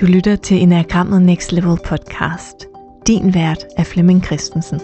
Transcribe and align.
Du 0.00 0.06
lytter 0.06 0.36
til 0.36 0.62
Enagrammet 0.62 1.22
Next 1.22 1.52
Level 1.52 1.78
podcast. 1.84 2.66
Din 3.06 3.34
vært 3.34 3.66
er 3.76 3.84
Flemming 3.84 4.24
Christensen. 4.24 4.80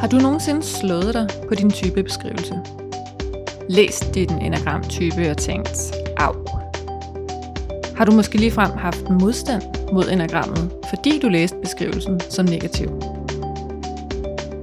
Har 0.00 0.08
du 0.10 0.16
nogensinde 0.16 0.62
slået 0.62 1.14
dig 1.14 1.28
på 1.48 1.54
din 1.54 1.70
typebeskrivelse? 1.70 2.54
Læst 3.68 4.14
din 4.14 4.30
enagramtype 4.30 5.30
og 5.30 5.36
tænkt, 5.36 5.94
af. 6.16 6.32
Har 7.96 8.04
du 8.04 8.12
måske 8.12 8.38
ligefrem 8.38 8.70
haft 8.70 9.10
modstand 9.10 9.62
mod 9.92 10.04
enagrammet, 10.12 10.72
fordi 10.88 11.18
du 11.22 11.28
læste 11.28 11.56
beskrivelsen 11.62 12.20
som 12.30 12.44
negativ? 12.44 13.17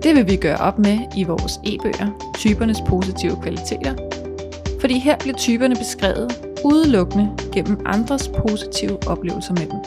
Det 0.05 0.16
vil 0.16 0.27
vi 0.27 0.36
gøre 0.36 0.58
op 0.58 0.80
med 0.80 1.00
i 1.18 1.23
vores 1.23 1.59
e-bøger, 1.64 2.32
typernes 2.38 2.77
positive 2.88 3.38
kvaliteter. 3.41 3.95
Fordi 4.80 5.00
her 5.00 5.18
bliver 5.18 5.38
typerne 5.38 5.76
beskrevet 5.76 6.31
udelukkende 6.64 7.30
gennem 7.54 7.80
andres 7.86 8.28
positive 8.28 9.08
oplevelser 9.08 9.54
med 9.54 9.66
dem. 9.66 9.80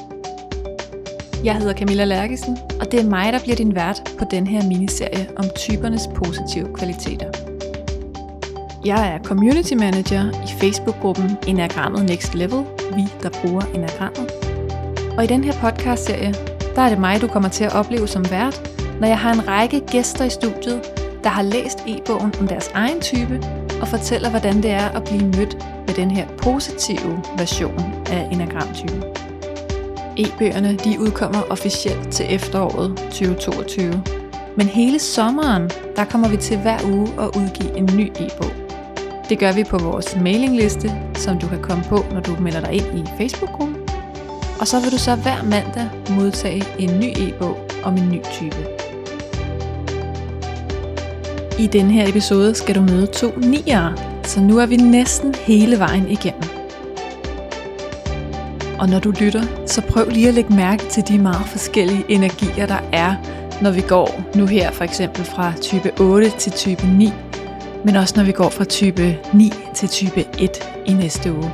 Jeg 1.45 1.57
hedder 1.57 1.75
Camilla 1.75 2.05
Lærkesen, 2.05 2.57
og 2.81 2.93
det 2.93 3.01
er 3.01 3.05
mig, 3.05 3.33
der 3.33 3.39
bliver 3.39 3.57
din 3.57 3.75
vært 3.75 4.15
på 4.19 4.25
den 4.31 4.47
her 4.47 4.69
miniserie 4.69 5.29
om 5.37 5.45
typernes 5.57 6.09
positive 6.15 6.75
kvaliteter. 6.75 7.31
Jeg 8.85 9.15
er 9.15 9.19
community 9.25 9.75
manager 9.75 10.31
i 10.31 10.61
Facebook-gruppen 10.61 11.37
Enagrammet 11.47 12.05
Next 12.05 12.35
Level, 12.35 12.65
vi 12.95 13.03
der 13.23 13.31
bruger 13.31 13.63
enagrammet. 13.75 14.31
Og 15.17 15.25
i 15.25 15.27
den 15.27 15.45
her 15.45 15.53
podcast-serie, 15.53 16.35
der 16.77 16.83
er 16.83 16.89
det 16.89 16.99
mig, 16.99 17.21
du 17.21 17.27
kommer 17.27 17.49
til 17.49 17.65
at 17.65 17.73
opleve 17.73 18.09
som 18.09 18.31
vært, 18.31 18.78
når 19.01 19.07
jeg 19.07 19.19
har 19.19 19.33
en 19.33 19.49
række 19.49 19.81
gæster 19.81 20.25
i 20.25 20.31
studiet, 20.31 20.81
der 21.25 21.31
har 21.31 21.43
læst 21.43 21.79
e-bogen 21.87 22.35
om 22.41 22.49
deres 22.49 22.71
egen 22.75 23.01
type 23.01 23.41
og 23.81 23.89
fortæller, 23.89 24.31
hvordan 24.31 24.63
det 24.63 24.71
er 24.71 24.89
at 24.89 25.05
blive 25.05 25.25
mødt 25.25 25.57
med 25.87 25.95
den 25.95 26.11
her 26.11 26.27
positive 26.43 27.23
version 27.39 27.95
af 28.11 28.29
enagramtypen. 28.33 29.03
E-bøgerne 30.17 30.77
de 30.77 31.01
udkommer 31.01 31.43
officielt 31.51 32.13
til 32.13 32.27
efteråret 32.35 32.97
2022. 32.97 34.03
Men 34.57 34.67
hele 34.67 34.99
sommeren, 34.99 35.71
der 35.97 36.05
kommer 36.05 36.29
vi 36.29 36.37
til 36.37 36.59
hver 36.59 36.79
uge 36.93 37.09
at 37.21 37.27
udgive 37.37 37.77
en 37.77 37.91
ny 37.97 38.13
e-bog. 38.21 38.51
Det 39.29 39.39
gør 39.39 39.53
vi 39.53 39.65
på 39.65 39.79
vores 39.79 40.17
mailingliste, 40.17 40.93
som 41.15 41.39
du 41.39 41.49
kan 41.49 41.63
komme 41.63 41.85
på, 41.89 42.05
når 42.13 42.21
du 42.21 42.37
melder 42.41 42.61
dig 42.61 42.73
ind 42.73 42.99
i 42.99 43.05
Facebook-gruppen. 43.19 43.77
Og 44.61 44.67
så 44.67 44.81
vil 44.81 44.93
du 44.93 44.99
så 44.99 45.15
hver 45.15 45.43
mandag 45.43 45.91
modtage 46.11 46.65
en 46.79 47.01
ny 47.01 47.13
e-bog 47.17 47.57
om 47.85 47.97
en 47.97 48.11
ny 48.11 48.21
type. 48.33 48.78
I 51.59 51.67
denne 51.67 51.93
her 51.93 52.09
episode 52.09 52.55
skal 52.55 52.75
du 52.75 52.81
møde 52.81 53.07
to 53.07 53.33
niere, 53.37 53.97
så 54.25 54.41
nu 54.41 54.59
er 54.59 54.67
vi 54.67 54.77
næsten 54.77 55.35
hele 55.35 55.79
vejen 55.79 56.11
igennem. 56.11 56.43
Og 58.79 58.89
når 58.89 58.99
du 58.99 59.11
lytter, 59.21 59.43
så 59.67 59.83
prøv 59.83 60.09
lige 60.09 60.29
at 60.29 60.35
lægge 60.35 60.55
mærke 60.55 60.85
til 60.91 61.09
de 61.09 61.19
meget 61.19 61.47
forskellige 61.47 62.05
energier, 62.09 62.67
der 62.67 62.79
er, 62.93 63.15
når 63.63 63.71
vi 63.71 63.81
går 63.81 64.23
nu 64.35 64.47
her 64.47 64.71
for 64.71 64.85
eksempel 64.85 65.25
fra 65.25 65.53
type 65.61 65.93
8 66.01 66.31
til 66.39 66.53
type 66.53 66.87
9, 66.87 67.13
men 67.85 67.97
også 67.97 68.15
når 68.17 68.25
vi 68.25 68.33
går 68.33 68.49
fra 68.49 68.65
type 68.65 69.19
9 69.35 69.53
til 69.75 69.89
type 69.89 70.25
1 70.39 70.51
i 70.87 70.93
næste 70.93 71.33
uge. 71.33 71.53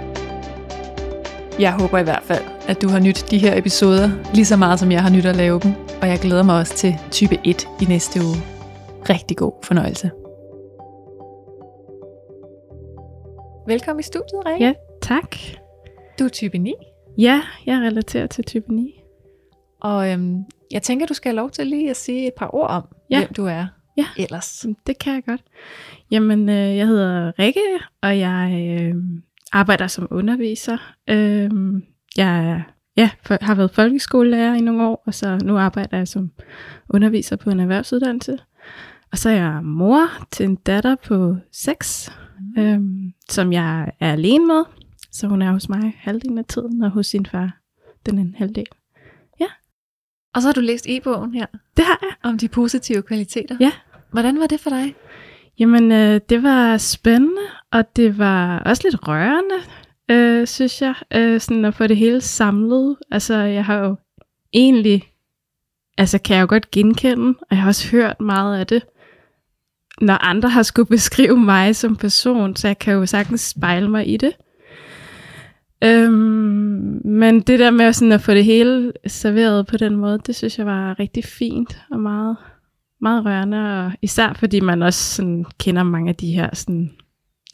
Jeg 1.59 1.73
håber 1.73 1.99
i 1.99 2.03
hvert 2.03 2.23
fald, 2.25 2.45
at 2.69 2.83
du 2.83 2.89
har 2.89 2.99
nydt 2.99 3.31
de 3.31 3.39
her 3.39 3.59
episoder 3.59 4.11
lige 4.35 4.45
så 4.45 4.57
meget, 4.57 4.81
som 4.81 4.93
jeg 4.93 5.03
har 5.03 5.11
nydt 5.11 5.27
at 5.27 5.37
lave 5.37 5.61
dem, 5.61 5.73
og 6.03 6.09
jeg 6.09 6.19
glæder 6.19 6.43
mig 6.43 6.59
også 6.59 6.75
til 6.75 6.97
type 7.11 7.39
1 7.45 7.69
i 7.81 7.85
næste 7.85 8.25
uge. 8.25 8.54
Rigtig 9.11 9.37
god 9.37 9.53
fornøjelse. 9.65 10.11
Velkommen 13.67 14.01
i 14.01 14.03
studiet, 14.03 14.47
Rikke. 14.47 14.65
Ja, 14.65 14.73
tak. 15.03 15.37
Du 16.19 16.25
er 16.25 16.29
type 16.29 16.59
9, 16.59 16.75
Ja, 17.19 17.43
jeg 17.67 17.81
relaterer 17.81 18.27
til 18.27 18.45
type 18.45 18.75
9. 18.75 19.01
og 19.81 20.11
øhm, 20.13 20.45
jeg 20.70 20.83
tænker, 20.83 21.07
du 21.07 21.14
skal 21.14 21.29
have 21.31 21.37
lov 21.37 21.51
til 21.51 21.67
lige 21.67 21.91
at 21.91 21.97
sige 21.97 22.27
et 22.27 22.33
par 22.37 22.55
ord 22.55 22.70
om, 22.70 22.83
Ja. 23.11 23.19
hvem 23.19 23.33
du 23.35 23.45
er 23.47 23.67
Ja. 23.97 24.07
ellers. 24.19 24.67
Det 24.87 24.98
kan 24.98 25.14
jeg 25.14 25.23
godt. 25.27 25.41
Jamen, 26.11 26.48
øh, 26.48 26.77
jeg 26.77 26.87
hedder 26.87 27.33
Rikke, 27.39 27.61
og 28.03 28.19
jeg 28.19 28.67
øh, 28.81 28.95
arbejder 29.53 29.87
som 29.87 30.09
underviser. 30.11 30.79
Øh, 31.11 31.51
jeg 32.17 32.63
ja, 32.97 33.11
for, 33.23 33.37
har 33.41 33.55
været 33.55 33.70
folkeskolelærer 33.70 34.55
i 34.55 34.61
nogle 34.61 34.87
år, 34.89 35.03
og 35.07 35.14
så 35.14 35.39
nu 35.45 35.59
arbejder 35.59 35.97
jeg 35.97 36.09
som 36.09 36.31
underviser 36.89 37.37
på 37.37 37.51
en 37.51 37.61
erhvervsuddannelse. 37.61 38.39
Og 39.14 39.19
så 39.19 39.30
er 39.30 39.35
jeg 39.35 39.61
mor 39.64 40.07
til 40.30 40.45
en 40.45 40.55
datter 40.57 40.95
på 40.95 41.36
6, 41.52 42.13
Mm. 42.57 42.63
øh, 42.63 42.80
som 43.29 43.52
jeg 43.52 43.92
er 44.01 44.13
alene 44.13 44.47
med. 44.47 44.64
Så 45.13 45.27
hun 45.27 45.42
er 45.42 45.52
hos 45.52 45.69
mig 45.69 45.95
halvdelen 45.98 46.39
af 46.39 46.45
tiden, 46.45 46.83
og 46.83 46.91
hos 46.91 47.07
sin 47.07 47.27
far 47.27 47.57
den 48.07 48.19
anden 48.19 48.35
halvdel. 48.35 48.67
Og 50.35 50.42
så 50.42 50.48
har 50.48 50.52
du 50.52 50.61
læst 50.61 50.86
e-bogen 50.89 51.35
her 51.35 51.47
Det 51.77 51.85
har 51.85 51.98
jeg. 52.02 52.30
om 52.30 52.39
de 52.39 52.48
positive 52.48 53.02
kvaliteter. 53.02 53.57
Ja. 53.61 53.70
Hvordan 54.13 54.41
var 54.41 54.47
det 54.47 54.61
for 54.61 54.70
dig? 54.70 54.95
Jamen, 55.58 55.92
øh, 55.92 56.20
det 56.29 56.42
var 56.42 56.77
spændende, 56.79 57.42
og 57.73 57.96
det 57.96 58.19
var 58.19 58.58
også 58.58 58.83
lidt 58.85 59.08
rørende, 59.08 59.55
øh, 60.11 60.46
synes 60.46 60.83
jeg, 60.83 60.95
øh, 61.14 61.41
sådan 61.41 61.64
at 61.64 61.75
få 61.75 61.86
det 61.86 61.96
hele 61.96 62.20
samlet. 62.20 62.96
Altså, 63.11 63.35
jeg 63.35 63.64
har 63.64 63.77
jo 63.77 63.96
egentlig, 64.52 65.13
altså 65.98 66.19
kan 66.19 66.36
jeg 66.36 66.42
jo 66.42 66.46
godt 66.48 66.70
genkende, 66.70 67.29
og 67.41 67.46
jeg 67.51 67.58
har 67.58 67.69
også 67.69 67.91
hørt 67.91 68.20
meget 68.20 68.58
af 68.58 68.67
det, 68.67 68.83
når 70.01 70.25
andre 70.25 70.49
har 70.49 70.63
skulle 70.63 70.89
beskrive 70.89 71.37
mig 71.37 71.77
som 71.77 71.97
person, 71.97 72.57
så 72.57 72.69
jeg 72.69 72.79
kan 72.79 72.95
jo 72.95 73.07
sagtens 73.07 73.41
spejle 73.41 73.89
mig 73.89 74.09
i 74.09 74.17
det. 74.17 74.33
Øhm, 75.85 77.01
men 77.05 77.41
det 77.41 77.59
der 77.59 77.71
med 77.71 77.93
sådan 77.93 78.13
at 78.13 78.21
få 78.21 78.33
det 78.33 78.45
hele 78.45 78.93
serveret 79.07 79.67
på 79.67 79.77
den 79.77 79.97
måde, 79.97 80.19
det 80.27 80.37
synes 80.37 80.59
jeg 80.59 80.67
var 80.67 80.99
rigtig 81.01 81.25
fint 81.25 81.79
og 81.91 82.01
meget 82.01 82.37
meget 83.01 83.25
rørende, 83.25 83.85
og 83.85 83.93
især 84.03 84.33
fordi 84.33 84.61
man 84.61 84.83
også 84.83 85.15
sådan 85.15 85.45
kender 85.59 85.83
mange 85.83 86.09
af 86.09 86.17
de 86.17 86.33
her 86.33 86.55
sådan, 86.55 86.91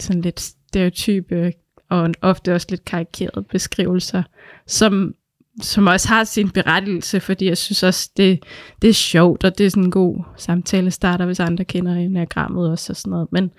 sådan 0.01 0.23
lidt 0.23 0.41
stereotype 0.41 1.53
og 1.89 2.11
ofte 2.23 2.55
også 2.55 2.67
lidt 2.71 2.85
karikerede 2.85 3.43
beskrivelser, 3.43 4.23
som, 4.67 5.15
som 5.61 5.87
også 5.87 6.09
har 6.09 6.25
sin 6.25 6.51
berettigelse, 6.51 7.21
fordi 7.21 7.47
jeg 7.47 7.59
synes 7.59 7.83
også, 7.83 8.11
det, 8.17 8.45
det 8.83 8.91
er 8.91 8.95
sjovt, 8.95 9.45
og 9.45 9.59
det 9.59 9.67
er 9.67 9.71
sådan 9.71 9.85
en 9.85 9.91
god 9.91 10.25
samtale 10.37 10.91
starter, 10.91 11.27
hvis 11.27 11.41
andre 11.41 11.65
kender 11.65 11.95
enagrammet 11.95 12.71
også 12.71 12.93
og 12.93 12.97
sådan 12.97 13.11
noget. 13.11 13.29
Men, 13.33 13.51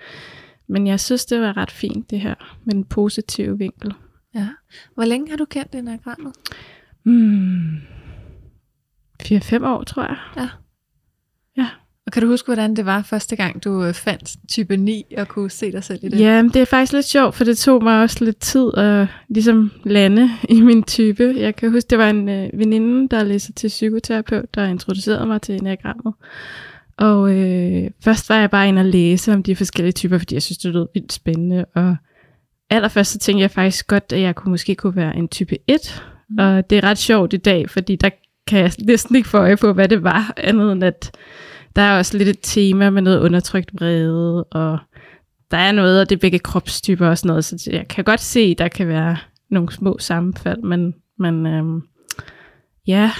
men 0.68 0.86
jeg 0.86 1.00
synes, 1.00 1.26
det 1.26 1.40
var 1.40 1.56
ret 1.56 1.70
fint, 1.70 2.10
det 2.10 2.20
her, 2.20 2.34
med 2.64 2.74
en 2.74 2.84
positiv 2.84 3.58
vinkel. 3.58 3.94
Ja. 4.34 4.48
Hvor 4.94 5.04
længe 5.04 5.30
har 5.30 5.36
du 5.36 5.44
kendt 5.44 5.74
enagrammet? 5.74 6.32
Hmm. 7.02 7.76
4-5 9.22 9.66
år, 9.66 9.82
tror 9.82 10.02
jeg. 10.02 10.16
Ja. 10.36 10.48
Ja. 11.56 11.68
Og 12.06 12.12
kan 12.12 12.22
du 12.22 12.28
huske, 12.28 12.46
hvordan 12.46 12.76
det 12.76 12.86
var 12.86 13.02
første 13.02 13.36
gang, 13.36 13.64
du 13.64 13.84
øh, 13.84 13.94
fandt 13.94 14.36
type 14.48 14.76
9 14.76 15.04
og 15.18 15.28
kunne 15.28 15.50
se 15.50 15.72
dig 15.72 15.84
selv 15.84 15.98
i 16.02 16.08
det? 16.08 16.20
Ja, 16.20 16.42
det 16.42 16.56
er 16.56 16.64
faktisk 16.64 16.92
lidt 16.92 17.06
sjovt, 17.06 17.34
for 17.34 17.44
det 17.44 17.58
tog 17.58 17.82
mig 17.82 18.02
også 18.02 18.24
lidt 18.24 18.38
tid 18.38 18.70
at 18.74 19.06
ligesom 19.28 19.72
lande 19.84 20.30
i 20.48 20.60
min 20.60 20.82
type. 20.82 21.34
Jeg 21.36 21.56
kan 21.56 21.70
huske, 21.70 21.88
det 21.90 21.98
var 21.98 22.10
en 22.10 22.28
øh, 22.28 22.48
veninde, 22.52 23.08
der 23.08 23.24
læser 23.24 23.52
til 23.52 23.68
psykoterapeut, 23.68 24.54
der 24.54 24.64
introducerede 24.64 25.26
mig 25.26 25.42
til 25.42 25.54
enagrammet. 25.54 26.14
Og 26.96 27.32
øh, 27.34 27.90
først 28.04 28.28
var 28.28 28.36
jeg 28.36 28.50
bare 28.50 28.68
inde 28.68 28.80
og 28.80 28.86
læse 28.86 29.32
om 29.32 29.42
de 29.42 29.56
forskellige 29.56 29.92
typer, 29.92 30.18
fordi 30.18 30.34
jeg 30.34 30.42
synes, 30.42 30.58
det 30.58 30.72
lød 30.72 30.86
vildt 30.94 31.12
spændende. 31.12 31.64
Og 31.74 31.96
allerførst 32.70 33.12
så 33.12 33.18
tænkte 33.18 33.42
jeg 33.42 33.50
faktisk 33.50 33.86
godt, 33.86 34.12
at 34.12 34.20
jeg 34.20 34.34
kunne 34.34 34.50
måske 34.50 34.74
kunne 34.74 34.96
være 34.96 35.16
en 35.16 35.28
type 35.28 35.56
1. 35.66 36.02
Mm. 36.30 36.38
Og 36.38 36.70
det 36.70 36.78
er 36.78 36.84
ret 36.84 36.98
sjovt 36.98 37.32
i 37.32 37.36
dag, 37.36 37.70
fordi 37.70 37.96
der 37.96 38.10
kan 38.46 38.58
jeg 38.58 38.72
næsten 38.86 39.16
ikke 39.16 39.28
få 39.28 39.38
øje 39.38 39.56
på, 39.56 39.72
hvad 39.72 39.88
det 39.88 40.02
var, 40.02 40.34
andet 40.36 40.72
end 40.72 40.84
at 40.84 41.16
der 41.76 41.82
er 41.82 41.98
også 41.98 42.18
lidt 42.18 42.28
et 42.28 42.38
tema 42.42 42.90
med 42.90 43.02
noget 43.02 43.20
undertrykt 43.20 43.70
vrede, 43.74 44.44
og 44.44 44.78
der 45.50 45.56
er 45.56 45.72
noget 45.72 46.00
og 46.00 46.10
det 46.10 46.20
begge 46.20 46.38
kropstyper 46.38 47.08
og 47.08 47.18
sådan 47.18 47.28
noget, 47.28 47.44
så 47.44 47.68
jeg 47.72 47.88
kan 47.88 48.04
godt 48.04 48.20
se, 48.20 48.40
at 48.40 48.58
der 48.58 48.68
kan 48.68 48.88
være 48.88 49.16
nogle 49.50 49.72
små 49.72 49.96
sammenfald, 49.98 50.62
men, 50.62 50.94
men 51.18 51.46
øhm, 51.46 51.82
ja, 52.86 53.10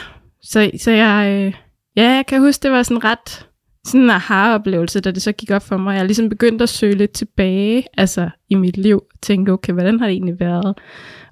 så, 0.43 0.71
så 0.79 0.91
jeg, 0.91 1.29
øh, 1.31 1.55
ja, 1.97 2.11
jeg 2.11 2.27
kan 2.27 2.41
huske, 2.41 2.63
det 2.63 2.71
var 2.71 2.83
sådan 2.83 3.05
ret 3.05 3.47
sådan 3.85 4.01
en 4.01 4.11
aha-oplevelse, 4.11 5.01
da 5.01 5.11
det 5.11 5.23
så 5.23 5.33
gik 5.33 5.51
op 5.51 5.63
for 5.63 5.77
mig. 5.77 5.97
Jeg 5.97 6.05
ligesom 6.05 6.29
begyndte 6.29 6.63
at 6.63 6.69
søge 6.69 6.95
lidt 6.95 7.13
tilbage 7.13 7.85
altså 7.97 8.31
i 8.49 8.55
mit 8.55 8.77
liv, 8.77 9.03
tænke, 9.23 9.53
okay, 9.53 9.73
hvordan 9.73 9.99
har 9.99 10.07
det 10.07 10.13
egentlig 10.13 10.41
været? 10.41 10.79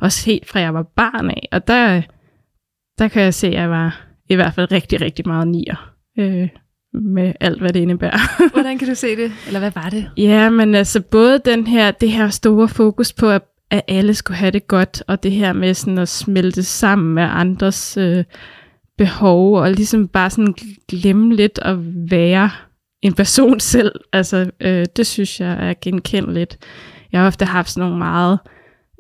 Også 0.01 0.27
helt 0.27 0.49
fra 0.49 0.61
jeg 0.61 0.75
var 0.75 0.83
barn 0.83 1.31
af, 1.31 1.49
og 1.53 1.67
der, 1.67 2.03
der 2.99 3.09
kan 3.09 3.23
jeg 3.23 3.35
se, 3.35 3.47
at 3.47 3.53
jeg 3.53 3.71
var 3.71 4.07
i 4.29 4.35
hvert 4.35 4.55
fald 4.55 4.73
rigtig, 4.73 5.01
rigtig 5.01 5.29
meget 5.29 5.49
nier. 5.49 5.93
Øh, 6.19 6.49
med 6.93 7.33
alt, 7.41 7.61
hvad 7.61 7.73
det 7.73 7.81
indebærer. 7.81 8.19
Hvordan 8.53 8.79
kan 8.79 8.89
du 8.89 8.95
se 8.95 9.17
det? 9.17 9.33
Eller 9.47 9.61
hvad 9.61 9.71
var 9.75 9.91
det? 9.91 10.11
Ja, 10.17 10.51
men 10.51 10.75
altså 10.75 11.01
både 11.01 11.41
den 11.45 11.67
her, 11.67 11.91
det 11.91 12.11
her 12.11 12.29
store 12.29 12.69
fokus 12.69 13.13
på, 13.13 13.31
at, 13.31 13.43
at 13.71 13.83
alle 13.89 14.15
skulle 14.15 14.37
have 14.37 14.51
det 14.51 14.67
godt, 14.67 15.03
og 15.07 15.23
det 15.23 15.33
her 15.33 15.53
med 15.53 15.75
sådan 15.75 15.99
at 15.99 16.09
smelte 16.09 16.63
sammen 16.63 17.15
med 17.15 17.23
andres 17.23 17.97
øh, 17.97 18.25
behov, 18.99 19.59
og 19.59 19.71
ligesom 19.71 20.09
bare 20.09 20.31
sådan 20.31 20.55
glemme 20.89 21.35
lidt 21.35 21.59
at 21.63 21.77
være 22.11 22.51
en 23.03 23.13
person 23.13 23.61
selv. 23.75 23.93
Altså, 24.13 24.51
øh, 24.61 24.87
det 24.97 25.07
synes 25.07 25.41
jeg 25.41 25.69
er 25.69 25.75
genkendeligt. 25.83 26.59
Jeg 27.13 27.21
har 27.21 27.27
ofte 27.27 27.45
haft 27.45 27.71
sådan 27.71 27.89
nogle 27.89 27.99
meget 27.99 28.39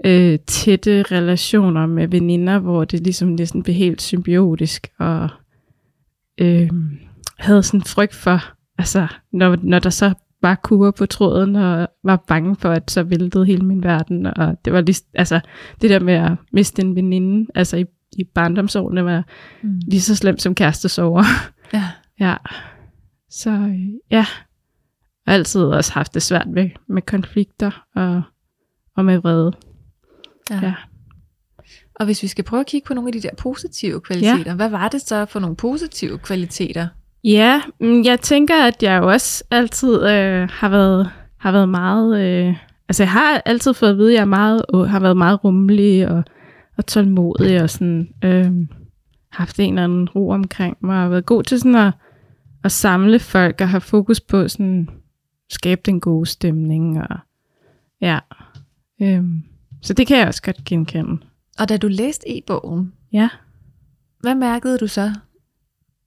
øh, 0.04 0.38
tætte 0.46 1.02
relationer 1.02 1.87
med 1.87 2.08
veninder, 2.08 2.58
hvor 2.58 2.84
det 2.84 3.00
ligesom 3.00 3.28
næsten 3.28 3.62
blev 3.62 3.75
helt 3.75 4.02
symbiotisk, 4.02 4.87
og 4.98 5.28
øh, 6.40 6.70
havde 7.40 7.62
sådan 7.62 7.82
frygt 7.82 8.14
for, 8.14 8.44
altså, 8.78 9.06
når, 9.32 9.56
når 9.62 9.78
der 9.78 9.90
så 9.90 10.14
var 10.42 10.54
kurer 10.54 10.90
på 10.90 11.06
tråden, 11.06 11.56
og 11.56 11.88
var 12.04 12.25
bange 12.26 12.56
for, 12.56 12.70
at 12.70 12.90
så 12.90 13.02
væltede 13.02 13.46
hele 13.46 13.64
min 13.64 13.82
verden, 13.82 14.26
og 14.26 14.56
det 14.64 14.72
var 14.72 14.81
lige, 14.81 15.02
altså, 15.14 15.40
det 15.81 15.90
der 15.90 16.00
med 16.00 16.14
at 16.14 16.32
miste 16.52 16.82
en 16.82 16.96
veninde, 16.96 17.50
altså 17.54 17.76
i, 17.76 17.84
i 18.12 18.25
barndomsårene, 18.25 19.04
var 19.04 19.25
mm. 19.62 19.81
lige 19.88 20.00
så 20.00 20.16
slemt 20.16 20.42
som 20.42 20.54
kærestesover. 20.54 21.25
Ja. 21.72 21.88
ja. 22.26 22.37
Så 23.31 23.50
ja, 24.10 24.26
jeg 25.26 25.32
har 25.32 25.34
altid 25.34 25.62
også 25.62 25.92
haft 25.92 26.14
det 26.14 26.22
svært 26.22 26.46
med, 26.48 26.70
med 26.88 27.02
konflikter 27.02 27.84
og, 27.94 28.22
og 28.96 29.04
med 29.04 29.19
vrede. 29.19 29.52
Ja. 30.50 30.60
Ja. 30.62 30.75
Og 31.94 32.04
hvis 32.06 32.22
vi 32.22 32.28
skal 32.28 32.44
prøve 32.44 32.60
at 32.60 32.66
kigge 32.66 32.87
på 32.87 32.94
nogle 32.94 33.08
af 33.08 33.12
de 33.12 33.20
der 33.20 33.34
positive 33.38 34.00
kvaliteter, 34.00 34.50
ja. 34.50 34.54
hvad 34.54 34.69
var 34.69 34.88
det 34.88 35.00
så 35.00 35.25
for 35.25 35.40
nogle 35.40 35.56
positive 35.56 36.19
kvaliteter? 36.19 36.88
Ja, 37.25 37.62
mm, 37.81 38.02
jeg 38.05 38.20
tænker, 38.20 38.64
at 38.64 38.82
jeg 38.82 39.02
også 39.02 39.44
altid 39.50 39.94
øh, 39.94 40.49
har 40.50 40.69
været 40.69 41.11
har 41.38 41.52
været 41.52 41.69
meget... 41.69 42.20
Øh, 42.20 42.56
altså, 42.88 43.02
jeg 43.02 43.11
har 43.12 43.43
altid 43.44 43.75
fået 43.75 43.90
at 43.90 43.96
vide, 43.96 44.11
at 44.11 44.14
jeg 44.14 44.20
er 44.20 44.25
meget, 44.25 44.64
øh, 44.75 44.81
har 44.81 45.00
været 45.00 45.17
meget 45.17 45.44
rummelig 45.44 46.08
og, 46.08 46.22
og 46.76 46.87
tålmodig 46.87 47.62
og 47.62 47.70
sådan... 47.70 48.08
Øh, 48.25 48.52
haft 49.31 49.61
en 49.61 49.72
eller 49.75 49.84
anden 49.84 50.08
ro 50.08 50.28
omkring 50.31 50.76
mig 50.81 51.05
og 51.05 51.11
været 51.11 51.26
god 51.26 51.43
til 51.43 51.58
sådan 51.58 51.75
at, 51.75 51.93
at 52.64 52.72
samle 52.72 53.19
folk 53.19 53.61
og 53.61 53.69
have 53.69 53.81
fokus 53.81 54.20
på 54.20 54.49
sådan 54.49 54.88
skabe 55.50 55.81
den 55.87 56.00
gode 56.00 56.26
stemning 56.26 57.00
og 57.00 57.19
ja. 58.00 58.19
Øh, 59.02 59.25
så 59.82 59.94
det 59.94 60.06
kan 60.06 60.19
jeg 60.19 60.26
også 60.28 60.43
godt 60.43 60.64
genkende. 60.64 61.19
Og 61.58 61.69
da 61.69 61.76
du 61.76 61.88
læste 61.88 62.38
e-bogen, 62.38 62.93
Ja. 63.12 63.28
hvad 64.20 64.34
mærkede 64.34 64.78
du 64.78 64.87
så? 64.87 65.12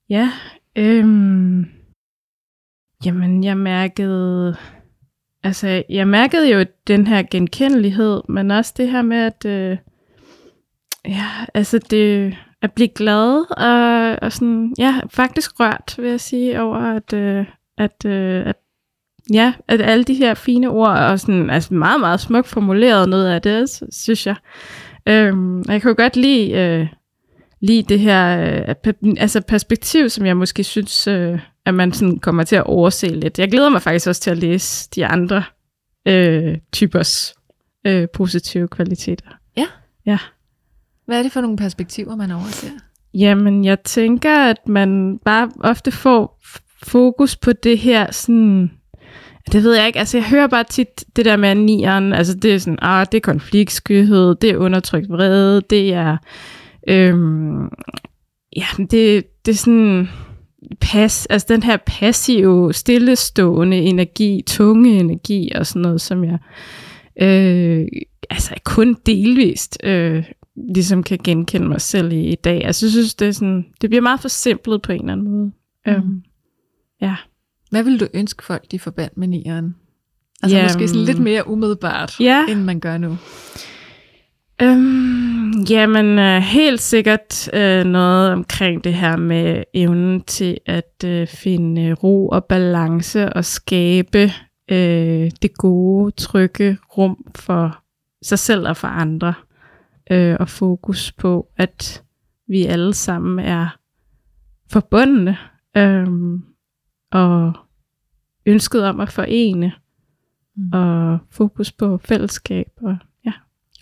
Ja, 0.08 0.32
øhm, 0.78 1.66
jamen 3.04 3.44
jeg 3.44 3.56
mærkede, 3.56 4.56
altså 5.42 5.82
jeg 5.88 6.08
mærkede 6.08 6.54
jo 6.54 6.64
den 6.86 7.06
her 7.06 7.22
genkendelighed, 7.30 8.20
men 8.28 8.50
også 8.50 8.74
det 8.76 8.90
her 8.90 9.02
med, 9.02 9.16
at 9.16 9.44
øh, 9.44 9.78
ja, 11.04 11.30
altså 11.54 11.78
det 11.78 12.36
at 12.62 12.72
blive 12.72 12.88
glad 12.88 13.50
og, 13.50 14.18
og 14.22 14.32
sådan, 14.32 14.74
ja, 14.78 15.00
faktisk 15.10 15.60
rørt, 15.60 15.94
vil 15.98 16.10
jeg 16.10 16.20
sige, 16.20 16.60
over 16.60 16.76
at, 16.76 17.12
øh, 17.12 17.46
at, 17.78 18.04
øh, 18.06 18.46
at 18.46 18.56
ja, 19.32 19.52
at 19.68 19.80
alle 19.80 20.04
de 20.04 20.14
her 20.14 20.34
fine 20.34 20.68
ord, 20.68 20.98
og 20.98 21.20
sådan, 21.20 21.50
altså 21.50 21.74
meget, 21.74 22.00
meget 22.00 22.20
smukt 22.20 22.46
formuleret 22.46 23.08
noget 23.08 23.28
af 23.28 23.42
det, 23.42 23.82
synes 23.92 24.26
jeg. 24.26 24.36
Øhm, 25.08 25.62
jeg 25.68 25.82
kan 25.82 25.94
godt 25.94 26.16
lide, 26.16 26.52
øh, 26.52 26.86
lide 27.66 27.82
det 27.82 28.00
her 28.00 28.40
øh, 28.86 29.14
altså 29.18 29.40
perspektiv, 29.40 30.08
som 30.08 30.26
jeg 30.26 30.36
måske 30.36 30.64
synes, 30.64 31.06
øh, 31.06 31.38
at 31.66 31.74
man 31.74 31.92
sådan 31.92 32.18
kommer 32.18 32.44
til 32.44 32.56
at 32.56 32.64
overse 32.64 33.06
lidt. 33.06 33.38
Jeg 33.38 33.50
glæder 33.50 33.68
mig 33.68 33.82
faktisk 33.82 34.08
også 34.08 34.20
til 34.20 34.30
at 34.30 34.38
læse 34.38 34.88
de 34.94 35.06
andre 35.06 35.42
øh, 36.08 36.58
typers 36.72 37.34
øh, 37.86 38.08
positive 38.14 38.68
kvaliteter. 38.68 39.30
Ja. 39.56 39.66
Ja. 40.06 40.18
Hvad 41.06 41.18
er 41.18 41.22
det 41.22 41.32
for 41.32 41.40
nogle 41.40 41.56
perspektiver, 41.56 42.16
man 42.16 42.30
overser? 42.30 42.68
Jamen, 43.14 43.64
jeg 43.64 43.82
tænker, 43.82 44.44
at 44.50 44.68
man 44.68 45.18
bare 45.24 45.50
ofte 45.60 45.92
får 45.92 46.40
fokus 46.82 47.36
på 47.36 47.52
det 47.52 47.78
her 47.78 48.12
sådan... 48.12 48.70
Det 49.52 49.62
ved 49.62 49.74
jeg 49.74 49.86
ikke. 49.86 49.98
Altså, 49.98 50.16
jeg 50.16 50.24
hører 50.24 50.46
bare 50.46 50.64
tit 50.64 51.04
det 51.16 51.24
der 51.24 51.36
med 51.36 51.54
nieren. 51.54 52.12
Altså, 52.12 52.34
det 52.34 52.54
er 52.54 52.58
sådan, 52.58 52.78
ah, 52.82 53.06
det 53.12 53.18
er 53.18 53.20
konfliktskyhed, 53.20 54.34
det 54.34 54.50
er 54.50 54.56
undertrykt 54.56 55.08
vrede, 55.08 55.60
det 55.70 55.94
er... 55.94 56.16
Øhm, 56.88 57.62
ja, 58.56 58.66
det, 58.78 59.24
det 59.46 59.52
er 59.52 59.56
sådan... 59.56 60.08
Pas, 60.80 61.26
altså 61.26 61.46
den 61.50 61.62
her 61.62 61.76
passive, 61.86 62.72
stillestående 62.72 63.76
energi, 63.76 64.42
tunge 64.46 64.98
energi 64.98 65.52
og 65.54 65.66
sådan 65.66 65.82
noget, 65.82 66.00
som 66.00 66.24
jeg 66.24 66.38
øh, 67.22 67.86
altså 68.30 68.54
kun 68.64 68.96
delvist 69.06 69.78
øh, 69.84 70.24
ligesom 70.74 71.02
kan 71.02 71.18
genkende 71.24 71.68
mig 71.68 71.80
selv 71.80 72.12
i 72.12 72.20
i 72.28 72.34
dag. 72.34 72.64
Altså, 72.64 72.86
jeg 72.86 72.90
synes, 72.92 73.14
det, 73.14 73.28
er 73.28 73.32
sådan, 73.32 73.64
det 73.80 73.90
bliver 73.90 74.02
meget 74.02 74.20
forsimplet 74.20 74.82
på 74.82 74.92
en 74.92 75.00
eller 75.00 75.12
anden 75.12 75.30
måde. 75.30 75.52
Mm. 75.86 75.92
Øhm, 75.92 76.22
ja. 77.00 77.16
Hvad 77.70 77.82
vil 77.82 78.00
du 78.00 78.06
ønske 78.14 78.44
folk, 78.44 78.70
de 78.70 78.78
forbandt 78.78 79.16
med 79.16 79.28
nieren? 79.28 79.74
Altså 80.42 80.56
Jamen- 80.56 80.70
måske 80.72 80.88
sådan 80.88 81.04
lidt 81.04 81.18
mere 81.18 81.48
umiddelbart, 81.48 82.20
Ja. 82.20 82.46
end 82.48 82.60
man 82.60 82.80
gør 82.80 82.98
nu. 82.98 83.16
Øhm, 84.62 85.33
jamen, 85.70 86.18
øh, 86.18 86.42
helt 86.42 86.80
sikkert 86.80 87.54
øh, 87.54 87.84
noget 87.84 88.32
omkring 88.32 88.84
det 88.84 88.94
her 88.94 89.16
med 89.16 89.64
evnen 89.74 90.22
til 90.22 90.58
at 90.66 91.04
øh, 91.04 91.26
finde 91.26 91.92
ro 91.92 92.28
og 92.28 92.44
balance 92.44 93.32
og 93.32 93.44
skabe 93.44 94.30
øh, 94.70 95.30
det 95.42 95.54
gode, 95.58 96.10
trygge 96.10 96.78
rum 96.98 97.32
for 97.34 97.82
sig 98.22 98.38
selv 98.38 98.68
og 98.68 98.76
for 98.76 98.88
andre. 98.88 99.34
Øh, 100.10 100.36
og 100.40 100.48
fokus 100.48 101.12
på, 101.12 101.48
at 101.56 102.02
vi 102.48 102.64
alle 102.64 102.94
sammen 102.94 103.38
er 103.46 103.76
forbundne 104.70 105.36
øh, 105.76 106.06
og 107.12 107.52
ønsket 108.46 108.84
om 108.84 109.00
at 109.00 109.12
forene 109.12 109.72
Mm. 110.56 110.70
og 110.72 111.18
fokus 111.30 111.72
på 111.72 111.98
fællesskab 111.98 112.66
og. 112.82 112.96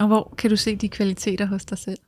Og 0.02 0.08
hvor 0.08 0.34
kan 0.38 0.50
du 0.50 0.56
se 0.56 0.76
de 0.76 0.88
kvaliteter 0.88 1.46
hos 1.46 1.64
dig 1.64 1.78
selv? 1.78 1.98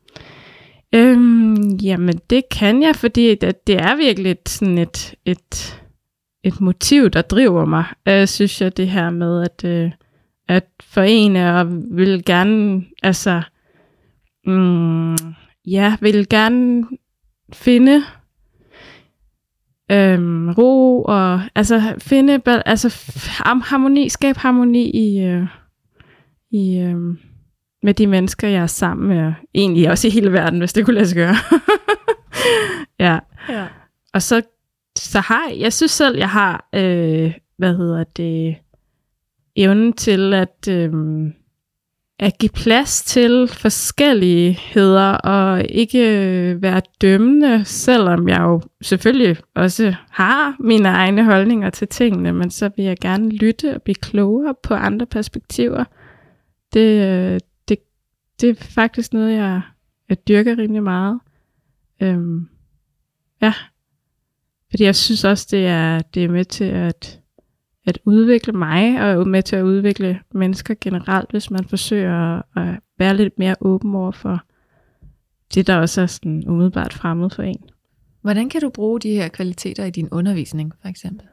Øhm, 0.94 1.76
jamen, 1.76 2.20
det 2.30 2.48
kan 2.48 2.82
jeg, 2.82 2.96
fordi 2.96 3.34
det, 3.34 3.66
det 3.66 3.74
er 3.80 3.96
virkelig 3.96 4.30
et, 4.30 4.48
sådan 4.48 4.78
et, 4.78 5.14
et, 5.24 5.80
et 6.44 6.60
motiv, 6.60 7.10
der 7.10 7.22
driver 7.22 7.64
mig, 7.64 7.84
øh, 8.08 8.26
synes 8.26 8.60
jeg, 8.60 8.76
det 8.76 8.88
her 8.88 9.10
med 9.10 9.42
at, 9.42 9.64
øh, 9.64 9.90
at 10.48 10.66
forene 10.82 11.60
og 11.60 11.66
vil 11.96 12.24
gerne, 12.24 12.84
altså, 13.02 13.42
mm, 14.46 15.16
ja, 15.66 15.96
vil 16.00 16.28
gerne 16.28 16.84
finde 17.52 18.02
øhm, 19.92 20.50
ro 20.50 21.02
og 21.02 21.40
altså 21.54 21.94
finde 21.98 22.42
altså 22.46 22.88
f- 22.88 23.42
harmoni, 23.42 24.08
skabe 24.08 24.38
harmoni 24.38 24.90
i, 24.90 25.20
øh, 25.24 25.46
i 26.50 26.78
øh, 26.78 27.16
med 27.84 27.94
de 27.94 28.06
mennesker, 28.06 28.48
jeg 28.48 28.62
er 28.62 28.66
sammen 28.66 29.08
med, 29.08 29.32
egentlig 29.54 29.90
også 29.90 30.08
i 30.08 30.10
hele 30.10 30.32
verden, 30.32 30.58
hvis 30.58 30.72
det 30.72 30.84
kunne 30.84 30.94
lade 30.94 31.08
sig 31.08 31.16
gøre. 31.16 31.36
ja. 33.06 33.18
Ja. 33.48 33.66
Og 34.14 34.22
så, 34.22 34.42
så 34.98 35.20
har 35.20 35.48
jeg, 35.48 35.60
jeg 35.60 35.72
synes 35.72 35.92
selv, 35.92 36.18
jeg 36.18 36.30
har, 36.30 36.68
øh, 36.74 37.34
hvad 37.56 37.76
hedder 37.76 38.04
det, 38.04 38.56
evnen 39.56 39.92
til 39.92 40.34
at, 40.34 40.68
øh, 40.68 40.92
at 42.18 42.38
give 42.38 42.50
plads 42.54 43.02
til 43.02 43.48
forskelligheder, 43.48 45.12
og 45.12 45.64
ikke 45.64 46.18
øh, 46.18 46.62
være 46.62 46.80
dømmende, 47.00 47.64
selvom 47.64 48.28
jeg 48.28 48.40
jo 48.40 48.60
selvfølgelig 48.82 49.36
også 49.54 49.94
har 50.10 50.56
mine 50.60 50.88
egne 50.88 51.24
holdninger 51.24 51.70
til 51.70 51.88
tingene, 51.88 52.32
men 52.32 52.50
så 52.50 52.70
vil 52.76 52.84
jeg 52.84 52.96
gerne 53.02 53.30
lytte 53.30 53.74
og 53.74 53.82
blive 53.82 53.94
klogere 53.94 54.54
på 54.62 54.74
andre 54.74 55.06
perspektiver. 55.06 55.84
Det, 56.72 57.02
øh, 57.02 57.40
det, 58.40 58.48
er 58.48 58.54
faktisk 58.54 59.12
noget, 59.12 59.36
jeg, 59.36 59.62
jeg 60.08 60.28
dyrker 60.28 60.58
rimelig 60.58 60.82
meget. 60.82 61.20
Øhm, 62.00 62.48
ja. 63.42 63.54
Fordi 64.70 64.84
jeg 64.84 64.96
synes 64.96 65.24
også, 65.24 65.48
det 65.50 65.66
er, 65.66 66.00
det 66.02 66.24
er 66.24 66.28
med 66.28 66.44
til 66.44 66.64
at, 66.64 67.20
at 67.86 67.98
udvikle 68.04 68.52
mig, 68.52 69.00
og 69.16 69.28
med 69.28 69.42
til 69.42 69.56
at 69.56 69.62
udvikle 69.62 70.20
mennesker 70.34 70.74
generelt, 70.80 71.30
hvis 71.30 71.50
man 71.50 71.64
forsøger 71.64 72.38
at, 72.38 72.42
at 72.56 72.80
være 72.98 73.16
lidt 73.16 73.38
mere 73.38 73.56
åben 73.60 73.94
over 73.94 74.12
for 74.12 74.42
det, 75.54 75.66
der 75.66 75.76
også 75.76 76.00
er 76.00 76.06
sådan 76.06 76.42
umiddelbart 76.46 76.92
fremmed 76.92 77.30
for 77.30 77.42
en. 77.42 77.64
Hvordan 78.22 78.48
kan 78.48 78.60
du 78.60 78.70
bruge 78.70 79.00
de 79.00 79.10
her 79.10 79.28
kvaliteter 79.28 79.84
i 79.84 79.90
din 79.90 80.08
undervisning, 80.10 80.72
for 80.82 80.88
eksempel? 80.88 81.26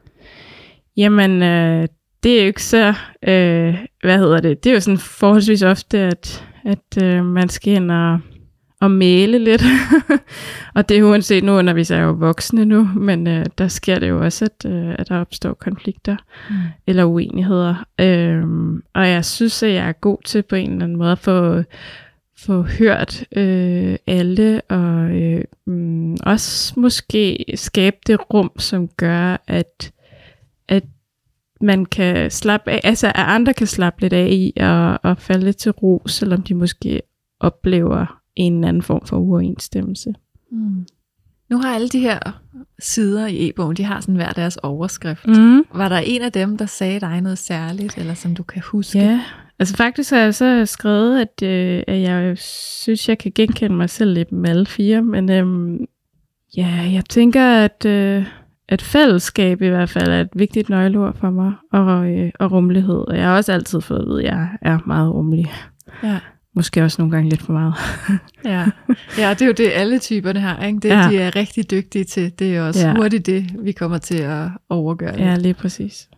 Jamen, 0.96 1.42
øh, 1.42 1.88
det 2.22 2.38
er 2.38 2.42
jo 2.42 2.46
ikke 2.46 2.62
så, 2.62 2.94
øh, 3.22 3.86
hvad 4.02 4.18
hedder 4.18 4.40
det, 4.40 4.64
det 4.64 4.70
er 4.70 4.74
jo 4.74 4.80
sådan 4.80 4.98
forholdsvis 4.98 5.62
ofte, 5.62 5.98
at, 5.98 6.51
at 6.64 7.02
øh, 7.02 7.24
man 7.24 7.48
skal 7.48 7.72
ind 7.72 7.90
og, 7.90 8.18
og 8.80 8.90
male 8.90 9.38
lidt. 9.38 9.62
og 10.74 10.88
det 10.88 10.98
er 10.98 11.02
uanset, 11.02 11.44
nu 11.44 11.52
underviser 11.52 11.96
jeg 11.96 12.04
jo 12.04 12.12
voksne 12.12 12.64
nu, 12.64 12.88
men 12.96 13.26
øh, 13.26 13.46
der 13.58 13.68
sker 13.68 13.98
det 13.98 14.08
jo 14.08 14.24
også, 14.24 14.44
at, 14.44 14.70
øh, 14.70 14.94
at 14.98 15.08
der 15.08 15.20
opstår 15.20 15.54
konflikter 15.54 16.16
Mm. 16.50 16.56
eller 16.86 17.04
uenigheder. 17.04 17.84
Øhm, 18.00 18.82
og 18.94 19.08
jeg 19.08 19.24
synes, 19.24 19.62
at 19.62 19.72
jeg 19.72 19.88
er 19.88 19.92
god 19.92 20.18
til 20.24 20.42
på 20.42 20.56
en 20.56 20.70
eller 20.70 20.84
anden 20.84 20.98
måde 20.98 21.12
at 21.12 21.18
få, 21.18 21.62
få 22.38 22.62
hørt 22.62 23.24
øh, 23.36 23.96
alle, 24.06 24.60
og 24.60 25.10
øh, 25.22 25.44
mm, 25.66 26.16
også 26.22 26.80
måske 26.80 27.44
skabe 27.54 27.96
det 28.06 28.34
rum, 28.34 28.50
som 28.58 28.88
gør, 28.88 29.36
at, 29.48 29.92
man 31.62 31.86
kan 31.86 32.30
slappe 32.30 32.70
af, 32.70 32.80
altså 32.84 33.06
at 33.06 33.12
andre 33.16 33.54
kan 33.54 33.66
slappe 33.66 34.00
lidt 34.00 34.12
af 34.12 34.28
i 34.30 34.52
og, 34.60 34.98
og 35.02 35.18
falde 35.18 35.44
lidt 35.44 35.56
til 35.56 35.72
ro, 35.72 36.02
selvom 36.06 36.42
de 36.42 36.54
måske 36.54 37.02
oplever 37.40 38.22
en 38.36 38.54
eller 38.54 38.68
anden 38.68 38.82
form 38.82 39.06
for 39.06 39.16
uoverensstemmelse. 39.16 40.14
Mm. 40.52 40.86
Nu 41.50 41.58
har 41.58 41.74
alle 41.74 41.88
de 41.88 42.00
her 42.00 42.40
sider 42.78 43.26
i 43.26 43.48
e-bogen, 43.48 43.76
de 43.76 43.84
har 43.84 44.00
sådan 44.00 44.14
hver 44.14 44.32
deres 44.32 44.56
overskrift. 44.56 45.26
Mm. 45.26 45.64
Var 45.74 45.88
der 45.88 45.98
en 45.98 46.22
af 46.22 46.32
dem, 46.32 46.56
der 46.56 46.66
sagde 46.66 47.00
dig 47.00 47.20
noget 47.20 47.38
særligt, 47.38 47.98
eller 47.98 48.14
som 48.14 48.34
du 48.34 48.42
kan 48.42 48.62
huske? 48.62 48.98
Ja, 48.98 49.20
altså 49.58 49.76
faktisk 49.76 50.10
har 50.10 50.18
jeg 50.18 50.34
så 50.34 50.66
skrevet, 50.66 51.20
at, 51.20 51.42
øh, 51.42 51.82
at 51.86 52.00
jeg 52.00 52.38
synes, 52.38 53.08
jeg 53.08 53.18
kan 53.18 53.32
genkende 53.34 53.76
mig 53.76 53.90
selv 53.90 54.14
lidt 54.14 54.32
med 54.32 54.50
alle 54.50 54.66
fire, 54.66 55.02
men 55.02 55.30
øhm, 55.30 55.86
ja, 56.56 56.90
jeg 56.92 57.04
tænker, 57.04 57.46
at, 57.46 57.84
øh, 57.86 58.26
at 58.72 58.82
fællesskab 58.82 59.62
i 59.62 59.68
hvert 59.68 59.88
fald 59.90 60.08
er 60.08 60.20
et 60.20 60.28
vigtigt 60.34 60.68
nøgleord 60.68 61.16
for 61.16 61.30
mig, 61.30 61.52
og, 61.72 62.10
øh, 62.12 62.30
og 62.40 62.52
rummelighed. 62.52 62.94
Og 63.08 63.16
jeg 63.16 63.24
har 63.24 63.36
også 63.36 63.52
altid 63.52 63.80
fået 63.80 63.98
at 64.00 64.06
vide, 64.06 64.18
at 64.22 64.24
jeg 64.28 64.48
er 64.62 64.78
meget 64.86 65.12
rummelig. 65.14 65.46
Ja. 66.02 66.18
Måske 66.54 66.82
også 66.84 67.02
nogle 67.02 67.12
gange 67.16 67.30
lidt 67.30 67.42
for 67.42 67.52
meget. 67.52 67.74
Ja. 68.44 68.66
ja, 69.18 69.30
det 69.30 69.42
er 69.42 69.46
jo 69.46 69.52
det, 69.52 69.70
alle 69.74 69.98
typerne 69.98 70.40
har. 70.40 70.64
Ikke? 70.66 70.78
Det, 70.78 70.88
Ja. 70.88 70.98
ja. 71.02 71.10
de 71.10 71.18
er 71.18 71.36
rigtig 71.36 71.70
dygtige 71.70 72.04
til. 72.04 72.32
Det 72.38 72.56
er 72.56 72.62
også 72.62 72.80
Ja. 72.86 72.88
ja. 72.92 72.96
hurtigt 72.96 73.26
det, 73.26 73.44
vi 73.64 73.72
kommer 73.72 73.98
til 73.98 74.18
at 74.18 74.48
overgøre. 74.68 75.14
ja, 75.18 75.24
Ja. 75.30 75.36
lige 75.36 75.54
præcis. 75.54 76.08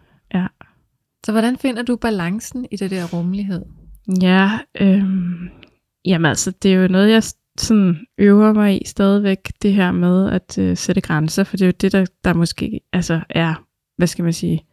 Så 1.26 1.32
hvordan 1.32 1.56
finder 1.56 1.82
du 1.82 1.96
balancen 1.96 2.66
i 2.70 2.76
det 2.76 2.90
der 2.90 3.04
rummelighed? 3.12 3.62
Ja, 4.22 4.50
øhm, 4.80 5.48
jamen 6.04 6.26
altså, 6.26 6.52
det 6.62 6.72
er 6.72 6.76
jo 6.82 6.88
noget, 6.88 7.10
jeg 7.10 7.22
sådan 7.58 8.06
øver 8.18 8.52
mig 8.52 8.82
i 8.82 8.84
stadigvæk, 8.86 9.52
det 9.62 9.72
her 9.72 9.92
med 9.92 10.30
at 10.30 10.58
øh, 10.58 10.76
sætte 10.76 11.00
grænser, 11.00 11.44
for 11.44 11.56
det 11.56 11.62
er 11.62 11.66
jo 11.66 11.74
det, 11.80 11.92
der, 11.92 12.06
der 12.24 12.34
måske 12.34 12.80
altså 12.92 13.20
er, 13.30 13.64
hvad 13.96 14.06
skal 14.06 14.24
man 14.24 14.32
sige, 14.32 14.64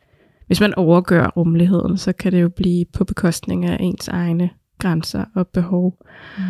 hvis 0.47 0.61
man 0.61 0.73
overgør 0.73 1.27
rummeligheden, 1.27 1.97
så 1.97 2.13
kan 2.13 2.31
det 2.31 2.41
jo 2.41 2.49
blive 2.49 2.85
på 2.93 3.03
bekostning 3.03 3.65
af 3.65 3.77
ens 3.79 4.07
egne 4.07 4.49
grænser 4.79 5.25
og 5.35 5.47
behov. 5.47 5.97
Mm. 6.37 6.43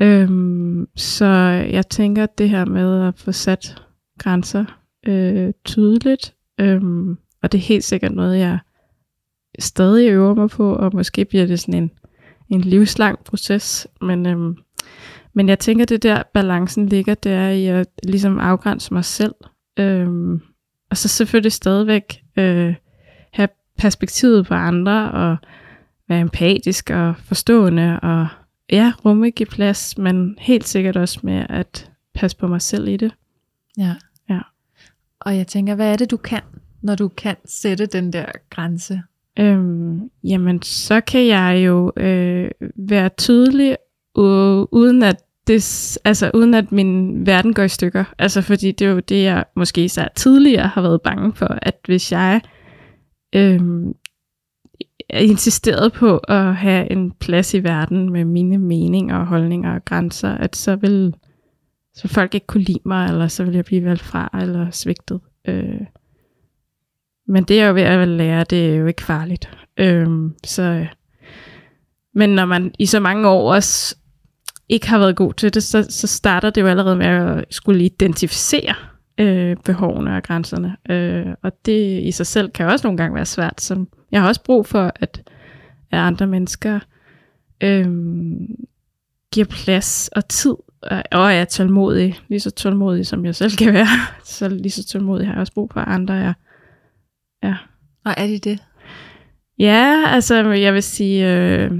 Øhm, 0.00 0.88
så 0.96 1.26
jeg 1.70 1.88
tænker, 1.88 2.22
at 2.22 2.38
det 2.38 2.50
her 2.50 2.64
med 2.64 3.06
at 3.06 3.18
få 3.18 3.32
sat 3.32 3.82
grænser 4.18 4.64
øh, 5.06 5.52
tydeligt, 5.64 6.34
øhm, 6.60 7.16
og 7.42 7.52
det 7.52 7.58
er 7.58 7.62
helt 7.62 7.84
sikkert 7.84 8.12
noget, 8.12 8.38
jeg 8.38 8.58
stadig 9.58 10.10
øver 10.10 10.34
mig 10.34 10.50
på, 10.50 10.74
og 10.74 10.90
måske 10.94 11.24
bliver 11.24 11.46
det 11.46 11.60
sådan 11.60 11.82
en, 11.82 11.90
en 12.48 12.60
livslang 12.60 13.18
proces, 13.24 13.86
men, 14.00 14.26
øhm, 14.26 14.56
men 15.34 15.48
jeg 15.48 15.58
tænker, 15.58 15.84
det 15.84 16.02
der 16.02 16.22
balancen 16.34 16.86
ligger, 16.86 17.14
det 17.14 17.32
er 17.32 17.48
i 17.48 17.66
at 17.66 17.86
ligesom 18.02 18.38
afgrænse 18.38 18.94
mig 18.94 19.04
selv, 19.04 19.34
øhm, 19.78 20.40
og 20.90 20.96
så 20.96 21.08
selvfølgelig 21.08 21.52
stadigvæk 21.52 22.22
øh, 22.36 22.74
have 23.32 23.48
perspektivet 23.78 24.46
på 24.46 24.54
andre, 24.54 25.10
og 25.10 25.36
være 26.08 26.20
empatisk 26.20 26.90
og 26.90 27.16
forstående, 27.16 28.00
og 28.00 28.28
ja, 28.72 28.92
rumme 29.04 29.30
give 29.30 29.46
plads, 29.46 29.98
men 29.98 30.36
helt 30.38 30.68
sikkert 30.68 30.96
også 30.96 31.20
med 31.22 31.46
at 31.48 31.90
passe 32.14 32.36
på 32.36 32.46
mig 32.46 32.62
selv 32.62 32.88
i 32.88 32.96
det. 32.96 33.14
Ja. 33.78 33.94
Ja. 34.30 34.40
Og 35.20 35.36
jeg 35.36 35.46
tænker, 35.46 35.74
hvad 35.74 35.92
er 35.92 35.96
det, 35.96 36.10
du 36.10 36.16
kan, 36.16 36.40
når 36.82 36.94
du 36.94 37.08
kan 37.08 37.36
sætte 37.44 37.86
den 37.86 38.12
der 38.12 38.26
grænse? 38.50 39.02
Øhm, 39.38 40.10
jamen, 40.24 40.62
så 40.62 41.00
kan 41.00 41.26
jeg 41.26 41.62
jo 41.66 41.92
øh, 41.96 42.50
være 42.76 43.08
tydelig, 43.08 43.76
uden 44.16 45.02
at 45.02 45.16
det, 45.46 45.98
altså 46.04 46.30
uden 46.34 46.54
at 46.54 46.72
min 46.72 47.26
verden 47.26 47.54
går 47.54 47.62
i 47.62 47.68
stykker. 47.68 48.04
Altså 48.18 48.42
fordi 48.42 48.72
det 48.72 48.86
er 48.86 48.90
jo 48.90 49.00
det, 49.00 49.22
jeg 49.22 49.44
måske 49.56 49.84
især 49.84 50.08
tidligere 50.14 50.66
har 50.66 50.82
været 50.82 51.02
bange 51.02 51.32
for, 51.34 51.58
at 51.62 51.76
hvis 51.86 52.12
jeg 52.12 52.40
øhm, 53.34 53.94
insisterede 55.10 55.30
insisteret 55.30 55.92
på 55.92 56.18
at 56.18 56.56
have 56.56 56.92
en 56.92 57.10
plads 57.10 57.54
i 57.54 57.64
verden 57.64 58.12
med 58.12 58.24
mine 58.24 58.58
meninger 58.58 59.16
og 59.16 59.26
holdninger 59.26 59.74
og 59.74 59.84
grænser, 59.84 60.30
at 60.30 60.56
så 60.56 60.76
vil, 60.76 61.14
så 61.94 62.08
folk 62.08 62.34
ikke 62.34 62.46
kunne 62.46 62.62
lide 62.62 62.82
mig, 62.84 63.08
eller 63.08 63.28
så 63.28 63.44
vil 63.44 63.54
jeg 63.54 63.64
blive 63.64 63.84
valgt 63.84 64.02
fra 64.02 64.38
eller 64.40 64.70
svigtet. 64.70 65.20
Øh, 65.48 65.80
men 67.28 67.44
det 67.44 67.60
er 67.60 67.66
jo 67.66 67.74
ved 67.74 67.82
at 67.82 68.08
lære, 68.08 68.44
det 68.44 68.70
er 68.70 68.74
jo 68.74 68.86
ikke 68.86 69.02
farligt. 69.02 69.50
Øh, 69.76 70.08
så, 70.44 70.86
men 72.14 72.30
når 72.30 72.44
man 72.44 72.74
i 72.78 72.86
så 72.86 73.00
mange 73.00 73.28
år 73.28 73.54
også 73.54 73.96
ikke 74.70 74.88
har 74.88 74.98
været 74.98 75.16
god 75.16 75.32
til 75.32 75.54
det, 75.54 75.62
så, 75.62 75.86
så 75.88 76.06
starter 76.06 76.50
det 76.50 76.60
jo 76.60 76.66
allerede 76.66 76.96
med 76.96 77.06
at 77.06 77.44
skulle 77.50 77.84
identificere 77.84 78.74
øh, 79.18 79.56
behovene 79.64 80.16
og 80.16 80.22
grænserne. 80.22 80.76
Øh, 80.90 81.26
og 81.42 81.52
det 81.66 82.02
i 82.02 82.10
sig 82.10 82.26
selv 82.26 82.50
kan 82.50 82.66
også 82.66 82.86
nogle 82.86 82.96
gange 82.96 83.14
være 83.14 83.26
svært. 83.26 83.60
Som 83.60 83.88
jeg 84.12 84.20
har 84.20 84.28
også 84.28 84.42
brug 84.42 84.66
for, 84.66 84.92
at, 84.96 85.22
at 85.90 85.98
andre 85.98 86.26
mennesker 86.26 86.80
øh, 87.60 87.86
giver 89.32 89.46
plads 89.46 90.10
og 90.16 90.28
tid, 90.28 90.54
og, 90.82 91.02
og 91.12 91.32
er 91.32 91.44
tålmodig, 91.44 92.20
lige 92.28 92.40
så 92.40 92.50
tålmodig 92.50 93.06
som 93.06 93.24
jeg 93.24 93.34
selv 93.34 93.52
kan 93.56 93.72
være. 93.72 93.86
Så 94.24 94.48
lige 94.48 94.70
så 94.70 94.86
tålmodig 94.86 95.26
har 95.26 95.32
jeg 95.34 95.40
også 95.40 95.52
brug 95.52 95.70
for, 95.72 95.80
at 95.80 95.88
andre 95.88 96.14
er. 96.14 96.32
Og 98.04 98.14
er 98.16 98.26
de 98.26 98.38
det? 98.38 98.58
Ja, 99.58 100.04
altså 100.06 100.50
jeg 100.50 100.74
vil 100.74 100.82
sige, 100.82 101.34
øh, 101.34 101.70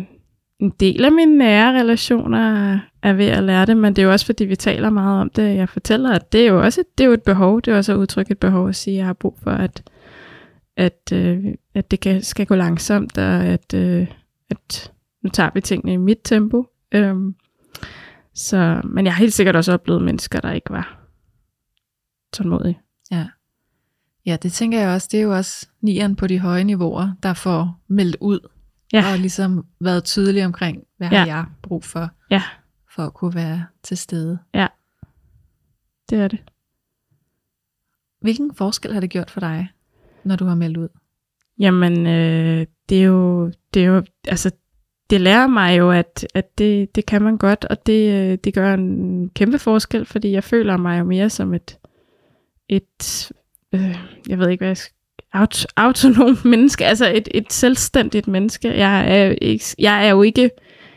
en 0.61 0.71
del 0.81 1.05
af 1.05 1.13
mine 1.13 1.39
nære 1.39 1.81
relationer 1.81 2.79
er 3.03 3.13
ved 3.13 3.27
at 3.27 3.43
lære 3.43 3.67
det, 3.67 3.77
men 3.77 3.97
det 3.97 4.03
er 4.03 4.07
jo 4.07 4.13
også 4.13 4.27
fordi, 4.27 4.45
vi 4.45 4.57
taler 4.57 4.91
meget 4.91 5.21
om 5.21 5.31
det. 5.31 5.57
Jeg 5.57 5.69
fortæller, 5.69 6.13
at 6.13 6.33
det 6.33 6.41
er 6.41 6.53
jo 6.53 6.63
også 6.63 6.81
et, 6.81 6.99
det 6.99 7.05
er 7.05 7.09
jo 7.09 7.13
et 7.15 7.23
behov. 7.23 7.63
Det 7.63 7.73
er 7.73 7.77
også 7.77 7.93
at 7.93 7.97
udtrykke 7.97 8.33
et 8.33 8.39
behov 8.39 8.69
at 8.69 8.77
sige, 8.77 8.95
at 8.95 8.99
jeg 8.99 9.07
har 9.07 9.13
brug 9.13 9.39
for, 9.43 9.51
at, 9.51 9.91
at, 10.77 11.13
øh, 11.13 11.45
at 11.75 11.91
det 11.91 12.01
kan, 12.01 12.23
skal 12.23 12.47
gå 12.47 12.55
langsomt, 12.55 13.19
og 13.19 13.45
at, 13.45 13.75
øh, 13.75 14.07
at 14.51 14.93
nu 15.23 15.31
tager 15.31 15.51
vi 15.55 15.61
tingene 15.61 15.93
i 15.93 15.97
mit 15.97 16.19
tempo. 16.25 16.67
Øhm, 16.93 17.35
så, 18.35 18.81
men 18.85 19.05
jeg 19.05 19.15
har 19.15 19.19
helt 19.19 19.33
sikkert 19.33 19.57
også 19.57 19.73
oplevet 19.73 20.03
mennesker, 20.03 20.41
der 20.41 20.53
ikke 20.53 20.71
var 20.71 21.01
tålmodige. 22.33 22.81
Ja. 23.11 23.27
Ja, 24.27 24.37
det 24.43 24.53
tænker 24.53 24.81
jeg 24.81 24.89
også. 24.89 25.09
Det 25.13 25.21
er 25.21 25.25
jo 25.25 25.37
også 25.37 25.69
nieren 25.81 26.17
på 26.17 26.27
de 26.27 26.39
høje 26.39 26.65
niveauer, 26.65 27.13
der 27.23 27.35
får 27.35 27.81
meldt 27.89 28.17
ud. 28.21 28.41
Ja. 28.93 29.13
Og 29.13 29.19
ligesom 29.19 29.67
været 29.81 30.05
tydelig 30.05 30.45
omkring, 30.47 30.85
hvad 30.97 31.09
Ja. 31.11 31.19
har 31.19 31.27
jeg 31.27 31.45
brug 31.63 31.85
for, 31.85 32.11
Ja. 32.31 32.43
for 32.95 33.03
at 33.03 33.15
kunne 33.15 33.35
være 33.35 33.67
til 33.83 33.97
stede. 33.97 34.39
Det 36.11 36.19
er 36.19 36.29
det. 36.29 36.39
Hvilken 38.21 38.55
forskel 38.55 38.93
har 38.93 39.01
det 39.01 39.11
gjort 39.11 39.31
for 39.31 39.41
dig, 39.41 39.69
når 40.25 40.37
du 40.37 40.45
har 40.45 40.55
meldt 40.55 40.77
ud? 40.77 40.89
Jamen, 41.59 42.07
øh, 42.07 42.67
det 42.89 43.01
er 43.01 43.05
jo, 43.05 43.53
det 43.75 43.83
er 43.83 43.87
jo, 43.87 44.03
altså, 44.29 44.51
det 45.11 45.21
lærer 45.21 45.47
mig 45.47 45.79
jo, 45.79 45.91
at, 45.91 46.27
at 46.35 46.59
det, 46.59 46.95
det 46.95 47.07
kan 47.07 47.23
man 47.23 47.39
godt, 47.39 47.65
og 47.65 47.87
det, 47.87 48.13
øh, 48.33 48.39
det 48.45 48.55
gør 48.55 48.75
en 48.75 49.29
kæmpe 49.31 49.59
forskel, 49.59 50.07
fordi 50.07 50.31
jeg 50.31 50.45
føler 50.45 50.77
mig 50.77 50.99
jo 50.99 51.05
mere 51.05 51.31
som 51.31 51.55
et, 51.55 51.79
et 52.69 53.33
øh, 53.73 53.99
jeg 54.29 54.39
ved 54.39 54.49
ikke 54.49 54.61
hvad 54.61 54.69
jeg 54.69 54.77
skal, 54.77 54.95
aut, 55.33 55.67
autonom 55.77 56.39
menneske, 56.53 56.87
altså 56.87 57.13
et, 57.15 57.29
et 57.35 57.53
selvstændigt 57.53 58.29
menneske. 58.29 58.79
Jeg 58.79 59.21
er, 59.21 59.35
ikke, 59.43 59.65
jeg 59.79 60.07
er 60.07 60.11
jo 60.11 60.23
ikke, 60.23 60.51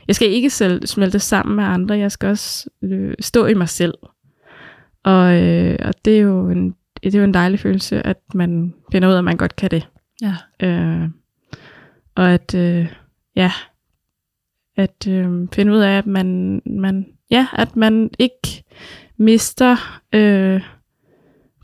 jeg 0.08 0.16
skal 0.16 0.30
ikke 0.30 0.50
selv 0.50 0.88
smelte 0.88 1.20
sammen 1.20 1.56
med 1.56 1.64
andre, 1.64 1.98
jeg 1.98 2.12
skal 2.12 2.30
også 2.30 2.70
øh, 2.84 3.14
stå 3.20 3.46
i 3.46 3.54
mig 3.54 3.70
selv. 3.70 3.94
Og, 5.04 5.34
øh, 5.44 5.78
og 5.84 5.94
det 6.06 6.18
er 6.18 6.22
jo 6.22 6.50
en, 6.50 6.76
det 7.04 7.16
er 7.16 7.20
jo 7.20 7.26
en 7.26 7.34
dejlig 7.34 7.60
følelse, 7.60 8.08
at 8.08 8.18
man 8.34 8.74
finder 8.92 9.08
ud 9.08 9.14
af, 9.14 9.18
at 9.18 9.24
man 9.24 9.38
godt 9.38 9.56
kan 9.56 9.72
det. 9.72 9.88
Ja. 10.22 10.36
Øh, 10.68 11.10
og 12.16 12.32
at, 12.32 12.56
øh, 12.56 12.94
ja, 13.36 13.52
at 14.78 15.08
øh, 15.08 15.48
finde 15.54 15.74
ud 15.74 15.80
af, 15.80 15.98
at 15.98 16.06
man, 16.06 16.62
man, 16.66 17.06
ja, 17.32 17.48
at 17.54 17.76
man 17.76 18.10
ikke 18.20 18.64
mister 19.18 20.00
øh, 20.14 20.62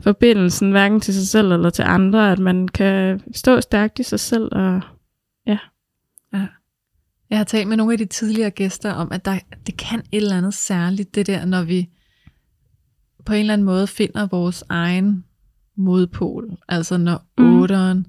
forbindelsen 0.02 0.70
hverken 0.70 1.00
til 1.00 1.14
sig 1.14 1.26
selv 1.28 1.52
eller 1.52 1.70
til 1.70 1.82
andre, 1.82 2.32
at 2.32 2.38
man 2.38 2.68
kan 2.68 3.20
stå 3.34 3.60
stærkt 3.60 3.98
i 3.98 4.02
sig 4.02 4.20
selv. 4.20 4.48
Og, 4.52 4.80
Jeg 7.30 7.38
har 7.38 7.44
talt 7.44 7.68
med 7.68 7.76
nogle 7.76 7.92
af 7.92 7.98
de 7.98 8.04
tidligere 8.04 8.50
gæster 8.50 8.92
om, 8.92 9.12
at 9.12 9.24
der, 9.24 9.38
det 9.66 9.76
kan 9.76 9.98
et 9.98 10.22
eller 10.22 10.36
andet 10.36 10.54
særligt, 10.54 11.14
det 11.14 11.26
der, 11.26 11.44
når 11.44 11.62
vi 11.62 11.88
på 13.26 13.32
en 13.32 13.40
eller 13.40 13.52
anden 13.52 13.64
måde 13.64 13.86
finder 13.86 14.26
vores 14.26 14.64
egen 14.68 15.24
modpol. 15.76 16.50
Altså 16.68 16.96
når 16.98 17.22
Mm. 17.38 17.44
mm. 17.44 17.60
otteren 17.60 18.06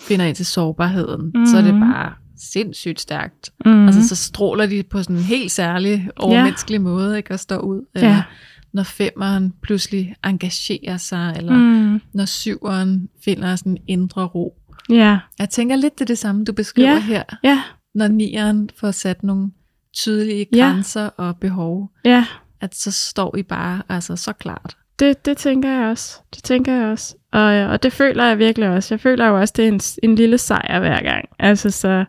finder 0.00 0.24
ind 0.26 0.36
til 0.36 0.46
sårbarheden, 0.46 1.32
mm. 1.34 1.46
så 1.46 1.56
er 1.56 1.62
det 1.62 1.74
Mhm. 1.74 1.80
bare 1.80 2.12
sindssygt 2.36 3.00
stærkt. 3.00 3.50
mm, 3.66 3.70
Mm. 3.72 3.86
Altså 3.86 4.08
så 4.08 4.16
stråler 4.16 4.66
de 4.66 4.82
på 4.82 5.02
sådan 5.02 5.16
en 5.16 5.22
helt 5.22 5.50
særlig, 5.52 6.10
overmenneskelig 6.16 6.80
måde, 6.80 7.16
ikke? 7.16 7.34
Og 7.34 7.40
står 7.40 7.58
ud. 7.58 7.82
Eller 7.94 8.08
Ja. 8.08 8.22
Når 8.72 8.82
femmeren 8.82 9.54
pludselig 9.62 10.14
engagerer 10.24 10.96
sig, 10.96 11.34
eller 11.36 11.56
mm. 11.56 12.00
når 12.12 12.24
syveren 12.24 13.08
finder 13.24 13.56
sådan 13.56 13.72
en 13.72 13.78
indre 13.86 14.24
ro. 14.24 14.56
ja, 14.90 15.18
Jeg 15.38 15.50
tænker 15.50 15.76
lidt, 15.76 15.94
det 15.94 16.00
er 16.00 16.06
det 16.06 16.18
samme, 16.18 16.44
du 16.44 16.52
beskriver 16.52 16.88
Ja. 16.92 16.98
her 17.00 17.22
ja, 17.44 17.62
når 17.94 18.08
nieren 18.08 18.70
får 18.80 18.90
sat 18.90 19.22
nogle 19.22 19.50
tydelige 19.96 20.46
grænser 20.58 21.06
og 21.06 21.36
behov, 21.36 21.90
ja, 22.04 22.24
at 22.60 22.74
så 22.74 22.92
står 22.92 23.36
I 23.36 23.42
bare 23.42 23.82
altså 23.88 24.16
så 24.16 24.32
klart. 24.32 24.76
det, 24.98 25.24
det 25.26 25.36
tænker 25.36 25.70
jeg 25.70 25.86
også. 25.90 26.20
Det 26.34 26.42
tænker 26.44 26.72
jeg 26.74 26.86
også. 26.86 27.14
Og, 27.32 27.42
og 27.44 27.82
det 27.82 27.92
føler 27.92 28.24
jeg 28.24 28.38
virkelig 28.38 28.68
også. 28.68 28.94
Jeg 28.94 29.00
føler 29.00 29.26
jo 29.26 29.40
også, 29.40 29.54
det 29.56 29.64
er 29.64 29.68
en, 29.68 29.80
en 30.02 30.14
lille 30.14 30.38
sejr 30.38 30.78
hver 30.80 31.02
gang. 31.02 31.24
Altså 31.38 31.70
så, 31.70 32.04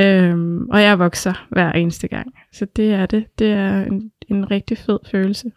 øhm, 0.00 0.68
og 0.68 0.82
jeg 0.82 0.98
vokser 0.98 1.46
hver 1.50 1.72
eneste 1.72 2.08
gang. 2.08 2.32
Så 2.52 2.66
det 2.76 2.92
er 2.92 3.06
det. 3.06 3.24
Det 3.38 3.52
er 3.52 3.84
en, 3.84 4.10
en 4.28 4.50
rigtig 4.50 4.78
fed 4.78 4.98
følelse. 5.10 5.50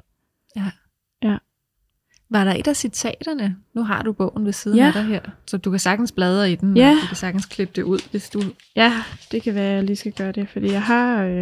Var 2.34 2.44
der 2.44 2.54
et 2.54 2.68
af 2.68 2.76
citaterne? 2.76 3.56
Nu 3.74 3.84
har 3.84 4.02
du 4.02 4.14
bogen 4.14 4.46
ved 4.46 4.54
siden 4.54 4.78
Ja. 4.78 4.88
af 4.88 4.94
dig 4.94 5.04
her, 5.06 5.22
så 5.48 5.58
du 5.58 5.70
kan 5.70 5.80
sagtens 5.80 6.12
bladre 6.12 6.52
i 6.52 6.56
den, 6.56 6.78
Ja. 6.78 6.90
og 6.90 6.96
du 7.02 7.08
kan 7.08 7.16
sagtens 7.18 7.46
klippe 7.46 7.74
det 7.76 7.84
ud, 7.84 8.00
hvis 8.12 8.30
du... 8.30 8.42
Ja, 8.76 8.94
det 9.32 9.44
kan 9.44 9.56
være, 9.56 9.70
at 9.70 9.76
jeg 9.76 9.84
lige 9.84 9.96
skal 9.96 10.12
gøre 10.12 10.32
det, 10.32 10.50
fordi 10.50 10.72
jeg 10.72 10.84
har, 10.84 11.24
øh, 11.24 11.36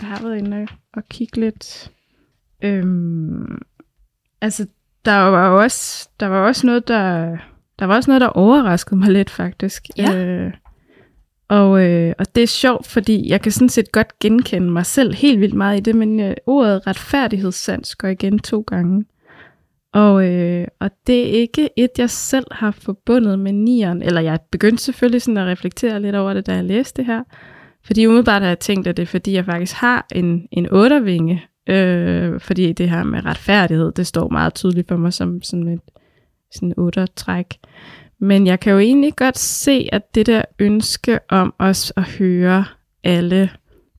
jeg 0.00 0.08
har 0.08 0.22
været 0.22 0.38
inde 0.38 0.56
og, 0.56 0.68
og 0.94 1.08
kigge 1.08 1.40
lidt. 1.40 1.90
Øhm, 2.62 3.58
altså, 4.40 4.66
der 5.04 5.16
var 5.16 5.48
jo 5.48 5.60
også, 5.60 6.08
der 6.20 6.26
var 6.26 6.38
også 6.46 6.66
noget, 6.66 6.88
der, 6.88 7.36
der 7.78 7.84
var 7.84 7.96
også 7.96 8.10
noget, 8.10 8.20
der 8.20 8.28
overraskede 8.28 8.96
mig 8.96 9.08
lidt, 9.10 9.30
faktisk. 9.30 9.86
Ja. 9.96 10.16
Øh, 10.24 10.52
og, 11.50 11.82
øh, 11.82 12.14
og 12.18 12.34
det 12.34 12.42
er 12.42 12.46
sjovt, 12.46 12.86
fordi 12.86 13.30
jeg 13.30 13.40
kan 13.40 13.52
sådan 13.52 13.68
set 13.68 13.92
godt 13.92 14.18
genkende 14.18 14.70
mig 14.70 14.86
selv 14.86 15.14
helt 15.14 15.40
vildt 15.40 15.54
meget 15.54 15.76
i 15.76 15.80
det, 15.80 15.96
men 15.96 16.20
øh, 16.20 16.34
ordet 16.46 16.86
retfærdighedssans 16.86 17.94
går 17.94 18.08
igen 18.08 18.38
to 18.38 18.64
gange. 18.66 19.04
Og, 19.92 20.28
øh, 20.28 20.66
og 20.80 20.90
det 21.06 21.20
er 21.20 21.40
ikke 21.40 21.68
et, 21.76 21.90
jeg 21.98 22.10
selv 22.10 22.46
har 22.50 22.70
forbundet 22.70 23.38
med 23.38 23.52
nieren, 23.52 24.02
eller 24.02 24.20
jeg 24.20 24.38
begyndte 24.50 24.82
selvfølgelig 24.82 25.22
sådan 25.22 25.36
at 25.36 25.46
reflektere 25.46 26.02
lidt 26.02 26.16
over 26.16 26.34
det, 26.34 26.46
da 26.46 26.54
jeg 26.54 26.64
læste 26.64 26.96
det 26.96 27.06
her. 27.06 27.22
Fordi 27.84 28.06
umiddelbart 28.06 28.42
har 28.42 28.48
jeg 28.48 28.58
tænkt, 28.58 28.86
at 28.86 28.96
det 28.96 29.02
er 29.02 29.06
fordi, 29.06 29.32
jeg 29.32 29.44
faktisk 29.44 29.74
har 29.74 30.06
en, 30.12 30.48
en 30.50 30.72
ottervinge, 30.72 31.42
øh, 31.68 32.40
fordi 32.40 32.72
det 32.72 32.90
her 32.90 33.04
med 33.04 33.24
retfærdighed, 33.24 33.92
det 33.92 34.06
står 34.06 34.28
meget 34.28 34.54
tydeligt 34.54 34.88
for 34.88 34.96
mig 34.96 35.12
som 35.12 35.42
sådan 35.42 35.68
et 35.68 35.80
sådan 36.52 36.74
ottertræk. 36.76 37.46
Men 38.20 38.46
jeg 38.46 38.60
kan 38.60 38.72
jo 38.72 38.78
egentlig 38.78 39.16
godt 39.16 39.38
se, 39.38 39.88
at 39.92 40.14
det 40.14 40.26
der 40.26 40.42
ønske 40.58 41.18
om 41.28 41.54
os 41.58 41.92
at 41.96 42.02
høre 42.02 42.64
alle 43.04 43.50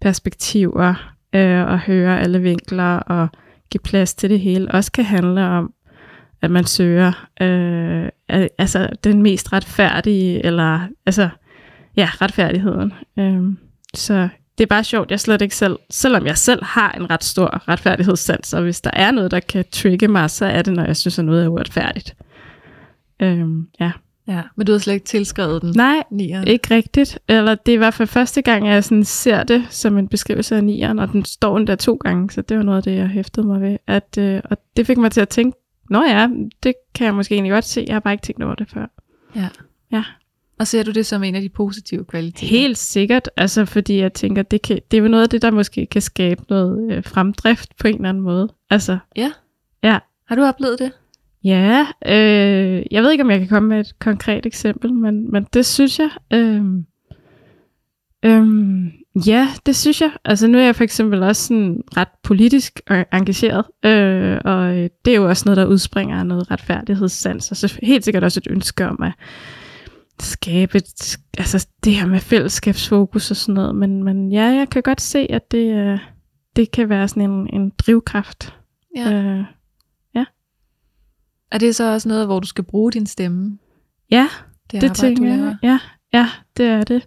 perspektiver, 0.01 1.13
øh, 1.35 1.61
og 1.65 1.79
høre 1.79 2.19
alle 2.19 2.41
vinkler, 2.41 2.95
og 2.95 3.27
give 3.71 3.81
plads 3.83 4.13
til 4.13 4.29
det 4.29 4.39
hele, 4.39 4.71
også 4.71 4.91
kan 4.91 5.05
handle 5.05 5.45
om, 5.45 5.73
at 6.41 6.51
man 6.51 6.65
søger 6.65 7.27
øh, 7.41 8.09
altså 8.57 8.89
den 9.03 9.21
mest 9.21 9.53
retfærdige, 9.53 10.45
eller 10.45 10.79
altså, 11.05 11.29
ja, 11.97 12.09
retfærdigheden. 12.21 12.93
Øh, 13.19 13.43
så 13.93 14.29
det 14.57 14.63
er 14.63 14.67
bare 14.67 14.83
sjovt, 14.83 15.11
jeg 15.11 15.19
slet 15.19 15.41
ikke 15.41 15.55
selv, 15.55 15.79
selvom 15.89 16.25
jeg 16.25 16.37
selv 16.37 16.63
har 16.63 16.91
en 16.91 17.09
ret 17.09 17.23
stor 17.23 17.69
retfærdighedssans, 17.69 18.53
og 18.53 18.61
hvis 18.63 18.81
der 18.81 18.91
er 18.93 19.11
noget, 19.11 19.31
der 19.31 19.39
kan 19.39 19.65
trigge 19.71 20.07
mig, 20.07 20.29
så 20.29 20.45
er 20.45 20.61
det, 20.61 20.73
når 20.73 20.85
jeg 20.85 20.97
synes, 20.97 21.19
at 21.19 21.25
noget 21.25 21.43
er 21.43 21.47
uretfærdigt. 21.47 22.15
Øhm, 23.19 23.67
ja. 23.79 23.91
Ja, 24.31 24.41
men 24.55 24.65
du 24.67 24.71
har 24.71 24.79
slet 24.79 24.93
ikke 24.93 25.05
tilskrevet 25.05 25.61
den. 25.61 25.73
Nej, 25.75 26.03
Nieren. 26.11 26.47
ikke 26.47 26.75
rigtigt. 26.75 27.19
Eller 27.27 27.55
det 27.55 27.71
er 27.71 27.73
i 27.73 27.77
hvert 27.77 27.93
fald 27.93 28.07
første 28.07 28.41
gang, 28.41 28.67
jeg 28.67 28.83
sådan 28.83 29.03
ser 29.03 29.43
det 29.43 29.65
som 29.69 29.97
en 29.97 30.07
beskrivelse 30.07 30.55
af 30.55 30.63
nieren, 30.63 30.99
og 30.99 31.11
den 31.11 31.25
står 31.25 31.57
endda 31.57 31.75
to 31.75 31.95
gange, 31.95 32.31
så 32.31 32.41
det 32.41 32.57
var 32.57 32.63
noget 32.63 32.77
af 32.77 32.83
det, 32.83 32.95
jeg 32.95 33.07
hæftede 33.07 33.47
mig 33.47 33.61
ved. 33.61 33.77
At, 33.87 34.17
øh, 34.19 34.41
og 34.43 34.57
det 34.77 34.87
fik 34.87 34.97
mig 34.97 35.11
til 35.11 35.21
at 35.21 35.29
tænke, 35.29 35.57
nå 35.89 36.03
ja, 36.03 36.29
det 36.63 36.73
kan 36.95 37.05
jeg 37.05 37.15
måske 37.15 37.35
egentlig 37.35 37.51
godt 37.51 37.65
se, 37.65 37.83
jeg 37.87 37.95
har 37.95 37.99
bare 37.99 38.13
ikke 38.13 38.23
tænkt 38.23 38.43
over 38.43 38.55
det 38.55 38.69
før. 38.69 38.85
Ja. 39.35 39.47
Ja. 39.91 40.03
Og 40.59 40.67
ser 40.67 40.83
du 40.83 40.91
det 40.91 41.05
som 41.05 41.23
en 41.23 41.35
af 41.35 41.41
de 41.41 41.49
positive 41.49 42.05
kvaliteter? 42.05 42.47
Helt 42.47 42.77
sikkert, 42.77 43.29
altså 43.37 43.65
fordi 43.65 43.99
jeg 43.99 44.13
tænker, 44.13 44.41
det, 44.41 44.61
kan, 44.61 44.79
det 44.91 44.97
er 44.97 45.01
jo 45.01 45.07
noget 45.07 45.23
af 45.23 45.29
det, 45.29 45.41
der 45.41 45.51
måske 45.51 45.85
kan 45.85 46.01
skabe 46.01 46.41
noget 46.49 46.91
øh, 46.91 47.03
fremdrift 47.03 47.77
på 47.77 47.87
en 47.87 47.95
eller 47.95 48.09
anden 48.09 48.23
måde. 48.23 48.49
Altså, 48.69 48.97
Ja. 49.15 49.31
Ja. 49.83 49.99
Har 50.27 50.35
du 50.35 50.43
oplevet 50.43 50.79
det? 50.79 50.91
Ja, 51.43 51.87
øh, 52.05 52.83
jeg 52.91 53.03
ved 53.03 53.11
ikke, 53.11 53.23
om 53.23 53.31
jeg 53.31 53.39
kan 53.39 53.47
komme 53.47 53.69
med 53.69 53.79
et 53.79 53.99
konkret 53.99 54.45
eksempel, 54.45 54.93
men, 54.93 55.31
men 55.31 55.47
det 55.53 55.65
synes 55.65 55.99
jeg. 55.99 56.09
Øh, 56.33 56.63
øh, 58.25 58.47
ja, 59.27 59.47
det 59.65 59.75
synes 59.75 60.01
jeg. 60.01 60.11
Altså 60.25 60.47
nu 60.47 60.57
er 60.57 60.63
jeg 60.63 60.75
for 60.75 60.83
eksempel 60.83 61.23
også 61.23 61.47
sådan 61.47 61.81
ret 61.97 62.07
politisk 62.23 62.81
engageret, 63.13 63.65
øh, 63.85 64.37
og 64.45 64.77
øh, 64.77 64.89
det 65.05 65.11
er 65.11 65.15
jo 65.15 65.29
også 65.29 65.43
noget, 65.45 65.57
der 65.57 65.65
udspringer 65.65 66.19
af 66.19 66.25
noget 66.25 66.51
retfærdighedssans, 66.51 67.51
og 67.51 67.57
så 67.57 67.79
helt 67.83 68.05
sikkert 68.05 68.23
også 68.23 68.39
et 68.45 68.51
ønske 68.51 68.87
om 68.87 69.03
at 69.03 69.13
skabe 70.19 70.77
et, 70.77 71.17
altså 71.37 71.67
det 71.83 71.95
her 71.95 72.05
med 72.05 72.19
fællesskabsfokus 72.19 73.31
og 73.31 73.37
sådan 73.37 73.55
noget. 73.55 73.75
Men, 73.75 74.03
men 74.03 74.31
ja, 74.31 74.43
jeg 74.43 74.69
kan 74.69 74.81
godt 74.81 75.01
se, 75.01 75.27
at 75.29 75.51
det, 75.51 75.73
øh, 75.73 75.99
det 76.55 76.71
kan 76.71 76.89
være 76.89 77.07
sådan 77.07 77.29
en, 77.31 77.49
en 77.53 77.71
drivkraft. 77.77 78.55
Ja. 78.95 79.13
Øh, 79.13 79.43
Er 81.51 81.57
det 81.57 81.75
så 81.75 81.93
også 81.93 82.09
noget, 82.09 82.25
hvor 82.25 82.39
du 82.39 82.47
skal 82.47 82.63
bruge 82.63 82.91
din 82.91 83.05
stemme? 83.05 83.57
ja, 84.11 84.27
Det, 84.71 84.81
det 84.81 84.89
arbejde, 84.89 84.93
tænker 84.93 85.27
jeg. 85.27 85.57
Ja, 85.63 85.79
ja, 86.13 86.29
det 86.57 86.65
er 86.65 86.83
det. 86.83 87.05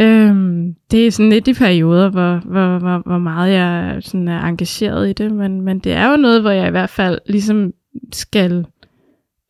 Øhm, 0.00 0.74
det 0.90 1.06
er 1.06 1.10
sådan 1.10 1.30
lidt 1.30 1.48
i 1.48 1.54
perioder, 1.54 2.08
hvor, 2.10 2.36
hvor, 2.38 2.78
hvor, 2.78 3.02
hvor 3.06 3.18
meget 3.18 3.52
jeg 3.52 3.98
sådan 4.02 4.28
er 4.28 4.44
engageret 4.44 5.10
i 5.10 5.12
det, 5.12 5.32
men, 5.32 5.60
men 5.60 5.78
det 5.78 5.92
er 5.92 6.10
jo 6.10 6.16
noget, 6.16 6.40
hvor 6.40 6.50
jeg 6.50 6.68
i 6.68 6.70
hvert 6.70 6.90
fald 6.90 7.18
ligesom 7.26 7.72
skal 8.12 8.66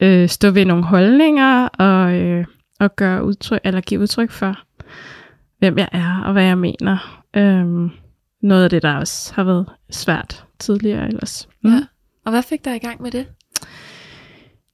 øh, 0.01 0.29
stå 0.29 0.51
ved 0.51 0.65
nogle 0.65 0.85
holdninger 0.85 1.69
og, 1.69 2.15
øh, 2.15 2.47
og 2.81 2.97
gøre 2.97 3.25
udtryk, 3.25 3.61
eller 3.65 3.81
give 3.81 4.01
udtryk 4.01 4.31
for, 4.31 4.59
hvem 5.59 5.79
jeg 5.79 5.89
er 5.93 6.23
og 6.25 6.33
hvad 6.33 6.45
jeg 6.45 6.59
mener. 6.59 7.23
Øhm, 7.37 7.91
noget 8.43 8.65
af 8.65 8.71
det, 8.71 8.83
der 8.83 8.95
også 8.95 9.35
har 9.35 9.45
været 9.45 9.67
svært 9.91 10.45
tidligere 10.59 11.07
ellers. 11.07 11.49
Mm. 11.65 11.71
Ja. 11.71 11.81
Og 12.25 12.31
hvad 12.31 12.43
fik 12.43 12.65
dig 12.65 12.77
i 12.77 12.79
gang 12.79 13.03
med 13.03 13.11
det? 13.11 13.27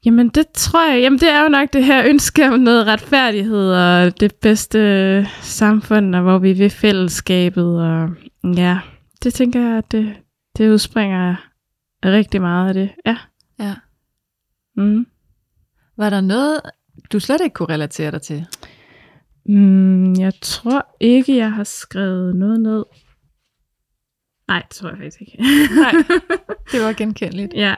Jamen 0.04 0.28
det 0.28 0.48
tror 0.48 0.90
jeg, 0.92 1.00
jamen 1.02 1.18
det 1.18 1.30
er 1.30 1.42
jo 1.42 1.48
nok 1.48 1.72
det 1.72 1.84
her 1.84 2.08
ønske 2.08 2.48
om 2.48 2.60
noget 2.60 2.86
retfærdighed 2.86 3.72
og 3.72 4.20
det 4.20 4.34
bedste 4.34 5.26
samfund, 5.42 6.14
og 6.14 6.22
hvor 6.22 6.38
vi 6.38 6.52
vil 6.52 6.70
fællesskabet, 6.70 7.80
og 7.82 8.10
ja, 8.56 8.78
det 9.22 9.34
tænker 9.34 9.60
jeg, 9.60 9.78
at 9.78 9.92
det, 9.92 10.16
det 10.58 10.70
udspringer 10.70 11.36
rigtig 12.04 12.40
meget 12.40 12.68
af 12.68 12.74
det. 12.74 12.90
Ja. 13.06 13.16
Ja. 13.58 13.74
Mm. 14.76 15.06
Var 15.96 16.10
der 16.10 16.20
noget, 16.20 16.60
du 17.12 17.20
slet 17.20 17.40
ikke 17.40 17.54
kunne 17.54 17.74
relatere 17.74 18.10
dig 18.10 18.22
til? 18.22 18.46
Mm, 19.46 20.12
jeg 20.12 20.32
tror 20.40 20.96
ikke, 21.00 21.36
jeg 21.36 21.52
har 21.52 21.64
skrevet 21.64 22.36
noget 22.36 22.60
ned. 22.60 22.84
Nej, 24.48 24.62
det 24.68 24.76
tror 24.76 24.88
jeg 24.88 24.98
faktisk 24.98 25.20
ikke. 25.20 25.42
Nej, 25.76 25.92
det 26.72 26.80
var 26.80 26.92
genkendeligt. 26.92 27.54
ja, 27.54 27.74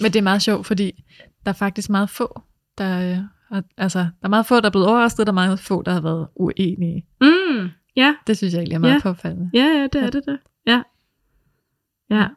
Men 0.00 0.12
det 0.12 0.16
er 0.18 0.22
meget 0.22 0.42
sjovt, 0.42 0.66
fordi 0.66 1.04
der 1.44 1.48
er 1.52 1.54
faktisk 1.56 1.90
meget 1.90 2.10
få, 2.10 2.40
der, 2.78 3.20
øh, 3.52 3.62
altså, 3.76 3.98
der 3.98 4.06
er 4.22 4.28
meget 4.28 4.46
få, 4.46 4.60
der 4.60 4.66
er 4.66 4.70
blevet 4.70 4.88
overrasket, 4.88 5.26
der 5.26 5.32
er 5.32 5.34
meget 5.34 5.60
få, 5.60 5.82
der 5.82 5.92
har 5.92 6.00
været 6.00 6.28
uenige. 6.36 7.06
mm, 7.20 7.68
ja, 7.96 8.14
Det 8.26 8.36
synes 8.36 8.54
jeg 8.54 8.58
egentlig 8.60 8.74
er 8.74 8.78
meget 8.80 8.94
Ja. 8.94 9.00
påfaldende. 9.02 9.50
ja, 9.54 9.64
ja, 9.64 9.86
det 9.92 10.02
er 10.02 10.10
det 10.10 10.22
da. 10.26 10.36
Ja. 10.66 10.82
Ja. 12.10 12.28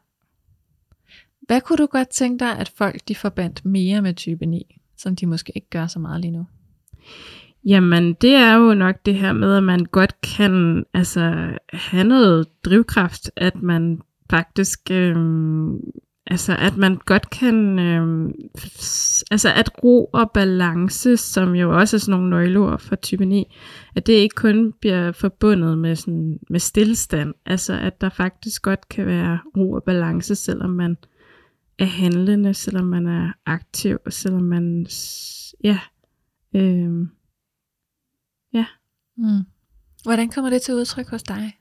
Hvad 1.48 1.62
kunne 1.62 1.78
du 1.78 1.86
godt 1.86 2.08
tænke 2.10 2.40
dig, 2.46 2.58
at 2.58 2.70
folk 2.78 3.08
de 3.08 3.16
forbandt 3.16 3.66
mere 3.66 4.02
med 4.02 4.14
type 4.14 4.46
9, 4.46 4.82
som 4.98 5.16
de 5.16 5.26
måske 5.26 5.52
ikke 5.56 5.70
gør 5.70 5.88
så 5.88 6.00
meget 6.00 6.22
lige 6.22 6.32
nu? 6.32 6.46
Jamen, 7.66 8.14
det 8.14 8.36
er 8.36 8.54
jo 8.54 8.74
nok 8.74 8.96
det 9.06 9.16
her 9.16 9.34
med, 9.34 9.56
at 9.58 9.64
man 9.64 9.86
godt 9.86 10.22
kan 10.22 10.86
altså, 10.94 11.50
have 11.74 12.04
noget 12.04 12.48
drivkraft, 12.66 13.32
at 13.36 13.56
man 13.62 14.02
faktisk, 14.30 14.80
øhm, 14.92 15.80
altså 16.28 16.56
at 16.60 16.78
man 16.78 16.96
godt 17.06 17.30
kan, 17.30 17.80
øh, 17.80 18.30
altså 19.32 19.54
at 19.54 19.84
ro 19.84 20.06
og 20.06 20.32
balance, 20.34 21.18
som 21.18 21.56
jo 21.56 21.80
også 21.80 21.98
er 21.98 22.00
sådan 22.00 22.12
nogle 22.12 22.30
nøgleord 22.30 22.80
for 22.80 22.96
type 22.96 23.26
9, 23.26 23.56
at 23.96 24.08
det 24.08 24.14
ikke 24.14 24.36
kun 24.36 24.74
bliver 24.82 25.12
forbundet 25.12 25.78
med, 25.78 25.96
sådan, 25.96 26.40
med 26.50 26.60
stillstand, 26.60 27.34
altså 27.46 27.74
at 27.74 28.02
der 28.02 28.10
faktisk 28.10 28.62
godt 28.62 28.90
kan 28.90 29.06
være 29.06 29.40
ro 29.58 29.72
og 29.72 29.84
balance, 29.84 30.36
selvom 30.36 30.70
man 30.70 30.98
er 31.80 31.86
handlende, 31.86 32.54
selvom 32.54 32.86
man 32.86 33.08
er 33.08 33.32
aktiv, 33.46 33.98
selvom 34.10 34.44
man, 34.44 34.88
ja, 35.64 35.80
øh, 36.56 37.08
ja, 38.54 38.66
Mm. 39.18 39.46
Hvordan 40.04 40.30
kommer 40.30 40.50
det 40.50 40.62
til 40.62 40.74
udtryk 40.74 41.10
hos 41.10 41.24
dig? 41.24 41.58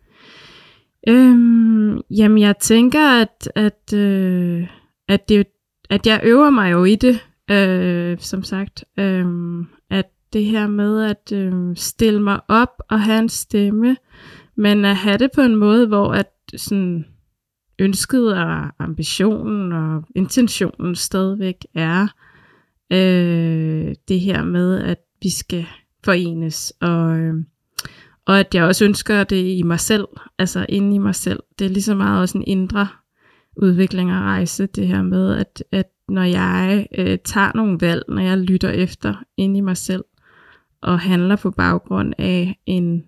Øhm, 1.09 2.01
jamen, 2.11 2.39
jeg 2.39 2.59
tænker, 2.59 3.21
at, 3.21 3.53
at, 3.55 3.95
øh, 3.95 4.67
at, 5.09 5.29
det, 5.29 5.47
at 5.91 6.07
jeg 6.07 6.21
øver 6.25 6.51
mig 6.51 6.73
jo 6.73 6.85
i 6.85 6.95
det, 6.95 7.21
øh, 7.51 8.19
som 8.19 8.43
sagt. 8.43 8.85
Øh, 8.99 9.27
at 9.91 10.07
det 10.33 10.45
her 10.45 10.67
med 10.67 11.03
at 11.05 11.33
øh, 11.33 11.77
stille 11.77 12.23
mig 12.23 12.41
op 12.49 12.83
og 12.91 13.01
have 13.01 13.19
en 13.19 13.29
stemme, 13.29 13.97
men 14.57 14.85
at 14.85 14.97
have 14.97 15.19
det 15.19 15.31
på 15.35 15.41
en 15.41 15.57
måde, 15.57 15.87
hvor 15.87 16.13
at 16.13 16.31
sådan, 16.57 17.05
ønsket 17.79 18.33
og 18.39 18.85
ambitionen 18.85 19.73
og 19.73 20.05
intentionen 20.17 20.95
stadigvæk 20.95 21.67
er 21.75 22.09
øh, 22.93 23.95
det 24.09 24.21
her 24.21 24.45
med, 24.45 24.83
at 24.83 24.99
vi 25.23 25.31
skal 25.31 25.67
forenes, 26.05 26.73
og, 26.81 27.19
øh, 27.19 27.35
og 28.31 28.41
at 28.41 28.55
jeg 28.55 28.65
også 28.65 28.85
ønsker 28.85 29.25
det 29.25 29.59
i 29.59 29.63
mig 29.63 29.81
selv, 29.81 30.09
altså 30.39 30.67
inde 30.69 30.95
i 30.95 30.99
mig 30.99 31.15
selv. 31.15 31.41
Det 31.59 31.65
er 31.65 31.69
lige 31.69 31.83
så 31.83 31.95
meget 31.95 32.21
også 32.21 32.39
en 32.39 32.45
indre 32.47 32.89
udvikling 33.57 34.11
og 34.13 34.17
rejse, 34.17 34.67
det 34.67 34.87
her 34.87 35.03
med, 35.03 35.37
at, 35.37 35.65
at 35.73 35.87
når 36.09 36.23
jeg 36.23 36.87
øh, 36.99 37.19
tager 37.25 37.53
nogle 37.55 37.79
valg, 37.81 38.03
når 38.09 38.23
jeg 38.23 38.39
lytter 38.39 38.71
efter 38.71 39.15
ind 39.37 39.57
i 39.57 39.61
mig 39.61 39.77
selv, 39.77 40.05
og 40.83 41.01
handler 41.01 41.37
på 41.37 41.51
baggrund 41.51 42.15
af 42.19 42.61
en 42.67 43.05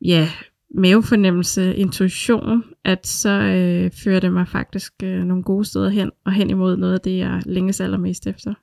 ja, 0.00 0.28
mavefornemmelse, 0.74 1.76
intuition, 1.76 2.64
at 2.84 3.06
så 3.06 3.30
øh, 3.30 3.90
fører 4.04 4.20
det 4.20 4.32
mig 4.32 4.48
faktisk 4.48 4.92
øh, 5.02 5.24
nogle 5.24 5.42
gode 5.42 5.64
steder 5.64 5.88
hen, 5.88 6.10
og 6.24 6.32
hen 6.32 6.50
imod 6.50 6.76
noget 6.76 6.94
af 6.94 7.00
det, 7.00 7.18
jeg 7.18 7.42
længes 7.46 7.80
allermest 7.80 8.26
efter. 8.26 8.54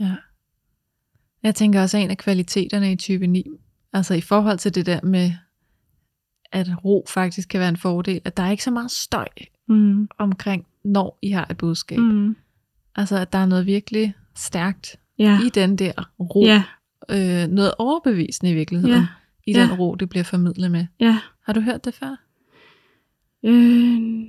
Ja. 0.00 0.16
Jeg 1.42 1.54
tænker 1.54 1.82
også, 1.82 1.96
at 1.96 2.04
en 2.04 2.10
af 2.10 2.18
kvaliteterne 2.18 2.92
i 2.92 2.96
type 2.96 3.26
9, 3.26 3.46
altså 3.94 4.14
i 4.14 4.20
forhold 4.20 4.58
til 4.58 4.74
det 4.74 4.86
der 4.86 5.00
med, 5.02 5.32
at 6.52 6.68
ro 6.84 7.04
faktisk 7.08 7.48
kan 7.48 7.60
være 7.60 7.68
en 7.68 7.76
fordel, 7.76 8.20
at 8.24 8.36
der 8.36 8.42
er 8.42 8.50
ikke 8.50 8.64
så 8.64 8.70
meget 8.70 8.90
støj 8.90 9.26
Mm. 9.68 10.08
omkring, 10.18 10.66
når 10.84 11.18
I 11.22 11.30
har 11.30 11.46
et 11.50 11.56
budskab. 11.56 11.98
Mm. 11.98 12.36
Altså, 12.96 13.16
at 13.18 13.32
der 13.32 13.38
er 13.38 13.46
noget 13.46 13.66
virkelig 13.66 14.14
stærkt 14.34 14.96
Ja. 15.18 15.38
i 15.46 15.48
den 15.48 15.76
der 15.76 15.92
ro. 16.20 16.44
Ja. 16.44 16.62
Øh, 17.10 17.48
noget 17.48 17.72
overbevisende 17.78 18.52
i 18.52 18.54
virkeligheden, 18.54 18.94
Ja. 19.00 19.06
i 19.46 19.52
Ja. 19.52 19.62
den 19.62 19.72
ro, 19.78 19.94
det 19.94 20.08
bliver 20.08 20.22
formidlet 20.24 20.70
med. 20.70 20.86
Ja. 21.00 21.18
Har 21.42 21.52
du 21.52 21.60
hørt 21.60 21.84
det 21.84 21.94
før? 21.94 22.16
Øh, 23.44 24.22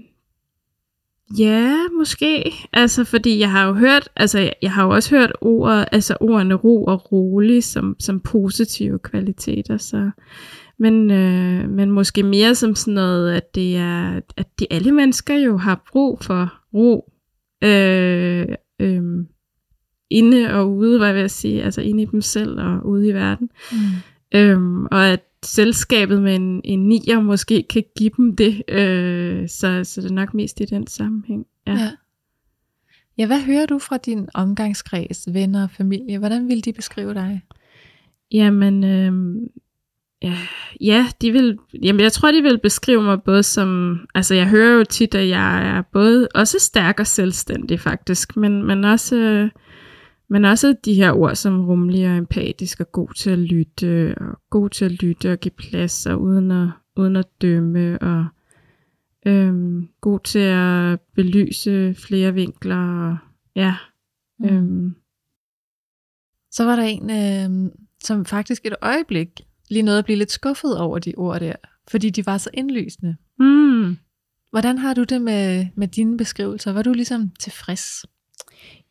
ja, 1.40 1.76
måske. 1.98 2.54
Altså, 2.74 3.04
fordi 3.04 3.40
jeg 3.40 3.52
har 3.52 3.68
jo 3.68 3.74
hørt, 3.74 4.10
altså, 4.16 4.40
jeg- 4.40 4.54
jeg 4.62 4.72
har 4.72 4.84
jo 4.86 4.90
også 4.92 5.16
hørt 5.16 5.32
ord, 5.42 5.86
altså 5.92 6.18
ordene 6.22 6.54
ro 6.56 6.84
og 6.86 7.12
rolig 7.12 7.64
som, 7.64 7.96
som 8.00 8.20
positive 8.20 9.00
kvaliteter, 9.00 9.78
så 9.78 10.10
men, 10.80 11.12
øh, 11.12 11.70
men 11.70 11.92
måske 11.92 12.24
mere 12.24 12.56
som 12.56 12.76
sådan 12.76 12.94
noget, 12.94 13.34
at 13.34 13.56
det 13.56 13.78
er, 13.78 14.22
at 14.38 14.48
de 14.60 14.68
alle 14.72 14.92
mennesker 14.92 15.36
jo 15.36 15.58
har 15.58 15.84
brug 15.92 16.20
for 16.24 16.54
ro. 16.74 17.12
Øh, 17.64 18.46
øh, 18.82 19.02
inde 20.10 20.54
og 20.54 20.72
ude, 20.76 20.98
hvad 20.98 21.08
jeg 21.08 21.16
vil 21.16 21.30
sige, 21.30 21.64
altså 21.64 21.82
inde 21.82 22.04
i 22.04 22.06
dem 22.06 22.22
selv 22.22 22.60
og 22.60 22.86
ude 22.90 23.08
i 23.08 23.14
verden. 23.14 23.50
Mm. 23.72 23.78
Øhm, 24.40 24.86
og 24.86 25.08
at 25.08 25.20
selskabet 25.46 26.22
med 26.22 26.36
en, 26.36 26.62
en 26.64 26.88
nier 26.88 27.20
måske 27.20 27.64
kan 27.70 27.84
give 27.98 28.12
dem 28.18 28.36
det. 28.36 28.64
Øh, 28.68 29.50
så, 29.50 29.84
så 29.84 30.02
det 30.02 30.10
er 30.10 30.14
nok 30.14 30.34
mest 30.34 30.62
i 30.62 30.66
den 30.66 30.88
sammenhæng. 30.88 31.46
Ja. 31.68 31.74
Ja. 31.74 31.92
ja, 33.18 33.26
hvad 33.28 33.42
hører 33.42 33.66
du 33.66 33.80
fra 33.80 33.98
din 33.98 34.30
omgangskreds, 34.34 35.34
venner 35.34 35.64
og 35.64 35.72
familie? 35.72 36.20
Hvordan 36.20 36.48
vil 36.48 36.66
de 36.66 36.74
beskrive 36.74 37.14
dig? 37.14 37.42
Jamen, 38.32 38.84
øhm, 38.84 39.48
ja, 40.22 40.38
ja, 40.82 41.08
de 41.22 41.32
vil, 41.32 41.58
jamen, 41.84 42.02
jeg 42.02 42.12
tror, 42.12 42.32
de 42.32 42.42
vil 42.42 42.60
beskrive 42.60 43.02
mig 43.02 43.24
både 43.24 43.44
som, 43.44 44.00
altså 44.16 44.36
jeg 44.36 44.48
hører 44.48 44.78
jo 44.78 44.84
tit, 44.84 45.16
at 45.16 45.30
jeg 45.30 45.78
er 45.78 45.82
både, 45.82 46.28
også 46.36 46.60
stærk 46.60 47.00
og 47.00 47.08
selvstændig 47.08 47.80
faktisk, 47.80 48.38
men, 48.38 48.64
men 48.64 48.84
også, 48.84 49.16
øh, 49.16 49.50
men 50.30 50.46
også 50.46 50.76
de 50.86 50.94
her 50.94 51.12
ord 51.12 51.36
som 51.36 51.66
rummelig 51.66 52.10
og 52.10 52.18
empatisk 52.18 52.80
og 52.80 52.92
god 52.92 53.14
til 53.16 53.30
at 53.30 53.40
lytte, 53.40 54.16
og 54.18 54.40
god 54.50 54.70
til 54.70 54.86
at 54.86 54.92
lytte 55.04 55.32
og 55.32 55.40
give 55.40 55.52
plads, 55.52 56.06
og 56.06 56.22
uden 56.22 56.52
at, 56.52 56.70
uden 56.96 57.16
at 57.16 57.26
dømme, 57.42 58.00
og 58.02 58.26
øhm, 59.26 59.88
god 60.02 60.20
til 60.20 60.40
at 60.40 61.00
belyse 61.16 61.96
flere 62.08 62.34
vinkler, 62.34 63.10
og 63.10 63.18
ja, 63.56 63.76
Mm. 64.40 64.46
øhm, 64.48 64.96
Så 66.52 66.64
var 66.66 66.76
der 66.76 66.84
en, 66.84 67.10
øh, 67.10 67.72
som 68.04 68.26
faktisk 68.26 68.66
et 68.66 68.76
øjeblik 68.82 69.30
lige 69.70 69.84
nåede 69.84 70.00
at 70.00 70.06
blive 70.06 70.18
lidt 70.18 70.32
skuffet 70.32 70.78
over 70.78 71.00
de 71.00 71.14
ord 71.18 71.40
der, 71.40 71.56
fordi 71.88 72.10
de 72.10 72.26
var 72.26 72.38
så 72.38 72.50
indlysende. 72.54 73.16
mm, 73.40 73.98
Hvordan 74.52 74.78
har 74.78 74.94
du 74.94 75.04
det 75.04 75.22
med, 75.22 75.68
med 75.76 75.88
dine 75.88 76.18
beskrivelser? 76.18 76.74
Var 76.74 76.82
du 76.82 76.94
ligesom 76.94 77.30
tilfreds? 77.40 78.06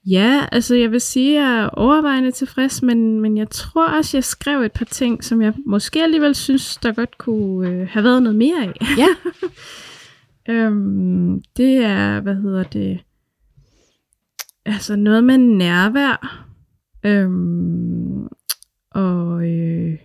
Ja, 0.06 0.46
altså 0.52 0.74
jeg 0.74 0.90
vil 0.90 1.00
sige, 1.00 1.38
at 1.38 1.44
jeg 1.44 1.60
er 1.60 1.68
overvejende 1.68 2.30
tilfreds, 2.30 2.82
men, 2.82 3.20
men 3.20 3.36
jeg 3.36 3.50
tror 3.50 3.88
også, 3.88 4.16
jeg 4.16 4.24
skrev 4.24 4.60
et 4.60 4.72
par 4.72 4.84
ting, 4.84 5.24
som 5.24 5.42
jeg 5.42 5.54
måske 5.66 6.02
alligevel 6.02 6.34
synes, 6.34 6.76
der 6.76 6.92
godt 6.92 7.18
kunne 7.18 7.68
øh, 7.68 7.88
have 7.88 8.04
været 8.04 8.22
noget 8.22 8.38
mere 8.38 8.62
af. 8.62 8.72
Ja. 8.98 9.08
øhm, 10.54 11.42
det 11.56 11.76
er, 11.76 12.20
hvad 12.20 12.34
hedder 12.34 12.62
det, 12.62 13.00
altså 14.66 14.96
noget 14.96 15.24
med 15.24 15.38
nærvær, 15.38 16.46
øhm, 17.04 18.28
og 18.90 19.48
øh, 19.48 19.98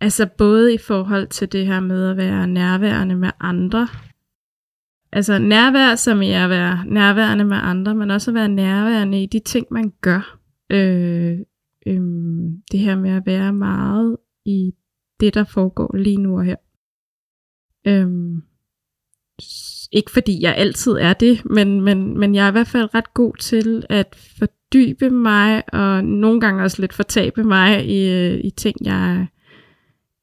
altså 0.00 0.26
både 0.38 0.74
i 0.74 0.78
forhold 0.78 1.26
til 1.26 1.52
det 1.52 1.66
her 1.66 1.80
med 1.80 2.10
at 2.10 2.16
være 2.16 2.46
nærværende 2.46 3.16
med 3.16 3.30
andre, 3.40 3.88
Altså 5.12 5.38
nærvær, 5.38 5.94
som 5.94 6.22
i 6.22 6.30
at 6.32 6.50
være 6.50 6.84
nærværende 6.86 7.44
med 7.44 7.56
andre, 7.56 7.94
men 7.94 8.10
også 8.10 8.30
at 8.30 8.34
være 8.34 8.48
nærværende 8.48 9.22
i 9.22 9.26
de 9.26 9.38
ting, 9.38 9.66
man 9.70 9.92
gør. 10.00 10.38
Øh, 10.70 11.38
øh, 11.86 12.02
det 12.72 12.80
her 12.80 12.96
med 12.96 13.10
at 13.10 13.26
være 13.26 13.52
meget 13.52 14.16
i 14.44 14.72
det, 15.20 15.34
der 15.34 15.44
foregår 15.44 15.96
lige 15.96 16.16
nu 16.16 16.38
og 16.38 16.44
her. 16.44 16.56
Øh, 17.86 18.08
ikke 19.92 20.10
fordi 20.10 20.42
jeg 20.42 20.54
altid 20.56 20.92
er 20.92 21.12
det, 21.12 21.44
men, 21.44 21.80
men, 21.80 22.18
men 22.18 22.34
jeg 22.34 22.44
er 22.44 22.48
i 22.48 22.52
hvert 22.52 22.68
fald 22.68 22.94
ret 22.94 23.14
god 23.14 23.36
til 23.36 23.86
at 23.88 24.34
fordybe 24.38 25.10
mig, 25.10 25.62
og 25.72 26.04
nogle 26.04 26.40
gange 26.40 26.62
også 26.62 26.82
lidt 26.82 26.92
fortabe 26.92 27.44
mig 27.44 27.86
i, 27.86 28.10
øh, 28.10 28.40
i 28.44 28.50
ting, 28.50 28.76
jeg, 28.84 29.26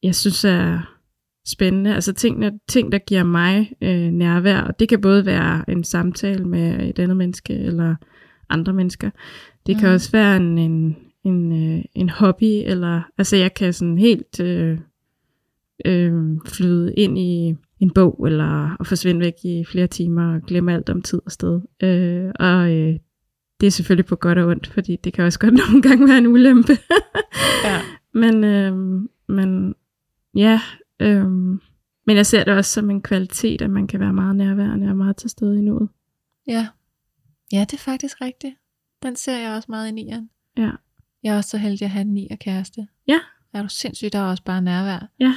jeg 0.03 0.15
synes 0.15 0.45
er 0.45 0.94
spændende. 1.45 1.95
Altså 1.95 2.13
ting, 2.13 2.41
der- 2.41 2.51
ting 2.67 2.91
der 2.91 2.97
giver 2.97 3.23
mig 3.23 3.71
øh, 3.81 4.11
nærvær, 4.11 4.61
og 4.61 4.79
det 4.79 4.89
kan 4.89 5.01
både 5.01 5.25
være 5.25 5.69
en 5.69 5.83
samtale 5.83 6.45
med 6.45 6.89
et 6.89 6.99
andet 6.99 7.17
menneske, 7.17 7.53
eller 7.53 7.95
andre 8.49 8.73
mennesker. 8.73 9.09
Det 9.67 9.77
kan 9.77 9.89
Mm. 9.89 9.93
også 9.93 10.11
være 10.11 10.37
en, 10.37 10.57
en, 10.57 10.97
en, 11.23 11.51
øh, 11.77 11.83
en 11.95 12.09
hobby, 12.09 12.61
eller 12.65 13.01
altså 13.17 13.35
jeg 13.35 13.53
kan 13.53 13.73
sådan 13.73 13.97
helt 13.97 14.39
øh, 14.39 14.77
øh, 15.85 16.13
flyde 16.45 16.93
ind 16.93 17.17
i 17.17 17.55
en 17.79 17.91
bog, 17.95 18.23
eller 18.27 18.75
og 18.79 18.87
forsvinde 18.87 19.19
væk 19.21 19.33
i 19.43 19.65
flere 19.71 19.87
timer, 19.87 20.35
og 20.35 20.41
glemme 20.41 20.73
alt 20.73 20.89
om 20.89 21.01
tid 21.01 21.21
og 21.25 21.31
sted. 21.31 21.61
Øh, 21.83 22.31
og 22.39 22.71
øh, 22.71 22.95
det 23.61 23.67
er 23.67 23.71
selvfølgelig 23.71 24.05
på 24.05 24.15
godt 24.15 24.37
og 24.37 24.47
ondt, 24.47 24.67
fordi 24.67 24.95
det 25.03 25.13
kan 25.13 25.23
også 25.25 25.39
godt 25.39 25.53
nogle 25.67 25.81
gange 25.81 26.07
være 26.07 26.17
en 26.17 26.27
ulempe. 26.27 26.77
Ja. 27.65 27.79
Men, 28.13 28.43
øh, 28.43 28.73
men 29.35 29.75
ja, 30.35 30.61
øh, 30.99 31.25
men 32.05 32.17
jeg 32.17 32.25
ser 32.25 32.43
det 32.43 32.53
også 32.53 32.71
som 32.71 32.89
en 32.89 33.01
kvalitet, 33.01 33.61
at 33.61 33.69
man 33.69 33.87
kan 33.87 33.99
være 33.99 34.13
meget 34.13 34.35
nærværende 34.35 34.89
og 34.89 34.97
meget 34.97 35.17
til 35.17 35.29
stede 35.29 35.57
i 35.57 35.61
nuet. 35.61 35.89
Ja. 36.47 36.67
Ja, 37.51 37.59
det 37.59 37.73
er 37.73 37.77
faktisk 37.77 38.21
rigtigt. 38.21 38.55
Den 39.03 39.15
ser 39.15 39.37
jeg 39.37 39.55
også 39.55 39.65
meget 39.69 39.87
i 39.87 39.91
nieren. 39.91 40.29
Ja. 40.57 40.71
Jeg 41.23 41.33
er 41.33 41.37
også 41.37 41.49
så 41.49 41.57
heldig 41.57 41.85
at 41.85 41.89
have 41.89 42.01
en 42.01 42.13
nier 42.13 42.35
kæreste. 42.35 42.87
Ja. 43.07 43.19
Er 43.53 43.61
du 43.61 43.67
sindssygt, 43.69 44.13
der 44.13 44.19
er 44.19 44.29
også 44.29 44.43
bare 44.43 44.61
nærvær. 44.61 45.09
Ja. 45.19 45.35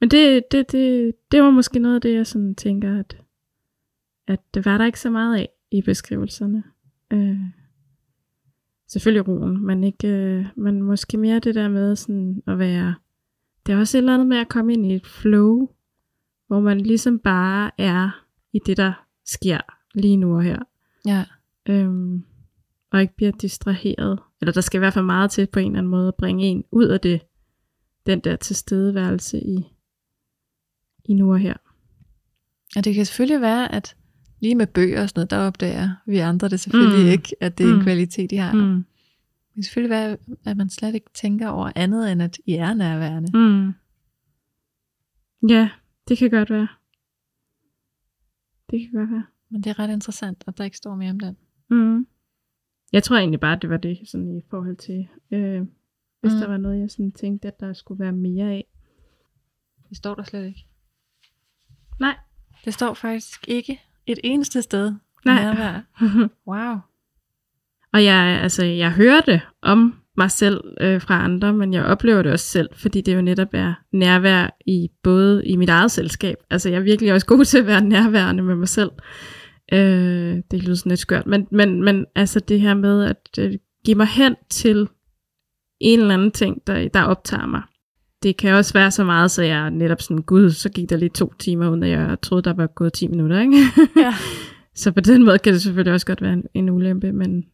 Men 0.00 0.10
det, 0.10 0.44
det, 0.50 0.72
det, 0.72 1.12
det 1.32 1.42
var 1.42 1.50
måske 1.50 1.78
noget 1.78 1.94
af 1.94 2.00
det, 2.00 2.14
jeg 2.14 2.26
sådan 2.26 2.54
tænker, 2.54 2.98
at, 2.98 3.16
at 4.26 4.40
det 4.54 4.64
var 4.64 4.78
der 4.78 4.84
ikke 4.84 5.00
så 5.00 5.10
meget 5.10 5.36
af 5.36 5.48
i 5.70 5.82
beskrivelserne. 5.82 6.62
Øh, 7.10 7.40
selvfølgelig 8.88 9.28
roen, 9.28 9.66
men, 9.66 9.84
ikke, 9.84 10.08
øh, 10.08 10.46
men 10.56 10.82
måske 10.82 11.16
mere 11.16 11.38
det 11.38 11.54
der 11.54 11.68
med 11.68 11.96
sådan 11.96 12.42
at 12.46 12.58
være... 12.58 12.94
Det 13.66 13.72
er 13.72 13.78
også 13.78 13.96
et 13.96 14.00
eller 14.00 14.14
andet 14.14 14.28
med 14.28 14.36
at 14.36 14.48
komme 14.48 14.72
ind 14.72 14.86
i 14.86 14.94
et 14.94 15.06
flow, 15.06 15.68
hvor 16.46 16.60
man 16.60 16.80
ligesom 16.80 17.18
bare 17.18 17.70
er 17.78 18.24
i 18.52 18.58
det, 18.66 18.76
der 18.76 18.92
sker 19.24 19.60
lige 19.94 20.16
nu 20.16 20.36
og 20.36 20.42
her. 20.42 20.58
Ja. 21.06 21.24
Øhm, 21.68 22.22
og 22.92 23.00
ikke 23.00 23.16
bliver 23.16 23.32
distraheret. 23.32 24.18
Eller 24.40 24.52
der 24.52 24.60
skal 24.60 24.78
i 24.78 24.80
hvert 24.80 24.94
fald 24.94 25.04
meget 25.04 25.30
til 25.30 25.46
på 25.46 25.58
en 25.58 25.66
eller 25.66 25.78
anden 25.78 25.90
måde 25.90 26.08
at 26.08 26.14
bringe 26.14 26.44
en 26.44 26.64
ud 26.72 26.84
af 26.84 27.00
det, 27.00 27.20
den 28.06 28.20
der 28.20 28.36
tilstedeværelse 28.36 29.38
i, 29.40 29.56
i 31.04 31.14
nu 31.14 31.32
og 31.32 31.38
her. 31.38 31.54
Og 32.76 32.84
det 32.84 32.94
kan 32.94 33.06
selvfølgelig 33.06 33.40
være, 33.40 33.72
at 33.74 33.96
lige 34.40 34.54
med 34.54 34.66
bøger 34.66 35.02
og 35.02 35.08
sådan 35.08 35.18
noget, 35.20 35.30
der 35.30 35.38
opdager 35.38 35.90
vi 36.06 36.18
andre 36.18 36.48
det 36.48 36.60
selvfølgelig 36.60 37.04
Mm. 37.04 37.10
ikke, 37.10 37.34
at 37.40 37.58
det 37.58 37.64
er 37.66 37.70
en 37.70 37.76
Mm. 37.76 37.82
kvalitet, 37.82 38.30
de 38.30 38.38
har. 38.38 38.52
Mm. 38.52 38.84
Det 39.56 39.62
kan 39.62 39.62
selvfølgelig 39.64 39.90
være, 39.90 40.16
at 40.46 40.56
man 40.56 40.68
slet 40.70 40.94
ikke 40.94 41.10
tænker 41.14 41.48
over 41.48 41.72
andet, 41.76 42.12
end 42.12 42.22
at 42.22 42.38
I 42.46 42.52
er 42.54 42.74
nærværende. 42.74 43.38
Mm. 43.38 43.72
Ja, 45.48 45.70
det 46.08 46.18
kan 46.18 46.30
godt 46.30 46.50
være. 46.50 46.68
Det 48.70 48.80
kan 48.80 48.90
godt 48.92 49.10
være. 49.10 49.26
Men 49.50 49.62
det 49.62 49.70
er 49.70 49.78
ret 49.78 49.90
interessant, 49.92 50.44
at 50.46 50.58
der 50.58 50.64
ikke 50.64 50.76
står 50.76 50.94
mere 50.96 51.10
om 51.10 51.20
den. 51.20 51.36
Mm. 51.70 52.06
Jeg 52.92 53.02
tror 53.02 53.16
egentlig 53.16 53.40
bare, 53.40 53.58
det 53.62 53.70
var 53.70 53.76
det 53.76 53.98
sådan 54.04 54.36
i 54.38 54.40
forhold 54.50 54.76
til, 54.76 55.08
øh, 55.30 55.62
hvis 56.20 56.32
Mm. 56.32 56.38
der 56.40 56.48
var 56.48 56.56
noget, 56.56 56.80
jeg 56.80 56.90
sådan 56.90 57.12
tænkte, 57.12 57.48
at 57.48 57.60
der 57.60 57.72
skulle 57.72 58.00
være 58.00 58.12
mere 58.12 58.50
af. 58.50 58.66
Det 59.88 59.96
står 59.96 60.14
der 60.14 60.22
slet 60.22 60.46
ikke. 60.46 60.66
Nej. 62.00 62.16
Det 62.64 62.74
står 62.74 62.94
faktisk 62.94 63.48
ikke 63.48 63.80
et 64.06 64.18
eneste 64.24 64.62
sted. 64.62 64.94
Nej. 65.24 65.42
Nærvær. 65.42 65.80
Wow. 66.48 66.76
Og 67.92 68.04
jeg, 68.04 68.40
altså, 68.42 68.64
jeg 68.64 68.90
hører 68.90 69.20
det 69.20 69.40
om 69.62 69.94
mig 70.16 70.30
selv 70.30 70.60
øh, 70.80 71.00
fra 71.00 71.24
andre, 71.24 71.52
men 71.52 71.74
jeg 71.74 71.84
oplever 71.84 72.22
det 72.22 72.32
også 72.32 72.46
selv, 72.46 72.68
fordi 72.72 73.00
det 73.00 73.14
jo 73.14 73.20
netop 73.20 73.48
er 73.52 73.74
nærvær 73.92 74.56
i 74.66 74.88
både 75.02 75.46
i 75.46 75.56
mit 75.56 75.68
eget 75.68 75.90
selskab. 75.90 76.36
Altså 76.50 76.68
jeg 76.68 76.76
er 76.76 76.82
virkelig 76.82 77.12
også 77.12 77.26
god 77.26 77.44
til 77.50 77.58
at 77.58 77.66
være 77.66 77.84
nærværende 77.84 78.42
med 78.42 78.54
mig 78.54 78.68
selv. 78.68 78.90
Øh, 79.72 80.36
det 80.50 80.62
lyder 80.62 80.74
sådan 80.74 80.90
lidt 80.90 81.00
skørt, 81.00 81.26
men, 81.26 81.46
men, 81.50 81.82
men 81.82 82.06
altså 82.14 82.40
det 82.40 82.60
her 82.60 82.74
med 82.74 83.04
at 83.04 83.38
øh, 83.38 83.52
give 83.84 83.96
mig 83.96 84.06
hen 84.06 84.34
til 84.50 84.88
en 85.80 86.00
eller 86.00 86.14
anden 86.14 86.30
ting, 86.30 86.66
der, 86.66 86.88
der 86.88 87.02
optager 87.02 87.46
mig. 87.46 87.62
Det 88.22 88.36
kan 88.36 88.54
også 88.54 88.72
være 88.72 88.90
så 88.90 89.04
meget, 89.04 89.30
så 89.30 89.42
jeg 89.42 89.70
netop 89.70 90.02
sådan, 90.02 90.22
gud, 90.22 90.50
så 90.50 90.68
gik 90.68 90.90
der 90.90 90.96
lige 90.96 91.08
to 91.08 91.32
timer, 91.38 91.68
uden 91.68 91.82
at 91.82 91.90
jeg 91.90 92.16
troede, 92.22 92.42
der 92.42 92.52
var 92.52 92.66
gået 92.66 92.92
10 92.92 93.08
minutter, 93.08 93.40
ikke? 93.40 93.56
Ja. 93.96 94.14
så 94.82 94.92
på 94.92 95.00
den 95.00 95.24
måde 95.24 95.38
kan 95.38 95.52
det 95.52 95.62
selvfølgelig 95.62 95.92
også 95.92 96.06
godt 96.06 96.22
være 96.22 96.32
en, 96.32 96.44
en 96.54 96.70
ulempe, 96.70 97.12
men. 97.12 97.44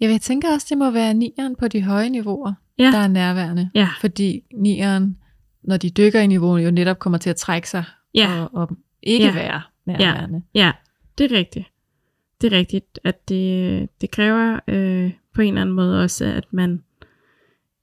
Ja, 0.00 0.10
jeg 0.10 0.20
tænker 0.20 0.52
også, 0.54 0.66
det 0.70 0.78
må 0.78 0.90
være 0.90 1.14
nieren 1.14 1.56
på 1.56 1.68
de 1.68 1.82
høje 1.82 2.08
niveauer, 2.10 2.52
Ja. 2.78 2.84
der 2.84 2.98
er 2.98 3.08
nærværende. 3.08 3.70
Ja. 3.74 3.88
Fordi 4.00 4.42
nieren, 4.54 5.18
når 5.62 5.76
de 5.76 5.90
dykker 5.90 6.20
i 6.20 6.26
niveauet, 6.26 6.64
jo 6.64 6.70
netop 6.70 6.98
kommer 6.98 7.18
til 7.18 7.30
at 7.30 7.36
trække 7.36 7.68
sig 7.70 7.84
Ja. 8.14 8.42
og, 8.42 8.50
og 8.54 8.76
ikke 9.02 9.26
Ja. 9.26 9.32
være 9.34 9.62
nærværende. 9.86 10.42
Ja, 10.54 10.72
det 11.18 11.32
er 11.32 11.36
rigtigt. 11.38 11.66
Det 12.40 12.52
er 12.52 12.58
rigtigt, 12.58 12.98
at 13.04 13.28
det, 13.28 13.88
det 14.00 14.10
kræver 14.10 14.60
øh, 14.68 15.12
på 15.34 15.40
en 15.42 15.48
eller 15.48 15.60
anden 15.60 15.74
måde 15.76 16.02
også, 16.02 16.24
at 16.24 16.44
man 16.52 16.82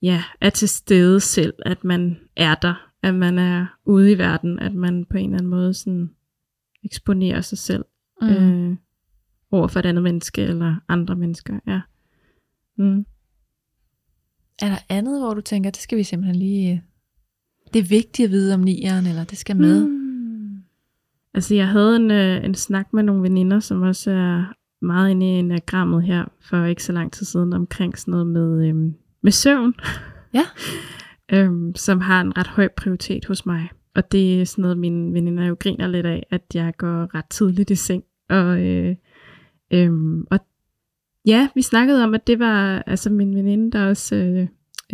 ja, 0.01 0.23
er 0.41 0.49
til 0.49 0.69
stede 0.69 1.19
selv, 1.19 1.53
at 1.65 1.83
man 1.83 2.17
er 2.35 2.55
der, 2.55 2.89
at 3.03 3.15
man 3.15 3.39
er 3.39 3.65
ude 3.85 4.11
i 4.11 4.17
verden, 4.17 4.59
at 4.59 4.73
man 4.73 5.05
på 5.05 5.17
en 5.17 5.25
eller 5.25 5.37
anden 5.37 5.49
måde 5.49 5.73
sådan 5.73 6.09
eksponerer 6.83 7.41
sig 7.41 7.57
selv 7.57 7.85
Mm. 8.21 8.27
øh, 8.29 8.75
over 9.51 9.67
for 9.67 9.79
et 9.79 9.85
andet 9.85 10.03
menneske 10.03 10.41
eller 10.41 10.75
andre 10.87 11.15
mennesker. 11.15 11.59
Ja. 11.67 11.79
Mm. 12.77 13.05
Er 14.61 14.69
der 14.69 14.77
andet, 14.89 15.19
hvor 15.19 15.33
du 15.33 15.41
tænker, 15.41 15.69
det 15.69 15.81
skal 15.81 15.97
vi 15.97 16.03
simpelthen 16.03 16.35
lige... 16.35 16.71
øh, 16.73 16.79
Det 17.73 17.79
er 17.79 17.83
vigtigt 17.89 18.25
at 18.25 18.31
vide 18.31 18.53
om 18.53 18.59
nieren, 18.59 19.05
eller 19.07 19.23
det 19.23 19.37
skal 19.37 19.55
med? 19.57 19.85
Mm. 19.87 20.57
Altså, 21.33 21.55
jeg 21.55 21.67
havde 21.67 21.95
en, 21.95 22.11
øh, 22.11 22.45
en 22.45 22.55
snak 22.55 22.93
med 22.93 23.03
nogle 23.03 23.23
veninder, 23.23 23.59
som 23.59 23.81
også 23.81 24.11
er 24.11 24.53
meget 24.81 25.11
inde 25.11 25.25
i 25.25 25.29
enagrammet 25.29 26.03
her, 26.03 26.25
for 26.41 26.65
ikke 26.65 26.83
så 26.83 26.91
lang 26.91 27.11
tid 27.11 27.25
siden, 27.25 27.53
omkring 27.53 27.97
sådan 27.97 28.11
noget 28.11 28.27
med, 28.27 28.67
øhm, 28.67 28.93
med 29.21 29.31
søvn. 29.31 29.73
Ja. 30.33 30.43
øhm, 31.33 31.75
som 31.75 32.01
har 32.01 32.21
en 32.21 32.37
ret 32.37 32.47
høj 32.47 32.67
prioritet 32.77 33.25
hos 33.25 33.45
mig. 33.45 33.69
Og 33.95 34.11
det 34.11 34.41
er 34.41 34.45
sådan 34.45 34.61
noget, 34.61 34.77
mine 34.77 35.13
veninder 35.13 35.45
jo 35.45 35.57
griner 35.59 35.87
lidt 35.87 36.05
af, 36.05 36.23
at 36.31 36.41
jeg 36.53 36.73
går 36.77 37.15
ret 37.15 37.25
tidligt 37.29 37.69
i 37.69 37.75
seng. 37.75 38.03
Og, 38.29 38.61
øh, 38.61 38.95
øhm, 39.71 40.25
og 40.31 40.39
ja, 41.25 41.49
vi 41.55 41.61
snakkede 41.61 42.03
om, 42.03 42.13
at 42.13 42.27
det 42.27 42.39
var 42.39 42.83
altså 42.87 43.09
min 43.09 43.35
veninde, 43.35 43.71
der 43.71 43.85
også 43.87 44.15
øh, 44.15 44.47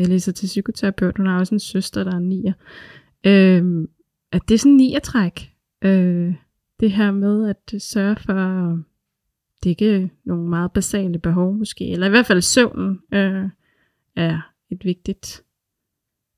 læser 0.08 0.32
til 0.32 0.46
psykoterapeut. 0.46 1.18
Hun 1.18 1.26
har 1.26 1.40
også 1.40 1.56
en 1.56 1.60
søster, 1.60 2.04
der 2.04 2.16
er 2.16 2.20
nier. 2.20 2.54
Øhm, 3.24 3.90
at 4.32 4.42
det 4.48 4.54
er 4.54 4.58
sådan 4.60 4.72
en 4.72 4.78
nier-træk. 4.78 5.52
Øh, 5.82 6.34
det 6.80 6.92
her 6.92 7.12
med 7.12 7.50
at 7.50 7.82
sørge 7.82 8.16
for 8.16 8.34
at 8.34 8.78
dække 9.64 10.12
nogle 10.26 10.50
meget 10.50 10.72
basale 10.72 11.20
behov 11.20 11.54
måske, 11.54 11.92
eller 11.92 12.08
i 12.08 12.10
hvert 12.10 12.26
fald 12.26 12.42
søvnen 12.42 13.00
øh, 13.14 13.50
er 14.16 14.52
et 14.72 14.86
vigtigt, 14.86 15.44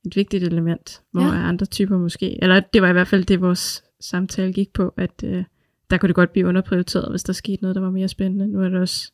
et 0.06 0.16
vigtigt 0.16 0.44
element, 0.44 1.02
hvor 1.12 1.22
Ja. 1.22 1.48
andre 1.48 1.66
typer 1.66 1.98
måske, 1.98 2.44
eller 2.44 2.60
det 2.60 2.82
var 2.82 2.90
i 2.90 2.94
hvert 2.94 3.08
fald 3.08 3.24
det, 3.26 3.42
vores 3.42 3.84
samtale 4.00 4.54
gik 4.54 4.74
på, 4.74 4.94
at 4.98 5.24
øh, 5.24 5.44
der 5.90 5.98
kunne 5.98 6.08
det 6.08 6.16
godt 6.16 6.32
blive 6.32 6.48
underprioriteret, 6.48 7.10
hvis 7.12 7.24
der 7.24 7.34
skete 7.34 7.62
noget, 7.62 7.76
der 7.76 7.82
var 7.82 7.92
mere 7.92 8.08
spændende. 8.08 8.48
Nu 8.48 8.62
er 8.62 8.70
der 8.70 8.80
også 8.82 9.12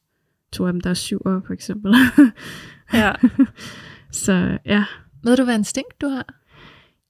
to 0.51 0.65
af 0.67 0.73
dem, 0.73 0.81
der 0.81 0.89
er 0.89 0.93
syv 0.93 1.21
år, 1.25 1.41
for 1.45 1.53
eksempel. 1.53 1.93
Ja. 2.93 3.11
Så 4.11 4.57
ja, 4.65 4.83
Ved 5.23 5.37
du, 5.37 5.43
hvad 5.43 5.55
instinkt 5.57 6.01
du 6.01 6.07
har? 6.07 6.25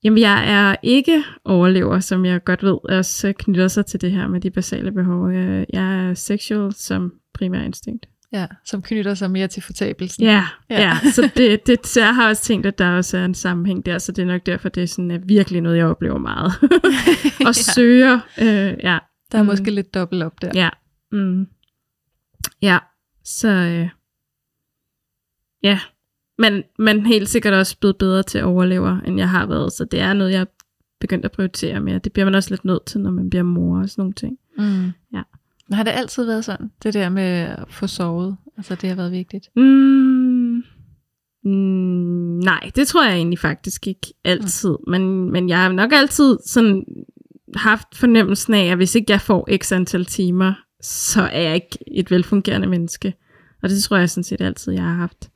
Jamen, 0.04 0.20
jeg 0.20 0.52
er 0.52 0.76
ikke 0.84 1.24
overlever, 1.46 2.00
som 2.00 2.26
jeg 2.26 2.44
godt 2.44 2.64
ved, 2.64 2.78
også 2.90 3.34
knytter 3.40 3.68
sig 3.68 3.86
til 3.86 4.02
det 4.02 4.12
her 4.12 4.28
med 4.28 4.42
de 4.42 4.52
basale 4.52 4.92
behov. 4.92 5.32
Jeg, 5.32 5.66
er 5.74 6.14
sexual 6.14 6.74
som 6.74 7.14
primær 7.34 7.62
instinkt. 7.62 8.06
Ja, 8.32 8.48
som 8.66 8.82
knytter 8.82 9.14
sig 9.14 9.32
mere 9.32 9.48
til 9.48 9.64
fortabelsen. 9.64 10.24
Ja, 10.24 10.46
Ja. 10.70 10.82
ja. 10.82 10.98
Så, 11.12 11.30
det, 11.38 11.68
det, 11.68 11.88
så 11.88 12.02
jeg 12.02 12.16
har 12.16 12.30
også 12.30 12.44
tænkt, 12.44 12.66
at 12.66 12.78
der 12.78 12.90
også 12.90 13.18
er 13.18 13.26
en 13.26 13.34
sammenhæng 13.34 13.86
der, 13.86 13.98
så 13.98 14.12
det 14.12 14.22
er 14.22 14.26
nok 14.26 14.46
derfor, 14.46 14.70
det 14.70 14.84
er 14.84 14.88
sådan, 14.88 15.12
er 15.12 15.20
virkelig 15.26 15.62
noget, 15.62 15.78
jeg 15.78 15.86
oplever 15.86 16.18
meget. 16.18 16.52
og 17.40 17.46
Ja. 17.46 17.52
søger, 17.52 18.20
øh, 18.42 18.74
ja. 18.84 18.98
Der 19.32 19.38
er 19.38 19.42
Mm. 19.44 19.48
måske 19.48 19.72
lidt 19.72 19.94
dobbelt 19.94 20.24
op 20.24 20.42
der. 20.42 20.52
Ja. 20.56 20.70
Mm. 21.12 21.48
Ja, 22.62 22.78
så 23.24 23.48
øh, 23.48 23.90
ja. 25.64 25.80
Men, 26.38 26.64
men 26.80 27.06
helt 27.06 27.30
sikkert 27.30 27.54
også 27.54 27.78
blevet 27.80 27.98
bedre 27.98 28.24
til 28.24 28.38
at 28.38 28.44
overleve, 28.44 29.08
end 29.08 29.18
jeg 29.18 29.30
har 29.30 29.46
været. 29.46 29.74
Så 29.74 29.86
det 29.86 30.00
er 30.00 30.14
noget, 30.14 30.32
jeg 30.32 30.42
er 30.42 30.46
begyndt 31.00 31.26
at 31.26 31.32
prioritere 31.32 31.80
mere. 31.80 32.00
Det 32.00 32.14
bliver 32.14 32.26
man 32.26 32.36
også 32.36 32.50
lidt 32.50 32.66
nødt 32.66 32.86
til, 32.86 33.02
når 33.02 33.12
man 33.12 33.30
bliver 33.30 33.44
mor 33.44 33.80
og 33.80 33.90
sådan 33.90 34.02
nogle 34.02 34.14
ting. 34.14 34.38
Mm. 34.58 34.92
Ja. 35.14 35.22
Men 35.70 35.76
har 35.76 35.84
det 35.84 35.92
altid 35.92 36.26
været 36.26 36.46
sådan? 36.46 36.72
Det 36.84 36.94
der 36.94 37.10
med 37.10 37.24
at 37.24 37.66
få 37.68 37.88
sovet? 37.88 38.38
Altså, 38.58 38.76
det 38.76 38.90
har 38.90 38.96
været 38.96 39.12
vigtigt. 39.12 39.50
Mm, 39.56 40.64
mm, 41.44 42.40
nej, 42.40 42.72
det 42.76 42.88
tror 42.88 43.06
jeg 43.06 43.16
egentlig 43.16 43.40
faktisk 43.40 43.88
ikke 43.88 44.14
altid. 44.24 44.76
Men, 44.88 45.32
men 45.32 45.50
jeg 45.50 45.58
har 45.58 45.72
nok 45.72 45.92
altid 45.94 46.38
sådan 46.46 46.86
haft 47.56 47.88
fornemmelsen 47.96 48.54
af, 48.54 48.66
at 48.66 48.78
hvis 48.78 48.96
ikke 48.96 49.12
jeg 49.12 49.22
får 49.22 49.48
x 49.58 49.72
antal 49.72 50.06
timer, 50.06 50.54
så 50.82 51.22
er 51.22 51.42
jeg 51.42 51.56
ikke 51.56 51.78
et 51.88 52.12
velfungerende 52.12 52.68
menneske. 52.68 53.14
Og 53.64 53.70
det 53.70 53.84
tror 53.84 53.98
jeg 53.98 54.10
sådan 54.10 54.24
set 54.24 54.42
altid, 54.42 54.74
jeg 54.74 54.84
har 54.84 54.94
haft. 54.94 55.32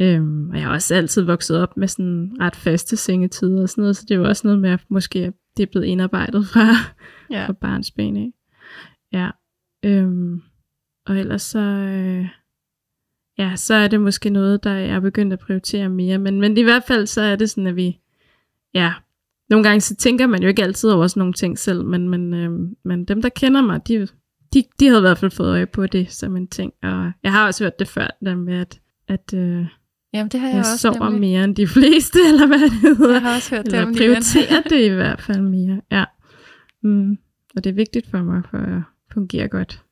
Øhm, 0.00 0.50
og 0.50 0.56
jeg 0.56 0.64
har 0.64 0.72
også 0.72 0.94
altid 0.94 1.22
vokset 1.22 1.58
op 1.58 1.76
med 1.76 1.88
sådan 1.88 2.36
ret 2.40 2.56
faste 2.56 2.96
sengetider 2.96 3.62
og 3.62 3.68
sådan 3.68 3.82
noget, 3.82 3.96
så 3.96 4.04
det 4.08 4.14
er 4.14 4.18
jo 4.18 4.24
også 4.28 4.46
noget 4.46 4.60
med, 4.60 4.70
at 4.70 4.80
måske 4.88 5.32
det 5.56 5.62
er 5.62 5.70
blevet 5.70 5.86
indarbejdet 5.86 6.46
fra, 6.46 6.68
Ja. 7.30 7.46
fra 7.46 7.52
barns 7.52 7.90
ben 7.90 8.16
af. 8.16 8.32
Ja. 9.12 9.30
Øhm, 9.84 10.42
og 11.06 11.18
ellers 11.18 11.42
så, 11.42 11.58
øh, 11.58 12.26
ja, 13.38 13.56
så 13.56 13.74
er 13.74 13.88
det 13.88 14.00
måske 14.00 14.30
noget, 14.30 14.64
der 14.64 14.70
er 14.70 15.00
begyndt 15.00 15.32
at 15.32 15.38
prioritere 15.38 15.88
mere. 15.88 16.18
Men, 16.18 16.40
men 16.40 16.56
i 16.56 16.62
hvert 16.62 16.84
fald 16.86 17.06
så 17.06 17.20
er 17.20 17.36
det 17.36 17.50
sådan, 17.50 17.66
at 17.66 17.76
vi, 17.76 17.98
ja, 18.74 18.92
nogle 19.50 19.64
gange 19.64 19.80
så 19.80 19.96
tænker 19.96 20.26
man 20.26 20.42
jo 20.42 20.48
ikke 20.48 20.62
altid 20.62 20.90
over 20.90 21.06
sådan 21.06 21.20
nogle 21.20 21.32
ting 21.32 21.58
selv, 21.58 21.84
men, 21.84 22.08
men, 22.08 22.34
øh, 22.34 22.50
men 22.84 23.04
dem, 23.04 23.22
der 23.22 23.28
kender 23.28 23.62
mig, 23.62 23.88
de, 23.88 24.08
de, 24.54 24.64
de 24.80 24.86
havde 24.86 24.98
i 24.98 25.00
hvert 25.00 25.18
fald 25.18 25.30
fået 25.30 25.48
øje 25.50 25.66
på 25.66 25.86
det 25.86 26.12
som 26.12 26.36
en 26.36 26.48
ting. 26.48 26.72
Og 26.82 27.12
jeg 27.22 27.32
har 27.32 27.46
også 27.46 27.64
hørt 27.64 27.78
det 27.78 27.88
før, 27.88 28.06
der 28.24 28.36
med, 28.36 28.54
at, 28.58 28.80
at 29.08 29.34
øh, 29.34 29.66
Jamen, 30.14 30.28
det 30.28 30.40
har 30.40 30.46
jeg, 30.48 30.54
jeg 30.54 30.60
også 30.60 30.78
sover 30.78 31.10
nemlig. 31.10 31.20
mere 31.20 31.44
end 31.44 31.56
de 31.56 31.66
fleste, 31.66 32.18
eller 32.28 32.46
hvad 32.46 32.58
det 32.60 32.72
hedder. 32.72 33.12
Jeg 33.12 33.22
har 33.22 33.34
også 33.36 33.54
hørt 33.56 33.64
det 33.66 33.72
Eller 33.74 33.86
om 33.86 33.94
prioriterer 33.94 34.62
det 34.62 34.84
i 34.84 34.88
hvert 34.88 35.20
fald 35.20 35.40
mere, 35.40 35.80
ja. 35.90 36.04
Mm. 36.82 37.18
Og 37.56 37.64
det 37.64 37.70
er 37.70 37.74
vigtigt 37.74 38.10
for 38.10 38.22
mig, 38.22 38.42
for 38.50 38.58
at 38.58 38.82
fungere 39.12 39.48
godt. 39.48 39.82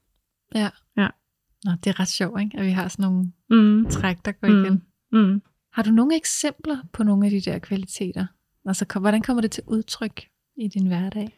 Nå, 1.65 1.73
det 1.85 1.91
er 1.91 2.01
ret 2.01 2.09
sjovt, 2.09 2.41
ikke? 2.41 2.59
At 2.59 2.67
vi 2.67 2.71
har 2.71 2.89
sådan 2.89 3.03
nogle 3.03 3.33
Mm. 3.51 3.87
træk, 3.91 4.17
der 4.25 4.33
går 4.33 4.49
Mm. 4.49 4.65
igen. 4.65 4.83
Mm. 5.13 5.43
Har 5.73 5.83
du 5.83 5.91
nogle 5.91 6.17
eksempler 6.17 6.77
på 6.93 7.03
nogle 7.03 7.25
af 7.27 7.31
de 7.31 7.41
der 7.41 7.59
kvaliteter? 7.59 8.27
Altså, 8.67 8.99
hvordan 9.01 9.23
kommer 9.23 9.41
det 9.41 9.51
til 9.51 9.63
udtryk 9.67 10.23
i 10.57 10.69
din 10.69 10.87
hverdag? 10.87 11.29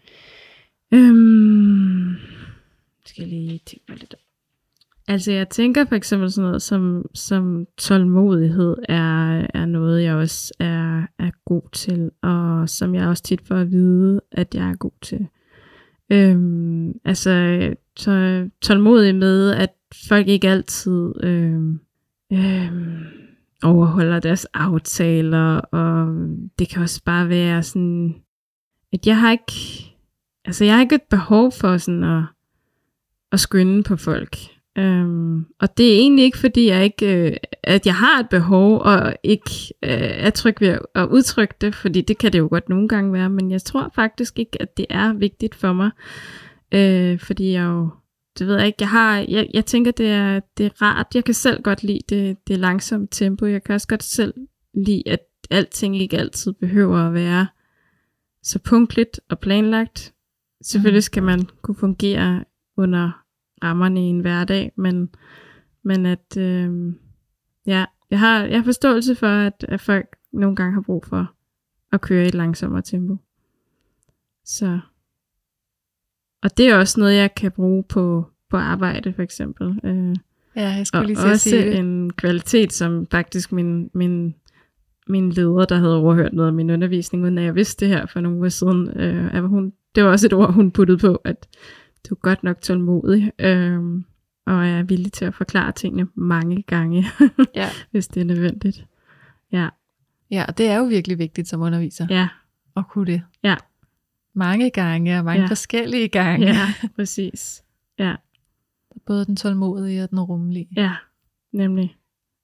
Øhm, 0.94 2.14
skal 3.06 3.22
jeg 3.22 3.28
lige 3.28 3.60
tænke 3.66 3.84
mig 3.88 3.98
lidt 3.98 4.14
om. 4.14 4.20
Altså 5.08 5.32
jeg 5.32 5.48
tænker 5.48 5.84
for 5.84 5.94
eksempel 5.94 6.32
sådan 6.32 6.46
noget 6.46 6.62
som, 6.62 7.04
som 7.14 7.66
tålmodighed 7.78 8.76
er, 8.88 9.46
er 9.54 9.66
noget, 9.66 10.02
jeg 10.02 10.14
også 10.14 10.52
er, 10.58 11.02
er 11.18 11.30
god 11.44 11.62
til, 11.72 12.10
og 12.22 12.68
som 12.68 12.94
jeg 12.94 13.08
også 13.08 13.22
tit 13.22 13.40
får 13.46 13.56
at 13.56 13.70
vide, 13.70 14.20
at 14.32 14.54
jeg 14.54 14.70
er 14.70 14.74
god 14.74 14.92
til. 15.02 15.28
Øhm, 16.10 16.92
altså 17.04 17.58
så, 17.96 18.48
tålmodig 18.60 19.14
med, 19.14 19.50
at 19.50 19.70
folk 20.08 20.28
ikke 20.28 20.48
altid 20.48 21.12
øhm, 21.22 21.80
øhm, 22.32 23.04
overholder 23.62 24.20
deres 24.20 24.44
aftaler, 24.44 25.58
og 25.58 26.28
det 26.58 26.68
kan 26.68 26.82
også 26.82 27.04
bare 27.04 27.28
være 27.28 27.62
sådan, 27.62 28.14
at 28.92 29.06
jeg 29.06 29.20
har 29.20 29.32
ikke 29.32 29.52
altså 30.44 30.64
jeg 30.64 30.74
har 30.74 30.80
ikke 30.80 30.94
et 30.94 31.08
behov 31.10 31.52
for 31.52 31.76
sådan 31.76 32.04
at, 32.04 32.24
at 33.33 33.40
skynde 33.40 33.83
på 33.83 33.97
folk. 33.97 34.37
Øhm, 34.79 35.45
og 35.61 35.79
det 35.79 35.92
er 35.92 35.99
egentlig 35.99 36.25
ikke 36.25 36.38
fordi, 36.38 36.66
jeg 36.66 36.85
ikke, 36.85 37.31
øh, 37.31 37.37
at 37.62 37.87
jeg 37.87 37.95
har 37.95 38.21
et 38.21 38.29
behov, 38.29 38.79
og 38.79 39.16
ikke 39.23 39.51
øh, 39.83 39.90
er 40.01 40.31
tryg 40.31 40.61
ved 40.61 40.79
at, 40.95 41.09
udtrykke 41.09 41.55
det, 41.61 41.75
fordi 41.75 42.01
det 42.01 42.18
kan 42.18 42.33
det 42.33 42.38
jo 42.38 42.49
godt 42.51 42.68
nogle 42.68 42.88
gange 42.88 43.12
være, 43.12 43.31
men 43.31 43.51
jeg 43.51 43.62
tror 43.62 43.92
faktisk 43.95 44.38
ikke, 44.38 44.62
at 44.62 44.77
det 44.77 44.87
er 44.90 45.12
vigtigt 45.12 45.55
for 45.55 45.73
mig, 45.73 45.90
øh, 46.75 47.18
fordi 47.18 47.53
jeg 47.53 47.64
jo, 47.64 47.88
det 48.38 48.47
ved 48.47 48.57
jeg 48.57 48.66
ikke, 48.66 48.77
jeg 48.81 48.88
har, 48.88 49.18
jeg, 49.29 49.49
jeg 49.55 49.66
tænker, 49.66 49.90
det 49.90 50.09
er, 50.09 50.40
det 50.59 50.66
er 50.66 50.83
rart, 50.83 51.07
jeg 51.14 51.25
kan 51.25 51.35
selv 51.35 51.62
godt 51.62 51.83
lide 51.83 52.01
det, 52.09 52.37
det 52.49 52.59
langsomme 52.59 53.09
tempo, 53.11 53.47
jeg 53.47 53.64
kan 53.64 53.75
også 53.75 53.88
godt 53.88 54.03
selv 54.03 54.35
lide, 54.75 55.03
at 55.07 55.21
alting 55.51 55.97
ikke 55.97 56.18
altid 56.18 56.53
behøver 56.53 56.99
at 56.99 57.14
være 57.14 57.47
så 58.42 58.59
punktligt 58.59 59.21
og 59.31 59.38
planlagt, 59.38 60.12
Selvfølgelig 60.62 61.03
skal 61.03 61.23
man 61.23 61.49
kunne 61.62 61.75
fungere 61.75 62.45
under 62.77 63.21
rammerne 63.62 64.01
i 64.01 64.09
en 64.09 64.20
hverdag, 64.20 64.72
men, 64.77 65.09
men 65.83 66.07
at 66.07 66.37
øh, 66.38 66.92
ja, 67.66 67.85
jeg 68.11 68.18
har, 68.20 68.44
jeg 68.44 68.59
har 68.59 68.64
forståelse 68.64 69.14
for, 69.14 69.27
at, 69.27 69.64
at 69.68 69.81
folk 69.81 70.07
nogle 70.33 70.57
gange 70.57 70.75
har 70.75 70.81
brug 70.81 71.05
for 71.07 71.35
at 71.92 72.01
køre 72.01 72.25
i 72.25 72.29
et 72.29 72.35
langsommere 72.35 72.83
tempo. 72.83 73.16
Så 74.44 74.81
og 76.42 76.57
det 76.57 76.68
er 76.68 76.77
også 76.77 77.01
noget, 77.01 77.16
jeg 77.16 77.35
kan 77.35 77.53
bruge 77.53 77.83
på, 77.83 78.27
på 78.51 78.57
arbejde, 78.57 79.12
for 79.12 79.22
eksempel. 79.22 79.81
Øh, 79.85 80.16
Ja, 80.57 80.68
jeg 80.68 80.81
og 80.81 80.87
skulle 80.87 81.07
lige 81.07 81.16
til 81.16 81.27
at 81.27 81.31
også 81.31 81.51
sige 81.51 81.62
det. 81.62 81.79
en 81.79 82.12
kvalitet, 82.12 82.72
som 82.72 83.07
faktisk 83.11 83.53
min, 83.53 83.90
min, 83.94 84.35
min 85.09 85.31
leder, 85.31 85.64
der 85.64 85.77
havde 85.77 85.96
overhørt 85.96 86.33
noget 86.33 86.48
af 86.48 86.55
min 86.55 86.70
undervisning, 86.70 87.25
uden 87.25 87.38
at 87.38 87.44
jeg 87.44 87.55
vidste 87.55 87.85
det 87.87 87.94
her 87.94 88.07
for 88.07 88.20
nogle 88.20 88.38
uger 88.38 88.48
siden, 88.48 88.88
øh, 89.01 89.35
at 89.35 89.42
hun, 89.48 89.72
det 89.94 90.05
var 90.05 90.11
også 90.11 90.27
et 90.27 90.33
ord, 90.33 90.53
hun 90.53 90.70
puttede 90.70 90.98
på, 90.98 91.14
at 91.14 91.48
du 92.08 92.14
er 92.14 92.18
godt 92.18 92.42
nok 92.44 92.60
tålmodig, 92.60 93.32
øh, 93.38 93.80
og 94.46 94.66
er 94.66 94.82
villig 94.82 95.12
til 95.12 95.24
at 95.24 95.34
forklare 95.34 95.72
tingene 95.72 96.08
mange 96.14 96.62
gange, 96.62 97.04
Ja. 97.54 97.68
hvis 97.90 98.08
det 98.08 98.20
er 98.20 98.24
nødvendigt. 98.24 98.86
Ja, 99.52 99.68
ja, 100.30 100.44
og 100.48 100.58
det 100.58 100.68
er 100.68 100.76
jo 100.78 100.84
virkelig 100.84 101.18
vigtigt 101.18 101.48
som 101.48 101.60
underviser 101.60 102.06
ja, 102.10 102.28
at 102.76 102.88
kunne 102.88 103.06
det. 103.12 103.22
Ja. 103.42 103.56
Mange 104.34 104.70
gange 104.70 105.18
og 105.18 105.24
mange 105.24 105.42
Ja. 105.42 105.46
forskellige 105.48 106.08
gange. 106.08 106.46
ja, 106.46 106.66
præcis. 106.96 107.64
Ja, 107.98 108.14
Både 109.06 109.24
den 109.24 109.36
tålmodige 109.36 110.02
og 110.04 110.10
den 110.10 110.20
rummelige. 110.20 110.68
ja, 110.76 110.92
nemlig. 111.52 111.96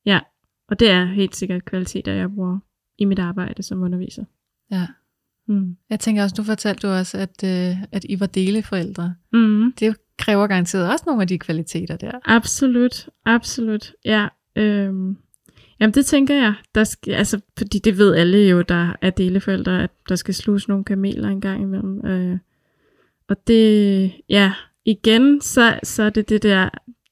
Ja, 0.04 0.20
og 0.68 0.80
det 0.80 0.90
er 0.90 1.04
helt 1.04 1.36
sikkert 1.36 1.64
kvaliteter, 1.64 2.12
jeg 2.12 2.34
bruger 2.34 2.58
i 2.98 3.04
mit 3.04 3.18
arbejde 3.18 3.62
som 3.62 3.82
underviser. 3.82 4.24
Ja. 4.70 4.86
Mm. 5.48 5.76
Jeg 5.90 6.00
tænker 6.00 6.22
også, 6.22 6.34
nu 6.38 6.44
fortalte 6.44 6.88
du 6.88 6.92
også, 6.92 7.18
at, 7.18 7.44
øh, 7.44 7.76
at 7.92 8.04
I 8.08 8.20
var 8.20 8.26
deleforældre. 8.26 9.14
Mm. 9.32 9.72
Det 9.80 9.96
kræver 10.18 10.46
garanteret 10.46 10.90
også 10.90 11.04
nogle 11.06 11.22
af 11.22 11.28
de 11.28 11.38
kvaliteter 11.38 11.96
der. 11.96 12.12
Absolut, 12.24 13.08
absolut. 13.24 13.92
Ja, 14.04 14.28
øhm, 14.56 15.16
jamen 15.80 15.94
det 15.94 16.06
tænker 16.06 16.34
jeg. 16.34 16.54
Der 16.74 16.84
skal, 16.84 17.12
altså, 17.14 17.40
fordi 17.58 17.78
det 17.78 17.98
ved 17.98 18.14
alle 18.14 18.38
jo, 18.38 18.62
der 18.62 18.96
er 19.02 19.11
deleforældre, 19.11 19.82
at 19.82 19.90
der 20.08 20.16
skal 20.16 20.34
sluges 20.34 20.68
nogle 20.68 20.84
kameler 20.84 21.28
en 21.28 21.40
gang 21.40 21.62
imellem. 21.62 22.06
Øh, 22.06 22.38
og 23.28 23.37
det, 23.46 24.12
ja, 24.28 24.52
igen, 24.84 25.40
så, 25.40 25.80
så 25.82 26.02
er 26.02 26.11
det 26.11 26.28
det 26.28 26.42
der, 26.42 26.68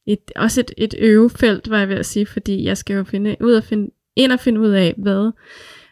et, 0.06 0.32
også 0.36 0.60
et, 0.60 0.70
et 0.76 0.94
øvefelt, 0.98 1.70
var 1.70 1.78
jeg 1.78 1.88
ved 1.88 1.96
at 1.96 2.06
sige, 2.06 2.26
fordi 2.26 2.64
jeg 2.64 2.76
skal 2.76 2.96
jo 2.96 3.04
finde 3.04 3.36
ud 3.40 3.52
og 3.52 3.64
finde, 3.64 3.90
ind 4.16 4.32
og 4.32 4.40
finde 4.40 4.60
ud 4.60 4.68
af, 4.68 4.94
hvad, 4.98 5.30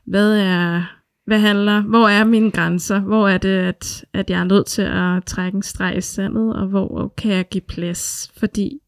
hvad 0.05 0.39
er, 0.39 1.01
hvad 1.25 1.41
handler, 1.41 1.83
hvor 1.83 2.09
er 2.09 2.25
mine 2.25 2.51
grænser, 2.51 3.01
hvor 3.01 3.29
er 3.29 3.39
det, 3.39 3.49
at, 3.59 4.05
at 4.13 4.31
jeg 4.31 4.41
er 4.41 4.45
nødt 4.45 4.67
til 4.67 4.83
at 4.83 5.25
trække 5.25 5.57
en 5.57 5.63
streg 5.63 5.97
i 5.97 6.01
sandet, 6.01 6.57
og 6.57 6.67
hvor 6.67 7.15
kan 7.17 7.33
jeg 7.33 7.49
give 7.49 7.61
plads, 7.69 8.33
fordi 8.37 8.81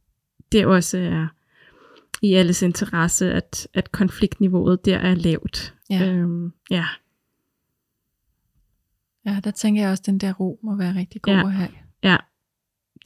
det 0.53 0.66
også 0.66 0.99
er 0.99 1.27
i 2.22 2.35
alles 2.35 2.62
interesse, 2.62 3.33
at, 3.33 3.68
at 3.75 3.92
konfliktniveauet 3.92 4.85
der 4.85 4.99
er 4.99 5.14
lavt. 5.14 5.75
Ja. 5.90 6.12
Øhm, 6.12 6.53
ja. 6.70 6.85
Ja, 9.27 9.40
der 9.44 9.51
tænker 9.51 9.83
jeg 9.83 9.90
også, 9.90 10.01
at 10.03 10.07
den 10.07 10.18
der 10.18 10.33
ro 10.33 10.59
må 10.62 10.77
være 10.77 10.94
rigtig 10.94 11.22
god 11.22 11.33
Ja. 11.35 11.40
at 11.40 11.53
have. 11.53 11.68
ja, 12.03 12.16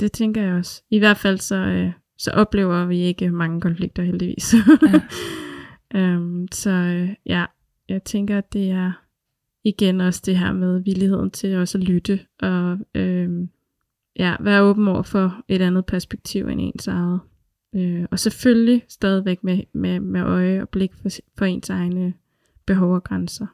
det 0.00 0.12
tænker 0.12 0.42
jeg 0.42 0.54
også. 0.54 0.82
I 0.90 0.98
hvert 0.98 1.16
fald 1.16 1.38
så, 1.38 1.56
øh, 1.56 1.92
så 2.18 2.30
oplever 2.30 2.84
vi 2.86 2.98
ikke 2.98 3.30
mange 3.30 3.60
konflikter 3.60 4.02
heldigvis. 4.02 4.54
Ja. 4.82 5.00
øhm, 6.00 6.48
så 6.52 6.70
øh, 6.70 7.08
ja, 7.26 7.44
jeg 7.88 8.02
tænker, 8.04 8.38
at 8.38 8.52
det 8.52 8.70
er 8.70 8.92
igen 9.64 10.00
også 10.00 10.22
det 10.26 10.38
her 10.38 10.52
med 10.52 10.80
villigheden 10.80 11.30
til 11.30 11.56
også 11.56 11.78
at 11.78 11.84
lytte 11.84 12.20
og 12.42 12.78
øhm, 12.94 13.48
ja, 14.18 14.36
være 14.40 14.62
åben 14.62 14.88
over 14.88 15.02
for 15.02 15.42
et 15.48 15.62
andet 15.62 15.86
perspektiv 15.86 16.48
end 16.48 16.60
ens 16.60 16.86
eget. 16.86 17.20
Øh, 17.74 18.04
og 18.10 18.18
selvfølgelig 18.18 18.82
stadigvæk 18.88 19.44
med, 19.44 19.60
med, 19.72 20.00
med 20.00 20.20
øje 20.20 20.62
og 20.62 20.68
blik 20.68 20.94
for, 20.94 21.08
for 21.38 21.44
ens 21.44 21.70
egne 21.70 22.14
behov 22.66 22.94
og 22.94 23.04
grænser. 23.04 23.46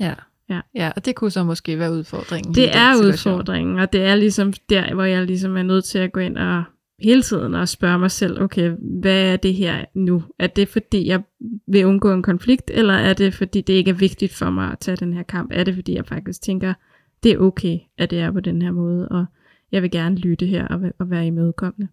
Ja. 0.00 0.14
Ja. 0.50 0.60
ja, 0.74 0.92
og 0.96 1.04
det 1.04 1.14
kunne 1.14 1.30
så 1.30 1.44
måske 1.44 1.78
være 1.78 1.92
udfordringen. 1.92 2.54
Det 2.54 2.76
er 2.76 2.92
situation. 2.92 3.34
udfordringen, 3.34 3.78
og 3.78 3.92
det 3.92 4.02
er 4.02 4.14
ligesom 4.14 4.52
der, 4.68 4.94
hvor 4.94 5.04
jeg 5.04 5.26
ligesom 5.26 5.56
er 5.56 5.62
nødt 5.62 5.84
til 5.84 5.98
at 5.98 6.12
gå 6.12 6.20
ind 6.20 6.38
og 6.38 6.64
hele 6.98 7.22
tiden 7.22 7.54
og 7.54 7.68
spørge 7.68 7.98
mig 7.98 8.10
selv, 8.10 8.42
okay, 8.42 8.70
hvad 9.00 9.32
er 9.32 9.36
det 9.36 9.54
her 9.54 9.84
nu? 9.94 10.24
Er 10.38 10.46
det 10.46 10.68
fordi, 10.68 11.06
jeg 11.06 11.22
vil 11.68 11.86
undgå 11.86 12.12
en 12.12 12.22
konflikt, 12.22 12.70
eller 12.74 12.94
er 12.94 13.14
det 13.14 13.34
fordi, 13.34 13.60
det 13.60 13.72
ikke 13.72 13.90
er 13.90 13.94
vigtigt 13.94 14.34
for 14.34 14.50
mig 14.50 14.72
at 14.72 14.78
tage 14.78 14.96
den 14.96 15.12
her 15.12 15.22
kamp? 15.22 15.50
Er 15.54 15.64
det 15.64 15.74
fordi, 15.74 15.94
jeg 15.94 16.06
faktisk 16.06 16.42
tænker, 16.42 16.74
det 17.22 17.32
er 17.32 17.38
okay, 17.38 17.78
at 17.98 18.10
det 18.10 18.20
er 18.20 18.30
på 18.30 18.40
den 18.40 18.62
her 18.62 18.70
måde, 18.70 19.08
og 19.08 19.24
jeg 19.72 19.82
vil 19.82 19.90
gerne 19.90 20.16
lytte 20.16 20.46
her 20.46 20.68
og, 20.68 20.80
og 20.98 21.10
være 21.10 21.26
imødekommende. 21.26 21.88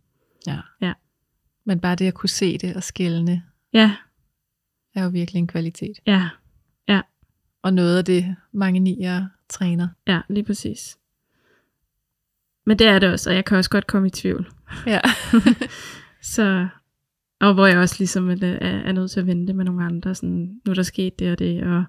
Ja. 0.48 0.60
Ja. 0.82 0.94
Men 1.66 1.80
bare 1.80 1.96
det 1.96 2.08
at 2.08 2.14
kunne 2.14 2.30
se 2.30 2.58
det 2.58 2.76
og 2.76 2.84
skælne, 2.84 3.44
Ja, 3.74 3.96
er 4.96 5.04
jo 5.04 5.10
virkelig 5.10 5.40
en 5.40 5.48
kvalitet. 5.48 6.00
ja, 6.08 6.30
Og 7.64 7.74
noget 7.74 7.98
af 7.98 8.06
det, 8.06 8.36
mange 8.52 8.80
nier 8.80 9.26
træner. 9.50 9.88
ja, 10.08 10.22
lige 10.30 10.44
præcis. 10.44 10.98
Men 12.66 12.80
det 12.80 12.88
er 12.88 13.00
det 13.00 13.12
også, 13.12 13.30
og 13.30 13.36
jeg 13.36 13.46
kan 13.46 13.58
også 13.58 13.70
godt 13.70 13.88
komme 13.88 14.08
i 14.08 14.12
tvivl. 14.12 14.48
Ja. 14.88 15.00
Så, 16.22 16.68
og 17.42 17.54
hvor 17.54 17.66
jeg 17.66 17.78
også 17.78 17.96
ligesom 18.00 18.30
er, 18.30 18.36
er, 18.42 18.80
er 18.80 18.92
nødt 18.92 19.12
til 19.12 19.20
at 19.20 19.28
vente 19.28 19.54
med 19.54 19.66
nogle 19.66 19.86
andre, 19.86 20.16
sådan, 20.16 20.62
nu 20.66 20.70
er 20.70 20.74
der 20.74 20.84
sket 20.84 21.20
det 21.20 21.32
og 21.32 21.40
det, 21.40 21.64
og 21.64 21.84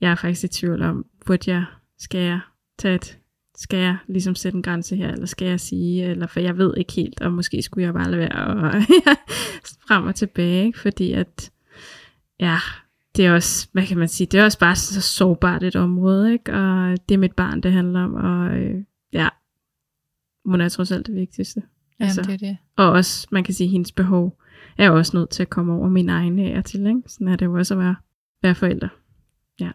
jeg 0.00 0.10
er 0.10 0.14
faktisk 0.14 0.44
i 0.44 0.48
tvivl 0.48 0.82
om, 0.82 1.06
burde 1.26 1.50
jeg, 1.50 1.64
skal 1.98 2.20
jeg 2.20 2.40
tage 2.78 2.94
et, 2.94 3.18
skal 3.56 3.78
jeg 3.78 3.96
ligesom 4.08 4.34
sætte 4.34 4.56
en 4.56 4.62
grænse 4.62 4.96
her, 4.96 5.12
eller 5.12 5.26
skal 5.26 5.48
jeg 5.48 5.60
sige, 5.60 6.04
eller 6.04 6.26
for 6.26 6.40
jeg 6.40 6.58
ved 6.58 6.74
ikke 6.76 6.92
helt, 6.92 7.20
og 7.20 7.32
måske 7.32 7.62
skulle 7.62 7.84
jeg 7.84 7.94
bare 7.94 8.10
lade 8.10 8.18
være, 8.18 8.46
og 8.46 8.72
frem 9.88 10.06
og 10.06 10.14
tilbage, 10.14 10.66
ikke? 10.66 10.78
fordi 10.78 11.12
at, 11.12 11.50
ja, 12.40 12.58
det 13.16 13.26
er 13.26 13.32
også, 13.32 13.68
hvad 13.72 13.86
kan 13.86 13.98
man 13.98 14.08
sige, 14.08 14.26
det 14.26 14.40
er 14.40 14.44
også 14.44 14.58
bare 14.58 14.76
så 14.76 15.00
sårbart 15.00 15.62
et 15.62 15.76
område, 15.76 16.32
ikke? 16.32 16.52
og 16.52 16.96
det 17.08 17.14
er 17.14 17.18
mit 17.18 17.32
barn, 17.36 17.60
det 17.60 17.72
handler 17.72 18.00
om, 18.04 18.14
og 18.14 18.56
øh, 18.56 18.84
ja, 19.12 19.28
hun 20.44 20.60
er 20.60 20.68
trods 20.68 20.90
alt 20.92 21.06
det 21.06 21.14
vigtigste. 21.14 21.62
Jamen, 22.00 22.08
Altså. 22.08 22.22
det 22.22 22.34
er 22.34 22.38
det. 22.38 22.56
Og 22.76 22.90
også, 22.90 23.26
man 23.30 23.44
kan 23.44 23.54
sige, 23.54 23.68
hendes 23.68 23.92
behov 23.92 24.38
er 24.78 24.90
også 24.90 25.16
nødt 25.16 25.30
til 25.30 25.42
at 25.42 25.50
komme 25.50 25.72
over 25.72 25.88
min 25.88 26.08
egen 26.08 26.56
og 26.56 26.64
til. 26.64 26.86
Ikke? 26.86 27.02
Sådan 27.06 27.28
er 27.28 27.36
det 27.36 27.46
jo 27.46 27.54
også 27.58 27.74
at 27.74 27.80
være, 27.80 27.96
være 28.42 28.54
forældre. 28.54 28.88
Ja. 29.60 29.70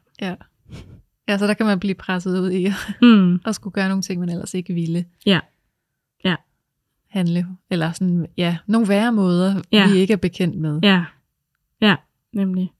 ja, 1.27 1.37
så 1.37 1.47
der 1.47 1.53
kan 1.53 1.65
man 1.65 1.79
blive 1.79 1.95
presset 1.95 2.39
ud 2.39 2.51
i 2.51 2.67
Mm. 3.01 3.39
at 3.47 3.55
skulle 3.55 3.73
gøre 3.73 3.87
nogle 3.89 4.01
ting, 4.01 4.19
man 4.19 4.29
ellers 4.29 4.53
ikke 4.53 4.73
ville. 4.73 5.05
Ja. 5.25 5.39
Ja. 6.25 6.35
Handle. 7.07 7.47
Eller 7.69 7.91
sådan, 7.91 8.27
ja, 8.37 8.57
nogle 8.67 8.87
værre 8.87 9.11
måder, 9.11 9.61
Ja. 9.71 9.91
vi 9.91 9.97
ikke 9.97 10.13
er 10.13 10.17
bekendt 10.17 10.57
med. 10.59 10.79
Ja, 10.83 11.05
ja, 11.81 11.95
nemlig. 12.33 12.71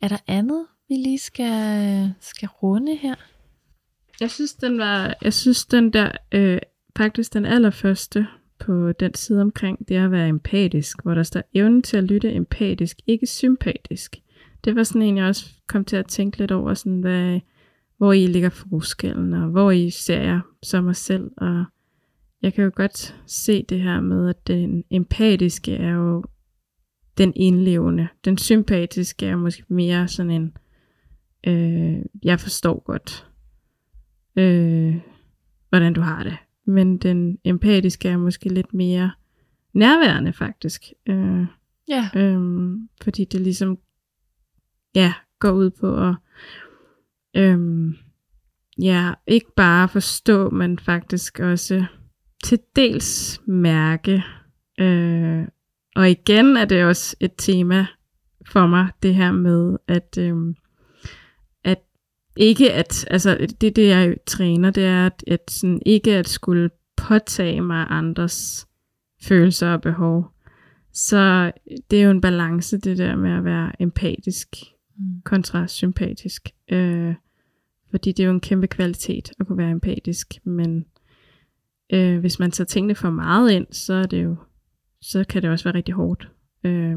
Er 0.00 0.08
der 0.08 0.16
andet, 0.26 0.66
vi 0.88 0.94
lige 0.94 1.18
skal, 1.18 2.12
skal 2.20 2.48
runde 2.48 2.96
her? 2.96 3.14
Jeg 4.20 4.30
synes, 4.30 4.54
den 4.54 4.78
var, 4.78 5.14
jeg 5.22 5.32
synes, 5.32 5.64
den 5.66 5.92
der, 5.92 6.10
øh, 6.32 6.58
faktisk 6.96 7.34
den 7.34 7.44
allerførste 7.44 8.26
på 8.58 8.92
den 8.92 9.14
side 9.14 9.40
omkring 9.40 9.88
det 9.88 9.94
at 9.94 10.10
være 10.10 10.28
empatisk, 10.28 11.02
hvor 11.02 11.14
der 11.14 11.22
står 11.22 11.42
evnen 11.54 11.82
til 11.82 11.96
at 11.96 12.04
lytte 12.04 12.32
empatisk, 12.32 12.96
ikke 13.06 13.26
sympatisk. 13.26 14.16
Det 14.64 14.76
var 14.76 14.82
sådan 14.82 15.02
en, 15.02 15.16
jeg 15.16 15.26
også 15.26 15.54
kom 15.66 15.84
til 15.84 15.96
at 15.96 16.06
tænke 16.06 16.38
lidt 16.38 16.52
over, 16.52 16.74
sådan, 16.74 17.00
hvad, 17.00 17.40
hvor 17.96 18.12
I 18.12 18.26
ligger 18.26 18.48
forskellen, 18.48 19.34
og 19.34 19.48
hvor 19.48 19.70
I 19.70 19.90
ser 19.90 20.20
jeg 20.20 20.40
som 20.62 20.84
mig 20.84 20.96
selv. 20.96 21.30
Og 21.36 21.64
jeg 22.42 22.54
kan 22.54 22.64
jo 22.64 22.70
godt 22.74 23.16
se 23.26 23.62
det 23.68 23.80
her 23.80 24.00
med, 24.00 24.28
at 24.28 24.46
den 24.46 24.84
empatiske 24.90 25.76
er 25.76 25.90
jo 25.90 26.24
den 27.18 27.32
indlevende. 27.36 28.08
Den 28.24 28.38
sympatiske 28.38 29.26
er 29.26 29.36
måske 29.36 29.64
mere 29.68 30.08
sådan 30.08 30.30
en, 30.30 30.56
øh, 31.46 31.98
jeg 32.22 32.40
forstår 32.40 32.82
godt, 32.84 33.26
øh, 34.36 34.96
hvordan 35.68 35.92
du 35.92 36.00
har 36.00 36.22
det. 36.22 36.36
Men 36.66 36.98
den 36.98 37.38
empatiske 37.44 38.08
er 38.08 38.16
måske 38.16 38.48
lidt 38.48 38.74
mere 38.74 39.10
nærværende 39.74 40.32
faktisk. 40.32 40.82
Øh, 41.06 41.46
Ja. 41.88 42.10
Øhm, 42.16 42.88
fordi 43.02 43.24
det 43.24 43.40
ligesom 43.40 43.78
ja, 44.94 45.14
går 45.38 45.50
ud 45.50 45.70
på 45.70 46.08
at 46.08 46.14
øhm, 47.36 47.96
ja, 48.78 49.12
ikke 49.26 49.54
bare 49.56 49.88
forstå, 49.88 50.50
men 50.50 50.78
faktisk 50.78 51.40
også 51.40 51.84
til 52.44 52.58
dels 52.76 53.40
mærke. 53.46 54.24
Øh, 54.80 55.44
og 55.96 56.10
igen 56.10 56.56
er 56.56 56.64
det 56.64 56.84
også 56.84 57.16
et 57.20 57.32
tema 57.38 57.86
for 58.46 58.66
mig, 58.66 58.88
det 59.02 59.14
her 59.14 59.32
med, 59.32 59.76
at, 59.88 60.18
øhm, 60.20 60.50
at 60.50 60.56
ikke 62.36 62.72
at, 62.72 63.06
altså 63.10 63.46
det, 63.60 63.76
det 63.76 63.88
jeg 63.88 64.16
træner, 64.26 64.70
det 64.70 64.84
er 64.84 65.06
at, 65.06 65.24
at 65.26 65.50
sådan, 65.50 65.82
ikke 65.86 66.14
at 66.14 66.28
skulle 66.28 66.70
påtage 66.96 67.60
mig 67.60 67.86
andres 67.90 68.66
følelser 69.22 69.68
og 69.68 69.80
behov. 69.80 70.32
Så 70.92 71.52
det 71.90 72.00
er 72.00 72.04
jo 72.04 72.10
en 72.10 72.20
balance, 72.20 72.78
det 72.78 72.98
der 72.98 73.16
med 73.16 73.30
at 73.30 73.44
være 73.44 73.82
empatisk 73.82 74.48
Mm. 74.98 75.22
kontra 75.24 75.66
sympatisk. 75.66 76.48
Øh, 76.68 77.14
fordi 77.90 78.12
det 78.12 78.22
er 78.22 78.26
jo 78.26 78.32
en 78.32 78.40
kæmpe 78.40 78.66
kvalitet 78.66 79.32
at 79.40 79.46
kunne 79.46 79.58
være 79.58 79.70
empatisk, 79.70 80.34
men 80.44 80.84
øh, 81.92 82.18
hvis 82.18 82.38
man 82.38 82.50
tager 82.50 82.66
tingene 82.66 82.94
for 82.94 83.10
meget 83.10 83.50
ind, 83.50 83.66
så 83.70 83.94
er 83.94 84.02
det 84.02 84.24
jo, 84.24 84.36
så 85.00 85.24
kan 85.28 85.42
det 85.42 85.50
også 85.50 85.64
være 85.64 85.74
rigtig 85.74 85.94
hårdt. 85.94 86.28
Øh, 86.64 86.96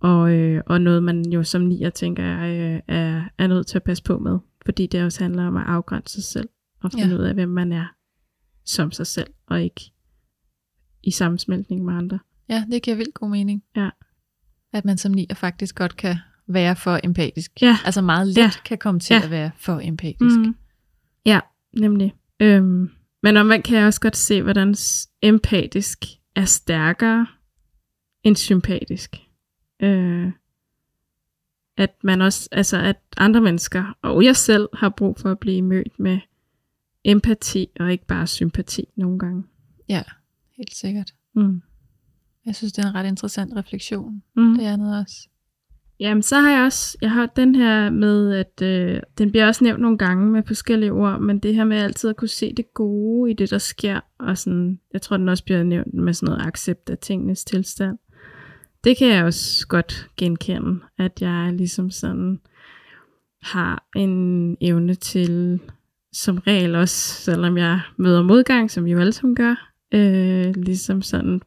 og, 0.00 0.32
øh, 0.32 0.62
og 0.66 0.80
noget 0.80 1.02
man 1.02 1.24
jo 1.30 1.42
som 1.42 1.62
nier 1.62 1.90
tænker 1.90 2.24
jeg 2.24 2.60
øh, 2.60 2.80
er, 2.96 3.22
er 3.38 3.46
nødt 3.46 3.66
til 3.66 3.78
at 3.78 3.82
passe 3.82 4.02
på 4.02 4.18
med, 4.18 4.38
fordi 4.66 4.86
det 4.86 5.04
også 5.04 5.24
handler 5.24 5.46
om 5.46 5.56
at 5.56 5.64
afgrænse 5.66 6.14
sig 6.14 6.24
selv 6.24 6.48
og 6.82 6.92
finde 6.92 7.08
Ja. 7.08 7.14
ud 7.16 7.20
af, 7.20 7.34
hvem 7.34 7.48
man 7.48 7.72
er 7.72 7.86
som 8.64 8.92
sig 8.92 9.06
selv, 9.06 9.30
og 9.46 9.62
ikke 9.62 9.80
i 11.02 11.10
sammensmeltning 11.10 11.84
med 11.84 11.94
andre. 11.94 12.18
Ja, 12.48 12.64
det 12.70 12.82
giver 12.82 12.96
vildt 12.96 13.14
god 13.14 13.30
mening. 13.30 13.62
Ja. 13.76 13.90
At 14.72 14.84
man 14.84 14.98
som 14.98 15.12
nier 15.12 15.34
faktisk 15.34 15.74
godt 15.74 15.96
kan 15.96 16.16
være 16.46 16.76
for 16.76 17.00
empatisk. 17.04 17.52
Ja. 17.62 17.78
Altså 17.84 18.02
meget 18.02 18.26
let 18.26 18.36
Ja. 18.38 18.50
kan 18.64 18.78
komme 18.78 19.00
til 19.00 19.14
Ja. 19.14 19.20
at 19.24 19.30
være 19.30 19.50
for 19.56 19.80
empatisk. 19.80 20.36
Mm. 20.38 20.54
Ja, 21.26 21.40
nemlig. 21.78 22.14
Øhm, 22.40 22.90
men 23.22 23.36
omvendt 23.36 23.66
kan 23.66 23.78
jeg 23.78 23.86
også 23.86 24.00
godt 24.00 24.16
se, 24.16 24.42
hvordan 24.42 24.74
empatisk 25.22 26.04
er 26.36 26.44
stærkere 26.44 27.26
end 28.24 28.36
sympatisk. 28.36 29.16
Øh, 29.80 30.32
at 31.76 31.94
man 32.02 32.20
også, 32.20 32.48
altså 32.52 32.76
at 32.80 32.96
andre 33.16 33.40
mennesker, 33.40 33.96
og 34.02 34.24
jeg 34.24 34.36
selv, 34.36 34.68
har 34.74 34.88
brug 34.88 35.18
for 35.18 35.30
at 35.30 35.38
blive 35.38 35.62
mødt 35.62 35.98
med 35.98 36.18
empati, 37.04 37.66
og 37.80 37.92
ikke 37.92 38.06
bare 38.06 38.26
sympati 38.26 38.84
nogle 38.96 39.18
gange. 39.18 39.44
Ja, 39.88 40.02
helt 40.56 40.74
sikkert. 40.74 41.14
Mm. 41.34 41.62
Jeg 42.46 42.56
synes, 42.56 42.72
det 42.72 42.84
er 42.84 42.88
en 42.88 42.94
ret 42.94 43.06
interessant 43.06 43.56
refleksion. 43.56 44.22
Mm. 44.36 44.54
Det 44.54 44.64
andet 44.64 45.00
også. 45.00 45.28
Jamen, 46.00 46.22
så 46.22 46.40
har 46.40 46.50
jeg 46.50 46.64
også, 46.64 46.98
jeg 47.02 47.10
har 47.10 47.26
den 47.26 47.54
her 47.54 47.90
med, 47.90 48.32
at 48.32 48.62
øh, 48.62 49.00
den 49.18 49.30
bliver 49.30 49.46
også 49.46 49.64
nævnt 49.64 49.82
nogle 49.82 49.98
gange 49.98 50.30
med 50.30 50.42
forskellige 50.46 50.92
ord, 50.92 51.20
men 51.20 51.38
det 51.38 51.54
her 51.54 51.64
med 51.64 51.76
altid 51.76 52.10
at 52.10 52.16
kunne 52.16 52.28
se 52.28 52.54
det 52.56 52.74
gode 52.74 53.30
i 53.30 53.34
det, 53.34 53.50
der 53.50 53.58
sker, 53.58 54.00
og 54.18 54.38
sådan, 54.38 54.80
jeg 54.92 55.02
tror, 55.02 55.16
den 55.16 55.28
også 55.28 55.44
bliver 55.44 55.62
nævnt 55.62 55.94
med 55.94 56.14
sådan 56.14 56.32
noget 56.34 56.46
accept 56.46 56.90
af 56.90 56.98
tingenes 56.98 57.44
tilstand. 57.44 57.98
Det 58.84 58.96
kan 58.96 59.08
jeg 59.08 59.24
også 59.24 59.66
godt 59.66 60.08
genkende, 60.16 60.80
at 60.98 61.22
jeg 61.22 61.52
ligesom 61.52 61.90
sådan 61.90 62.40
har 63.42 63.88
en 63.96 64.56
evne 64.60 64.94
til, 64.94 65.60
som 66.12 66.38
regel 66.38 66.74
også, 66.74 67.22
selvom 67.22 67.58
jeg 67.58 67.80
møder 67.96 68.22
modgang, 68.22 68.70
som 68.70 68.84
vi 68.84 68.90
jo 68.90 69.00
alle 69.00 69.12
sammen 69.12 69.36
gør, 69.36 69.72
øh, 69.94 70.54
ligesom 70.56 71.02
sådan, 71.02 71.42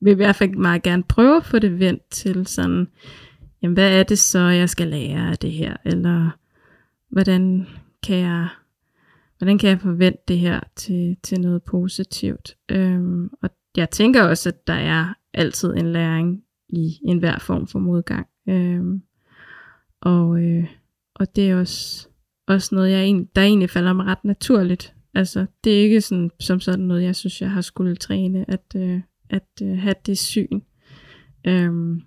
vil 0.00 0.10
i 0.10 0.14
hvert 0.14 0.36
fald 0.36 0.50
meget 0.50 0.82
gerne 0.82 1.02
prøve 1.02 1.36
at 1.36 1.44
få 1.44 1.58
det 1.58 1.78
vendt 1.78 2.02
til 2.10 2.46
sådan, 2.46 2.88
jamen 3.62 3.74
hvad 3.74 3.98
er 3.98 4.02
det 4.02 4.18
så, 4.18 4.38
jeg 4.38 4.68
skal 4.68 4.86
lære 4.86 5.30
af 5.30 5.38
det 5.38 5.52
her? 5.52 5.76
Eller 5.84 6.30
hvordan 7.08 7.66
kan 8.02 8.16
jeg, 8.16 8.48
hvordan 9.38 9.58
kan 9.58 9.70
jeg 9.70 9.80
forvente 9.80 10.22
det 10.28 10.38
her 10.38 10.60
til, 10.76 11.16
til 11.22 11.40
noget 11.40 11.62
positivt? 11.62 12.56
Øhm, 12.68 13.30
og 13.42 13.50
jeg 13.76 13.90
tænker 13.90 14.22
også, 14.22 14.48
at 14.48 14.66
der 14.66 14.72
er 14.72 15.14
altid 15.34 15.74
en 15.76 15.92
læring 15.92 16.42
i 16.72 16.98
enhver 17.04 17.38
form 17.38 17.66
for 17.66 17.78
modgang. 17.78 18.26
Øhm, 18.48 19.02
og, 20.00 20.42
øh, 20.42 20.66
og 21.14 21.36
det 21.36 21.50
er 21.50 21.56
også, 21.56 22.08
også 22.46 22.74
noget, 22.74 22.90
jeg, 22.90 23.26
der 23.36 23.42
egentlig 23.42 23.70
falder 23.70 23.92
mig 23.92 24.06
ret 24.06 24.24
naturligt. 24.24 24.94
Altså, 25.14 25.46
det 25.64 25.78
er 25.78 25.82
ikke 25.82 26.00
sådan, 26.00 26.30
som 26.40 26.60
sådan 26.60 26.84
noget, 26.84 27.02
jeg 27.02 27.16
synes, 27.16 27.40
jeg 27.40 27.50
har 27.50 27.60
skulle 27.60 27.96
træne, 27.96 28.44
at, 28.50 28.64
øh, 28.76 29.00
at 29.30 29.48
øh, 29.62 29.78
have 29.78 29.94
det 30.06 30.18
syn. 30.18 30.60
Øhm, 31.46 32.02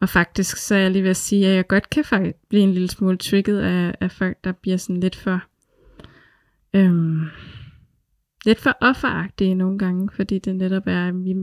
og 0.00 0.08
faktisk 0.08 0.56
så 0.56 0.74
er 0.74 0.78
jeg 0.78 0.90
lige 0.90 1.02
ved 1.02 1.10
at 1.10 1.16
sige, 1.16 1.46
at 1.46 1.56
jeg 1.56 1.66
godt 1.66 1.90
kan 1.90 2.04
faktisk 2.04 2.36
blive 2.48 2.62
en 2.62 2.72
lille 2.72 2.88
smule 2.88 3.16
trigget 3.16 3.60
af, 3.60 3.94
af 4.00 4.10
folk, 4.10 4.44
der 4.44 4.52
bliver 4.52 4.76
sådan 4.76 5.00
lidt 5.00 5.16
for 5.16 5.42
øhm, 6.74 7.20
lidt 8.44 8.60
for 8.60 8.76
offeragtige 8.80 9.54
nogle 9.54 9.78
gange, 9.78 10.08
fordi 10.12 10.38
det 10.38 10.56
netop 10.56 10.82
er, 10.86 11.12
vi, 11.12 11.34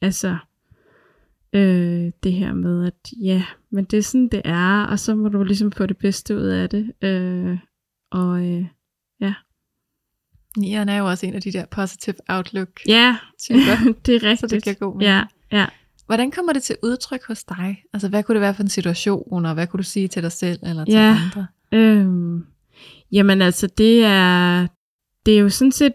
altså 0.00 0.36
øh, 1.52 2.12
det 2.22 2.32
her 2.32 2.52
med, 2.52 2.86
at 2.86 3.12
ja, 3.22 3.44
men 3.70 3.84
det 3.84 3.98
er 3.98 4.02
sådan, 4.02 4.28
det 4.28 4.42
er, 4.44 4.84
og 4.84 4.98
så 4.98 5.14
må 5.14 5.28
du 5.28 5.42
ligesom 5.44 5.72
få 5.72 5.86
det 5.86 5.98
bedste 5.98 6.36
ud 6.36 6.46
af 6.46 6.68
det. 6.68 6.92
Øh, 7.02 7.58
og 8.12 8.46
øh, 8.46 8.64
Nieren 10.56 10.88
er 10.88 10.96
jo 10.96 11.06
også 11.06 11.26
en 11.26 11.34
af 11.34 11.42
de 11.42 11.52
der 11.52 11.64
positive 11.70 12.14
outlook 12.28 12.68
ja, 12.86 13.16
typer. 13.42 13.92
det 14.06 14.14
er 14.14 14.22
rigtigt. 14.22 14.40
Så 14.40 14.46
det 14.46 14.64
giver 14.64 14.74
god 14.74 14.96
mening. 14.96 15.10
Ja, 15.10 15.22
ja. 15.52 15.66
Hvordan 16.06 16.30
kommer 16.30 16.52
det 16.52 16.62
til 16.62 16.76
udtryk 16.82 17.26
hos 17.26 17.44
dig? 17.44 17.82
Altså, 17.92 18.08
hvad 18.08 18.22
kunne 18.22 18.34
det 18.34 18.40
være 18.40 18.54
for 18.54 18.62
en 18.62 18.68
situation, 18.68 19.46
og 19.46 19.54
hvad 19.54 19.66
kunne 19.66 19.78
du 19.78 19.82
sige 19.82 20.08
til 20.08 20.22
dig 20.22 20.32
selv 20.32 20.58
eller 20.62 20.84
til 20.84 20.94
Ja. 20.94 21.16
andre? 21.24 21.46
Øhm, 21.72 22.46
jamen 23.12 23.42
altså, 23.42 23.66
det 23.66 24.04
er, 24.04 24.66
det 25.26 25.34
er 25.34 25.38
jo 25.38 25.48
sådan 25.48 25.72
set, 25.72 25.92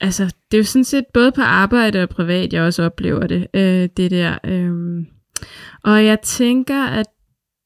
altså, 0.00 0.24
det 0.50 0.56
er 0.56 0.58
jo 0.58 0.64
sådan 0.64 0.84
set 0.84 1.04
både 1.14 1.32
på 1.32 1.42
arbejde 1.42 2.02
og 2.02 2.08
privat, 2.08 2.52
jeg 2.52 2.62
også 2.62 2.82
oplever 2.82 3.26
det, 3.26 3.46
øh, 3.54 3.88
det 3.96 4.10
der. 4.10 4.38
Øh. 4.44 5.04
og 5.84 6.04
jeg 6.04 6.20
tænker, 6.20 6.84
at 6.84 7.06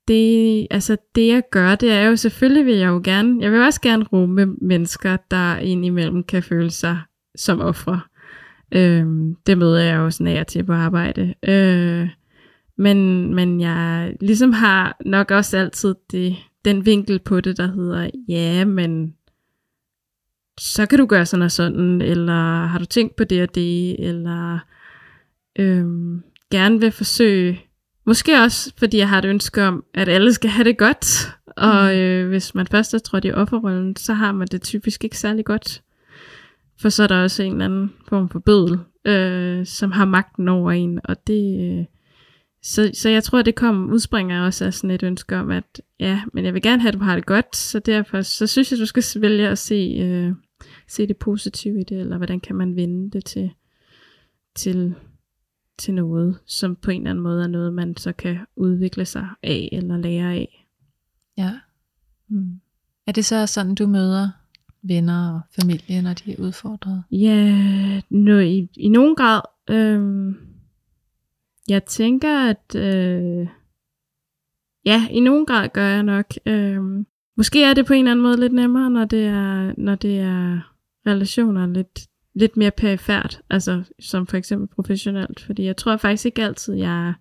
det, 0.08 0.66
altså 0.70 0.96
det 1.14 1.28
jeg 1.28 1.42
gør, 1.50 1.74
det 1.74 1.90
er 1.90 2.02
jo 2.02 2.16
selvfølgelig 2.16 2.66
vil 2.66 2.76
jeg 2.76 2.88
jo 2.88 3.00
gerne, 3.04 3.42
jeg 3.42 3.52
vil 3.52 3.60
også 3.60 3.80
gerne 3.80 4.04
rumme 4.04 4.46
mennesker, 4.46 5.16
der 5.30 5.56
indimellem 5.56 6.24
kan 6.24 6.42
føle 6.42 6.70
sig 6.70 6.98
som 7.36 7.60
ofre. 7.60 8.00
Øh, 8.72 9.06
det 9.46 9.58
møder 9.58 9.80
jeg 9.80 9.96
jo 9.96 10.10
sådan 10.10 10.36
af 10.36 10.46
til 10.46 10.64
på 10.64 10.72
arbejde. 10.72 11.34
Øh, 11.48 12.08
men, 12.78 13.34
men 13.34 13.60
jeg 13.60 14.14
ligesom 14.20 14.52
har 14.52 14.96
nok 15.04 15.30
også 15.30 15.58
altid 15.58 15.94
det, 16.10 16.36
den 16.64 16.86
vinkel 16.86 17.18
på 17.18 17.40
det, 17.40 17.56
der 17.56 17.72
hedder, 17.72 18.10
ja, 18.28 18.64
men 18.64 19.14
så 20.60 20.86
kan 20.86 20.98
du 20.98 21.06
gøre 21.06 21.26
sådan 21.26 21.42
og 21.42 21.50
sådan, 21.50 22.02
eller 22.02 22.66
har 22.66 22.78
du 22.78 22.84
tænkt 22.84 23.16
på 23.16 23.24
det 23.24 23.42
og 23.42 23.54
det, 23.54 24.08
eller 24.08 24.58
øhm, 25.58 26.22
gerne 26.50 26.80
vil 26.80 26.92
forsøge, 26.92 27.60
måske 28.06 28.42
også 28.42 28.72
fordi 28.78 28.98
jeg 28.98 29.08
har 29.08 29.18
et 29.18 29.24
ønske 29.24 29.64
om, 29.64 29.84
at 29.94 30.08
alle 30.08 30.32
skal 30.32 30.50
have 30.50 30.64
det 30.64 30.78
godt, 30.78 31.36
og 31.46 31.98
øh, 31.98 32.28
hvis 32.28 32.54
man 32.54 32.66
først 32.66 32.94
er 32.94 32.98
trådt 32.98 33.24
i 33.24 33.32
offerrollen, 33.32 33.96
så 33.96 34.14
har 34.14 34.32
man 34.32 34.48
det 34.48 34.62
typisk 34.62 35.04
ikke 35.04 35.18
særlig 35.18 35.44
godt. 35.44 35.82
For 36.80 36.88
så 36.88 37.02
er 37.02 37.06
der 37.06 37.22
også 37.22 37.42
en 37.42 37.52
eller 37.52 37.64
anden 37.64 37.92
form 38.08 38.28
for 38.28 38.38
bødel, 38.38 38.78
øh, 39.04 39.66
som 39.66 39.92
har 39.92 40.04
magten 40.04 40.48
over 40.48 40.72
en, 40.72 41.00
og 41.04 41.26
det, 41.26 41.78
øh, 41.78 41.84
så, 42.62 42.90
så 42.94 43.08
jeg 43.08 43.24
tror, 43.24 43.42
det 43.42 43.54
kom, 43.54 43.90
udspringer 43.90 44.44
også 44.44 44.64
af 44.64 44.74
sådan 44.74 44.90
et 44.90 45.02
ønske 45.02 45.36
om, 45.36 45.50
at 45.50 45.80
ja, 46.00 46.22
men 46.32 46.44
jeg 46.44 46.54
vil 46.54 46.62
gerne 46.62 46.82
have, 46.82 46.88
at 46.88 46.94
du 46.94 47.04
har 47.04 47.14
det 47.14 47.26
godt, 47.26 47.56
så 47.56 47.78
derfor 47.78 48.22
så 48.22 48.46
synes 48.46 48.70
jeg, 48.70 48.78
du 48.78 48.86
skal 48.86 49.04
vælge 49.16 49.48
at 49.48 49.58
se, 49.58 49.98
øh, 50.02 50.32
se 50.90 51.06
det 51.06 51.16
positive 51.16 51.80
i 51.80 51.84
det, 51.84 52.00
eller 52.00 52.16
hvordan 52.16 52.40
kan 52.40 52.56
man 52.56 52.76
vende 52.76 53.10
det 53.10 53.24
til, 53.24 53.50
til, 54.54 54.94
til 55.78 55.94
noget, 55.94 56.38
som 56.46 56.76
på 56.76 56.90
en 56.90 57.00
eller 57.00 57.10
anden 57.10 57.22
måde 57.22 57.42
er 57.42 57.48
noget, 57.48 57.74
man 57.74 57.96
så 57.96 58.12
kan 58.12 58.38
udvikle 58.56 59.04
sig 59.04 59.28
af, 59.42 59.68
eller 59.72 59.96
lære 59.96 60.34
af. 60.34 60.66
Ja. 61.36 61.58
Mm. 62.28 62.60
Er 63.06 63.12
det 63.12 63.24
så 63.24 63.46
sådan, 63.46 63.74
du 63.74 63.86
møder 63.86 64.30
venner 64.82 65.34
og 65.34 65.40
familie, 65.60 66.02
når 66.02 66.14
de 66.14 66.32
er 66.32 66.40
udfordret? 66.40 67.02
Ja, 67.10 68.00
no, 68.10 68.38
i, 68.38 68.68
i 68.76 68.88
nogen 68.88 69.16
grad. 69.16 69.40
Øh, 69.70 70.34
jeg 71.68 71.84
tænker, 71.84 72.48
at 72.48 72.74
øh, 72.76 73.48
ja, 74.84 75.08
i 75.10 75.20
nogen 75.20 75.46
grad 75.46 75.68
gør 75.68 75.86
jeg 75.86 76.02
nok. 76.02 76.26
Øh, 76.46 76.82
måske 77.36 77.64
er 77.64 77.74
det 77.74 77.86
på 77.86 77.92
en 77.92 77.98
eller 77.98 78.10
anden 78.10 78.22
måde 78.22 78.40
lidt 78.40 78.52
nemmere, 78.52 78.90
når 78.90 79.04
det 79.04 79.24
er, 79.24 79.74
når 79.76 79.94
det 79.94 80.18
er 80.18 80.69
relationer 81.06 81.66
lidt, 81.66 82.00
lidt 82.34 82.56
mere 82.56 82.70
perifært, 82.70 83.42
altså 83.50 83.84
som 84.00 84.26
for 84.26 84.36
eksempel 84.36 84.68
professionelt, 84.68 85.40
fordi 85.40 85.64
jeg 85.64 85.76
tror 85.76 85.96
faktisk 85.96 86.26
ikke 86.26 86.42
altid, 86.42 86.74
jeg 86.74 87.08
er- 87.08 87.14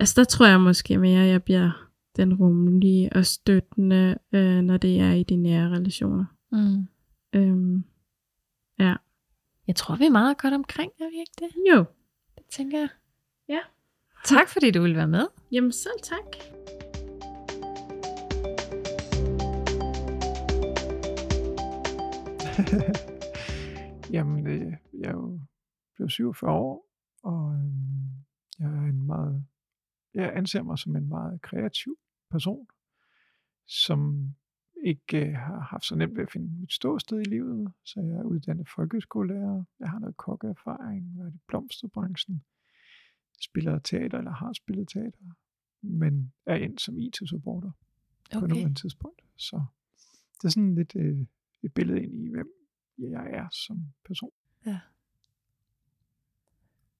altså 0.00 0.14
der 0.20 0.24
tror 0.24 0.46
jeg 0.46 0.60
måske 0.60 0.98
mere, 0.98 1.24
jeg 1.24 1.42
bliver 1.42 1.88
den 2.16 2.34
rummelige 2.34 3.12
og 3.12 3.26
støttende, 3.26 4.18
øh, 4.32 4.60
når 4.62 4.76
det 4.76 5.00
er 5.00 5.12
i 5.12 5.22
de 5.22 5.36
nære 5.36 5.68
relationer. 5.70 6.24
Mm. 6.52 6.86
Øh, 7.32 7.80
ja. 8.78 8.94
Jeg 9.66 9.76
tror, 9.76 9.96
vi 9.96 10.04
er 10.04 10.10
meget 10.10 10.38
godt 10.38 10.54
omkring, 10.54 10.92
er 11.00 11.10
vi 11.10 11.16
ikke 11.20 11.32
det? 11.38 11.74
Jo, 11.74 11.84
Det 12.36 12.44
tænker 12.50 12.78
jeg. 12.78 12.88
Ja. 13.48 13.58
Tak 14.24 14.48
fordi 14.48 14.70
du 14.70 14.82
ville 14.82 14.96
være 14.96 15.08
med. 15.08 15.26
Jamen 15.52 15.72
selv 15.72 15.92
tak. 16.02 16.36
Jamen, 24.14 24.46
øh, 24.46 24.72
jeg 24.92 25.08
er 25.08 25.12
jo 25.12 25.40
blevet 25.94 26.12
47 26.12 26.52
år, 26.52 26.88
og 27.22 27.54
øh, 27.54 27.72
jeg 28.58 28.68
er 28.68 28.82
en 28.82 29.06
meget, 29.06 29.46
jeg 30.14 30.32
anser 30.36 30.62
mig 30.62 30.78
som 30.78 30.96
en 30.96 31.08
meget 31.08 31.42
kreativ 31.42 31.98
person, 32.30 32.66
som 33.66 34.30
ikke 34.84 35.26
øh, 35.26 35.34
har 35.34 35.60
haft 35.60 35.84
så 35.84 35.96
nemt 35.96 36.16
ved 36.16 36.22
at 36.22 36.30
finde 36.32 36.60
mit 36.60 36.72
ståsted 36.72 37.20
i 37.20 37.24
livet, 37.24 37.72
så 37.84 38.00
jeg 38.00 38.16
er 38.16 38.22
uddannet 38.22 38.68
folkeskolelærer, 38.68 39.64
jeg 39.80 39.90
har 39.90 39.98
noget 39.98 40.16
kokkeerfaring, 40.16 41.18
været 41.18 41.34
i 41.34 41.38
blomsterbranchen, 41.48 42.44
spiller 43.40 43.78
teater 43.78 44.18
eller 44.18 44.32
har 44.32 44.52
spillet 44.52 44.88
teater, 44.88 45.34
men 45.82 46.32
er 46.46 46.54
endt 46.54 46.80
som 46.80 46.98
IT-supporter 46.98 47.70
på 48.32 48.38
Okay. 48.38 48.48
nuværende 48.48 48.80
tidspunkt. 48.80 49.22
Så 49.36 49.64
det 50.42 50.44
er 50.44 50.48
sådan 50.48 50.74
lidt 50.74 50.96
øh, 50.96 51.26
et 51.62 51.74
billede 51.74 52.02
ind 52.02 52.14
i, 52.14 52.28
hvem 52.28 52.48
jeg 52.98 53.30
er 53.30 53.48
som 53.52 53.78
person. 54.04 54.32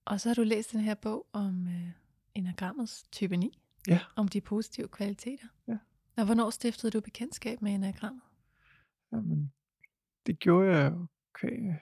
Og 0.07 0.21
så 0.21 0.29
har 0.29 0.33
du 0.33 0.43
læst 0.43 0.71
den 0.71 0.79
her 0.79 0.95
bog 0.95 1.27
om 1.33 1.67
øh, 1.67 1.89
enagrammets 2.35 3.03
type 3.11 3.37
9. 3.37 3.59
Ja. 3.87 3.99
Om 4.15 4.27
de 4.27 4.41
positive 4.41 4.87
kvaliteter. 4.87 5.47
Ja. 5.67 5.77
Og 6.17 6.25
hvornår 6.25 6.49
stiftede 6.49 6.91
du 6.91 7.01
bekendtskab 7.01 7.61
med 7.61 7.71
enagrammet? 7.75 8.21
Jamen, 9.11 9.53
det 10.25 10.39
gjorde 10.39 10.77
jeg 10.77 10.91
jo 10.91 11.05
kvæg 11.33 11.75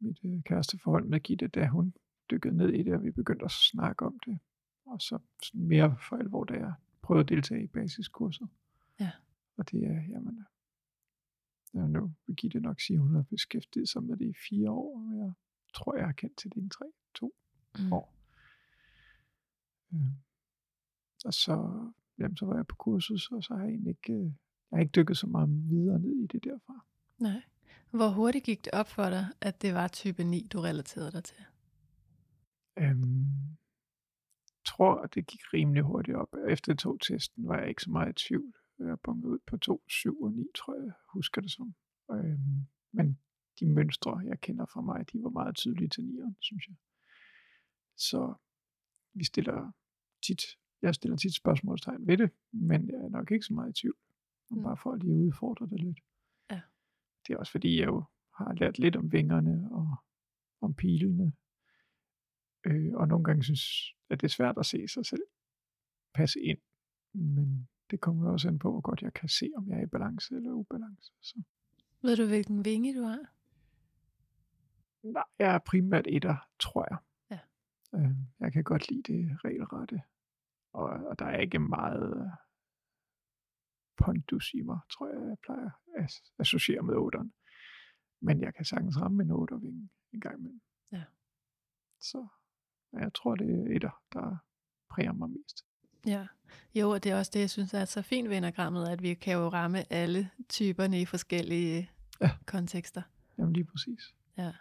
mit 0.00 0.18
øh, 0.24 0.42
kæresteforhold 0.42 1.04
med 1.04 1.20
Gitte, 1.20 1.48
da 1.48 1.66
hun 1.66 1.94
dykkede 2.30 2.56
ned 2.56 2.68
i 2.68 2.82
det, 2.82 2.94
og 2.94 3.02
vi 3.02 3.10
begyndte 3.10 3.44
at 3.44 3.50
snakke 3.50 4.06
om 4.06 4.18
det. 4.26 4.38
Og 4.86 5.00
så 5.00 5.18
sådan 5.42 5.66
mere 5.66 5.96
for 6.08 6.16
alvor, 6.16 6.44
da 6.44 6.54
jeg 6.54 6.72
prøvede 7.02 7.22
at 7.22 7.28
deltage 7.28 7.64
i 7.64 7.66
basiskurset. 7.66 8.48
Ja. 9.00 9.10
Og 9.56 9.70
det 9.70 9.84
er, 9.84 10.02
jamen, 10.08 10.44
ja, 11.74 11.86
nu 11.86 12.12
vil 12.26 12.36
Gitte 12.36 12.60
nok 12.60 12.80
sige, 12.80 12.96
at 12.96 13.00
hun 13.02 13.14
har 13.14 13.22
beskæftiget 13.22 13.88
sig 13.88 14.02
med 14.02 14.16
det 14.16 14.26
i 14.26 14.34
fire 14.48 14.70
år, 14.70 14.98
og 15.10 15.16
jeg 15.18 15.32
tror, 15.74 15.96
jeg 15.96 16.06
har 16.06 16.12
kendt 16.12 16.36
til 16.38 16.50
det 16.54 16.62
i 16.64 16.68
tre, 16.68 16.84
to 17.14 17.34
Mm. 17.78 17.92
år. 17.92 18.14
Øh, 19.94 20.00
og 21.24 21.34
så, 21.34 21.54
jamen, 22.18 22.36
så 22.36 22.46
var 22.46 22.56
jeg 22.56 22.66
på 22.66 22.74
kursus, 22.76 23.30
og 23.32 23.42
så 23.44 23.54
har 23.54 23.60
jeg 23.60 23.70
egentlig 23.70 23.90
ikke, 23.90 24.12
øh, 24.12 24.24
jeg 24.70 24.76
har 24.76 24.80
ikke 24.80 24.92
dykket 24.92 25.16
så 25.16 25.26
meget 25.26 25.48
videre 25.70 25.98
ned 26.00 26.16
i 26.16 26.26
det 26.26 26.44
derfra. 26.44 26.86
Nej. 27.18 27.42
Hvor 27.90 28.08
hurtigt 28.08 28.44
gik 28.44 28.64
det 28.64 28.72
op 28.72 28.88
for 28.88 29.10
dig, 29.10 29.26
at 29.40 29.62
det 29.62 29.74
var 29.74 29.88
type 29.88 30.24
9, 30.24 30.48
du 30.52 30.60
relaterede 30.60 31.12
dig 31.12 31.24
til? 31.24 31.44
Øhm, 32.78 33.26
tror, 34.66 34.94
at 35.00 35.14
det 35.14 35.26
gik 35.26 35.40
rimelig 35.52 35.82
hurtigt 35.82 36.16
op. 36.16 36.34
Efter 36.48 36.74
to 36.74 36.98
testen 36.98 37.48
var 37.48 37.58
jeg 37.58 37.68
ikke 37.68 37.82
så 37.82 37.90
meget 37.90 38.10
i 38.22 38.26
tvivl. 38.28 38.54
Jeg 38.88 39.00
bunkede 39.00 39.32
ud 39.32 39.38
på 39.46 39.56
2, 39.56 39.84
7 39.88 40.22
og 40.22 40.32
9, 40.32 40.46
tror 40.54 40.74
jeg, 40.74 40.92
husker 41.12 41.40
det 41.40 41.50
som. 41.50 41.74
Øhm, 42.10 42.66
men 42.92 43.18
de 43.60 43.66
mønstre, 43.66 44.18
jeg 44.18 44.40
kender 44.40 44.66
fra 44.66 44.80
mig, 44.80 45.12
de 45.12 45.22
var 45.22 45.30
meget 45.30 45.56
tydelige 45.56 45.88
til 45.88 46.02
9'eren, 46.02 46.34
synes 46.40 46.66
jeg. 46.68 46.76
Så 47.96 48.34
vi 49.14 49.24
stiller 49.24 49.72
tit, 50.26 50.42
jeg 50.82 50.94
stiller 50.94 51.16
tit 51.16 51.34
spørgsmålstegn 51.34 52.06
ved 52.06 52.18
det, 52.18 52.30
men 52.52 52.88
jeg 52.88 52.96
er 52.96 53.08
nok 53.08 53.30
ikke 53.30 53.46
så 53.46 53.54
meget 53.54 53.70
i 53.70 53.80
tvivl. 53.80 53.96
Mm. 54.50 54.56
Mm. 54.56 54.62
Bare 54.62 54.76
for 54.76 54.92
at 54.92 55.02
lige 55.02 55.14
udfordre 55.14 55.66
det 55.66 55.80
lidt. 55.80 56.00
Ja. 56.50 56.60
Det 57.26 57.34
er 57.34 57.38
også 57.38 57.52
fordi, 57.52 57.80
jeg 57.80 57.86
jo 57.86 58.04
har 58.36 58.54
lært 58.54 58.78
lidt 58.78 58.96
om 58.96 59.12
vingerne 59.12 59.68
og 59.72 59.96
om 60.60 60.74
pilene. 60.74 61.32
Øh, 62.66 62.94
og 62.94 63.08
nogle 63.08 63.24
gange 63.24 63.42
synes, 63.42 63.62
at 64.10 64.20
det 64.20 64.26
er 64.26 64.36
svært 64.38 64.58
at 64.58 64.66
se 64.66 64.88
sig 64.88 65.06
selv 65.06 65.22
passe 66.14 66.40
ind. 66.40 66.58
Men 67.14 67.68
det 67.90 68.00
kommer 68.00 68.30
også 68.30 68.48
an 68.48 68.58
på, 68.58 68.70
hvor 68.70 68.80
godt 68.80 69.02
jeg 69.02 69.12
kan 69.12 69.28
se, 69.28 69.50
om 69.56 69.68
jeg 69.68 69.78
er 69.78 69.82
i 69.82 69.86
balance 69.86 70.34
eller 70.34 70.52
ubalance. 70.52 71.12
Så. 71.20 71.42
Ved 72.02 72.16
du, 72.16 72.26
hvilken 72.26 72.64
vinge 72.64 72.94
du 72.98 73.02
har? 73.02 73.26
Nej, 75.02 75.24
jeg 75.38 75.54
er 75.54 75.58
primært 75.58 76.06
etter, 76.08 76.36
tror 76.60 76.86
jeg. 76.90 76.98
Ja. 77.30 77.40
Øh, 77.98 78.16
jeg 78.40 78.52
kan 78.52 78.64
godt 78.64 78.88
lide 78.90 79.12
det 79.12 79.44
regelrette. 79.44 80.02
Og, 80.72 80.88
og 80.88 81.18
der 81.18 81.24
er 81.24 81.40
ikke 81.40 81.58
meget 81.58 82.16
øh, 82.16 82.30
pondus 83.96 84.54
i 84.54 84.62
mig, 84.62 84.78
tror 84.90 85.08
jeg, 85.08 85.28
jeg 85.28 85.38
plejer 85.42 85.70
at 85.96 86.22
associere 86.38 86.82
med 86.82 86.94
otteren. 86.94 87.32
Men 88.20 88.40
jeg 88.40 88.54
kan 88.54 88.64
sagtens 88.64 89.00
ramme 89.00 89.22
en 89.22 89.30
ottervinge 89.30 89.90
en 90.12 90.20
gang 90.20 90.38
imellem. 90.38 90.60
Ja. 90.92 91.04
Så 92.00 92.26
jeg 92.92 93.14
tror, 93.14 93.34
det 93.34 93.50
er 93.50 93.76
etter, 93.76 94.02
der 94.12 94.36
præger 94.90 95.12
mig 95.12 95.30
mest. 95.30 95.66
Ja, 96.06 96.26
jo, 96.74 96.90
og 96.90 97.04
det 97.04 97.12
er 97.12 97.18
også 97.18 97.30
det, 97.34 97.40
jeg 97.40 97.50
synes 97.50 97.74
er 97.74 97.84
så 97.84 98.02
fint 98.02 98.30
ved 98.30 98.36
enagrammet, 98.36 98.88
at 98.88 99.02
vi 99.02 99.14
kan 99.14 99.34
jo 99.34 99.48
ramme 99.48 99.92
alle 99.92 100.30
typerne 100.48 101.00
i 101.00 101.04
forskellige 101.04 101.90
Ja. 102.20 102.30
kontekster. 102.46 103.02
Jamen 103.38 103.52
lige 103.52 103.64
præcis. 103.64 104.14
Ja. 104.38 104.52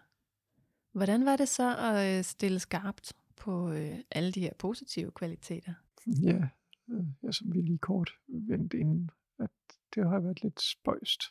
Hvordan 0.92 1.26
var 1.26 1.36
det 1.36 1.50
så 1.50 1.78
at 1.78 2.18
øh, 2.18 2.24
stille 2.24 2.60
skarpt 2.60 3.14
på 3.36 3.72
øh, 3.72 4.00
alle 4.12 4.32
de 4.32 4.40
her 4.40 4.54
positive 4.60 5.12
kvaliteter? 5.12 5.74
Ja, 6.08 6.48
øh, 6.90 7.06
ja, 7.24 7.32
som 7.32 7.54
vi 7.54 7.62
lige 7.62 7.78
kort 7.78 8.12
vendte 8.28 8.80
inden, 8.80 9.10
at 9.40 9.50
det 9.96 10.10
har 10.10 10.20
været 10.20 10.44
lidt 10.44 10.62
spøjst. 10.62 11.22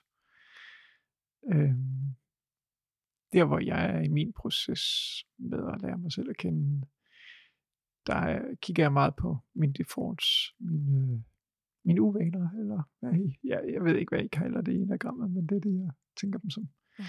Øhm, 1.52 2.14
der 3.32 3.44
hvor 3.44 3.58
jeg 3.58 3.84
er 3.96 4.00
i 4.00 4.08
min 4.08 4.32
proces 4.32 4.82
med 5.38 5.58
at 5.74 5.82
lære 5.82 5.98
mig 5.98 6.12
selv 6.12 6.30
at 6.30 6.36
kende, 6.36 6.86
der 8.06 8.14
er- 8.14 8.54
kigger 8.62 8.82
jeg 8.82 8.92
meget 8.92 9.16
på 9.16 9.38
mine 9.54 9.72
defaults, 9.72 10.54
mine, 10.58 11.24
mine 11.84 12.02
uvaner, 12.02 12.50
eller 12.60 12.82
hvad 13.00 13.14
I, 13.14 13.38
ja, 13.44 13.58
jeg 13.72 13.84
ved 13.84 13.96
ikke, 13.96 14.10
hvad 14.10 14.24
I 14.24 14.28
kalder 14.28 14.60
det 14.60 14.72
i 14.72 14.76
enagrammet, 14.76 15.30
men 15.30 15.46
det 15.46 15.56
er 15.56 15.60
det, 15.60 15.78
jeg 15.78 15.90
tænker 16.20 16.38
dem 16.38 16.50
som. 16.50 16.68
Ja. 16.98 17.04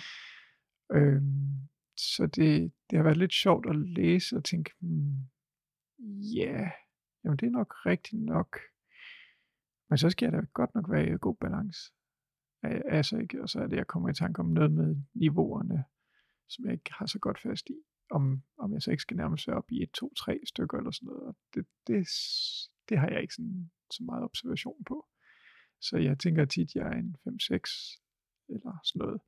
Øhm, 0.93 1.69
så 1.97 2.25
det, 2.25 2.73
det 2.89 2.97
har 2.97 3.03
været 3.03 3.17
lidt 3.17 3.33
sjovt 3.33 3.65
at 3.69 3.75
læse 3.75 4.35
og 4.37 4.43
tænke, 4.43 4.71
hmm, 4.79 5.17
ja, 6.35 6.71
jamen 7.23 7.37
det 7.37 7.45
er 7.45 7.51
nok 7.51 7.85
rigtigt 7.85 8.21
nok. 8.21 8.59
Men 9.89 9.97
så 9.97 10.09
skal 10.09 10.25
jeg 10.25 10.33
da 10.33 10.45
godt 10.53 10.75
nok 10.75 10.91
være 10.91 11.07
i 11.07 11.17
god 11.21 11.35
balance. 11.35 11.79
Altså 12.97 13.17
ikke, 13.17 13.41
og 13.41 13.49
så 13.49 13.59
er 13.59 13.67
det, 13.67 13.77
jeg 13.77 13.87
kommer 13.87 14.09
i 14.09 14.13
tanke 14.13 14.39
om 14.39 14.45
noget 14.45 14.71
med 14.71 14.95
niveauerne, 15.13 15.83
som 16.49 16.65
jeg 16.65 16.73
ikke 16.73 16.93
har 16.93 17.05
så 17.05 17.19
godt 17.19 17.39
fast 17.41 17.69
i. 17.69 17.77
Om, 18.09 18.43
om 18.57 18.73
jeg 18.73 18.81
så 18.81 18.91
ikke 18.91 19.01
skal 19.01 19.17
nærme 19.17 19.37
sig 19.37 19.53
op 19.53 19.71
i 19.71 19.83
et, 19.83 19.91
to, 19.91 20.13
tre 20.13 20.39
stykker 20.45 20.77
eller 20.77 20.91
sådan 20.91 21.07
noget. 21.07 21.23
Og 21.23 21.35
det, 21.53 21.65
det, 21.87 22.07
det 22.89 22.99
har 22.99 23.07
jeg 23.07 23.21
ikke 23.21 23.33
sådan, 23.33 23.71
så 23.91 24.03
meget 24.03 24.23
observation 24.23 24.83
på. 24.83 25.07
Så 25.81 25.97
jeg 25.97 26.19
tænker 26.19 26.45
tit, 26.45 26.69
at 26.69 26.75
jeg 26.75 26.87
er 26.87 26.97
en 26.97 27.15
5-6 27.27 27.27
eller 28.49 28.79
sådan 28.83 28.99
noget. 28.99 29.21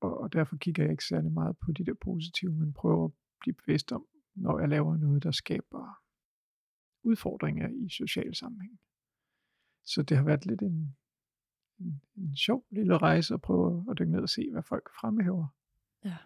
Og, 0.00 0.18
og 0.20 0.32
derfor 0.32 0.56
kigger 0.56 0.82
jeg 0.82 0.90
ikke 0.90 1.04
særlig 1.04 1.32
meget 1.32 1.56
på 1.58 1.72
de 1.72 1.86
der 1.86 1.94
positive, 1.94 2.52
men 2.52 2.72
prøver 2.72 3.04
at 3.04 3.12
blive 3.40 3.54
bevidst 3.54 3.92
om, 3.92 4.06
når 4.34 4.58
jeg 4.58 4.68
laver 4.68 4.96
noget, 4.96 5.22
der 5.22 5.30
skaber 5.30 6.02
udfordringer 7.02 7.68
i 7.68 7.88
social 7.88 8.34
sammenhæng. 8.34 8.80
Så 9.84 10.02
det 10.02 10.16
har 10.16 10.24
været 10.24 10.46
lidt 10.46 10.62
en, 10.62 10.96
en, 11.78 12.02
en 12.16 12.36
sjov 12.36 12.66
lille 12.70 12.98
rejse 12.98 13.34
at 13.34 13.42
prøve 13.42 13.86
at 13.90 13.98
dykke 13.98 14.12
ned 14.12 14.22
og 14.22 14.28
se, 14.28 14.48
hvad 14.52 14.62
folk 14.62 14.90
fremhæver. 15.00 15.46
Ja. 16.04 16.16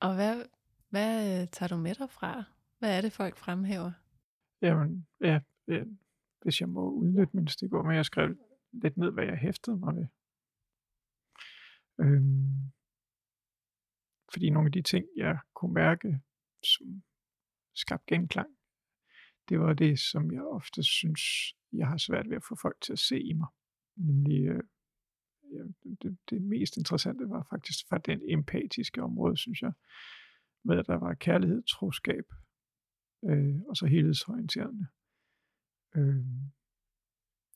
Og 0.00 0.14
hvad, 0.14 0.44
hvad 0.88 1.42
øh, 1.42 1.48
tager 1.48 1.68
du 1.68 1.76
med 1.76 1.94
dig 1.94 2.10
fra? 2.10 2.44
Hvad 2.78 2.96
er 2.96 3.00
det, 3.00 3.12
folk 3.12 3.36
fremhæver? 3.36 3.92
Jamen, 4.62 5.06
ja, 5.20 5.40
ja, 5.68 5.84
hvis 6.42 6.60
jeg 6.60 6.68
må 6.68 6.90
udnytte 6.90 7.36
min 7.36 7.48
stikord, 7.48 7.86
men 7.86 7.96
jeg 7.96 8.04
skrev 8.04 8.36
lidt 8.72 8.96
ned, 8.96 9.10
hvad 9.12 9.24
jeg 9.24 9.38
hæftede 9.38 9.76
mig 9.76 9.94
ved. 9.96 10.06
Øhm, 12.00 12.72
fordi 14.32 14.50
nogle 14.50 14.68
af 14.68 14.72
de 14.72 14.82
ting, 14.82 15.06
jeg 15.16 15.38
kunne 15.54 15.74
mærke, 15.74 16.20
som 16.64 17.02
skabte 17.74 18.14
genklang, 18.14 18.50
det 19.48 19.60
var 19.60 19.72
det, 19.72 19.98
som 19.98 20.32
jeg 20.32 20.42
ofte 20.42 20.82
synes, 20.82 21.22
jeg 21.72 21.86
har 21.86 21.96
svært 21.96 22.28
ved 22.28 22.36
at 22.36 22.44
få 22.48 22.56
folk 22.62 22.80
til 22.80 22.92
at 22.92 22.98
se 22.98 23.20
i 23.20 23.32
mig. 23.32 23.48
Nemlig, 23.96 24.46
øh, 24.46 24.62
ja, 25.54 25.92
det, 26.02 26.18
det 26.30 26.42
mest 26.42 26.76
interessante 26.76 27.28
var 27.28 27.46
faktisk 27.50 27.88
fra 27.88 27.98
den 27.98 28.20
empatiske 28.24 29.02
område, 29.02 29.36
synes 29.36 29.62
jeg, 29.62 29.72
med 30.64 30.78
at 30.78 30.86
der 30.86 30.94
var 30.94 31.14
kærlighed, 31.14 31.62
troskab, 31.62 32.24
øh, 33.24 33.60
og 33.68 33.76
så 33.76 33.86
helhedsorienterende. 33.86 34.86
Øh, 35.96 36.26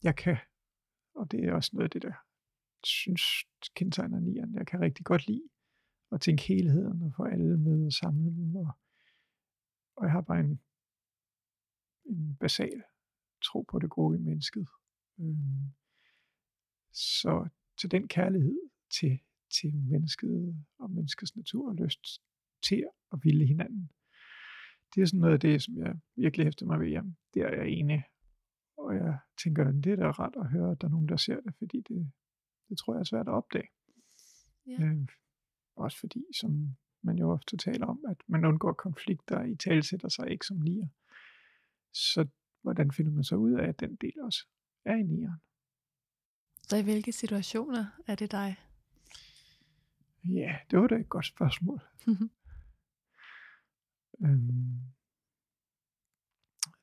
jeg 0.03 0.16
kan, 0.16 0.36
og 1.14 1.30
det 1.30 1.44
er 1.44 1.53
også 1.53 1.70
noget 1.72 1.84
af 1.84 1.90
det, 1.90 2.03
der 2.03 2.14
synes 2.84 3.22
kendetegner 3.74 4.20
nieren, 4.20 4.55
jeg 4.55 4.66
kan 4.66 4.80
rigtig 4.80 5.05
godt 5.05 5.26
lide 5.26 5.49
at 6.12 6.20
tænke 6.20 6.42
helheden 6.42 7.03
og 7.03 7.12
få 7.16 7.24
alle 7.24 7.57
med 7.57 7.86
og 7.86 7.92
samle 7.92 8.30
dem, 8.30 8.57
og, 8.57 8.70
og 9.96 10.05
jeg 10.05 10.12
har 10.12 10.20
bare 10.20 10.40
en, 10.40 10.61
en 12.05 12.36
basal 12.40 12.82
tro 13.44 13.62
på 13.62 13.78
det 13.78 13.90
gode 13.90 14.18
i 14.18 14.20
mennesket. 14.20 14.68
Øh, 15.20 15.36
så 16.92 17.49
til 17.80 17.90
den 17.90 18.08
kærlighed 18.08 18.58
til, 19.00 19.18
til 19.60 19.74
mennesket 19.74 20.64
og 20.78 20.90
menneskets 20.90 21.36
natur 21.36 21.68
og 21.68 21.74
lyst 21.74 22.22
til 22.62 22.86
at 23.12 23.18
ville 23.22 23.46
hinanden, 23.46 23.90
det 24.94 25.02
er 25.02 25.06
sådan 25.06 25.20
noget 25.20 25.34
af 25.34 25.40
det, 25.40 25.62
som 25.62 25.78
jeg 25.78 25.94
virkelig 26.16 26.46
hæfter 26.46 26.66
mig 26.66 26.80
ved. 26.80 26.88
Jamen, 26.88 27.16
der 27.34 27.46
er 27.46 27.56
jeg 27.56 27.68
enig. 27.68 28.02
Og 28.76 28.94
jeg 28.94 29.18
tænker, 29.42 29.70
det 29.70 29.92
er 29.92 29.96
da 29.96 30.10
ret 30.10 30.36
at 30.36 30.50
høre, 30.50 30.70
at 30.70 30.80
der 30.80 30.86
er 30.86 30.90
nogen, 30.90 31.08
der 31.08 31.16
ser 31.16 31.40
det, 31.40 31.54
fordi 31.58 31.80
det, 31.80 32.12
det 32.68 32.78
tror 32.78 32.94
jeg 32.94 33.00
er 33.00 33.04
svært 33.04 33.28
at 33.28 33.34
opdage. 33.34 33.68
Ja. 34.66 34.84
Øh, 34.84 35.06
også 35.76 36.00
fordi, 36.00 36.24
som 36.40 36.76
man 37.02 37.18
jo 37.18 37.30
ofte 37.30 37.56
taler 37.56 37.86
om, 37.86 38.04
at 38.08 38.16
man 38.26 38.44
undgår 38.44 38.72
konflikter 38.72 39.44
i 39.44 39.56
talsætter 39.56 40.08
sig 40.08 40.30
ikke 40.30 40.46
som 40.46 40.56
nier. 40.56 40.88
Så 41.92 42.28
hvordan 42.62 42.92
finder 42.92 43.12
man 43.12 43.24
så 43.24 43.36
ud 43.36 43.52
af, 43.52 43.68
at 43.68 43.80
den 43.80 43.96
del 43.96 44.20
også 44.22 44.46
er 44.84 44.96
i 44.96 45.02
nieren? 45.02 45.40
Så 46.68 46.76
i 46.76 46.82
hvilke 46.82 47.12
situationer 47.12 47.86
er 48.06 48.14
det 48.14 48.32
dig? 48.32 48.56
Ja, 50.24 50.56
det 50.70 50.78
var 50.78 50.86
da 50.86 50.94
et 50.94 51.08
godt 51.08 51.26
spørgsmål. 51.26 51.80
Øhm, 54.24 54.80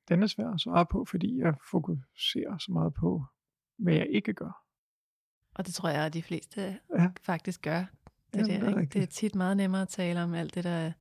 den 0.10 0.24
er 0.24 0.28
svær 0.28 0.50
at 0.50 0.62
svare 0.62 0.86
på, 0.86 1.06
fordi 1.06 1.38
jeg 1.40 1.54
fokuserer 1.72 2.58
så 2.58 2.72
meget 2.72 2.94
på, 2.94 3.26
hvad 3.78 3.94
jeg 3.94 4.08
ikke 4.10 4.34
gør. 4.34 4.66
Og 5.56 5.66
det 5.66 5.74
tror 5.74 5.90
jeg, 5.90 6.06
at 6.06 6.14
de 6.14 6.24
fleste 6.24 6.80
Ja. 6.98 7.12
faktisk 7.22 7.62
gør. 7.62 7.80
Det, 7.80 7.88
Jamen, 8.34 8.50
der, 8.62 8.68
det 8.68 8.76
er 8.76 8.80
ikke? 8.82 8.94
det 8.94 9.04
er 9.04 9.08
tit 9.08 9.36
meget 9.36 9.58
nemmere 9.58 9.82
at 9.82 9.88
tale 9.90 10.24
om 10.24 10.34
alt 10.34 10.56
det, 10.56 10.64
der 10.64 10.70
er 10.70 10.92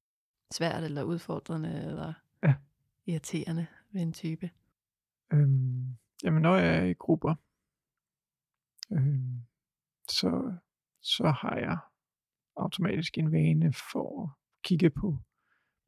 svært 0.52 0.84
eller 0.84 1.02
udfordrende 1.02 1.84
eller 1.86 2.12
Ja. 2.42 2.54
irriterende 3.06 3.66
ved 3.90 4.02
en 4.02 4.12
type. 4.12 4.50
Øhm, 5.32 5.96
jamen, 6.24 6.42
når 6.42 6.56
jeg 6.56 6.76
er 6.78 6.84
i 6.84 6.92
grupper, 6.92 7.34
øh, 8.92 9.20
så, 10.08 10.56
så 11.00 11.30
har 11.30 11.56
jeg 11.56 11.78
automatisk 12.56 13.18
en 13.18 13.32
vane 13.32 13.72
for 13.92 14.22
at 14.22 14.30
kigge 14.62 14.90
på, 14.90 15.18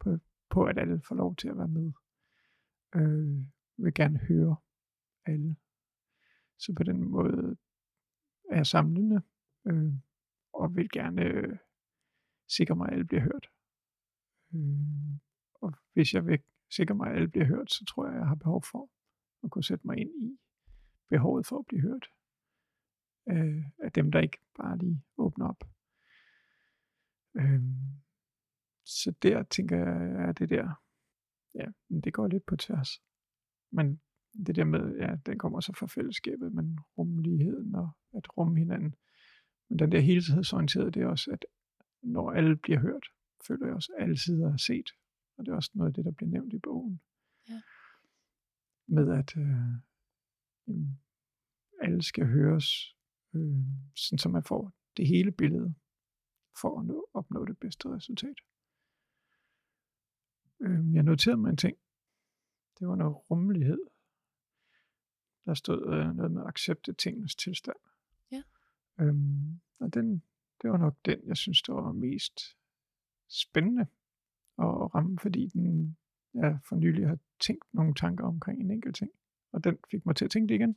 på, 0.00 0.18
på 0.50 0.64
at 0.64 0.78
alle 0.78 1.00
får 1.08 1.14
lov 1.14 1.36
til 1.36 1.48
at 1.48 1.58
være 1.58 1.68
med. 1.68 1.92
Øh, 2.94 3.46
vil 3.76 3.94
gerne 3.94 4.18
høre 4.18 4.56
alle. 5.26 5.56
Så 6.58 6.74
på 6.76 6.82
den 6.82 7.08
måde 7.10 7.56
er 8.50 8.56
jeg 8.56 8.66
samlende, 8.66 9.22
øh, 9.66 9.92
og 10.52 10.76
vil 10.76 10.90
gerne 10.90 11.22
øh, 11.22 11.56
sikre 12.48 12.76
mig, 12.76 12.86
at 12.86 12.92
alle 12.92 13.04
bliver 13.04 13.22
hørt. 13.22 13.50
Øh, 14.54 15.18
og 15.54 15.72
hvis 15.92 16.14
jeg 16.14 16.26
vil 16.26 16.42
sikre 16.70 16.94
mig, 16.94 17.10
at 17.10 17.16
alle 17.16 17.28
bliver 17.28 17.46
hørt, 17.46 17.70
så 17.70 17.84
tror 17.84 18.06
jeg, 18.06 18.14
at 18.14 18.18
jeg 18.18 18.28
har 18.28 18.34
behov 18.34 18.62
for 18.62 18.90
at 19.44 19.50
kunne 19.50 19.64
sætte 19.64 19.86
mig 19.86 19.98
ind 19.98 20.10
i 20.22 20.38
behovet 21.08 21.46
for 21.46 21.58
at 21.58 21.66
blive 21.66 21.82
hørt. 21.82 22.06
Øh, 23.28 23.64
af 23.78 23.92
dem, 23.92 24.12
der 24.12 24.20
ikke 24.20 24.38
bare 24.58 24.78
lige 24.78 25.02
åbner 25.16 25.48
op. 25.48 25.64
Øh, 27.36 27.62
så 28.84 29.14
der 29.22 29.42
tænker 29.42 29.76
jeg, 29.76 30.28
at 30.28 30.38
det 30.38 30.48
der, 30.48 30.82
ja, 31.54 31.66
det 32.04 32.12
går 32.12 32.26
lidt 32.26 32.46
på 32.46 32.56
tværs. 32.56 33.02
Men 33.70 34.00
det 34.46 34.56
der 34.56 34.64
med, 34.64 34.96
ja, 34.96 35.16
den 35.26 35.38
kommer 35.38 35.60
så 35.60 35.72
fra 35.72 35.86
fællesskabet, 35.86 36.52
men 36.52 36.78
rummeligheden 36.98 37.74
og 37.74 37.90
at 38.14 38.38
rumme 38.38 38.58
hinanden. 38.58 38.94
Men 39.68 39.78
den 39.78 39.92
der 39.92 40.00
helhedsorienterede, 40.00 40.90
det 40.90 41.02
er 41.02 41.06
også, 41.06 41.30
at 41.30 41.44
når 42.02 42.30
alle 42.30 42.56
bliver 42.56 42.80
hørt, 42.80 43.06
føler 43.46 43.66
jeg 43.66 43.74
også, 43.74 43.92
at 43.96 44.02
alle 44.02 44.18
sider 44.18 44.52
er 44.52 44.56
set. 44.56 44.90
Og 45.36 45.46
det 45.46 45.52
er 45.52 45.56
også 45.56 45.70
noget 45.74 45.90
af 45.90 45.94
det, 45.94 46.04
der 46.04 46.10
bliver 46.10 46.30
nævnt 46.30 46.52
i 46.52 46.58
bogen. 46.58 47.00
Ja. 47.48 47.60
Med 48.86 49.12
at 49.12 49.36
øh, 49.36 49.74
alle 51.80 52.02
skal 52.02 52.26
høres, 52.26 52.95
øh, 53.36 53.56
sådan 53.94 54.18
så 54.18 54.28
man 54.28 54.44
får 54.44 54.72
det 54.96 55.06
hele 55.06 55.32
billede, 55.32 55.74
for 56.60 56.80
at 56.80 56.86
nå, 56.86 57.08
opnå 57.14 57.44
det 57.44 57.58
bedste 57.58 57.88
resultat. 57.88 58.36
Øh, 60.60 60.94
jeg 60.94 61.02
noterede 61.02 61.36
mig 61.36 61.50
en 61.50 61.56
ting. 61.56 61.76
Det 62.78 62.88
var 62.88 62.96
noget 62.96 63.30
rummelighed. 63.30 63.80
Der 65.44 65.54
stod 65.54 65.94
øh, 65.94 66.16
noget 66.16 66.32
med 66.32 66.42
at 66.42 66.48
accepte 66.48 66.92
tingens 66.92 67.36
tilstand. 67.36 67.76
Ja. 68.30 68.42
Øhm, 69.00 69.60
og 69.78 69.94
den, 69.94 70.22
det 70.62 70.70
var 70.70 70.76
nok 70.76 70.96
den, 71.04 71.20
jeg 71.26 71.36
synes, 71.36 71.62
der 71.62 71.72
var 71.72 71.92
mest 71.92 72.40
spændende 73.28 73.86
at 74.58 74.94
ramme, 74.94 75.18
fordi 75.18 75.46
den, 75.46 75.96
jeg 76.34 76.58
for 76.68 76.76
nylig 76.76 77.08
har 77.08 77.18
tænkt 77.40 77.64
nogle 77.74 77.94
tanker 77.94 78.24
omkring 78.24 78.60
en 78.60 78.70
enkelt 78.70 78.96
ting. 78.96 79.10
Og 79.52 79.64
den 79.64 79.78
fik 79.90 80.06
mig 80.06 80.16
til 80.16 80.24
at 80.24 80.30
tænke 80.30 80.48
det 80.48 80.54
igen. 80.54 80.76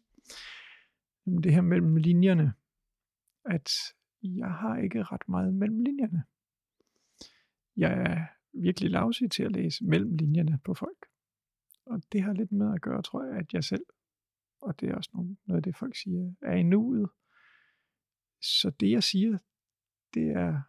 Jamen 1.30 1.44
det 1.44 1.54
her 1.54 1.62
mellem 1.62 1.96
linjerne, 1.96 2.54
at 3.46 3.72
jeg 4.24 4.52
har 4.52 4.78
ikke 4.78 5.04
ret 5.04 5.30
meget 5.30 5.54
mellem 5.54 5.80
linjerne. 5.80 6.24
Jeg 7.76 7.94
er 7.94 8.28
virkelig 8.54 8.92
lavsig 8.92 9.32
til 9.32 9.44
at 9.44 9.52
læse 9.52 9.86
mellem 9.86 10.16
linjerne 10.16 10.60
på 10.66 10.74
folk. 10.74 11.06
Og 11.86 12.02
det 12.12 12.22
har 12.22 12.34
lidt 12.34 12.52
med 12.52 12.74
at 12.74 12.82
gøre, 12.82 13.02
tror 13.02 13.24
jeg, 13.24 13.38
at 13.38 13.54
jeg 13.54 13.64
selv, 13.64 13.86
og 14.62 14.80
det 14.80 14.90
er 14.90 14.96
også 14.96 15.10
noget 15.14 15.58
af 15.58 15.64
det, 15.64 15.78
folk 15.78 15.96
siger, 15.96 16.34
er 16.42 16.56
i 16.56 16.64
nuet. 16.64 17.10
Så 18.42 18.70
det, 18.80 18.92
jeg 18.92 19.04
siger, 19.04 19.38
det 20.14 20.28
er 20.30 20.62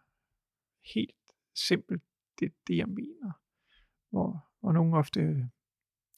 helt 0.95 1.15
simpelt 1.55 2.03
det, 2.39 2.53
det 2.67 2.77
jeg 2.77 2.89
mener. 2.89 3.31
Hvor, 4.09 4.49
hvor 4.59 4.71
nogen 4.71 4.93
ofte 4.93 5.49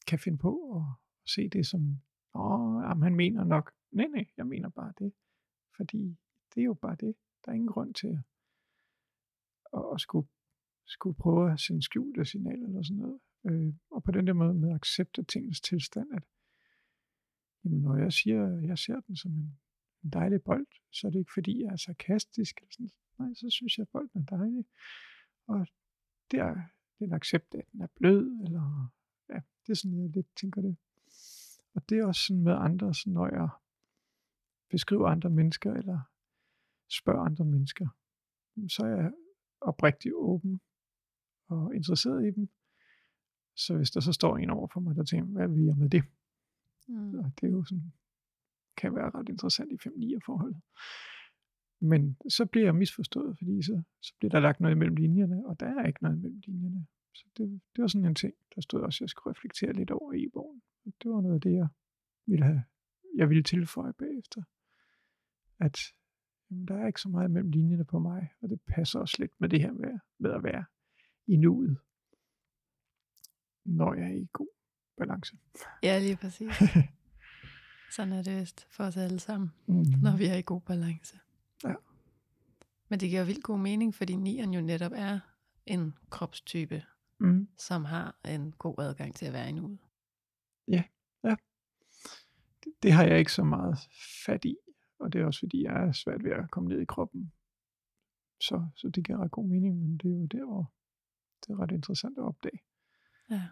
kan 0.06 0.18
finde 0.18 0.38
på 0.38 0.76
at, 0.76 0.82
at 1.24 1.30
se 1.30 1.48
det 1.48 1.66
som, 1.66 2.00
åh, 2.34 2.82
jamen, 2.82 3.02
han 3.02 3.14
mener 3.14 3.44
nok, 3.44 3.74
nej, 3.94 4.06
nej, 4.06 4.26
jeg 4.36 4.46
mener 4.46 4.68
bare 4.68 4.92
det. 4.98 5.12
Fordi 5.76 6.16
det 6.54 6.60
er 6.60 6.64
jo 6.64 6.74
bare 6.74 6.96
det. 7.00 7.14
Der 7.44 7.50
er 7.50 7.54
ingen 7.54 7.68
grund 7.68 7.94
til 7.94 8.18
at, 9.72 9.84
at 9.94 10.00
skulle, 10.00 10.28
skulle 10.86 11.16
prøve 11.16 11.52
at 11.52 11.60
sende 11.60 11.82
skjulte 11.82 12.24
signaler 12.24 12.66
eller 12.66 12.82
sådan 12.82 12.96
noget. 12.96 13.20
Øh, 13.46 13.74
og 13.90 14.02
på 14.02 14.12
den 14.12 14.26
der 14.26 14.32
måde 14.32 14.54
med 14.54 14.68
at 14.68 14.74
accepte 14.74 15.22
tingens 15.22 15.60
tilstand, 15.60 16.12
at 16.12 16.22
jamen, 17.64 17.80
når 17.80 17.96
jeg 17.96 18.12
siger, 18.12 18.60
jeg 18.60 18.78
ser 18.78 19.00
den 19.00 19.16
som 19.16 19.32
en, 19.32 19.58
en 20.04 20.10
dejlig 20.10 20.42
bold, 20.42 20.66
så 20.92 21.06
er 21.06 21.10
det 21.10 21.18
ikke 21.18 21.32
fordi, 21.34 21.62
jeg 21.62 21.72
er 21.72 21.76
sarkastisk. 21.76 22.56
Eller 22.56 22.70
sådan. 22.70 22.90
Nej, 23.18 23.34
så 23.34 23.50
synes 23.50 23.78
jeg, 23.78 23.82
at 23.82 23.88
bolden 23.88 24.20
er 24.20 24.36
dejlig. 24.36 24.64
Og 25.46 25.66
det 26.30 26.38
er, 26.38 26.54
det 26.98 27.00
er 27.00 27.04
en 27.04 27.12
accept 27.12 27.54
af, 27.54 27.58
at 27.58 27.72
den 27.72 27.80
er 27.80 27.86
blød, 27.96 28.40
eller 28.44 28.92
ja, 29.28 29.40
det 29.66 29.72
er 29.72 29.74
sådan, 29.74 30.00
jeg 30.00 30.10
lidt 30.10 30.36
tænker 30.36 30.60
det. 30.60 30.76
Og 31.74 31.88
det 31.88 31.98
er 31.98 32.06
også 32.06 32.20
sådan 32.26 32.42
med 32.42 32.52
andre, 32.52 32.94
sådan 32.94 33.12
når 33.12 33.28
jeg 33.28 33.48
beskriver 34.74 35.06
andre 35.08 35.30
mennesker, 35.30 35.70
eller 35.74 35.98
spørger 36.90 37.24
andre 37.30 37.44
mennesker, 37.44 37.86
så 38.68 38.82
er 38.86 38.96
jeg 39.02 39.12
oprigtig 39.60 40.10
åben 40.14 40.60
og 41.48 41.74
interesseret 41.74 42.26
i 42.26 42.30
dem. 42.30 42.48
Så 43.56 43.76
hvis 43.76 43.90
der 43.90 44.00
så 44.00 44.12
står 44.12 44.36
en 44.36 44.50
over 44.50 44.68
for 44.72 44.80
mig, 44.80 44.96
der 44.96 45.04
tænker, 45.04 45.26
hvad 45.26 45.48
vil 45.48 45.64
jeg 45.64 45.76
med 45.76 45.90
det? 45.90 46.04
Mm. 46.88 47.18
Og 47.18 47.32
det 47.40 47.46
er 47.46 47.50
jo 47.50 47.64
sådan, 47.64 47.92
kan 48.76 48.94
være 48.94 49.10
ret 49.10 49.28
interessant 49.28 49.72
i 49.72 49.88
5-9 49.88 50.18
forholdet. 50.26 50.60
Men 51.80 52.16
så 52.28 52.46
bliver 52.46 52.66
jeg 52.66 52.74
misforstået, 52.74 53.38
fordi 53.38 53.62
så, 53.62 53.82
så 54.00 54.14
bliver 54.18 54.30
der 54.30 54.40
lagt 54.40 54.60
noget 54.60 54.74
imellem 54.74 54.96
linjerne, 54.96 55.46
og 55.46 55.60
der 55.60 55.66
er 55.66 55.86
ikke 55.86 56.02
noget 56.02 56.16
imellem 56.16 56.40
linjerne. 56.46 56.86
Så 57.14 57.24
det, 57.36 57.60
det 57.76 57.82
var 57.82 57.86
sådan 57.86 58.08
en 58.08 58.14
ting, 58.14 58.34
der 58.54 58.60
stod 58.60 58.80
også, 58.80 58.96
at 58.96 59.00
jeg 59.00 59.08
skulle 59.08 59.30
reflektere 59.30 59.72
lidt 59.72 59.90
over 59.90 60.12
i 60.12 60.28
bogen. 60.28 60.62
Og 60.86 60.92
det 61.02 61.10
var 61.10 61.20
noget 61.20 61.34
af 61.34 61.40
det, 61.40 61.52
jeg 61.52 61.68
ville, 62.26 62.44
have, 62.44 62.62
jeg 63.16 63.28
ville 63.28 63.42
tilføje 63.42 63.92
bagefter. 63.92 64.42
At 65.60 65.78
jamen, 66.50 66.68
der 66.68 66.74
er 66.76 66.86
ikke 66.86 67.00
så 67.00 67.08
meget 67.08 67.30
mellem 67.30 67.50
linjerne 67.50 67.84
på 67.84 67.98
mig, 67.98 68.28
og 68.42 68.48
det 68.48 68.60
passer 68.68 68.98
også 68.98 69.16
lidt 69.18 69.32
med 69.40 69.48
det 69.48 69.60
her 69.60 69.72
med, 69.72 69.98
med 70.18 70.30
at 70.30 70.42
være 70.42 70.64
i 71.26 71.36
nuet, 71.36 71.78
når 73.64 73.94
jeg 73.94 74.04
er 74.10 74.14
i 74.14 74.26
god 74.32 74.48
balance. 74.96 75.36
Ja, 75.82 75.98
lige 75.98 76.16
præcis. 76.16 76.50
Sådan 77.96 78.12
er 78.12 78.22
det 78.22 78.40
vist 78.40 78.66
for 78.70 78.84
os 78.84 78.96
alle 78.96 79.20
sammen, 79.20 79.50
Mm. 79.66 79.84
når 80.02 80.16
vi 80.16 80.26
er 80.26 80.34
i 80.34 80.42
god 80.42 80.60
balance. 80.60 81.18
Ja. 81.64 81.74
Men 82.88 83.00
det 83.00 83.08
giver 83.10 83.24
vildt 83.24 83.44
god 83.44 83.58
mening, 83.58 83.94
fordi 83.94 84.14
nieren 84.16 84.54
jo 84.54 84.60
netop 84.60 84.92
er 84.94 85.20
en 85.66 85.94
kropstype, 86.10 86.82
Mm. 87.18 87.48
som 87.58 87.84
har 87.84 88.16
en 88.24 88.52
god 88.52 88.74
adgang 88.78 89.14
til 89.14 89.26
at 89.26 89.32
være 89.32 89.48
i 89.48 89.52
nuet. 89.52 89.78
Det, 92.64 92.72
det 92.82 92.92
har 92.92 93.04
jeg 93.04 93.18
ikke 93.18 93.32
så 93.32 93.44
meget 93.44 93.78
fat 94.26 94.44
i, 94.44 94.56
og 94.98 95.12
det 95.12 95.20
er 95.20 95.24
også 95.26 95.40
fordi, 95.40 95.62
jeg 95.62 95.86
er 95.88 95.92
svært 95.92 96.24
ved 96.24 96.30
at 96.32 96.50
komme 96.50 96.68
ned 96.68 96.80
i 96.80 96.84
kroppen. 96.84 97.32
Så, 98.40 98.66
så 98.76 98.88
det 98.88 99.04
giver 99.04 99.18
ret 99.18 99.30
god 99.30 99.48
mening, 99.48 99.78
men 99.78 99.96
det 99.96 100.10
er 100.10 100.14
jo 100.18 100.26
der, 100.26 100.44
hvor 100.46 100.72
det 101.46 101.52
er 101.52 101.58
ret 101.60 101.70
interessant 101.70 102.18
at 102.18 102.24
opdage. 102.24 102.60
Ja. 103.30 103.42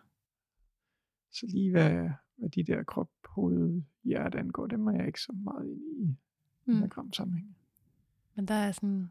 Så 1.31 1.47
lige 1.47 1.71
hvad, 1.71 2.11
hvad 2.37 2.49
de 2.49 2.63
der 2.65 2.83
krop, 2.85 3.11
hoved, 3.25 3.83
hjerte 4.05 4.39
angår, 4.39 4.67
dem 4.67 4.87
er 4.87 4.93
jeg 4.93 5.07
ikke 5.07 5.21
så 5.21 5.33
meget 5.33 5.67
inde 5.71 6.03
i 6.11 6.17
Mm. 6.67 6.75
diagram 6.75 7.13
sammenhæng. 7.13 7.57
Men 8.35 8.47
der 8.49 8.55
er 8.55 8.73
sådan 8.73 9.11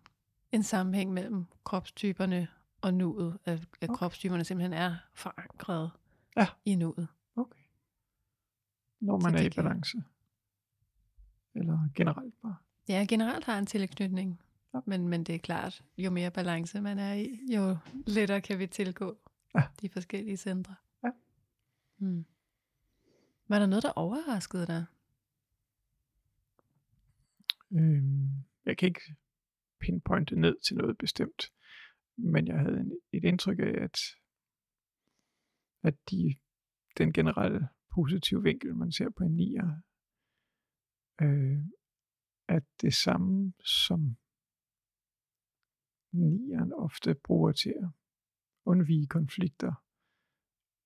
en 0.51 0.63
sammenhæng 0.63 1.13
mellem 1.13 1.45
kropstyperne 1.63 2.47
og 2.81 2.93
nuet, 2.93 3.37
at, 3.45 3.53
at 3.81 3.89
Okay. 3.89 3.97
kropstyperne 3.97 4.43
simpelthen 4.43 4.73
er 4.73 4.95
forankret 5.13 5.91
Ja. 6.37 6.47
i 6.65 6.75
nuet. 6.75 7.07
Okay. 7.35 7.59
Når 8.99 9.19
Så 9.19 9.23
man 9.27 9.35
er 9.35 9.37
det 9.43 9.53
i 9.53 9.55
balance. 9.55 10.03
Eller 11.55 11.89
generelt 11.95 12.33
bare. 12.41 12.55
Ja, 12.89 13.05
generelt 13.09 13.45
har 13.45 13.59
en 13.59 13.65
tilknytning, 13.65 14.41
Ja. 14.73 14.79
men, 14.85 15.07
men 15.07 15.23
det 15.23 15.35
er 15.35 15.39
klart, 15.39 15.83
jo 15.97 16.09
mere 16.09 16.31
balance 16.31 16.81
man 16.81 16.99
er 16.99 17.13
i, 17.13 17.39
jo 17.53 17.77
lettere 18.07 18.41
kan 18.41 18.59
vi 18.59 18.67
tilgå 18.67 19.17
Ja. 19.55 19.63
de 19.81 19.89
forskellige 19.89 20.37
centre. 20.37 20.75
Ja. 21.03 21.09
Hmm. 21.97 22.25
Var 23.47 23.59
der 23.59 23.65
noget, 23.65 23.83
der 23.83 23.91
overraskede 23.91 24.67
dig? 24.67 24.85
Øhm, 27.71 28.29
jeg 28.65 28.77
kan 28.77 28.87
ikke 28.87 29.15
pinpointe 29.79 30.35
ned 30.39 30.55
til 30.67 30.75
noget 30.77 30.97
bestemt, 30.97 31.51
men 32.15 32.47
jeg 32.47 32.59
havde 32.59 32.79
en, 32.79 32.91
et 33.11 33.23
indtryk 33.23 33.59
af, 33.59 33.83
at, 33.83 33.97
at 35.83 35.95
de, 36.11 36.35
den 36.97 37.13
generelle 37.13 37.67
positive 37.95 38.43
vinkel, 38.43 38.75
man 38.75 38.91
ser 38.91 39.09
på 39.09 39.23
en 39.23 39.31
nier, 39.35 39.81
øh, 41.21 41.65
at 42.47 42.63
det 42.81 42.93
samme 42.93 43.53
som 43.63 44.17
nieren 46.11 46.73
ofte 46.73 47.15
bruger 47.15 47.51
til 47.51 47.69
at 47.69 47.89
undvige 48.65 49.07
konflikter 49.07 49.73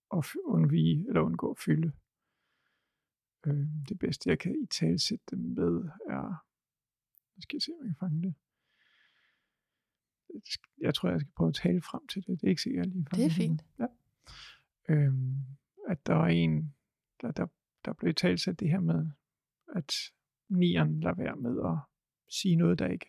og 0.09 0.23
undvige 0.45 1.07
eller 1.07 1.21
undgå 1.21 1.51
at 1.51 1.59
fylde. 1.59 1.91
Øh, 3.45 3.67
det 3.89 3.99
bedste, 3.99 4.29
jeg 4.29 4.39
kan 4.39 4.55
i 4.63 4.65
talsætte 4.65 5.25
dem 5.31 5.39
med, 5.39 5.89
er 6.09 6.45
nu 7.36 7.41
skal 7.41 7.55
jeg 7.55 7.61
se, 7.61 7.71
om 7.71 7.86
jeg 7.86 7.95
kan 7.95 7.99
fange 7.99 8.21
det. 8.21 8.36
Jeg 10.77 10.95
tror, 10.95 11.09
jeg 11.09 11.19
skal 11.19 11.33
prøve 11.38 11.49
at 11.49 11.55
tale 11.55 11.81
frem 11.81 12.07
til 12.07 12.27
det. 12.27 12.41
Det 12.41 12.47
er 12.47 12.49
ikke 12.49 12.61
sikkert, 12.61 12.86
jeg 12.86 12.93
lige 12.93 13.05
fanger 13.09 13.27
Det 13.27 13.31
er 13.31 13.36
fint. 13.36 13.65
Ja. 13.79 13.88
Øhm, 14.89 15.36
at 15.88 16.07
der 16.07 16.13
var 16.13 16.27
en, 16.27 16.75
der, 17.21 17.31
der, 17.31 17.47
der 17.86 17.93
blev 17.93 18.13
talt 18.13 18.41
til 18.41 18.59
det 18.59 18.69
her 18.69 18.79
med, 18.79 19.11
at 19.75 19.93
nieren 20.49 20.99
lader 20.99 21.15
være 21.15 21.35
med 21.35 21.55
at 21.71 21.77
sige 22.29 22.55
noget, 22.55 22.79
der 22.79 22.87
ikke, 22.87 23.07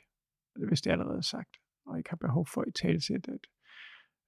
hvis 0.68 0.80
det 0.80 0.90
er 0.90 0.94
allerede 0.94 1.22
sagt, 1.22 1.56
og 1.86 1.98
ikke 1.98 2.10
har 2.10 2.16
behov 2.16 2.46
for 2.46 2.64
i 2.68 2.72
talsæt, 2.72 3.28
at, 3.28 3.46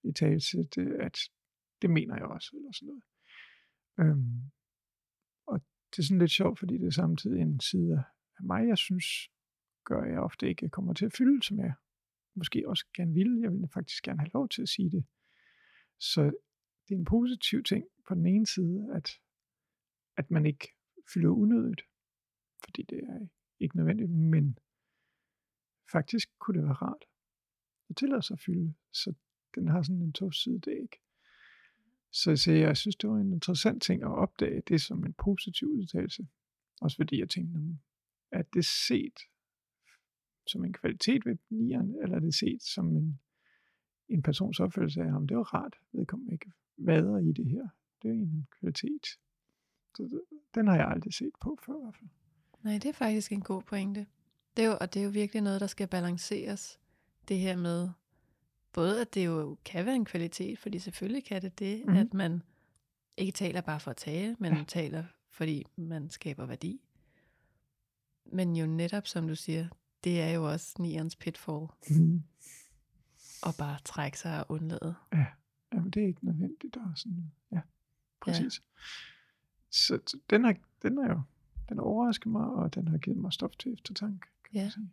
i 0.05 0.13
talsæt, 0.13 0.79
at 0.79 1.19
det 1.83 1.91
mener 1.91 2.15
jeg 2.15 2.25
også, 2.25 2.57
eller 2.57 2.73
sådan 2.73 2.87
noget. 2.87 3.03
Øhm, 4.01 4.51
og 5.47 5.61
det 5.91 5.99
er 5.99 6.03
sådan 6.07 6.19
lidt 6.19 6.31
sjovt, 6.31 6.59
fordi 6.59 6.79
det 6.79 6.87
er 6.87 6.91
samtidig 6.91 7.41
en 7.41 7.61
side 7.61 8.05
af 8.39 8.45
mig, 8.45 8.69
jeg 8.69 8.79
synes, 8.79 9.05
gør, 9.85 10.01
at 10.01 10.11
jeg 10.11 10.21
ofte 10.21 10.49
ikke 10.49 10.69
kommer 10.69 10.93
til 10.95 11.07
at 11.07 11.13
fylde, 11.19 11.43
som 11.43 11.59
jeg 11.59 11.73
måske 12.35 12.69
også 12.69 12.87
gerne 12.97 13.15
vil. 13.15 13.41
Jeg 13.43 13.53
vil 13.53 13.69
faktisk 13.75 14.05
gerne 14.05 14.21
have 14.21 14.31
lov 14.35 14.49
til 14.49 14.63
at 14.63 14.69
sige 14.69 14.91
det. 14.91 15.05
Så 15.99 16.23
det 16.89 16.95
er 16.95 16.99
en 16.99 17.05
positiv 17.05 17.63
ting 17.63 17.85
på 18.09 18.15
den 18.15 18.27
ene 18.27 18.47
side, 18.47 18.93
at, 18.95 19.11
at 20.17 20.31
man 20.31 20.47
ikke 20.47 20.69
fylder 21.15 21.31
unødigt, 21.31 21.83
fordi 22.69 22.83
det 22.83 22.99
er 22.99 23.27
ikke 23.61 23.77
nødvendigt, 23.77 24.11
men 24.11 24.59
faktisk 25.93 26.29
kunne 26.39 26.59
det 26.59 26.65
være 26.65 26.73
rart 26.73 27.05
at 27.91 27.97
tillade 27.97 28.23
sig 28.23 28.35
at 28.35 28.41
fylde, 28.41 28.75
så 28.93 29.15
den 29.55 29.69
har 29.69 29.83
sådan 29.83 30.03
en 30.03 30.13
to 30.13 30.31
side, 30.31 30.59
det 30.59 30.79
ikke. 30.83 31.01
Så, 32.13 32.37
så 32.37 32.53
jeg 32.53 32.77
synes, 32.77 32.97
det 32.97 33.11
var 33.11 33.17
en 33.17 33.33
interessant 33.33 33.83
ting 33.83 34.03
at 34.03 34.09
opdage 34.09 34.63
det 34.69 34.81
som 34.81 35.05
en 35.05 35.13
positiv 35.13 35.69
udtalelse. 35.69 36.27
Også 36.81 36.97
fordi 36.97 37.21
jeg 37.21 37.31
tænkte, 37.31 37.79
at 38.31 38.55
det 38.55 38.65
set 38.65 39.19
som 40.47 40.65
en 40.65 40.73
kvalitet 40.73 41.27
ved 41.27 41.37
nieren, 41.51 41.95
eller 42.03 42.17
er 42.17 42.21
det 42.21 42.35
set 42.35 42.63
som 42.63 42.97
en, 42.97 43.21
en 44.09 44.23
persons 44.23 44.61
opfattelse 44.61 45.03
af 45.03 45.11
ham? 45.11 45.27
Det 45.27 45.37
var 45.37 45.55
rart, 45.55 45.77
vedkommende 45.93 46.33
ikke 46.33 46.53
vader 46.77 47.19
i 47.19 47.33
det 47.33 47.47
her. 47.47 47.69
Det 48.03 48.09
er 48.09 48.15
en 48.15 48.49
kvalitet. 48.61 49.07
Så 49.97 50.21
den 50.55 50.67
har 50.67 50.77
jeg 50.77 50.89
aldrig 50.89 51.15
set 51.15 51.33
på 51.41 51.59
før 51.67 51.79
i 51.79 51.83
hvert 51.83 51.97
fald. 51.97 52.11
Nej, 52.69 52.79
det 52.79 52.89
er 52.89 52.93
faktisk 52.93 53.33
en 53.33 53.41
god 53.41 53.63
pointe. 53.63 54.07
Det 54.57 54.65
er 54.65 54.69
jo, 54.69 54.77
og 54.81 54.95
det 54.95 55.01
er 55.01 55.05
jo 55.05 55.11
virkelig 55.11 55.43
noget, 55.43 55.61
der 55.61 55.67
skal 55.67 55.89
balanceres. 55.89 56.81
Det 57.29 57.39
her 57.39 57.57
med, 57.57 57.91
både 58.73 59.01
at 59.01 59.15
det 59.15 59.27
jo 59.27 59.57
kan 59.65 59.87
være 59.87 59.95
en 59.95 60.05
kvalitet, 60.05 60.59
fordi 60.59 60.79
selvfølgelig 60.79 61.25
kan 61.25 61.43
det 61.43 61.59
det, 61.59 61.87
mm. 61.87 61.97
at 61.97 62.15
man 62.15 62.43
ikke 63.17 63.33
taler 63.33 63.61
bare 63.61 63.81
for 63.81 63.91
at 63.91 63.97
tale, 63.97 64.37
men 64.39 64.55
ja. 64.55 64.65
taler, 64.69 65.05
fordi 65.31 65.67
man 65.77 66.11
skaber 66.11 66.47
værdi. 66.47 66.81
Men 68.25 68.57
jo 68.57 68.67
netop, 68.67 69.07
som 69.07 69.29
du 69.29 69.35
siger, 69.35 69.69
det 70.05 70.21
er 70.21 70.31
jo 70.31 70.51
også 70.51 70.75
nierens 70.79 71.17
pitfall. 71.17 71.67
Mm. 71.91 72.23
Og 73.43 73.55
bare 73.59 73.79
trække 73.85 74.19
sig 74.19 74.41
og 74.41 74.47
undlade. 74.49 74.95
Ja, 75.13 75.27
Jamen, 75.73 75.91
det 75.91 76.03
er 76.03 76.07
ikke 76.07 76.25
nødvendigt. 76.25 76.75
Der 76.75 76.81
er 76.81 76.95
sådan, 76.95 77.33
ja, 77.53 77.61
præcis. 78.21 78.59
Ja. 78.59 78.83
Så, 79.71 79.99
så 80.07 80.19
den, 80.31 80.45
er, 80.45 80.53
den 80.83 80.99
er 80.99 81.09
jo, 81.09 81.23
den 81.69 81.79
overrasker 81.79 82.31
mig, 82.31 82.47
og 82.47 82.75
den 82.75 82.89
har 82.89 82.99
givet 82.99 83.19
mig 83.19 83.33
stof 83.33 83.57
til 83.57 83.73
eftertanke. 83.73 84.29
Kan 84.45 84.61
ja. 84.61 84.71
sige. 84.71 84.91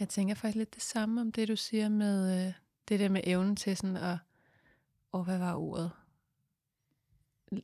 Jeg 0.00 0.08
tænker 0.08 0.34
faktisk 0.34 0.56
lidt 0.56 0.74
det 0.74 0.82
samme 0.82 1.20
om 1.20 1.32
det, 1.32 1.48
du 1.48 1.56
siger 1.56 1.88
med 1.88 2.46
øh, 2.46 2.52
det 2.88 3.00
der 3.00 3.08
med 3.08 3.20
evnen 3.24 3.56
til 3.56 3.76
sådan 3.76 3.96
at, 3.96 4.18
og 5.12 5.24
hvad 5.24 5.38
var 5.38 5.54
ordet? 5.54 5.90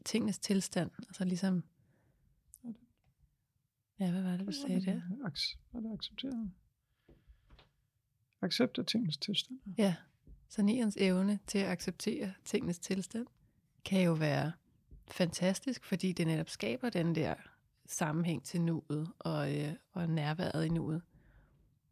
Tingenes 0.04 0.38
tilstand. 0.38 0.90
Altså 0.98 1.24
ligesom, 1.24 1.62
ja, 4.00 4.10
hvad 4.10 4.22
var 4.22 4.36
det, 4.36 4.46
du 4.46 4.52
sagde 4.52 4.80
der? 4.80 5.00
Var 5.72 5.80
det 5.80 5.92
accepteret? 5.92 6.50
Accept 8.42 8.78
af 8.78 8.86
tingens 8.86 9.16
tilstand. 9.16 9.58
Ja, 9.78 9.96
så 10.48 10.62
nierens 10.62 10.96
evne 11.00 11.38
til 11.46 11.58
at 11.58 11.68
acceptere 11.68 12.32
tingens 12.44 12.78
tilstand 12.78 13.26
kan 13.84 14.02
jo 14.02 14.12
være 14.12 14.52
fantastisk, 15.10 15.84
fordi 15.84 16.12
det 16.12 16.26
netop 16.26 16.48
skaber 16.48 16.90
den 16.90 17.14
der 17.14 17.34
sammenhæng 17.88 18.42
til 18.42 18.60
nuet 18.60 19.12
og, 19.18 19.56
øh, 19.56 19.72
og 19.92 20.08
nærværet 20.08 20.64
i 20.64 20.68
nuet. 20.68 21.02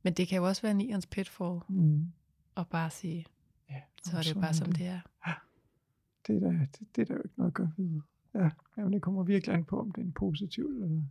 Men 0.02 0.12
det 0.12 0.28
kan 0.28 0.38
jo 0.38 0.46
også 0.46 0.62
være 0.62 0.74
nierens 0.74 1.06
pitfall 1.06 1.60
mm. 1.68 2.12
og 2.54 2.68
bare 2.68 2.90
sige, 2.90 3.26
ja, 3.70 3.80
så 4.02 4.16
er 4.16 4.22
det 4.22 4.34
jo 4.34 4.40
bare 4.40 4.54
som 4.54 4.72
det 4.72 4.86
er. 4.86 5.00
Ja, 5.26 5.32
det 6.26 6.36
er, 6.36 6.40
der, 6.40 6.66
det, 6.66 6.96
det 6.96 7.02
er 7.02 7.04
der 7.04 7.14
jo 7.14 7.22
ikke 7.22 7.38
noget 7.38 7.50
at 7.50 7.54
gøre 7.54 7.72
ved. 7.76 8.00
Ja, 8.34 8.50
jamen 8.76 8.92
det 8.92 9.02
kommer 9.02 9.22
virkelig 9.22 9.54
an 9.54 9.64
på, 9.64 9.80
om 9.80 9.90
det 9.90 10.00
er 10.00 10.04
en 10.04 10.12
positiv 10.12 10.64
eller, 10.64 11.02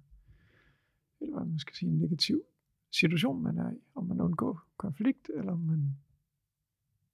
eller 1.21 1.37
hvad 1.37 1.45
man 1.45 1.59
skal 1.59 1.75
sige, 1.75 1.89
en 1.89 1.97
negativ 1.97 2.43
situation, 2.91 3.43
man 3.43 3.57
er 3.57 3.71
i. 3.71 3.79
Om 3.95 4.05
man 4.05 4.21
undgår 4.21 4.61
konflikt, 4.77 5.29
eller 5.35 5.51
om 5.51 5.59
man... 5.59 5.97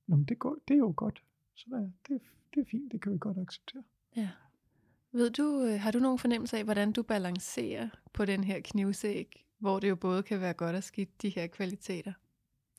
Nå, 0.07 0.17
det, 0.17 0.39
går, 0.39 0.57
det 0.67 0.73
er 0.73 0.77
jo 0.77 0.93
godt. 0.95 1.23
Så 1.55 1.65
det, 1.69 1.93
det, 2.07 2.21
det 2.53 2.61
er 2.61 2.65
fint, 2.65 2.91
det 2.91 3.01
kan 3.01 3.13
vi 3.13 3.17
godt 3.17 3.37
acceptere. 3.37 3.83
Ja. 4.15 4.29
Ved 5.13 5.29
du, 5.29 5.63
øh, 5.63 5.79
har 5.79 5.91
du 5.91 5.99
nogen 5.99 6.19
fornemmelse 6.19 6.57
af, 6.57 6.63
hvordan 6.63 6.91
du 6.91 7.03
balancerer 7.03 7.89
på 8.13 8.25
den 8.25 8.43
her 8.43 8.59
knivsæg, 8.59 9.45
hvor 9.59 9.79
det 9.79 9.89
jo 9.89 9.95
både 9.95 10.23
kan 10.23 10.41
være 10.41 10.53
godt 10.53 10.75
og 10.75 10.83
skidt, 10.83 11.21
de 11.21 11.29
her 11.29 11.47
kvaliteter? 11.47 12.13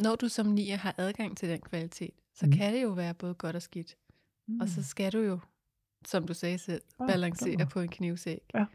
Når 0.02 0.16
du 0.16 0.28
som 0.28 0.46
nier 0.46 0.76
har 0.76 0.94
adgang 0.98 1.36
til 1.36 1.48
den 1.48 1.60
kvalitet, 1.60 2.14
så 2.34 2.46
mm. 2.46 2.52
kan 2.52 2.74
det 2.74 2.82
jo 2.82 2.88
være 2.88 3.14
både 3.14 3.34
godt 3.34 3.56
og 3.56 3.62
skidt. 3.62 3.96
Mm. 4.46 4.60
Og 4.60 4.68
så 4.68 4.84
skal 4.84 5.12
du 5.12 5.18
jo, 5.18 5.38
som 6.04 6.26
du 6.26 6.34
sagde 6.34 6.58
selv, 6.58 6.82
balancere 6.98 7.56
ja, 7.58 7.64
på 7.64 7.80
en 7.80 7.88
knivsæg. 7.88 8.40
Ja. 8.54 8.66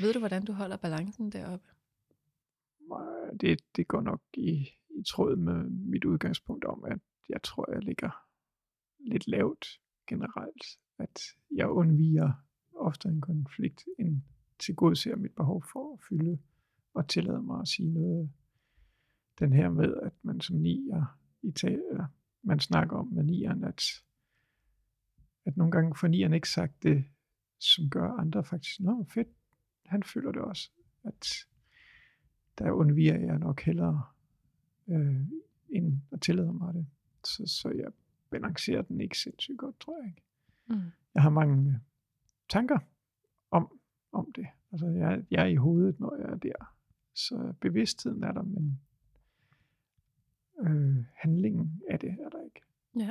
Ved 0.00 0.12
du, 0.12 0.18
hvordan 0.18 0.44
du 0.44 0.52
holder 0.52 0.76
balancen 0.76 1.32
deroppe? 1.32 1.66
det, 3.40 3.60
det 3.76 3.88
går 3.88 4.00
nok 4.00 4.20
i, 4.34 4.68
i 4.90 5.02
tråd 5.08 5.36
med 5.36 5.70
mit 5.70 6.04
udgangspunkt 6.04 6.64
om, 6.64 6.84
at 6.84 6.98
jeg 7.28 7.42
tror, 7.42 7.72
jeg 7.72 7.82
ligger 7.82 8.10
lidt 8.98 9.28
lavt 9.28 9.66
generelt. 10.08 10.64
At 10.98 11.20
jeg 11.50 11.68
undviger 11.68 12.32
ofte 12.80 13.08
en 13.08 13.20
konflikt, 13.20 13.84
end 13.98 14.22
til 14.58 14.74
god 14.74 14.94
ser 14.94 15.16
mit 15.16 15.34
behov 15.34 15.62
for 15.72 15.92
at 15.92 16.00
fylde 16.08 16.38
og 16.94 17.08
tillade 17.08 17.42
mig 17.42 17.60
at 17.60 17.68
sige 17.68 17.92
noget. 17.92 18.30
Den 19.38 19.52
her 19.52 19.70
med, 19.70 19.94
at 20.02 20.12
man 20.22 20.40
som 20.40 20.56
nier 20.56 21.18
i 21.42 21.50
tal, 21.52 21.82
eller 21.90 22.06
man 22.42 22.60
snakker 22.60 22.96
om 22.96 23.06
med 23.06 23.22
nieren, 23.22 23.64
at, 23.64 23.82
at 25.44 25.56
nogle 25.56 25.72
gange 25.72 25.96
får 25.96 26.08
nieren 26.08 26.34
ikke 26.34 26.48
sagt 26.48 26.82
det, 26.82 27.04
som 27.58 27.90
gør 27.90 28.10
andre 28.10 28.44
faktisk, 28.44 28.80
nå 28.80 29.06
fedt, 29.14 29.28
han 29.86 30.02
føler 30.02 30.32
det 30.32 30.42
også. 30.42 30.70
At 31.04 31.26
der 32.58 32.70
undviger 32.70 33.18
jeg 33.18 33.38
nok 33.38 33.60
hellere, 33.60 34.02
øh, 34.88 35.20
end 35.68 36.00
at 36.12 36.20
tillade 36.20 36.52
mig 36.52 36.74
det. 36.74 36.86
Så, 37.24 37.46
så 37.46 37.70
jeg 37.70 37.92
balancerer 38.30 38.82
den 38.82 39.00
ikke 39.00 39.18
sindssygt 39.18 39.58
godt, 39.58 39.80
tror 39.80 39.98
jeg 39.98 40.08
ikke. 40.08 40.22
Mm. 40.66 40.90
Jeg 41.14 41.22
har 41.22 41.30
mange 41.30 41.80
tanker 42.50 42.78
om, 43.50 43.78
om 44.12 44.32
det. 44.32 44.46
Altså, 44.72 44.86
jeg, 44.86 45.24
jeg 45.30 45.42
er 45.42 45.46
i 45.46 45.54
hovedet, 45.54 46.00
når 46.00 46.16
jeg 46.16 46.30
er 46.30 46.36
der. 46.36 46.74
Så 47.14 47.54
bevidstheden 47.60 48.22
er 48.22 48.32
der, 48.32 48.42
men 48.42 48.80
øh, 50.60 51.04
handlingen 51.14 51.82
af 51.88 51.98
det 51.98 52.10
er 52.10 52.28
der 52.28 52.44
ikke. 52.44 52.60
Ja. 52.98 53.10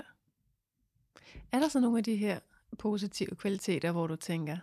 Er 1.51 1.59
der 1.59 1.67
så 1.67 1.79
nogle 1.79 1.97
af 1.97 2.03
de 2.03 2.15
her 2.15 2.39
positive 2.79 3.35
kvaliteter, 3.35 3.91
hvor 3.91 4.07
du 4.07 4.15
tænker, 4.15 4.57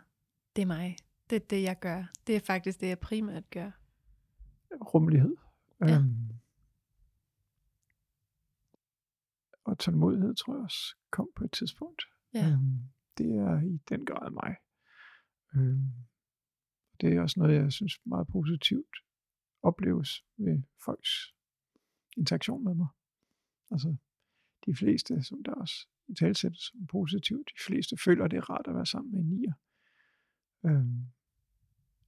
det 0.56 0.62
er 0.62 0.66
mig, 0.66 0.96
det 1.30 1.36
er 1.36 1.46
det, 1.50 1.62
jeg 1.62 1.78
gør, 1.80 2.04
det 2.26 2.36
er 2.36 2.40
faktisk 2.40 2.80
det, 2.80 2.88
jeg 2.88 2.98
primært 2.98 3.50
gør? 3.50 3.70
rummelighed. 4.94 5.36
Ja. 5.80 5.98
Øhm, 5.98 6.30
og 9.64 9.78
tålmodighed, 9.78 10.34
tror 10.34 10.54
jeg 10.54 10.62
også, 10.62 10.96
kom 11.10 11.28
på 11.36 11.44
et 11.44 11.52
tidspunkt. 11.52 12.02
Ja. 12.34 12.48
Øhm, 12.48 12.80
det 13.18 13.26
er 13.26 13.60
i 13.60 13.80
den 13.88 14.04
grad 14.06 14.30
mig. 14.30 14.56
Øh, 15.54 15.78
det 17.00 17.16
er 17.16 17.20
også 17.20 17.40
noget, 17.40 17.54
jeg 17.54 17.72
synes 17.72 18.00
meget 18.04 18.28
positivt 18.28 18.96
opleves 19.62 20.24
ved 20.36 20.62
folks 20.84 21.34
interaktion 22.16 22.64
med 22.64 22.74
mig. 22.74 22.88
Altså, 23.70 23.96
de 24.66 24.74
fleste, 24.74 25.22
som 25.22 25.42
der 25.42 25.52
også 25.52 25.86
i 26.08 26.14
talsættes 26.14 26.60
som 26.60 26.86
positivt, 26.86 27.48
de 27.48 27.62
fleste 27.66 27.96
føler, 28.04 28.28
det 28.28 28.36
er 28.36 28.50
rart 28.50 28.66
at 28.68 28.74
være 28.74 28.86
sammen 28.86 29.12
med 29.12 29.20
en 29.20 29.26
nier. 29.26 29.52
Øh, 30.64 30.86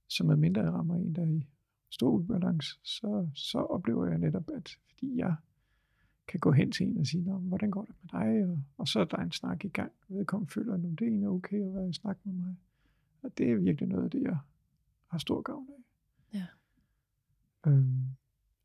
som 0.07 0.29
er 0.29 0.35
mindre 0.35 0.61
jeg 0.61 0.73
rammer 0.73 0.95
en, 0.95 1.15
der 1.15 1.21
er 1.21 1.25
i 1.25 1.47
stor 1.89 2.09
ubalance, 2.09 2.79
så, 2.83 3.29
så 3.33 3.57
oplever 3.57 4.05
jeg 4.05 4.17
netop, 4.17 4.49
at 4.49 4.77
fordi 4.89 5.17
jeg 5.17 5.35
kan 6.27 6.39
gå 6.39 6.51
hen 6.51 6.71
til 6.71 6.87
en 6.87 6.97
og 6.97 7.07
sige, 7.07 7.23
Nå, 7.23 7.37
hvordan 7.37 7.71
går 7.71 7.85
det 7.85 7.95
med 8.01 8.21
dig? 8.21 8.51
Og, 8.51 8.63
og 8.77 8.87
så 8.87 8.99
er 8.99 9.05
der 9.05 9.17
en 9.17 9.31
snak 9.31 9.65
i 9.65 9.67
gang. 9.67 9.91
Vedkommende 10.07 10.53
føler, 10.53 10.73
at 10.73 10.79
det 10.99 11.23
er 11.23 11.27
okay 11.27 11.65
at 11.65 11.73
være 11.73 11.89
i 11.89 11.93
snak 11.93 12.17
med 12.23 12.33
mig. 12.33 12.55
Og 13.21 13.37
det 13.37 13.51
er 13.51 13.55
virkelig 13.55 13.89
noget 13.89 14.03
af 14.03 14.11
det, 14.11 14.21
jeg 14.21 14.37
har 15.07 15.17
stor 15.17 15.41
gavn 15.41 15.69
af. 15.69 15.83
Ja. 16.37 16.47
Øhm, 17.67 18.05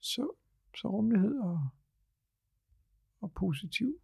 så, 0.01 0.31
så 0.77 0.89
rummelighed 0.89 1.39
og, 1.39 1.69
og 3.21 3.33
positiv. 3.33 4.01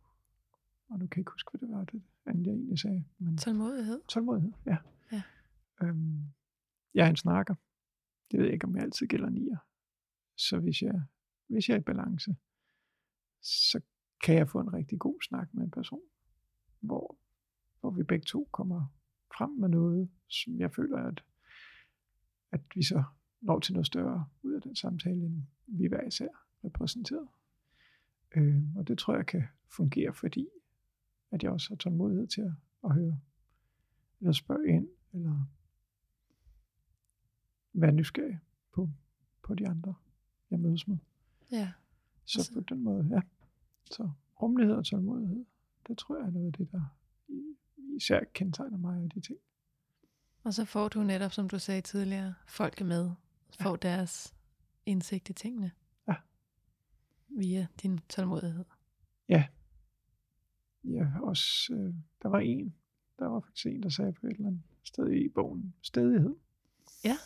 Og 0.89 0.99
nu 0.99 1.07
kan 1.07 1.17
jeg 1.17 1.19
ikke 1.19 1.33
huske, 1.33 1.51
hvad 1.51 1.69
det 1.69 1.77
var, 1.77 1.85
det 1.85 2.03
andet 2.27 2.47
jeg 2.47 2.55
egentlig 2.55 2.79
sagde. 2.79 3.05
Men, 3.19 3.39
tålmodighed. 3.39 4.01
Tålmodighed, 4.09 4.53
ja. 4.67 4.77
ja. 5.13 5.23
Øhm, 5.83 6.25
jeg 6.95 7.07
er 7.07 7.11
en 7.11 7.17
snakker. 7.17 7.55
Det 8.31 8.39
ved 8.39 8.47
jeg 8.47 8.55
ikke, 8.55 8.67
om 8.67 8.77
jeg 8.77 8.83
altid 8.83 9.07
gælder 9.07 9.29
nier. 9.29 9.57
Så 10.37 10.59
hvis 10.59 10.83
jeg, 10.83 11.03
hvis 11.47 11.69
jeg 11.69 11.75
er 11.75 11.81
i 11.81 11.83
balance, 11.83 12.37
så 13.43 13.81
kan 14.25 14.35
jeg 14.35 14.49
få 14.49 14.61
en 14.61 14.73
rigtig 14.73 14.99
god 14.99 15.23
snak 15.29 15.55
med 15.55 15.65
en 15.65 15.71
person, 15.71 16.03
hvor, 16.81 17.17
hvor 17.81 17.91
vi 17.91 18.03
begge 18.03 18.25
to 18.25 18.49
kommer 18.53 18.87
frem 19.37 19.51
med 19.51 19.69
noget, 19.69 20.11
som 20.29 20.61
jeg 20.61 20.73
føler, 20.75 20.99
at, 20.99 21.25
at 22.53 22.61
vi 22.75 22.83
så 22.83 23.05
når 23.41 23.61
til 23.61 23.73
noget 23.73 23.87
større 23.87 24.27
ud 24.43 24.53
af 24.53 24.63
den 24.63 24.77
samtale, 24.77 25.27
end 25.27 25.43
vi 25.67 25.87
hver 25.87 26.07
især 26.07 26.29
repræsenteret. 26.65 27.29
Øh, 28.37 28.63
og 28.77 28.89
det 28.89 28.99
tror 28.99 29.15
jeg 29.17 29.27
kan 29.27 29.43
fungere, 29.69 30.13
fordi 30.15 30.49
at 31.31 31.43
jeg 31.43 31.51
også 31.53 31.69
har 31.71 31.77
tålmodighed 31.77 32.27
til 32.27 32.41
at, 32.41 32.53
at 32.85 32.95
høre, 32.95 33.21
eller 34.21 34.33
spørge 34.33 34.69
ind, 34.69 34.89
eller 35.13 35.45
være 37.73 37.93
nysgerrig 37.93 38.39
på, 38.73 38.89
på 39.43 39.55
de 39.55 39.69
andre, 39.69 39.95
jeg 40.51 40.61
mødes 40.61 40.89
med. 40.89 40.99
Ja. 41.53 41.73
Så 42.25 42.39
Altså- 42.39 42.55
på 42.55 42.61
den 42.61 42.83
måde, 42.83 43.09
ja. 43.11 43.21
Så 43.91 44.11
rummelighed 44.43 44.75
og 44.77 44.85
tålmodighed, 44.85 45.45
det 45.87 45.99
tror 45.99 46.17
jeg 46.19 46.27
er 46.27 46.31
noget 46.31 46.47
af 46.47 46.53
det, 46.53 46.73
der 46.73 46.97
i- 47.29 47.57
især 48.01 48.21
kendetegner 48.35 48.79
mig 48.79 49.03
af 49.03 49.11
de 49.11 49.21
ting. 49.21 49.39
Og 50.43 50.55
så 50.55 50.65
får 50.65 50.89
du 50.89 51.03
netop, 51.03 51.33
som 51.33 51.49
du 51.49 51.59
sagde 51.59 51.81
tidligere, 51.81 52.35
folk 52.47 52.81
med. 52.81 53.11
Får 53.61 53.77
deres 53.77 54.35
indsigt 54.87 55.31
i 55.31 55.33
tingene. 55.33 55.71
Ja. 56.09 56.15
Via 57.29 57.67
din 57.83 58.01
tålmodighed. 58.09 58.65
Ja, 60.85 61.07
også, 61.23 61.75
øh, 61.75 61.95
der 62.23 62.29
var 62.29 62.39
en, 62.39 62.75
der 63.19 63.27
var 63.27 63.41
faktisk 63.41 63.67
en, 63.67 63.83
der 63.83 63.89
sagde 63.89 64.13
på 64.13 64.27
et 64.27 64.31
eller 64.31 64.47
andet 64.47 64.63
sted 64.83 65.11
i 65.13 65.29
bogen, 65.29 65.75
stedighed. 65.83 66.37
Ja. 67.05 67.17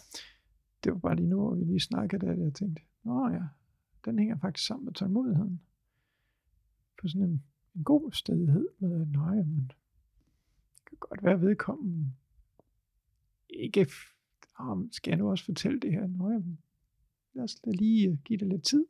Det 0.85 0.93
var 0.93 0.99
bare 0.99 1.17
lige 1.17 1.29
nu, 1.29 1.41
hvor 1.41 1.55
vi 1.55 1.65
lige 1.65 1.81
snakkede 1.81 2.31
af 2.31 2.37
det, 2.37 2.45
jeg 2.45 2.55
tænkte, 2.55 2.83
nå 3.03 3.29
ja, 3.29 3.43
den 4.05 4.19
hænger 4.19 4.39
faktisk 4.39 4.67
sammen 4.67 4.85
med 4.85 4.93
tålmodigheden. 4.93 5.61
På 7.01 7.09
sådan 7.09 7.29
en, 7.29 7.45
en 7.75 7.85
god 7.85 8.13
stedighed 8.13 8.69
med, 8.79 9.07
nej, 9.07 9.35
men 9.35 9.73
kan 10.95 11.09
godt 11.09 11.25
være 11.25 11.41
vedkommende 11.41 12.13
ikke, 13.49 13.87
oh, 14.59 14.79
skal 14.93 15.11
jeg 15.11 15.19
nu 15.19 15.31
også 15.31 15.45
fortælle 15.45 15.81
det 15.81 15.93
her? 15.93 16.07
Nå, 16.07 16.31
jamen, 16.31 16.59
lad 17.33 17.45
os 17.45 17.61
lige 17.65 18.11
øh, 18.11 18.19
give 18.25 18.39
det 18.39 18.49
lidt 18.49 18.65
tid, 18.65 18.87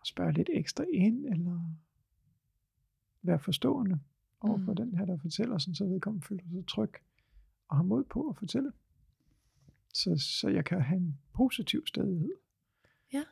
og 0.00 0.06
spørge 0.06 0.32
lidt 0.32 0.50
ekstra 0.52 0.84
ind, 0.92 1.26
eller 1.26 1.74
være 3.22 3.38
forstående 3.38 4.00
over 4.40 4.58
for 4.58 4.72
Mm. 4.72 4.76
den 4.76 4.94
her, 4.94 5.04
der 5.04 5.18
fortæller, 5.18 5.58
sådan, 5.58 5.74
så 5.74 5.84
vedkommende 5.86 6.26
føler 6.26 6.42
sig 6.52 6.66
tryg 6.66 6.90
og 7.68 7.76
har 7.76 7.82
mod 7.82 8.04
på 8.04 8.28
at 8.28 8.36
fortælle. 8.36 8.72
Så, 9.94 10.16
så 10.16 10.48
jeg 10.48 10.64
kan 10.64 10.80
have 10.82 10.96
en 11.00 11.18
positiv 11.32 11.86
stedighed. 11.86 12.34
Ja. 13.12 13.22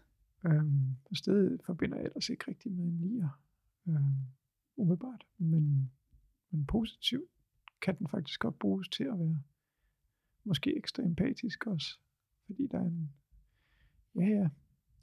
Øhm, 0.45 0.97
stedet 1.13 1.61
forbinder 1.65 1.97
jeg 1.97 2.05
ellers 2.07 2.29
ikke 2.29 2.45
rigtig 2.49 2.73
med 2.73 2.85
en 2.85 2.99
nier, 3.01 3.41
øhm, 3.89 4.15
umiddelbart. 4.77 5.27
Men, 5.39 5.91
men 6.51 6.67
positivt 6.67 7.31
kan 7.81 7.99
den 7.99 8.09
faktisk 8.09 8.41
godt 8.41 8.59
bruges 8.59 8.89
til 8.89 9.05
at 9.05 9.19
være 9.19 9.43
måske 10.45 10.77
ekstra 10.77 11.03
empatisk 11.03 11.67
også. 11.67 11.99
Fordi 12.47 12.67
der 12.67 12.79
er 12.79 12.85
en, 12.85 13.13
ja 14.15 14.27
ja, 14.27 14.49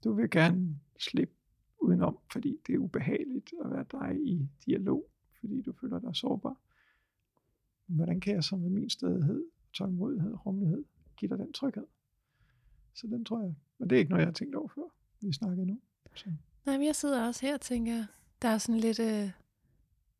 du 0.04 0.14
vil 0.14 0.30
gerne 0.30 0.80
slippe 1.00 1.34
udenom, 1.82 2.18
fordi 2.32 2.58
det 2.68 2.76
er 2.76 2.80
ubehageligt 2.80 3.54
at 3.66 3.72
være 3.72 3.86
dig 3.92 4.20
i 4.26 4.50
dialog, 4.66 5.10
fordi 5.40 5.62
du 5.62 5.74
føler 5.82 6.00
dig 6.00 6.16
sårbar. 6.16 6.58
Hvordan 7.86 8.20
kan 8.20 8.36
jeg 8.36 8.44
så 8.44 8.56
med 8.56 8.70
min 8.70 8.90
stedighed, 8.90 9.46
tålmodighed, 9.74 10.46
rummelighed, 10.46 10.84
give 11.18 11.30
dig 11.30 11.38
den 11.38 11.54
tryghed? 11.54 11.86
Så 12.94 13.08
den 13.08 13.26
tror 13.26 13.42
jeg, 13.42 13.56
men 13.78 13.90
det 13.90 13.96
er 13.96 14.00
ikke 14.00 14.10
noget, 14.10 14.22
jeg 14.22 14.28
har 14.28 14.34
tænkt 14.34 14.56
over 14.56 14.68
før, 14.68 14.96
vi 15.22 15.34
snakker 15.34 15.66
nu. 15.66 15.80
Så, 16.16 16.26
Nej, 16.66 16.78
men 16.78 16.88
jeg 16.88 16.96
sidder 16.96 17.28
også 17.28 17.46
her 17.46 17.54
og 17.54 17.62
tænker, 17.62 18.06
der 18.42 18.48
er 18.48 18.58
sådan 18.58 18.82
lidt 18.82 19.00
øh, 19.00 19.32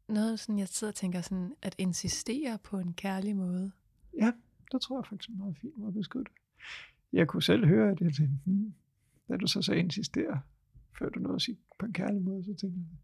noget, 0.08 0.40
sådan, 0.40 0.60
jeg 0.60 0.68
sidder 0.68 0.92
og 0.92 0.96
tænker 0.96 1.22
sådan, 1.22 1.56
at 1.62 1.76
insistere 1.78 2.58
på 2.64 2.78
en 2.80 2.94
kærlig 2.94 3.36
måde. 3.36 3.72
ja, 4.18 4.32
der 4.72 4.78
tror 4.78 5.00
jeg 5.00 5.06
faktisk 5.10 5.30
meget 5.38 5.58
fint 5.58 5.78
måde 5.78 5.88
at 5.88 5.94
beskrive 5.94 6.24
det. 6.24 6.32
Jeg 7.14 7.28
kunne 7.28 7.44
selv 7.44 7.66
høre, 7.66 7.92
at 7.92 8.02
jeg 8.02 8.14
tænkte, 8.14 8.38
hmm, 8.46 8.74
da 9.30 9.38
du 9.38 9.48
så 9.48 9.62
så 9.62 9.74
insisterer, 9.74 10.38
før 11.00 11.10
du 11.10 11.20
nåede 11.20 11.36
at 11.36 11.42
sige 11.42 11.58
på 11.80 11.86
en 11.86 11.94
kærlig 11.94 12.22
måde, 12.22 12.44
så 12.44 12.54
tænkte 12.54 12.80
jeg, 12.80 12.98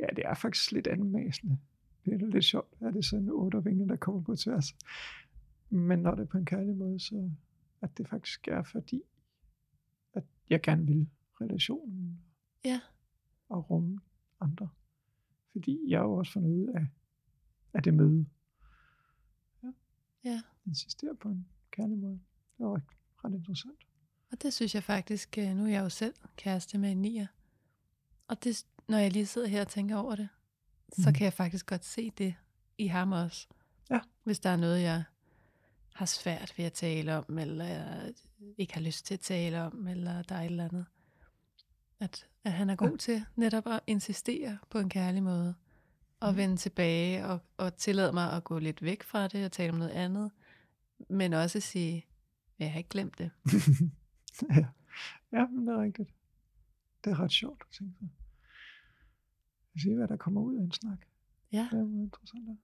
ja, 0.00 0.06
det 0.16 0.24
er 0.26 0.34
faktisk 0.34 0.72
lidt 0.72 0.86
anmasende. 0.86 1.58
Det 2.04 2.22
er 2.22 2.26
lidt 2.26 2.44
sjovt, 2.44 2.74
at 2.80 2.92
det 2.94 2.98
er 2.98 3.02
sådan 3.02 3.24
en 3.24 3.30
ottervinge, 3.30 3.88
der 3.88 3.96
kommer 3.96 4.22
på 4.22 4.36
tværs. 4.36 4.76
Men 5.70 5.98
når 5.98 6.14
det 6.14 6.22
er 6.22 6.26
på 6.26 6.38
en 6.38 6.44
kærlig 6.44 6.76
måde, 6.76 7.00
så 7.00 7.30
at 7.80 7.98
det 7.98 8.08
faktisk 8.08 8.48
er 8.48 8.62
fordi, 8.62 9.02
at 10.14 10.24
jeg 10.50 10.60
gerne 10.62 10.86
vil 10.86 11.08
relationen 11.40 12.20
Ja. 12.64 12.80
og 13.48 13.70
rumme 13.70 13.98
andre. 14.40 14.68
Fordi 15.52 15.78
jeg 15.88 15.98
har 15.98 16.04
jo 16.06 16.14
også 16.14 16.32
fundet 16.32 16.50
ud 16.50 16.66
af, 16.74 16.86
af 17.74 17.82
det 17.82 17.94
møde. 17.94 18.26
Ja. 20.24 20.42
Insisterer 20.66 21.14
på 21.14 21.28
en 21.28 21.46
kærlig 21.70 21.98
måde. 21.98 22.20
Det 22.58 22.66
var 22.66 22.80
ret 23.24 23.34
interessant. 23.34 23.78
Og 24.32 24.42
det 24.42 24.52
synes 24.52 24.74
jeg 24.74 24.82
faktisk, 24.82 25.38
øh, 25.38 25.56
nu 25.56 25.64
er 25.64 25.68
jeg 25.68 25.80
jo 25.82 25.88
selv 25.88 26.14
kæreste 26.36 26.78
med 26.78 26.90
en 26.92 27.02
nier. 27.02 27.26
Og 28.28 28.44
det, 28.44 28.66
når 28.88 28.98
jeg 28.98 29.12
lige 29.12 29.26
sidder 29.26 29.48
her 29.48 29.60
og 29.60 29.68
tænker 29.68 29.96
over 29.96 30.14
det, 30.16 30.28
så 30.92 31.08
Mhm. 31.08 31.14
kan 31.14 31.24
jeg 31.24 31.32
faktisk 31.32 31.66
godt 31.66 31.84
se 31.84 32.10
det 32.10 32.34
i 32.78 32.86
ham 32.86 33.12
også. 33.12 33.48
Ja. 33.90 34.00
Hvis 34.24 34.40
der 34.40 34.50
er 34.50 34.56
noget, 34.56 34.82
jeg 34.82 35.04
har 35.94 36.06
svært 36.06 36.54
ved 36.56 36.64
at 36.64 36.72
tale 36.72 37.16
om, 37.16 37.38
eller 37.38 37.64
jeg 37.64 38.12
ikke 38.58 38.74
har 38.74 38.80
lyst 38.80 39.06
til 39.06 39.14
at 39.14 39.20
tale 39.20 39.62
om, 39.62 39.86
eller 39.88 40.22
der 40.22 40.34
er 40.34 40.40
et 40.40 40.46
eller 40.46 40.64
andet. 40.64 40.86
At, 42.02 42.28
at 42.44 42.52
han 42.52 42.70
er 42.70 42.76
god 42.76 42.90
Ja. 42.90 42.96
til 42.96 43.24
netop 43.36 43.66
at 43.66 43.80
insistere 43.86 44.58
på 44.70 44.78
en 44.78 44.88
kærlig 44.88 45.22
måde, 45.22 45.54
og 46.20 46.36
vende 46.36 46.56
tilbage, 46.56 47.26
og, 47.26 47.40
og 47.56 47.76
tillade 47.76 48.12
mig 48.12 48.32
at 48.32 48.44
gå 48.44 48.58
lidt 48.58 48.82
væk 48.82 49.02
fra 49.02 49.28
det, 49.28 49.44
og 49.44 49.52
tale 49.52 49.72
om 49.72 49.78
noget 49.78 49.90
andet, 49.90 50.30
men 51.08 51.32
også 51.32 51.60
sige, 51.60 52.06
jeg 52.58 52.72
har 52.72 52.78
ikke 52.78 52.90
glemt 52.90 53.18
det. 53.18 53.30
ja. 54.56 54.66
ja, 55.32 55.46
men 55.46 55.66
det 55.66 55.74
er 55.74 55.82
rigtigt. 55.82 56.08
Det 57.04 57.10
er 57.10 57.20
ret 57.20 57.32
sjovt 57.32 57.62
at 57.70 57.76
tænke 57.78 57.94
på. 57.98 58.04
Jeg 59.74 59.80
siger, 59.80 59.96
hvad 59.96 60.08
der 60.08 60.16
kommer 60.16 60.40
ud 60.40 60.56
af 60.56 60.60
en 60.62 60.72
snak. 60.72 60.98
Ja. 61.52 61.68
Det 61.72 61.78
er 61.78 61.84
meget 61.84 62.04
interessant. 62.04 62.48
Ja. 62.48 62.54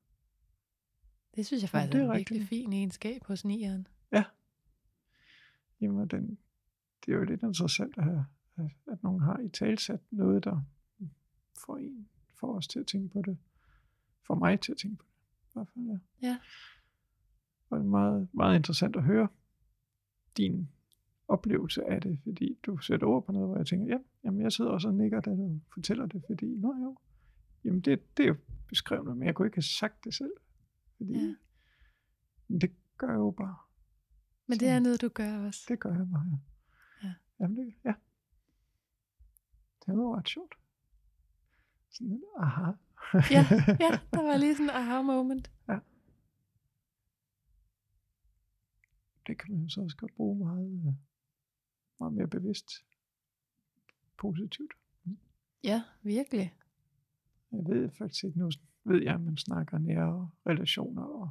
Det 1.36 1.46
synes 1.46 1.62
jeg 1.62 1.70
faktisk 1.70 1.92
det 1.92 2.00
er 2.00 2.04
er 2.04 2.10
en 2.10 2.16
rigtigt. 2.16 2.48
fin 2.48 2.72
egenskab 2.72 3.24
hos 3.24 3.44
nieren. 3.44 3.86
Jamen, 5.80 6.08
den, 6.08 6.38
det 7.06 7.12
er 7.12 7.16
jo 7.16 7.24
lidt 7.24 7.42
interessant 7.42 7.98
at, 7.98 8.04
have, 8.04 8.26
at, 8.58 8.92
at 8.92 9.02
nogen 9.02 9.20
har 9.20 9.38
i 9.38 9.48
talsat 9.48 10.00
noget, 10.10 10.44
der 10.44 10.62
får 11.66 11.76
en, 11.76 12.08
får 12.40 12.56
os 12.56 12.68
til 12.68 12.80
at 12.80 12.86
tænke 12.86 13.08
på 13.08 13.22
det. 13.22 13.38
Får 14.26 14.34
mig 14.34 14.60
til 14.60 14.72
at 14.72 14.78
tænke 14.78 14.96
på 14.96 15.04
det. 15.04 15.12
I 15.44 15.50
hvert 15.52 15.68
fald, 15.74 15.84
ja. 15.86 15.98
Ja. 16.28 16.38
Og 17.70 17.78
det 17.78 17.84
er 17.84 17.88
meget, 17.90 18.28
meget 18.32 18.56
interessant 18.56 18.96
at 18.96 19.02
høre 19.02 19.28
din 20.36 20.68
oplevelse 21.28 21.84
af 21.84 22.00
det, 22.00 22.18
fordi 22.22 22.58
du 22.66 22.78
sætter 22.78 23.06
ord 23.06 23.26
på 23.26 23.32
noget, 23.32 23.48
hvor 23.48 23.56
jeg 23.56 23.66
tænker, 23.66 23.86
ja, 23.86 23.98
jamen 24.24 24.40
jeg 24.42 24.52
sidder 24.52 24.70
også 24.70 24.88
og 24.88 24.94
nikker, 24.94 25.20
da 25.20 25.30
du 25.30 25.60
fortæller 25.74 26.06
det, 26.06 26.22
fordi, 26.26 26.46
nå 26.46 26.74
jo, 26.82 26.96
jamen 27.64 27.80
det, 27.80 28.16
det 28.16 28.22
er 28.22 28.28
jo 28.28 28.36
beskrevet, 28.68 29.16
men 29.16 29.26
jeg 29.26 29.34
kunne 29.34 29.46
ikke 29.48 29.56
have 29.56 29.62
sagt 29.62 30.04
det 30.04 30.14
selv, 30.14 30.32
fordi 30.96 31.12
Ja. 31.12 31.34
det 32.60 32.72
gør 32.96 33.06
jeg 33.08 33.16
jo 33.16 33.30
bare. 33.30 33.56
Men 34.46 34.60
det 34.60 34.68
er 34.68 34.78
noget, 34.78 35.00
du 35.00 35.08
gør 35.08 35.38
også. 35.46 35.64
Det 35.68 35.80
gør 35.80 35.94
jeg 35.94 36.08
bare, 36.12 36.26
ja. 36.32 37.08
Ja. 37.08 37.14
Jamen 37.40 37.56
det, 37.56 37.74
ja. 37.84 37.94
Det 39.88 39.96
var 39.96 40.16
ret 40.16 40.28
sjovt. 40.28 40.54
Sådan 41.90 42.12
en 42.12 42.22
aha. 42.38 42.72
Ja, 43.14 43.42
ja, 43.84 43.90
der 44.12 44.22
var 44.22 44.36
lige 44.36 44.54
sådan 44.54 44.66
en 44.66 44.76
aha 44.76 45.02
moment. 45.02 45.50
det 49.28 49.38
kan 49.38 49.52
man 49.52 49.62
jo 49.62 49.68
så 49.68 49.80
også 49.80 49.96
godt 49.96 50.14
bruge 50.14 50.38
meget, 50.38 50.72
øh, 50.72 50.94
meget 52.00 52.12
mere 52.12 52.28
bevidst 52.28 52.70
positivt. 54.18 54.72
Ja, 55.64 55.82
virkelig. 56.02 56.54
Jeg 57.52 57.64
ved 57.66 57.90
faktisk 57.90 58.24
ikke, 58.24 58.38
nu 58.38 58.50
ved 58.84 59.02
jeg, 59.02 59.14
at 59.14 59.20
man 59.20 59.36
snakker 59.36 59.78
nære 59.78 60.30
relationer 60.46 61.02
og, 61.02 61.30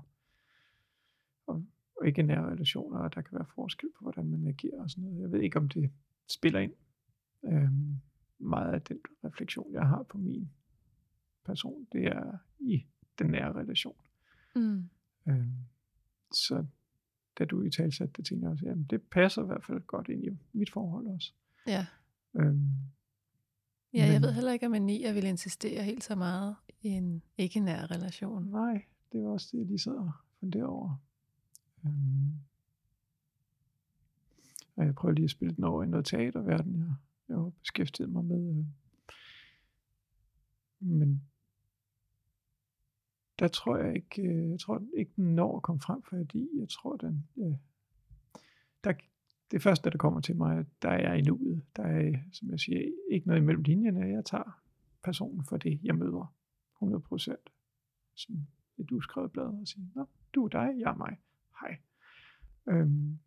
og, 1.48 1.66
og 1.96 2.08
ikke 2.08 2.24
nære 2.24 2.52
relationer, 2.52 3.00
og 3.00 3.16
der 3.16 3.22
kan 3.22 3.38
være 3.38 3.48
forskel 3.56 3.90
på, 3.98 4.02
hvordan 4.02 4.30
man 4.30 4.48
agerer 4.48 4.82
og 4.82 4.90
sådan 4.90 5.04
noget. 5.04 5.22
Jeg 5.22 5.32
ved 5.32 5.42
ikke, 5.42 5.60
om 5.60 5.70
det 5.70 5.92
spiller 6.30 6.60
ind. 6.60 6.74
Øhm, 7.46 8.02
meget 8.40 8.74
af 8.74 8.82
den 8.82 9.00
refleksion, 9.24 9.74
jeg 9.74 9.88
har 9.88 10.04
på 10.04 10.18
min 10.18 10.50
person, 11.46 11.88
det 11.92 12.06
er 12.08 12.38
i 12.60 12.86
den 13.20 13.28
nære 13.32 13.54
relation. 13.54 13.96
Mm. 14.56 14.90
Øhm, 15.28 15.52
så 16.34 16.66
da 17.40 17.46
du 17.46 17.62
i 17.62 17.70
tale 17.72 17.92
satte 17.92 18.14
det, 18.18 18.26
tænkte 18.26 18.46
jeg 18.46 18.52
også, 18.52 18.66
jamen 18.66 18.84
det 18.84 19.02
passer 19.02 19.44
i 19.44 19.46
hvert 19.46 19.64
fald 19.66 19.82
godt 19.82 20.08
ind 20.10 20.24
i 20.26 20.30
mit 20.54 20.72
forhold 20.72 21.08
også. 21.08 21.34
Ja. 21.68 21.86
Øhm, 22.36 22.72
ja, 23.94 24.06
jeg 24.06 24.14
Men- 24.14 24.22
ved 24.22 24.34
heller 24.34 24.52
ikke, 24.52 24.66
om 24.66 24.74
en 24.74 24.86
nier 24.86 25.14
vil 25.14 25.24
insistere 25.24 25.84
helt 25.84 26.04
så 26.04 26.16
meget 26.16 26.56
i 26.82 26.88
en 26.88 27.24
ikke-nær 27.38 27.92
relation. 27.92 28.44
Nej, 28.50 28.86
det 29.12 29.24
var 29.24 29.30
også 29.30 29.48
det, 29.52 29.58
jeg 29.58 29.68
lige 29.68 29.80
sad 29.80 29.94
og 29.96 30.12
funderede 30.40 30.70
over. 30.70 30.96
Øhm, 31.86 32.32
og 34.76 34.86
jeg 34.86 34.96
prøver 34.96 35.14
lige 35.14 35.24
at 35.24 35.30
spille 35.32 35.56
den 35.56 35.64
over 35.64 35.84
i 35.84 35.88
noget 35.88 36.06
teaterverden, 36.06 36.76
jeg, 36.80 36.94
jeg 37.30 37.38
har 37.38 37.52
beskæftiget 37.60 38.10
mig 38.10 38.26
med. 38.26 38.58
Øh. 38.58 38.66
Men 40.80 41.24
der 43.40 43.48
tror 43.48 43.78
jeg 43.78 43.96
ikke, 43.96 44.22
øh, 44.22 44.50
jeg 44.50 44.60
tror 44.60 44.84
ikke, 44.98 45.12
den 45.16 45.36
når 45.36 45.56
at 45.56 45.64
komme 45.64 45.82
frem, 45.82 46.04
fordi 46.04 46.50
jeg 46.60 46.70
tror, 46.70 46.96
den, 46.96 47.28
ja, 47.38 47.54
der, 48.84 48.94
det 49.52 49.64
første, 49.64 49.90
der 49.90 49.98
kommer 49.98 50.22
til 50.22 50.36
mig, 50.36 50.66
der 50.82 50.90
er 50.90 51.10
jeg 51.10 51.20
i 51.20 51.22
nuet. 51.22 51.64
Der 51.76 51.84
er, 51.84 52.14
som 52.32 52.50
jeg 52.50 52.60
siger, 52.60 52.92
ikke 53.12 53.28
noget 53.28 53.42
imellem 53.42 53.64
linjerne. 53.64 54.00
Jeg 54.00 54.26
tager 54.26 54.62
personen 55.04 55.46
for 55.46 55.58
det, 55.58 55.80
jeg 55.84 55.96
møder. 55.96 56.34
100 56.76 57.02
procent. 57.02 57.50
Som 58.16 58.36
et 58.78 58.92
uskrevet 58.92 59.32
blad 59.32 59.46
og 59.46 59.68
sige, 59.68 59.92
Nå, 59.96 60.06
du 60.36 60.46
er 60.46 60.50
dig, 60.50 60.76
jeg 60.80 60.92
er 60.92 60.96
mig. 60.96 61.18
Hej. 61.60 61.78
Øhm, 62.70 63.20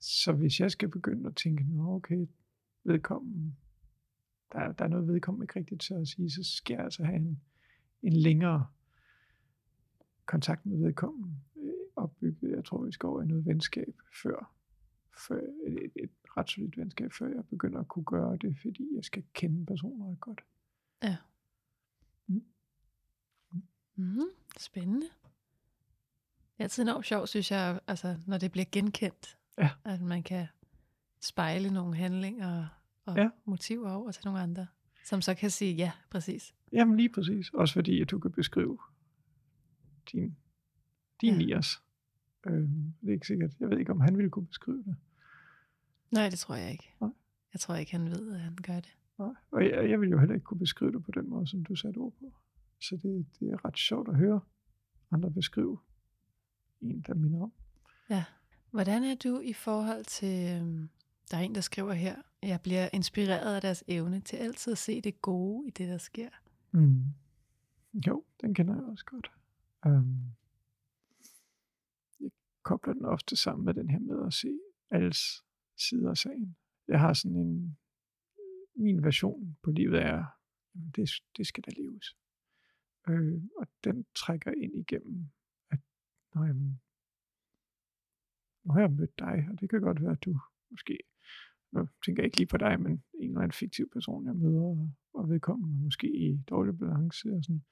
så 0.00 0.32
hvis 0.32 0.60
jeg 0.60 0.70
skal 0.70 0.88
begynde 0.88 1.28
at 1.28 1.36
tænke, 1.36 1.64
nå 1.76 1.94
okay, 1.94 2.26
vedkommende, 2.84 3.54
der, 4.52 4.72
der 4.72 4.84
er 4.84 4.88
noget 4.88 5.08
vedkommende 5.08 5.44
ikke 5.44 5.58
rigtigt 5.58 5.80
til 5.80 5.94
at 5.94 6.08
sige, 6.08 6.30
så 6.30 6.44
skal 6.44 6.74
jeg 6.74 6.84
altså 6.84 7.04
have 7.04 7.16
en, 7.16 7.42
en 8.02 8.12
længere 8.12 8.66
kontakt 10.26 10.66
med 10.66 10.78
vedkommende 10.78 11.36
øh, 11.56 11.72
opbygget. 11.96 12.50
Jeg 12.50 12.64
tror, 12.64 12.84
vi 12.84 12.92
skal 12.92 13.06
over 13.06 13.22
i 13.22 13.26
noget 13.26 13.46
venskab 13.46 13.94
før, 14.22 14.54
før 15.28 15.40
et, 15.66 15.84
et, 15.84 15.92
et 15.96 16.10
ret 16.36 16.50
solidt 16.50 16.76
venskab, 16.76 17.12
før 17.12 17.28
jeg 17.28 17.44
begynder 17.46 17.80
at 17.80 17.88
kunne 17.88 18.04
gøre 18.04 18.36
det, 18.36 18.58
fordi 18.62 18.88
jeg 18.94 19.04
skal 19.04 19.24
kende 19.32 19.66
personer 19.66 20.14
godt. 20.14 20.40
Ja. 21.02 21.16
Mm. 22.26 22.44
Mm, 23.94 24.20
spændende. 24.58 25.06
Det 25.06 26.58
er 26.58 26.64
altid 26.64 26.82
enormt 26.82 27.06
sjovt, 27.06 27.28
synes 27.28 27.50
jeg, 27.50 27.80
altså, 27.86 28.16
når 28.26 28.38
det 28.38 28.52
bliver 28.52 28.66
genkendt. 28.72 29.38
Ja. 29.58 29.70
At 29.84 30.00
man 30.00 30.22
kan 30.22 30.46
spejle 31.20 31.70
nogle 31.70 31.96
handlinger 31.96 32.66
og 33.04 33.16
Ja. 33.16 33.28
motiver 33.44 33.90
over 33.90 34.10
til 34.12 34.22
nogle 34.24 34.40
andre, 34.40 34.66
som 35.04 35.20
så 35.22 35.34
kan 35.34 35.50
sige, 35.50 35.74
ja, 35.74 35.92
præcis. 36.10 36.54
Jamen 36.72 36.96
lige 36.96 37.08
præcis. 37.08 37.50
Også 37.54 37.74
fordi, 37.74 38.00
at 38.00 38.10
du 38.10 38.18
kan 38.18 38.32
beskrive 38.32 38.78
din, 40.12 40.36
din 41.20 41.32
Ja. 41.32 41.38
Nias. 41.38 41.82
Øhm, 42.46 42.94
det 43.00 43.08
er 43.08 43.12
ikke 43.12 43.26
sikkert. 43.26 43.50
Jeg 43.60 43.70
ved 43.70 43.78
ikke, 43.78 43.92
om 43.92 44.00
han 44.00 44.16
ville 44.16 44.30
kunne 44.30 44.46
beskrive 44.46 44.82
det. 44.84 44.96
Nej, 46.10 46.28
det 46.28 46.38
tror 46.38 46.54
jeg 46.54 46.72
ikke. 46.72 46.94
Nej. 47.00 47.10
Jeg 47.52 47.60
tror 47.60 47.74
ikke, 47.74 47.92
han 47.92 48.10
ved, 48.10 48.34
at 48.34 48.40
han 48.40 48.56
gør 48.62 48.74
det. 48.80 48.96
Nej. 49.18 49.28
Og 49.50 49.64
jeg, 49.64 49.90
jeg 49.90 50.00
vil 50.00 50.10
jo 50.10 50.18
heller 50.18 50.34
ikke 50.34 50.44
kunne 50.44 50.58
beskrive 50.58 50.92
det 50.92 51.04
på 51.04 51.10
den 51.10 51.28
måde, 51.28 51.46
som 51.46 51.64
du 51.64 51.74
satte 51.76 51.98
ord 51.98 52.12
på. 52.20 52.32
Så 52.80 52.96
det, 53.02 53.26
det 53.40 53.50
er 53.52 53.64
ret 53.64 53.78
sjovt 53.78 54.08
at 54.08 54.16
høre 54.16 54.40
andre 55.12 55.30
beskrive 55.30 55.78
en, 56.80 57.00
der 57.06 57.14
minder 57.14 57.42
om. 57.42 57.52
Ja. 58.10 58.24
Hvordan 58.70 59.04
er 59.04 59.14
du 59.14 59.40
i 59.40 59.52
forhold 59.52 60.04
til, 60.04 60.56
øhm, 60.60 60.88
der 61.30 61.36
er 61.36 61.40
en, 61.40 61.54
der 61.54 61.60
skriver 61.60 61.92
her, 61.92 62.22
jeg 62.42 62.60
bliver 62.60 62.88
inspireret 62.92 63.54
af 63.54 63.60
deres 63.60 63.84
evne 63.88 64.20
til 64.20 64.36
altid 64.36 64.72
at 64.72 64.78
se 64.78 65.00
det 65.00 65.22
gode 65.22 65.68
i 65.68 65.70
det, 65.70 65.88
der 65.88 65.98
sker. 65.98 66.30
Mm. 66.72 67.04
Jo, 68.06 68.24
den 68.40 68.54
kender 68.54 68.74
jeg 68.74 68.84
også 68.84 69.04
godt. 69.04 69.32
Um, 69.86 70.36
jeg 72.20 72.30
kobler 72.62 72.92
den 72.92 73.04
ofte 73.04 73.36
sammen 73.36 73.64
med 73.64 73.74
den 73.74 73.90
her 73.90 73.98
med 73.98 74.26
at 74.26 74.32
se 74.32 74.58
alles 74.90 75.44
sider 75.76 76.10
af 76.10 76.16
sagen. 76.16 76.56
Jeg 76.88 77.00
har 77.00 77.12
sådan 77.12 77.36
en, 77.36 77.78
min 78.74 79.02
version 79.02 79.56
på 79.62 79.70
livet 79.70 80.02
er, 80.02 80.24
det, 80.96 81.10
det 81.36 81.46
skal 81.46 81.64
da 81.64 81.70
leves. 81.76 82.16
Øh, 83.08 83.42
og 83.56 83.66
den 83.84 84.06
trækker 84.14 84.52
ind 84.52 84.76
igennem, 84.76 85.30
at 85.70 85.78
når 86.34 86.44
jeg, 86.44 86.54
nu 86.54 88.72
har 88.72 88.80
jeg 88.80 88.90
mødt 88.90 89.18
dig, 89.18 89.48
og 89.52 89.60
det 89.60 89.70
kan 89.70 89.80
godt 89.80 90.02
være, 90.02 90.12
at 90.12 90.24
du 90.24 90.40
måske, 90.70 90.98
nu 91.72 91.88
tænker 92.04 92.22
jeg 92.22 92.26
ikke 92.26 92.36
lige 92.36 92.46
på 92.46 92.56
dig, 92.56 92.80
men 92.80 92.92
en 92.92 93.28
eller 93.30 93.40
anden 93.40 93.52
fiktiv 93.52 93.90
person, 93.92 94.26
jeg 94.26 94.36
møder, 94.36 94.62
og, 94.62 94.90
og 95.14 95.28
vedkommende 95.28 95.82
måske 95.82 96.06
i 96.16 96.36
dårlig 96.36 96.78
balance, 96.78 97.32
og 97.36 97.44
sådan, 97.44 97.62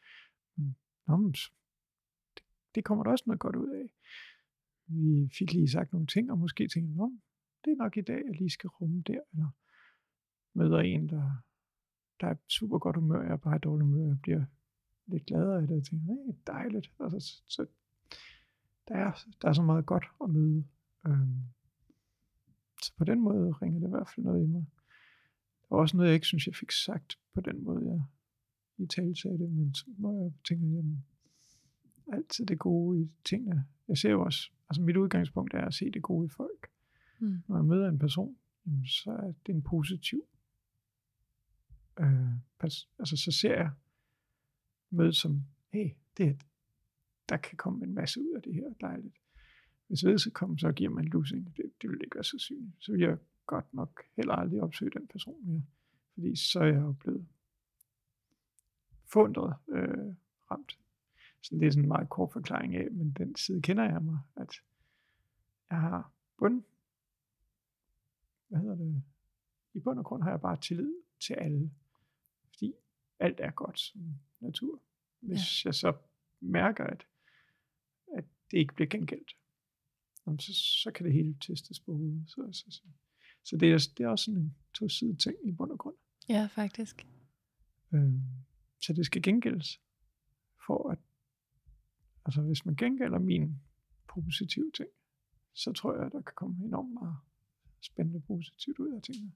nå, 1.07 1.17
men, 1.17 1.33
det, 1.33 2.45
det 2.75 2.85
kommer 2.85 3.05
der 3.05 3.11
også 3.11 3.25
noget 3.27 3.41
godt 3.41 3.57
ud 3.57 3.71
af. 3.71 3.87
Vi 4.87 5.31
fik 5.39 5.53
lige 5.53 5.71
sagt 5.71 5.93
nogle 5.93 6.07
ting, 6.07 6.31
og 6.31 6.39
måske 6.39 6.69
tænkte, 6.69 6.97
nå, 6.97 7.13
det 7.65 7.71
er 7.71 7.77
nok 7.77 7.97
i 7.97 8.01
dag, 8.01 8.23
jeg 8.27 8.35
lige 8.35 8.51
skal 8.51 8.69
rumme 8.69 9.03
der, 9.03 9.21
eller 9.33 9.51
møder 10.55 10.79
en, 10.79 11.09
der, 11.09 11.43
der 12.21 12.27
er 12.27 12.35
super 12.49 12.79
godt 12.79 12.97
humør, 12.97 13.23
jeg 13.23 13.33
er 13.33 13.37
bare 13.37 13.57
i 13.57 13.59
dårlig 13.59 13.85
humør, 13.85 14.07
jeg 14.07 14.21
bliver 14.23 14.45
lidt 15.07 15.27
gladere 15.27 15.63
af 15.63 15.69
det, 15.69 15.77
og 15.77 15.85
tænker, 15.85 16.07
hey, 16.07 16.35
dejligt. 16.47 16.93
Altså, 17.01 17.21
så, 17.21 17.43
så 17.49 17.67
der, 18.89 18.95
er, 18.95 19.13
der 19.43 19.49
er 19.49 19.53
så 19.53 19.63
meget 19.63 19.87
godt 19.87 20.05
at 20.25 20.31
møde. 20.31 20.65
Øhm, 21.07 21.43
så 22.83 22.93
på 22.97 23.05
den 23.05 23.21
måde 23.21 23.53
ringer 23.53 23.81
det 23.81 23.87
i 23.87 23.91
hvert 23.91 24.09
fald 24.15 24.27
noget 24.27 24.43
i 24.43 24.47
mig. 24.47 24.67
Der 25.69 25.75
var 25.75 25.81
også 25.83 25.97
noget, 25.97 26.09
jeg 26.09 26.15
ikke 26.15 26.27
synes, 26.27 26.47
jeg 26.47 26.55
fik 26.55 26.71
sagt 26.71 27.19
på 27.35 27.41
den 27.41 27.65
måde, 27.65 27.87
jeg 27.87 28.03
i 28.79 28.87
tale 28.87 29.17
sagde 29.17 29.39
det, 29.39 29.51
men 29.51 29.75
så 29.75 29.85
må 29.99 30.23
jeg 30.23 30.33
tænke, 30.49 30.67
jamen, 30.67 31.05
altid 32.13 32.47
det 32.47 32.59
gode 32.59 33.03
i 33.03 33.11
tingene. 33.25 33.65
Jeg 33.89 33.99
ser 33.99 34.11
jo 34.11 34.23
også, 34.23 34.51
altså 34.69 34.83
mit 34.83 34.97
udgangspunkt 34.97 35.55
er 35.55 35.65
at 35.65 35.75
se 35.75 35.91
det 35.91 36.03
gode 36.03 36.27
i 36.27 36.29
folk. 36.29 36.71
Mm. 37.19 37.43
Når 37.49 37.57
jeg 37.57 37.65
møder 37.65 37.89
en 37.89 37.99
person, 37.99 38.37
så 38.87 39.11
er 39.11 39.33
det 39.47 39.55
en 39.55 39.63
positiv. 39.63 40.23
Øh, 42.01 42.33
pas, 42.59 42.89
altså 42.99 43.17
så 43.17 43.33
ser 43.33 43.55
jeg 43.55 43.71
mødet 44.91 45.17
som, 45.17 45.45
hey, 45.73 45.91
det 46.17 46.29
er, 46.29 46.35
der 47.29 47.37
kan 47.37 47.57
komme 47.57 47.85
en 47.85 47.95
masse 47.95 48.21
ud 48.21 48.35
af 48.37 48.43
det 48.43 48.55
her, 48.55 48.69
dejligt. 48.81 49.17
Hvis 49.89 50.05
vedkommende 50.05 50.61
så 50.61 50.73
giver 50.73 50.91
mig 50.91 51.01
en 51.01 51.09
losing, 51.09 51.57
det, 51.57 51.73
det 51.83 51.91
vil 51.91 52.01
ikke 52.05 52.15
være 52.15 52.25
så 52.25 52.39
synligt. 52.39 52.75
Så 52.79 52.93
vil 52.93 53.01
jeg 53.01 53.19
godt 53.47 53.75
nok 53.75 54.03
heller 54.17 54.35
aldrig 54.35 54.63
opsøge 54.63 54.91
den 54.91 55.07
person 55.07 55.47
mere. 55.47 55.63
Fordi 56.15 56.37
så 56.37 56.61
er 56.61 56.67
jeg 56.67 56.81
jo 56.81 56.93
blevet 56.93 57.27
fundret 59.07 59.57
øh, 59.69 60.15
ramt. 60.51 60.79
Så 61.41 61.55
det 61.55 61.67
er 61.67 61.71
sådan 61.71 61.85
en 61.85 61.89
meget 61.89 62.09
kort 62.09 62.33
forklaring 62.33 62.77
af, 62.77 62.91
men 62.91 63.11
den 63.11 63.37
side 63.37 63.63
kender 63.63 63.85
jeg 63.85 64.03
mig, 64.03 64.19
at 64.37 64.55
jeg 65.71 65.81
har 65.81 66.13
bund, 66.37 66.63
hvad 68.49 68.61
hedder 68.61 68.77
det, 68.77 69.03
i 69.75 69.81
bund 69.81 69.99
og 69.99 70.05
grund 70.05 70.23
har 70.23 70.31
jeg 70.31 70.41
bare 70.41 70.57
tillid 70.57 70.95
til 71.21 71.35
alle, 71.35 71.71
fordi 72.43 72.75
alt 73.19 73.41
er 73.41 73.51
godt 73.51 73.79
som 73.79 74.01
natur. 74.41 74.81
Hvis 75.21 75.65
ja. 75.65 75.69
jeg 75.69 75.75
så 75.75 75.97
mærker, 76.41 76.85
at, 76.85 77.07
at 78.17 78.25
det 78.51 78.59
ikke 78.59 78.75
bliver 78.75 78.89
gengældt, 78.89 79.37
jamen 80.29 80.41
så, 80.41 80.53
så 80.55 80.91
kan 80.91 81.07
det 81.07 81.13
hele 81.13 81.37
testes 81.41 81.81
på 81.81 81.93
hovedet. 81.93 82.25
Så, 82.27 82.49
så, 82.53 82.65
så, 82.71 82.83
så 83.45 83.57
det, 83.57 83.73
er, 83.73 83.89
det 83.99 84.05
er 84.05 84.09
også 84.09 84.25
sådan 84.25 84.41
en 84.41 84.55
to-sidet 84.75 85.19
ting 85.19 85.37
i 85.45 85.53
bund 85.53 85.71
og 85.71 85.79
grund. 85.79 85.95
Ja, 86.29 86.49
faktisk. 86.53 87.07
Øh, 87.93 88.13
så 88.81 88.93
det 88.93 89.07
skal 89.07 89.23
gengældes, 89.23 89.81
for 90.67 90.91
at, 90.91 90.99
altså 92.27 92.43
hvis 92.43 92.65
man 92.65 92.75
gengælder 92.75 93.19
min 93.19 93.61
positive 94.09 94.71
ting, 94.75 94.89
så 95.55 95.73
tror 95.73 95.95
jeg, 95.97 96.07
at 96.07 96.13
der 96.13 96.21
kan 96.21 96.35
komme 96.35 96.65
enormt 96.65 96.93
meget 96.95 97.17
spændende 97.81 98.21
positivt 98.21 98.79
ud 98.79 98.95
af 98.95 99.03
tingene. 99.03 99.33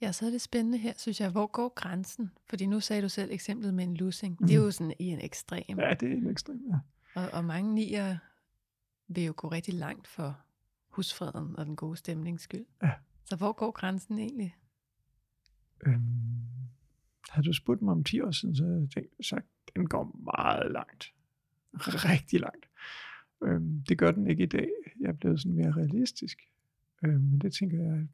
Ja, 0.00 0.12
så 0.12 0.26
er 0.26 0.30
det 0.30 0.40
spændende 0.40 0.78
her, 0.78 0.92
synes 0.96 1.20
jeg. 1.20 1.30
Hvor 1.30 1.46
går 1.46 1.68
grænsen? 1.68 2.30
Fordi 2.44 2.66
nu 2.66 2.80
sagde 2.80 3.02
du 3.02 3.08
selv 3.08 3.30
eksemplet 3.32 3.74
med 3.74 3.84
en 3.84 3.96
losing. 3.96 4.36
Mm. 4.40 4.46
Det 4.46 4.56
er 4.56 4.60
jo 4.60 4.70
sådan 4.70 4.94
i 4.98 5.04
en 5.04 5.20
ekstrem. 5.20 5.78
Ja, 5.78 5.94
det 6.00 6.12
er 6.12 6.16
en 6.16 6.30
ekstrem, 6.30 6.62
ja. 6.70 6.78
Og, 7.20 7.30
og 7.30 7.44
mange 7.44 7.74
nier 7.74 8.16
vil 9.08 9.24
jo 9.24 9.34
gå 9.36 9.48
rigtig 9.48 9.74
langt 9.74 10.06
for 10.06 10.40
husfreden 10.88 11.56
og 11.56 11.66
den 11.66 11.76
gode 11.76 11.96
stemnings 11.96 12.42
skyld. 12.42 12.66
Ja. 12.82 12.92
Så 13.24 13.36
hvor 13.36 13.52
går 13.52 13.70
grænsen 13.70 14.18
egentlig? 14.18 14.56
Øhm, 15.86 16.02
havde 17.30 17.46
du 17.46 17.52
spurgt 17.52 17.82
mig 17.82 17.92
om 17.92 18.04
10 18.04 18.20
år 18.20 18.30
siden, 18.30 18.56
så 18.56 18.64
havde 18.64 18.80
jeg 18.80 18.90
tænkt, 18.90 19.26
sagt, 19.26 19.46
den 19.76 19.88
går 19.88 20.20
meget 20.24 20.72
langt. 20.72 21.14
Rigtig 22.10 22.40
langt. 22.40 22.68
Øhm, 23.42 23.84
det 23.88 23.98
gør 23.98 24.10
den 24.10 24.26
ikke 24.26 24.42
i 24.42 24.46
dag. 24.46 24.68
Jeg 25.00 25.08
er 25.08 25.12
blevet 25.12 25.40
sådan 25.40 25.56
mere 25.56 25.72
realistisk. 25.72 26.38
Øhm, 27.04 27.20
men 27.20 27.40
det 27.40 27.52
tænker 27.52 27.82
jeg 27.82 28.08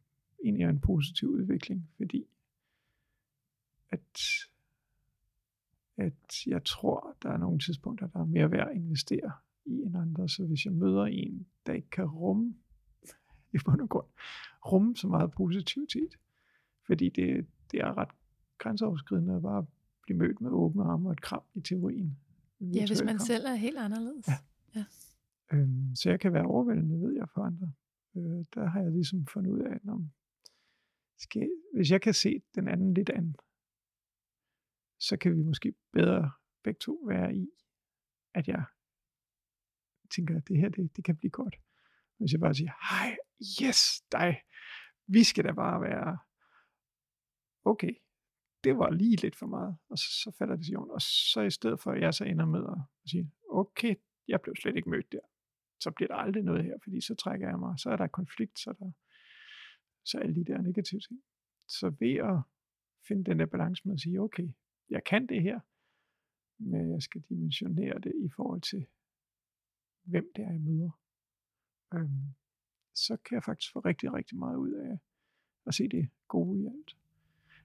egentlig 0.44 0.64
er 0.64 0.68
en 0.68 0.80
positiv 0.80 1.28
udvikling, 1.28 1.90
fordi 1.96 2.26
at, 3.90 4.20
at 5.96 6.46
jeg 6.46 6.64
tror, 6.64 7.16
der 7.22 7.30
er 7.30 7.36
nogle 7.36 7.58
tidspunkter, 7.58 8.06
der 8.06 8.20
er 8.20 8.24
mere 8.24 8.50
værd 8.50 8.68
at 8.68 8.76
investere 8.76 9.32
i 9.68 9.82
end 9.82 9.96
andre. 9.96 10.28
Så 10.28 10.46
hvis 10.46 10.64
jeg 10.64 10.72
møder 10.72 11.04
en, 11.04 11.46
der 11.66 11.72
ikke 11.72 11.90
kan 11.90 12.04
rumme 12.04 12.54
i 13.54 13.58
bund 13.64 13.80
og 13.80 13.88
grund, 13.88 14.06
rumme 14.66 14.96
så 14.96 15.08
meget 15.08 15.30
positivitet, 15.30 16.16
fordi 16.86 17.08
det, 17.08 17.46
det 17.72 17.80
er 17.80 17.98
ret 17.98 18.10
grænseoverskridende 18.58 19.36
at 19.36 19.42
bare 19.42 19.66
blive 20.02 20.18
mødt 20.18 20.40
med 20.40 20.50
åbne 20.50 20.82
arme 20.82 21.08
og 21.08 21.12
et 21.12 21.20
kram 21.20 21.42
i 21.54 21.60
teorien. 21.60 22.18
Ja, 22.60 22.86
hvis 22.86 23.02
man 23.04 23.16
kram. 23.16 23.26
selv 23.26 23.44
er 23.46 23.54
helt 23.54 23.78
anderledes. 23.78 24.28
Ja. 24.74 24.84
Øhm, 25.52 25.94
så 25.94 26.10
jeg 26.10 26.20
kan 26.20 26.32
være 26.32 26.44
overvældende, 26.44 27.00
ved 27.00 27.14
jeg, 27.14 27.28
for 27.34 27.42
andre. 27.42 27.72
Øh, 28.16 28.44
der 28.54 28.66
har 28.66 28.80
jeg 28.80 28.92
ligesom 28.92 29.26
fundet 29.26 29.50
ud 29.50 29.60
af, 29.60 29.74
at 29.74 29.84
når, 29.84 30.04
skal, 31.18 31.50
hvis 31.74 31.90
jeg 31.90 32.00
kan 32.00 32.14
se 32.14 32.42
den 32.54 32.68
anden 32.68 32.94
lidt 32.94 33.10
an, 33.10 33.36
så 34.98 35.16
kan 35.16 35.36
vi 35.36 35.42
måske 35.42 35.74
bedre 35.92 36.30
begge 36.62 36.78
to 36.78 37.04
være 37.08 37.36
i, 37.36 37.48
at 38.34 38.48
jeg 38.48 38.64
tænker, 40.10 40.36
at 40.36 40.48
det 40.48 40.56
her, 40.56 40.68
det, 40.68 40.96
det 40.96 41.04
kan 41.04 41.16
blive 41.16 41.30
godt. 41.30 41.56
Hvis 42.18 42.32
jeg 42.32 42.40
bare 42.40 42.54
siger, 42.54 42.72
hej, 42.90 43.16
yes, 43.62 43.80
dig, 44.12 44.42
vi 45.06 45.24
skal 45.24 45.44
da 45.44 45.52
bare 45.52 45.80
være, 45.80 46.18
okay, 47.64 47.94
det 48.64 48.78
var 48.78 48.90
lige 48.90 49.16
lidt 49.16 49.36
for 49.36 49.46
meget, 49.46 49.76
og 49.88 49.98
så, 49.98 50.08
så 50.22 50.36
falder 50.38 50.56
det 50.56 50.66
sig. 50.66 50.76
Og 50.76 51.00
så 51.02 51.40
i 51.40 51.50
stedet 51.50 51.80
for, 51.80 51.90
at 51.92 52.00
jeg 52.00 52.14
så 52.14 52.24
ender 52.24 52.46
med 52.46 52.64
at 53.04 53.10
sige, 53.10 53.32
okay, 53.50 53.94
jeg 54.28 54.40
blev 54.40 54.54
slet 54.56 54.76
ikke 54.76 54.90
mødt 54.90 55.12
der, 55.12 55.20
så 55.80 55.90
bliver 55.90 56.08
der 56.08 56.14
aldrig 56.14 56.42
noget 56.42 56.64
her, 56.64 56.78
fordi 56.82 57.00
så 57.00 57.14
trækker 57.14 57.48
jeg 57.48 57.58
mig, 57.58 57.78
så 57.78 57.90
er 57.90 57.96
der 57.96 58.06
konflikt, 58.06 58.58
så 58.58 58.70
er 58.70 58.74
der 58.74 58.90
så 60.04 60.18
alle 60.18 60.34
de 60.34 60.44
der 60.44 60.62
negative 60.62 61.00
ting. 61.00 61.20
Så 61.68 61.94
ved 62.00 62.14
at 62.14 62.38
finde 63.08 63.24
den 63.24 63.38
der 63.38 63.46
balance 63.46 63.82
med 63.84 63.94
at 63.94 64.00
sige, 64.00 64.20
okay, 64.20 64.48
jeg 64.90 65.04
kan 65.04 65.26
det 65.26 65.42
her, 65.42 65.60
men 66.58 66.92
jeg 66.92 67.02
skal 67.02 67.22
dimensionere 67.28 67.98
det 67.98 68.12
i 68.16 68.28
forhold 68.36 68.60
til, 68.60 68.86
hvem 70.08 70.30
det 70.36 70.44
er, 70.44 70.50
jeg 70.50 70.60
møder. 70.60 70.90
Øhm, 71.94 72.34
så 72.94 73.16
kan 73.16 73.34
jeg 73.34 73.44
faktisk 73.44 73.72
få 73.72 73.80
rigtig, 73.80 74.12
rigtig 74.12 74.38
meget 74.38 74.56
ud 74.56 74.72
af 74.72 74.98
at 75.66 75.74
se 75.74 75.88
det 75.88 76.08
gode 76.28 76.62
i 76.62 76.66
alt. 76.66 76.96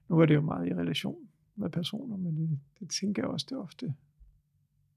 Nu 0.08 0.18
er 0.18 0.26
det 0.26 0.34
jo 0.34 0.40
meget 0.40 0.68
i 0.68 0.74
relation 0.74 1.28
med 1.54 1.70
personer, 1.70 2.16
men 2.16 2.36
det, 2.36 2.60
det 2.78 2.90
tænker 2.90 3.22
jeg 3.22 3.30
også, 3.30 3.46
det 3.50 3.58
ofte 3.58 3.94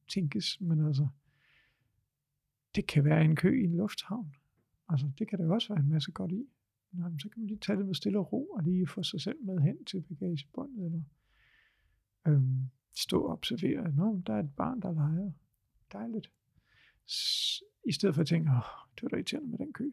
tænkes, 0.08 0.62
men 0.62 0.86
altså, 0.86 1.08
det 2.76 2.88
kan 2.88 3.06
være 3.06 3.26
en 3.26 3.36
kø 3.36 3.62
i 3.62 3.64
en 3.64 3.78
lufthavn. 3.78 4.36
Altså, 4.90 5.12
det 5.20 5.30
kan 5.30 5.40
der 5.40 5.46
jo 5.46 5.54
også 5.54 5.74
være 5.74 5.84
en 5.84 5.90
masse 5.90 6.12
godt 6.12 6.32
i. 6.32 6.46
Nå, 6.92 7.04
så 7.20 7.30
kan 7.30 7.42
man 7.42 7.48
lige 7.48 7.60
tage 7.60 7.78
det 7.78 7.86
med 7.86 7.96
stille 7.96 8.20
og 8.20 8.34
ro, 8.34 8.46
og 8.48 8.64
lige 8.64 8.88
få 8.88 9.04
sig 9.04 9.22
selv 9.22 9.44
med 9.44 9.60
hen 9.60 9.86
til 9.86 10.02
bagagebåndet, 10.02 10.86
eller 10.86 11.02
øhm, 12.28 12.70
stå 12.96 13.22
og 13.22 13.30
observere, 13.30 13.86
at 13.88 14.28
der 14.28 14.34
er 14.34 14.40
et 14.40 14.56
barn, 14.56 14.82
der 14.82 14.92
leger. 14.92 15.32
Dejligt. 15.92 16.32
I 17.88 17.92
stedet 17.92 18.16
for 18.16 18.22
at 18.22 18.28
tænke, 18.28 18.50
åh, 18.50 18.64
det 18.96 19.04
var 19.04 19.10
da 19.10 19.16
irriterende 19.16 19.50
med 19.50 19.58
den 19.58 19.74
kø. 19.74 19.92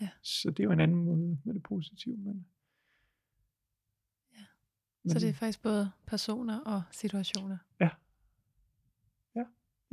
Ja. 0.00 0.08
Så 0.22 0.50
det 0.50 0.60
er 0.60 0.64
jo 0.64 0.72
en 0.72 0.80
anden 0.80 1.04
måde 1.04 1.38
med 1.44 1.54
det 1.54 1.62
positive, 1.62 2.16
men... 2.16 2.46
Ja. 4.32 4.44
men 5.02 5.10
Så 5.10 5.18
det 5.18 5.28
er 5.28 5.32
faktisk 5.32 5.62
både 5.62 5.90
personer 6.06 6.60
og 6.60 6.82
situationer. 6.92 7.58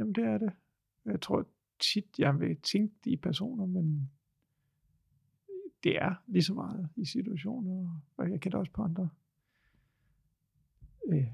Jamen 0.02 0.16
det 0.16 0.24
er 0.24 0.38
det. 0.38 0.54
Jeg 1.06 1.22
tror 1.22 1.48
tit, 1.80 2.20
jeg 2.20 2.40
vil 2.40 2.62
tænke 2.62 2.96
i 3.06 3.16
personer, 3.16 3.66
men 3.66 4.12
det 5.84 5.96
er 5.98 6.16
lige 6.28 6.44
så 6.44 6.54
meget 6.54 6.90
i 6.96 7.06
situationer, 7.06 8.02
og 8.18 8.32
jeg 8.32 8.42
kan 8.42 8.52
da 8.52 8.58
også 8.58 8.72
på 8.72 8.82
andre 8.82 9.10
øh, 11.08 11.28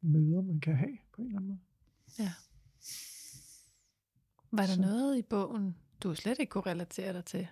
møder, 0.00 0.42
man 0.42 0.60
kan 0.60 0.76
have 0.76 0.98
på 1.12 1.22
en 1.22 1.26
eller 1.26 1.38
anden 1.38 1.48
måde. 1.48 1.60
Ja. 2.18 2.32
Var 4.52 4.62
der 4.66 4.74
Så- 4.74 4.80
noget 4.80 5.18
i 5.18 5.22
bogen, 5.22 5.76
du 6.02 6.14
slet 6.14 6.38
ikke 6.40 6.50
kunne 6.50 6.66
relatere 6.66 7.12
dig 7.12 7.24
til? 7.24 7.48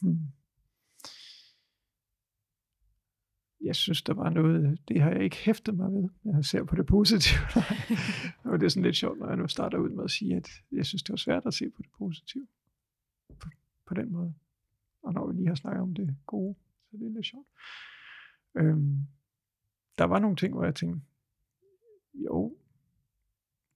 Hmm. 0.00 0.18
Jeg 3.60 3.76
synes, 3.76 4.02
der 4.02 4.14
var 4.14 4.30
noget, 4.30 4.78
det 4.88 5.00
har 5.02 5.10
jeg 5.10 5.22
ikke 5.24 5.36
hæftet 5.36 5.74
mig 5.76 5.92
ved. 5.92 6.08
Jeg 6.24 6.44
ser 6.44 6.64
på 6.64 6.76
det 6.76 6.86
positive. 6.86 7.40
og 8.52 8.60
det 8.60 8.66
er 8.66 8.70
sådan 8.70 8.82
lidt 8.82 8.96
sjovt, 8.96 9.18
når 9.18 9.28
jeg 9.28 9.36
nu 9.36 9.48
starter 9.48 9.78
ud 9.78 9.88
med 9.90 10.04
at 10.04 10.10
sige, 10.10 10.36
at 10.36 10.48
jeg 10.72 10.86
synes, 10.86 11.02
det 11.02 11.10
var 11.12 11.16
svært 11.16 11.46
at 11.46 11.54
se 11.54 11.70
på 11.70 11.82
det 11.82 11.90
positive. 11.98 12.46
På, 13.38 13.48
på 13.86 13.94
den 13.94 14.12
måde. 14.12 14.34
Og 15.02 15.12
når 15.12 15.26
vi 15.26 15.34
lige 15.34 15.48
har 15.48 15.54
snakket 15.54 15.82
om 15.82 15.94
det 15.94 16.16
gode, 16.26 16.54
så 16.90 16.96
det 16.96 17.06
er 17.06 17.10
lidt 17.10 17.26
sjovt. 17.26 17.48
Øhm, 18.56 19.06
der 19.98 20.04
var 20.04 20.18
nogle 20.18 20.36
ting, 20.36 20.54
hvor 20.54 20.64
jeg 20.64 20.74
tænkte, 20.74 21.00
jo, 22.14 22.56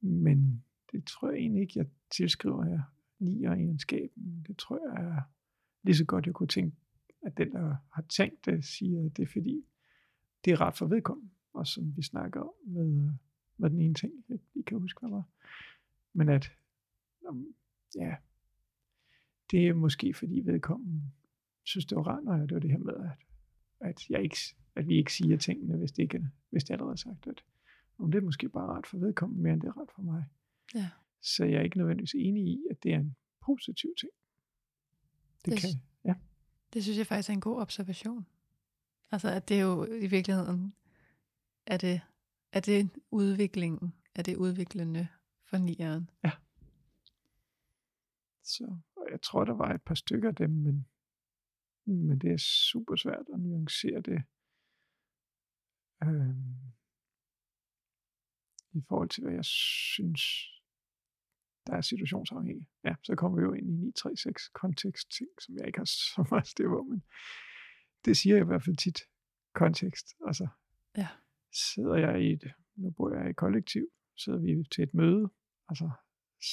men 0.01 0.65
det 0.93 1.05
tror 1.05 1.31
jeg 1.31 1.39
egentlig 1.39 1.63
ikke, 1.63 1.79
jeg 1.79 1.87
tilskriver 2.11 2.67
jer 2.67 2.83
nier 3.19 3.53
egenskaben. 3.53 4.45
Det 4.49 4.57
tror 4.57 4.79
jeg 4.89 5.05
er 5.05 5.23
lige 5.83 5.97
så 5.97 6.05
godt, 6.05 6.27
jeg 6.27 6.35
kunne 6.35 6.49
tænke, 6.49 6.77
at 7.23 7.39
den, 7.39 7.53
der 7.53 7.77
har 7.93 8.03
tænkt 8.09 8.45
det, 8.47 8.65
siger, 8.65 9.07
at 9.07 9.17
det 9.17 9.23
er 9.23 9.27
fordi, 9.27 9.65
det 10.45 10.53
er 10.53 10.61
ret 10.61 10.77
for 10.77 10.87
vedkommende. 10.87 11.31
Og 11.53 11.67
som 11.67 11.97
vi 11.97 12.03
snakker 12.03 12.41
om 12.41 12.53
med, 12.67 13.05
øh, 13.05 13.13
med 13.57 13.71
den 13.71 13.81
ene 13.81 13.95
ting, 13.95 14.13
jeg 14.29 14.39
ikke 14.55 14.67
kan 14.67 14.79
huske, 14.79 15.01
hvad 15.01 15.11
var. 15.11 15.25
Men 16.13 16.29
at, 16.29 16.53
ja, 17.95 18.17
det 19.51 19.69
er 19.69 19.75
måske 19.75 20.15
fordi 20.15 20.41
vedkommende 20.45 21.03
synes, 21.65 21.87
det 21.87 21.97
var 21.97 22.03
rart, 22.03 22.25
når 22.25 22.37
det 22.37 22.55
var 22.55 22.61
det 22.61 22.71
her 22.71 22.79
med, 22.79 22.95
at, 22.95 23.11
at, 23.81 24.11
jeg 24.11 24.23
ikke, 24.23 24.37
at 24.75 24.89
vi 24.89 24.97
ikke 24.97 25.13
siger 25.13 25.37
tingene, 25.37 25.77
hvis 25.77 25.93
det, 25.93 26.03
ikke, 26.03 26.29
hvis 26.51 26.65
det 26.65 26.71
allerede 26.71 26.93
er 26.93 26.97
sagt, 26.97 27.27
at 27.27 27.45
om 27.99 28.11
det 28.11 28.19
er 28.19 28.25
måske 28.25 28.49
bare 28.49 28.77
ret 28.77 28.87
for 28.87 28.99
vedkommende, 28.99 29.43
mere 29.43 29.53
end 29.53 29.61
det 29.61 29.69
er 29.69 29.81
ret 29.81 29.91
for 29.95 30.03
mig. 30.03 30.25
Ja. 30.75 30.91
Så 31.21 31.45
jeg 31.45 31.59
er 31.59 31.63
ikke 31.63 31.79
nødvendigvis 31.79 32.15
enig 32.15 32.47
i, 32.47 32.59
at 32.71 32.83
det 32.83 32.93
er 32.93 32.99
en 32.99 33.17
positiv 33.41 33.91
ting. 34.01 34.13
Det, 35.45 35.53
Det- 35.53 35.61
kan, 35.61 35.71
ja. 36.05 36.15
Det 36.73 36.83
synes 36.83 36.99
jeg 36.99 37.07
faktisk 37.07 37.29
er 37.29 37.33
en 37.33 37.41
god 37.41 37.61
observation. 37.61 38.27
Altså, 39.11 39.29
at 39.31 39.49
det 39.49 39.57
er 39.59 39.63
jo 39.63 39.85
i 39.85 40.07
virkeligheden, 40.07 40.75
er 41.67 41.77
det, 41.77 42.01
er 42.53 42.61
det 42.61 42.91
udviklingen, 43.11 43.95
er 44.15 44.23
det 44.23 44.37
udviklende 44.37 45.09
for 45.45 45.57
nieren? 45.57 46.11
Så 48.43 48.77
og 48.97 49.07
jeg 49.11 49.23
tror, 49.23 49.45
der 49.45 49.53
var 49.55 49.75
et 49.75 49.83
par 49.83 49.95
stykker 49.95 50.29
af 50.29 50.35
dem, 50.35 50.51
men, 50.51 50.87
men 51.85 52.19
det 52.19 52.31
er 52.33 52.37
super 52.39 52.97
svært 52.97 53.27
at 53.35 53.41
nuancere 53.41 54.01
det. 54.01 54.23
Øhm, 56.03 56.55
I 58.73 58.81
forhold 58.89 59.09
til, 59.09 59.23
hvad 59.23 59.33
jeg 59.33 59.45
synes, 59.45 60.23
der 61.69 61.77
er 61.77 61.81
situationsafhængigt. 61.81 62.69
Ja, 62.85 62.95
så 63.03 63.15
kommer 63.17 63.39
vi 63.39 63.43
jo 63.45 63.53
ind 63.53 63.67
i 63.69 63.73
936 63.73 64.53
kontekst 64.63 65.07
ting, 65.19 65.29
som 65.45 65.57
jeg 65.59 65.67
ikke 65.67 65.79
har 65.79 65.91
så 66.15 66.27
meget 66.31 66.47
styr 66.47 66.69
på, 66.69 66.83
men 66.91 67.03
det 68.05 68.17
siger 68.17 68.35
jeg 68.37 68.45
i 68.45 68.47
hvert 68.47 68.65
fald 68.65 68.77
tit. 68.77 68.99
Kontekst. 69.55 70.07
Altså, 70.27 70.47
Ja. 70.97 71.09
sidder 71.73 71.97
jeg 71.97 72.23
i 72.25 72.33
et, 72.33 72.45
nu 72.77 72.91
bor 72.91 73.15
jeg 73.15 73.31
i 73.31 73.33
kollektiv, 73.33 73.85
sidder 74.17 74.39
vi 74.39 74.65
til 74.75 74.83
et 74.85 74.95
møde, 74.95 75.25
altså, 75.69 75.91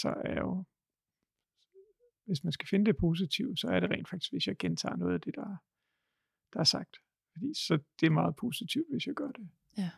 så 0.01 0.09
er 0.25 0.31
jeg 0.33 0.41
jo 0.41 0.65
hvis 2.25 2.43
man 2.43 2.53
skal 2.53 2.67
finde 2.67 2.85
det 2.85 2.97
positive, 2.97 3.57
så 3.57 3.67
er 3.67 3.79
det 3.79 3.89
rent 3.89 4.09
faktisk, 4.09 4.31
hvis 4.31 4.47
jeg 4.47 4.57
gentager 4.57 4.95
noget 4.95 5.13
af 5.13 5.21
det, 5.21 5.35
der, 5.35 5.55
der 6.53 6.59
er 6.59 6.63
sagt. 6.63 6.95
Fordi 7.31 7.53
så 7.53 7.79
det 7.99 8.05
er 8.05 8.09
meget 8.21 8.35
positivt, 8.35 8.85
hvis 8.91 9.07
jeg 9.07 9.15
gør 9.15 9.31
det. 9.31 9.49
Ja. 9.77 9.91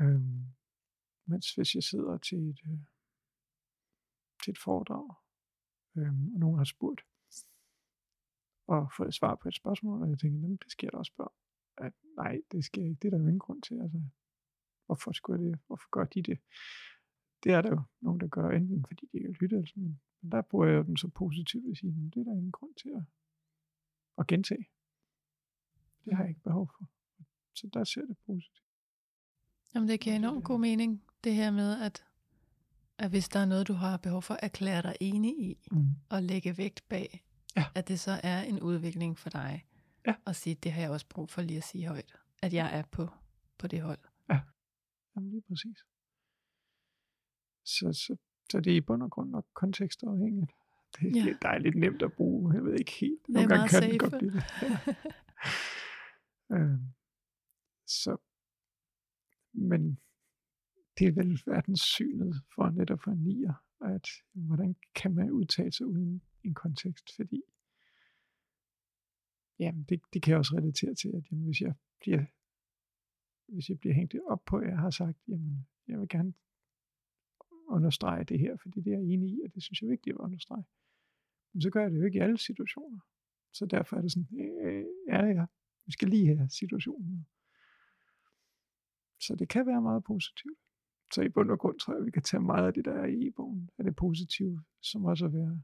Øhm, 0.00 0.44
mens 1.26 1.54
hvis 1.54 1.74
jeg 1.74 1.82
sidder 1.82 2.18
til 2.18 2.38
et, 2.38 2.58
øh, 2.66 2.78
til 4.44 4.50
et 4.50 4.58
foredrag, 4.58 5.14
øhm, 5.96 6.34
og 6.34 6.40
nogen 6.40 6.58
har 6.58 6.64
spurgt, 6.64 7.00
og 8.66 8.92
fået 8.96 9.14
svar 9.14 9.34
på 9.34 9.48
et 9.48 9.54
spørgsmål, 9.54 10.02
og 10.02 10.10
jeg 10.10 10.18
tænker, 10.18 10.38
jamen, 10.40 10.56
det 10.56 10.70
skal 10.70 10.86
jeg 10.86 10.92
da 10.92 10.98
også 10.98 11.12
spørge. 11.14 11.34
At, 11.78 11.92
nej, 12.16 12.40
det 12.52 12.64
skal 12.64 12.80
jeg 12.80 12.90
ikke. 12.90 13.00
Det 13.00 13.08
er 13.08 13.10
der 13.10 13.18
jo 13.18 13.26
ingen 13.26 13.38
grund 13.38 13.62
til. 13.62 13.80
Altså, 13.80 14.02
hvorfor 14.86 15.12
skulle 15.12 15.42
jeg 15.42 15.50
det? 15.50 15.60
Hvorfor 15.66 15.88
gør 15.90 16.04
de 16.04 16.22
det? 16.22 16.38
Det 17.44 17.52
er 17.52 17.60
der 17.62 17.70
jo 17.70 17.82
nogen, 18.00 18.20
der 18.20 18.28
gør, 18.28 18.50
enten 18.50 18.84
fordi 18.88 19.06
de 19.12 19.16
ikke 19.16 19.28
har 19.28 19.36
lyttet, 19.40 19.58
altså, 19.58 19.74
men 19.76 20.00
men 20.22 20.32
der 20.32 20.42
bruger 20.42 20.66
jeg 20.66 20.76
jo 20.76 20.82
den 20.82 20.96
så 20.96 21.08
positivt 21.08 21.70
at 21.70 21.76
sige, 21.76 21.92
"Men 21.92 22.10
det 22.10 22.20
er 22.20 22.24
der 22.24 22.32
ingen 22.32 22.52
grund 22.52 22.74
til 22.74 22.88
at, 22.88 23.02
at 24.18 24.26
gentage. 24.26 24.68
Det 26.04 26.16
har 26.16 26.22
jeg 26.22 26.28
ikke 26.28 26.42
behov 26.42 26.68
for. 26.76 26.84
Så 27.54 27.70
der 27.72 27.84
ser 27.84 28.04
det 28.04 28.16
positivt. 28.26 28.64
Jamen, 29.74 29.88
det 29.88 30.00
giver 30.00 30.16
enormt 30.16 30.44
god 30.44 30.60
mening, 30.60 31.04
det 31.24 31.34
her 31.34 31.50
med, 31.50 31.80
at, 31.82 32.06
at 32.98 33.10
hvis 33.10 33.28
der 33.28 33.40
er 33.40 33.44
noget, 33.44 33.68
du 33.68 33.72
har 33.72 33.96
behov 33.96 34.22
for 34.22 34.34
at 34.34 34.40
erklære 34.42 34.82
dig 34.82 34.96
enig 35.00 35.38
i, 35.40 35.58
Mm. 35.72 35.86
og 36.10 36.22
lægge 36.22 36.58
vægt 36.58 36.84
bag, 36.88 37.24
Ja. 37.56 37.64
at 37.74 37.88
det 37.88 38.00
så 38.00 38.20
er 38.22 38.42
en 38.42 38.60
udvikling 38.60 39.18
for 39.18 39.30
dig, 39.30 39.66
Ja. 40.06 40.14
og 40.24 40.36
sige, 40.36 40.54
det 40.54 40.72
har 40.72 40.80
jeg 40.82 40.90
også 40.90 41.06
brug 41.08 41.30
for 41.30 41.42
lige 41.42 41.56
at 41.56 41.64
sige 41.64 41.86
højt, 41.86 42.14
at 42.42 42.54
jeg 42.54 42.78
er 42.78 42.82
på, 42.92 43.08
på 43.58 43.66
det 43.66 43.80
hold. 43.82 43.98
Jamen 45.16 45.30
lige 45.30 45.42
præcis. 45.48 45.78
Så, 47.64 47.92
så, 47.92 48.16
så 48.50 48.60
det 48.60 48.72
er 48.72 48.76
i 48.76 48.80
bund 48.80 49.02
og 49.02 49.10
grund 49.10 49.30
nok 49.30 49.46
kontekstafhængigt. 49.54 50.50
Det, 50.96 51.16
Ja. 51.16 51.20
ja. 51.20 51.24
det, 51.24 51.38
er 51.42 51.58
lidt 51.58 51.74
nemt 51.78 52.02
at 52.02 52.12
bruge. 52.12 52.54
Jeg 52.54 52.64
ved 52.64 52.74
ikke 52.78 52.92
helt. 53.00 53.28
Nogle 53.28 53.48
gange 53.48 53.68
kan 53.68 53.82
den 53.82 53.90
safe. 53.90 53.98
godt 53.98 54.14
blive 54.18 54.32
det. 54.32 54.44
Ja. 56.50 56.56
øhm, 56.56 56.94
så, 57.86 58.16
men 59.52 59.98
det 60.98 61.06
er 61.06 61.12
vel 61.12 61.40
verdenssynet 61.46 62.42
for 62.54 62.70
netop 62.70 63.02
for 63.04 63.10
en 63.10 63.18
nier, 63.18 63.54
at 63.80 64.08
hvordan 64.32 64.76
kan 64.94 65.14
man 65.14 65.30
udtale 65.30 65.72
sig 65.72 65.86
uden 65.86 66.22
en 66.44 66.54
kontekst, 66.54 67.16
fordi 67.16 67.42
jamen, 69.58 69.82
det, 69.82 70.00
det 70.12 70.22
kan 70.22 70.30
jeg 70.30 70.38
også 70.38 70.56
relatere 70.56 70.94
til, 70.94 71.08
at 71.08 71.30
jamen, 71.30 71.44
hvis 71.44 71.60
jeg 71.60 71.74
bliver 72.00 72.24
hvis 73.48 73.68
jeg 73.68 73.78
bliver 73.78 73.94
hængt 73.94 74.14
op 74.26 74.44
på, 74.46 74.56
at 74.56 74.68
jeg 74.68 74.78
har 74.78 74.90
sagt, 74.90 75.18
jamen, 75.28 75.68
jeg 75.88 76.00
vil 76.00 76.08
gerne 76.08 76.34
understrege 77.68 78.24
det 78.24 78.38
her, 78.38 78.56
fordi 78.56 78.80
det 78.80 78.92
er 78.92 78.98
jeg 78.98 79.06
enig 79.06 79.28
i, 79.28 79.40
og 79.44 79.54
det 79.54 79.62
synes 79.62 79.82
jeg 79.82 79.86
er 79.86 79.90
vigtigt 79.90 80.14
at 80.14 80.20
understrege. 80.20 80.64
Men 81.52 81.62
så 81.62 81.70
gør 81.70 81.82
jeg 81.82 81.90
det 81.90 81.98
jo 81.98 82.04
ikke 82.04 82.18
i 82.18 82.22
alle 82.22 82.38
situationer. 82.38 83.00
Så 83.52 83.66
derfor 83.66 83.96
er 83.96 84.00
det 84.00 84.12
sådan, 84.12 84.28
øh, 84.62 84.84
ja, 85.08 85.24
ja, 85.26 85.46
vi 85.86 85.92
skal 85.92 86.08
lige 86.08 86.36
have 86.36 86.48
situationen. 86.48 87.26
Så 89.20 89.34
det 89.34 89.48
kan 89.48 89.66
være 89.66 89.82
meget 89.82 90.04
positivt. 90.04 90.58
Så 91.14 91.22
i 91.22 91.28
bund 91.28 91.50
og 91.50 91.58
grund 91.58 91.78
tror 91.78 91.94
jeg, 91.94 92.06
vi 92.06 92.10
kan 92.10 92.22
tage 92.22 92.42
meget 92.42 92.66
af 92.66 92.74
det, 92.74 92.84
der 92.84 92.92
er 92.92 93.06
i 93.06 93.26
e-bogen, 93.26 93.70
af 93.78 93.84
det 93.84 93.96
positive, 93.96 94.64
som 94.82 95.04
også 95.04 95.26
at 95.26 95.32
være, 95.32 95.62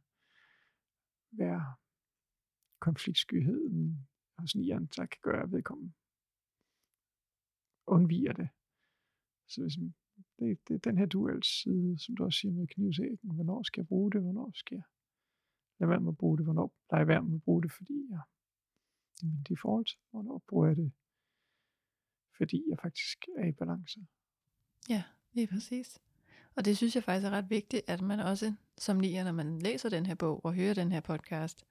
være 1.33 1.75
konfliktskyheden 2.81 4.09
hos 4.39 4.57
nieren, 4.57 4.87
der 4.97 5.07
kan 5.07 5.21
gøre, 5.23 5.53
vedkommende 5.53 5.93
undviger 7.87 8.33
det. 8.33 8.49
Så 9.49 9.63
hvis 9.63 9.79
man, 9.79 9.95
det, 10.39 10.69
det 10.69 10.75
er 10.75 10.79
den 10.79 10.99
her 10.99 11.07
duels 11.07 11.63
side, 11.63 11.99
som 11.99 12.17
du 12.17 12.25
også 12.25 12.39
siger 12.39 12.53
med 12.53 12.67
knivsækken. 12.67 13.35
Hvornår 13.35 13.63
skal 13.63 13.81
jeg 13.81 13.89
bruge 13.89 14.13
det? 14.13 14.21
Hvornår 14.21 14.51
skal 14.55 14.75
jeg 14.75 14.85
lade 15.79 15.91
være 15.91 16.01
med 16.01 16.13
at 16.13 16.19
bruge 16.19 16.37
det? 16.39 16.47
Hvornår 16.47 16.75
lader 16.91 17.01
jeg 17.01 17.09
være 17.09 17.23
med 17.23 17.35
at 17.35 17.43
bruge 17.43 17.63
det, 17.63 17.73
fordi 17.73 18.07
jeg, 18.11 18.23
det 19.17 19.23
er 19.23 19.27
min 19.27 19.43
default? 19.49 19.91
Hvornår 20.11 20.39
bruger 20.49 20.67
jeg 20.67 20.77
det, 20.77 20.93
fordi 22.39 22.65
jeg 22.71 22.79
faktisk 22.83 23.19
er 23.39 23.47
i 23.47 23.53
balance. 23.53 24.01
Ja, 24.89 25.03
lige 25.35 25.47
præcis. 25.47 25.99
Og 26.57 26.65
det 26.65 26.77
synes 26.77 26.95
jeg 26.95 27.05
faktisk 27.05 27.27
er 27.27 27.31
ret 27.31 27.51
vigtigt, 27.51 27.83
at 27.87 28.01
man 28.01 28.21
også 28.21 28.55
som 28.79 28.97
nier, 28.97 29.25
når 29.25 29.33
man 29.33 29.59
læser 29.59 29.89
den 29.89 30.07
her 30.07 30.15
bog 30.15 30.45
og 30.45 30.55
hører 30.55 30.75
den 30.75 30.93
her 30.93 31.01
podcast, 31.01 31.67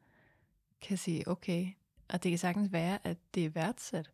kan 0.81 0.97
sige, 0.97 1.27
okay, 1.27 1.67
og 2.09 2.23
det 2.23 2.31
kan 2.31 2.39
sagtens 2.39 2.71
være, 2.71 3.07
at 3.07 3.17
det 3.35 3.45
er 3.45 3.49
værdsat, 3.49 4.11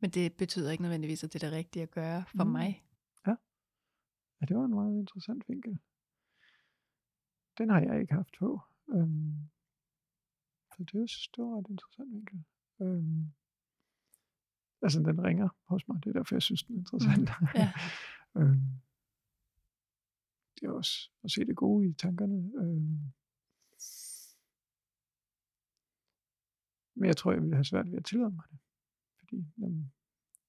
men 0.00 0.10
det 0.10 0.32
betyder 0.32 0.70
ikke 0.70 0.82
nødvendigvis, 0.82 1.24
at 1.24 1.32
det 1.32 1.42
er 1.42 1.48
det 1.48 1.56
rigtige 1.56 1.82
at 1.82 1.90
gøre 1.90 2.24
for 2.36 2.44
Mm. 2.44 2.48
mm. 2.48 2.52
mig. 2.52 2.84
Ja, 4.40 4.46
det 4.48 4.56
var 4.56 4.64
en 4.64 4.74
meget 4.74 4.98
interessant 4.98 5.48
vinkel. 5.48 5.78
Den 7.58 7.70
har 7.70 7.80
jeg 7.80 8.00
ikke 8.00 8.14
haft 8.14 8.34
på. 8.38 8.60
Øhm, 8.88 9.38
så 10.76 10.84
det, 10.84 10.94
er- 10.94 11.28
det 11.36 11.44
var 11.44 11.58
et 11.58 11.66
interessant 11.70 12.10
vinkel. 12.12 12.44
Øhm, 12.80 13.32
altså, 14.82 14.98
den 15.00 15.22
ringer 15.24 15.48
hos 15.64 15.88
mig. 15.88 16.04
Det 16.04 16.08
er 16.10 16.12
derfor, 16.12 16.34
jeg 16.34 16.42
synes, 16.42 16.62
den 16.62 16.74
er 16.74 16.78
interessant. 16.78 17.30
Ja. 17.54 17.72
øhm, 18.40 18.60
det 20.60 20.66
er 20.66 20.70
også 20.70 21.10
at 21.24 21.30
se 21.30 21.44
det 21.44 21.56
gode 21.56 21.88
i 21.88 21.92
tankerne. 21.92 22.52
Øhm, 22.56 23.12
men 26.94 27.06
jeg 27.06 27.16
tror, 27.16 27.32
jeg 27.32 27.42
ville 27.42 27.54
have 27.56 27.64
svært 27.64 27.90
ved 27.90 27.98
at 27.98 28.04
tillade 28.04 28.30
mig 28.30 28.44
det. 28.50 28.58
Fordi 29.18 29.46
jamen, 29.58 29.92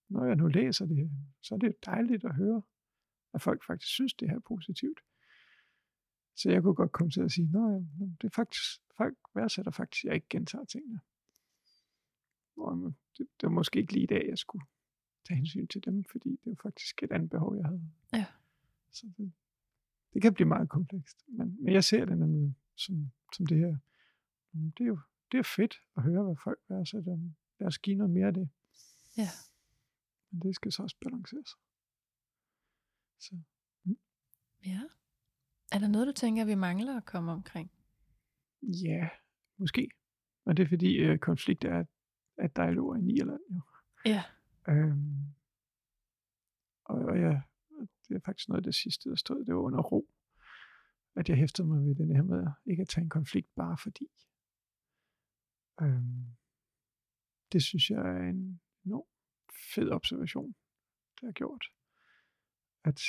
når 0.10 0.26
jeg 0.26 0.36
nu 0.36 0.48
læser 0.48 0.86
det, 0.86 1.11
så 1.41 1.56
er 1.56 1.60
det 1.60 1.86
dejligt 1.86 2.26
at 2.26 2.36
høre, 2.36 2.61
at 3.34 3.41
folk 3.41 3.65
faktisk 3.65 3.91
synes, 3.91 4.14
det 4.14 4.30
her 4.30 4.36
er 4.36 4.48
positivt. 4.48 4.99
Så 6.36 6.52
jeg 6.52 6.61
kunne 6.61 6.76
godt 6.76 6.91
komme 6.91 7.11
til 7.11 7.22
at 7.22 7.32
sige, 7.32 7.52
nej, 7.52 7.77
det 8.22 8.23
er 8.23 8.36
faktisk, 8.36 8.82
folk 8.98 9.18
værdsætter 9.36 9.72
faktisk, 9.72 10.06
at 10.06 10.07
jeg 10.07 10.15
ikke 10.15 10.27
gentager 10.30 10.65
tingene. 10.65 10.99
Nå, 12.57 12.76
men 12.76 12.98
det, 13.18 13.27
det 13.41 13.44
var 13.44 13.49
måske 13.49 13.80
ikke 13.80 13.94
lige 13.94 14.03
i 14.03 14.07
dag, 14.07 14.30
jeg 14.30 14.38
skulle 14.38 14.65
tage 15.27 15.36
hensyn 15.36 15.68
til 15.68 15.86
dem, 15.86 16.03
fordi 16.03 16.30
det 16.30 16.45
var 16.45 16.56
faktisk 16.64 17.03
et 17.03 17.11
andet 17.11 17.30
behov, 17.30 17.56
jeg 17.56 17.65
havde. 17.65 17.82
Ja. 18.14 18.26
Så 18.91 19.11
det, 19.18 19.34
det 20.15 20.21
kan 20.21 20.33
blive 20.33 20.47
meget 20.47 20.69
komplekst. 20.69 21.17
Men, 21.27 21.63
men 21.63 21.73
jeg 21.73 21.83
ser 21.83 22.05
det 22.05 22.17
nemlig 22.17 22.55
som, 22.75 23.11
som 23.33 23.45
det 23.45 23.57
her. 23.57 23.77
Det 24.53 24.81
er 24.81 24.85
jo 24.85 24.99
det 25.31 25.37
er 25.37 25.43
fedt 25.43 25.81
at 25.97 26.03
høre, 26.03 26.23
hvad 26.23 26.35
folk 26.43 26.59
værdsætter. 26.69 27.17
Lad 27.59 27.67
os 27.67 27.77
give 27.77 27.95
noget 27.95 28.13
mere 28.13 28.27
af 28.27 28.33
det. 28.33 28.49
Ja. 29.17 29.29
Men 30.31 30.41
det 30.41 30.55
skal 30.55 30.71
så 30.71 30.83
også 30.83 30.97
balanceres. 31.01 31.49
Så 33.19 33.35
ja. 34.65 34.81
Er 35.71 35.79
der 35.79 35.87
noget, 35.87 36.07
du 36.07 36.13
tænker, 36.13 36.45
vi 36.45 36.55
mangler 36.55 36.97
at 36.97 37.05
komme 37.05 37.31
omkring? 37.31 37.71
ja, 38.61 39.09
måske. 39.57 39.89
Men 40.45 40.57
det 40.57 40.63
er 40.63 40.67
fordi 40.67 40.95
øh, 40.95 41.19
konflikt 41.19 41.65
er, 41.65 41.83
er 42.37 42.45
et 42.45 42.55
dejligt 42.55 42.79
ord 42.79 42.97
i 42.97 43.01
Nierland 43.01 43.41
jo. 43.51 43.61
Ja. 44.05 44.23
Øhm, 44.67 45.25
og, 46.83 46.95
og 46.95 47.19
ja, 47.19 47.41
det 48.07 48.15
er 48.15 48.19
faktisk 48.26 48.49
noget 48.49 48.60
af 48.60 48.64
det 48.64 48.76
sidste, 48.76 49.10
der 49.10 49.15
stod, 49.15 49.45
det 49.45 49.56
var 49.56 49.61
under 49.61 49.82
ro. 49.82 50.10
At 51.15 51.30
jeg 51.30 51.38
hæftede 51.38 51.68
mig 51.68 51.86
ved 51.86 51.95
den 51.95 52.15
her 52.15 52.23
med 52.23 52.48
ikke 52.65 52.82
at 52.82 52.88
tage 52.88 53.03
en 53.03 53.10
konflikt 53.10 53.56
bare 53.56 53.77
fordi. 53.77 54.07
Øhm, 55.82 56.26
det 57.52 57.64
synes 57.64 57.90
jeg 57.90 57.99
er 57.99 58.30
en 58.30 58.61
enorm 58.86 59.07
fed 59.73 59.91
observation, 59.91 60.56
der 61.22 61.27
er 61.27 61.32
gjort. 61.32 61.65
At 62.84 63.02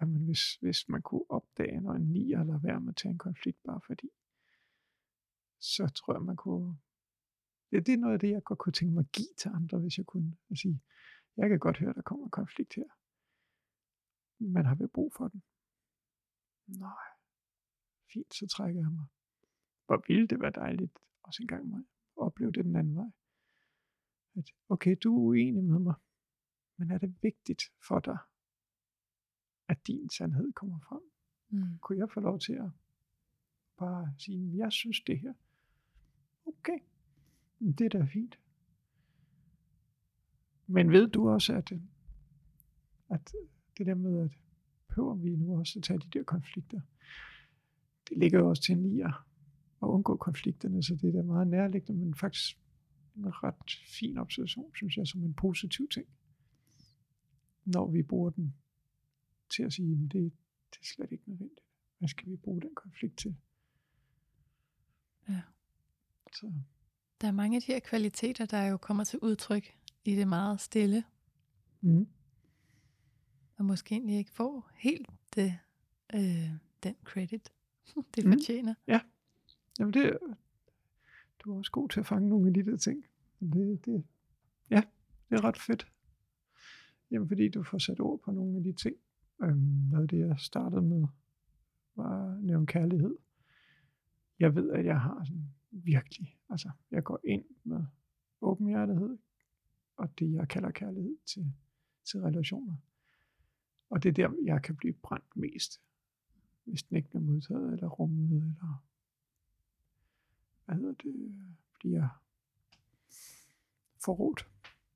jamen, 0.00 0.24
hvis, 0.24 0.54
hvis 0.54 0.88
man 0.88 1.02
kunne 1.02 1.30
opdage, 1.30 1.80
når 1.80 1.92
en 1.92 2.12
nier 2.12 2.44
lader 2.44 2.60
være 2.60 2.80
med 2.80 2.88
at 2.88 2.96
tage 2.96 3.12
en 3.12 3.18
konflikt 3.18 3.62
bare 3.62 3.80
fordi, 3.86 4.08
så 5.60 5.88
tror 5.88 6.14
jeg, 6.14 6.22
man 6.22 6.36
kunne... 6.36 6.78
Ja, 7.72 7.78
det 7.78 7.94
er 7.94 7.98
noget 7.98 8.14
af 8.14 8.20
det, 8.20 8.30
jeg 8.30 8.44
godt 8.44 8.58
kunne 8.58 8.72
tænke 8.72 8.94
mig 8.94 9.00
at 9.00 9.12
give 9.12 9.34
til 9.38 9.48
andre, 9.48 9.78
hvis 9.78 9.98
jeg 9.98 10.06
kunne. 10.06 10.36
At 10.50 10.58
sige, 10.58 10.80
jeg 11.36 11.48
kan 11.48 11.58
godt 11.58 11.78
høre, 11.78 11.92
der 11.92 12.02
kommer 12.02 12.24
en 12.24 12.30
konflikt 12.30 12.74
her. 12.74 12.88
Man 14.38 14.64
har 14.64 14.74
vel 14.74 14.88
brug 14.88 15.12
for 15.16 15.28
den. 15.28 15.42
Nej. 16.66 17.06
Fint, 18.12 18.34
så 18.34 18.46
trækker 18.46 18.80
jeg 18.80 18.90
mig. 18.90 19.06
Hvor 19.86 20.04
ville 20.08 20.26
det 20.26 20.40
være 20.40 20.50
dejligt 20.50 20.98
også 21.22 21.42
en 21.42 21.48
gang 21.48 21.74
at 21.74 21.84
opleve 22.16 22.52
det 22.52 22.64
den 22.64 22.76
anden 22.76 22.96
vej. 22.96 23.10
At, 24.36 24.50
okay, 24.68 24.96
du 25.02 25.16
er 25.16 25.20
uenig 25.20 25.64
med 25.64 25.78
mig, 25.78 25.94
men 26.76 26.90
er 26.90 26.98
det 26.98 27.22
vigtigt 27.22 27.62
for 27.88 28.00
dig, 28.00 28.18
at 29.68 29.86
din 29.86 30.10
sandhed 30.10 30.52
kommer 30.52 30.78
frem? 30.80 31.02
Mm. 31.48 31.78
Kunne 31.78 31.98
jeg 31.98 32.10
få 32.10 32.20
lov 32.20 32.38
til 32.38 32.52
at 32.52 32.70
bare 33.76 34.14
sige, 34.18 34.56
jeg 34.56 34.72
synes 34.72 35.00
det 35.00 35.18
her. 35.18 35.34
Okay, 36.46 36.78
det 37.60 37.80
er 37.80 37.88
da 37.88 38.04
fint. 38.04 38.40
Men 40.66 40.90
ved 40.90 41.08
du 41.08 41.28
også, 41.28 41.54
at, 41.54 41.72
at 43.08 43.34
det 43.78 43.86
der 43.86 43.94
med, 43.94 44.24
at 44.24 44.30
behøver 44.88 45.14
vi 45.14 45.36
nu 45.36 45.58
også 45.58 45.78
at 45.78 45.82
tage 45.82 45.98
de 45.98 46.18
der 46.18 46.22
konflikter, 46.22 46.80
det 48.08 48.18
ligger 48.18 48.38
jo 48.38 48.48
også 48.48 48.62
til 48.62 48.78
nier 48.78 49.26
at 49.82 49.86
undgå 49.86 50.16
konflikterne, 50.16 50.82
så 50.82 50.94
det 50.94 51.08
er 51.08 51.12
da 51.12 51.22
meget 51.22 51.46
nærliggende, 51.46 52.00
men 52.00 52.14
faktisk 52.14 52.58
en 53.16 53.42
ret 53.42 53.78
fin 53.86 54.18
observation, 54.18 54.74
synes 54.74 54.96
jeg, 54.96 55.06
som 55.06 55.24
en 55.24 55.34
positiv 55.34 55.88
ting. 55.88 56.06
Når 57.64 57.90
vi 57.90 58.02
bruger 58.02 58.30
den 58.30 58.54
til 59.50 59.62
at 59.62 59.72
sige, 59.72 59.92
at 59.92 59.98
det, 59.98 60.32
det 60.70 60.78
er 60.80 60.84
slet 60.94 61.12
ikke 61.12 61.24
nødvendigt. 61.30 61.60
Hvad 61.98 62.08
skal 62.08 62.30
vi 62.30 62.36
bruge 62.36 62.62
den 62.62 62.74
konflikt 62.74 63.18
til? 63.18 63.36
Ja. 65.28 65.42
Så 66.32 66.52
Der 67.20 67.28
er 67.28 67.32
mange 67.32 67.56
af 67.56 67.62
de 67.62 67.72
her 67.72 67.80
kvaliteter, 67.80 68.46
der 68.46 68.66
jo 68.66 68.76
kommer 68.76 69.04
til 69.04 69.18
udtryk 69.18 69.74
i 70.04 70.14
det 70.14 70.28
meget 70.28 70.60
stille, 70.60 71.04
mm. 71.80 72.08
Og 73.56 73.64
måske 73.64 73.94
egentlig 73.94 74.16
ikke 74.18 74.30
får 74.30 74.70
helt 74.74 75.08
det, 75.34 75.58
øh, 76.14 76.50
den 76.82 76.94
credit, 77.04 77.52
det 78.14 78.24
Mm. 78.24 78.32
fortjener. 78.32 78.74
Jamen 79.78 79.92
det, 79.94 80.18
du 81.38 81.52
er 81.54 81.58
også 81.58 81.70
god 81.70 81.88
til 81.88 82.00
at 82.00 82.06
fange 82.06 82.28
nogle 82.28 82.48
af 82.48 82.54
de 82.54 82.64
der 82.64 82.76
ting. 82.76 83.04
Det, 83.40 83.84
det, 83.86 84.04
ja, 84.70 84.82
det 85.30 85.36
er 85.36 85.44
ret 85.44 85.56
fedt. 85.58 85.92
Jamen 87.10 87.28
fordi 87.28 87.48
du 87.48 87.62
får 87.62 87.78
sat 87.78 88.00
ord 88.00 88.20
på 88.20 88.30
nogle 88.30 88.56
af 88.56 88.62
de 88.64 88.72
ting. 88.72 88.96
Øhm, 89.42 89.58
noget 89.90 90.02
af 90.02 90.08
det, 90.08 90.18
jeg 90.18 90.38
startede 90.38 90.82
med, 90.82 91.06
var 91.96 92.32
at 92.36 92.42
nævne 92.44 92.66
kærlighed. 92.66 93.16
Jeg 94.38 94.54
ved, 94.54 94.70
at 94.70 94.84
jeg 94.84 95.00
har 95.00 95.24
sådan 95.24 95.50
virkelig, 95.70 96.38
altså 96.50 96.70
jeg 96.90 97.04
går 97.04 97.20
ind 97.24 97.44
med 97.64 97.84
åbenhjertighed, 98.40 99.18
og 99.96 100.18
det 100.18 100.32
jeg 100.32 100.48
kalder 100.48 100.70
kærlighed 100.70 101.16
til, 101.26 101.52
til 102.04 102.20
relationer. 102.20 102.76
Og 103.90 104.02
det 104.02 104.08
er 104.08 104.12
der, 104.12 104.36
jeg 104.44 104.62
kan 104.62 104.76
blive 104.76 104.92
brændt 104.92 105.36
mest, 105.36 105.80
hvis 106.64 106.82
den 106.82 106.96
ikke 106.96 107.08
bliver 107.08 107.22
modtaget, 107.22 107.72
eller 107.72 107.88
rummet, 107.88 108.42
eller 108.42 108.84
hvad 110.64 110.76
hedder 110.76 110.92
det, 110.92 111.34
bliver 111.78 112.22
forrådt. 114.04 114.48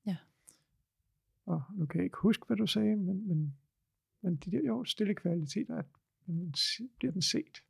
Ja. 0.06 0.16
Og 1.46 1.62
nu 1.74 1.86
kan 1.86 1.98
jeg 1.98 2.04
ikke 2.04 2.18
huske, 2.18 2.46
hvad 2.46 2.56
du 2.56 2.66
sagde, 2.66 2.96
men, 2.96 3.28
men, 3.28 3.56
men 4.20 4.36
de 4.36 4.50
der 4.50 4.62
jo, 4.66 4.84
stille 4.84 5.14
kvaliteter, 5.14 5.76
at 5.76 5.86
jamen, 6.28 6.54
se- 6.54 6.88
bliver 6.98 7.12
den 7.12 7.22
set. 7.22 7.64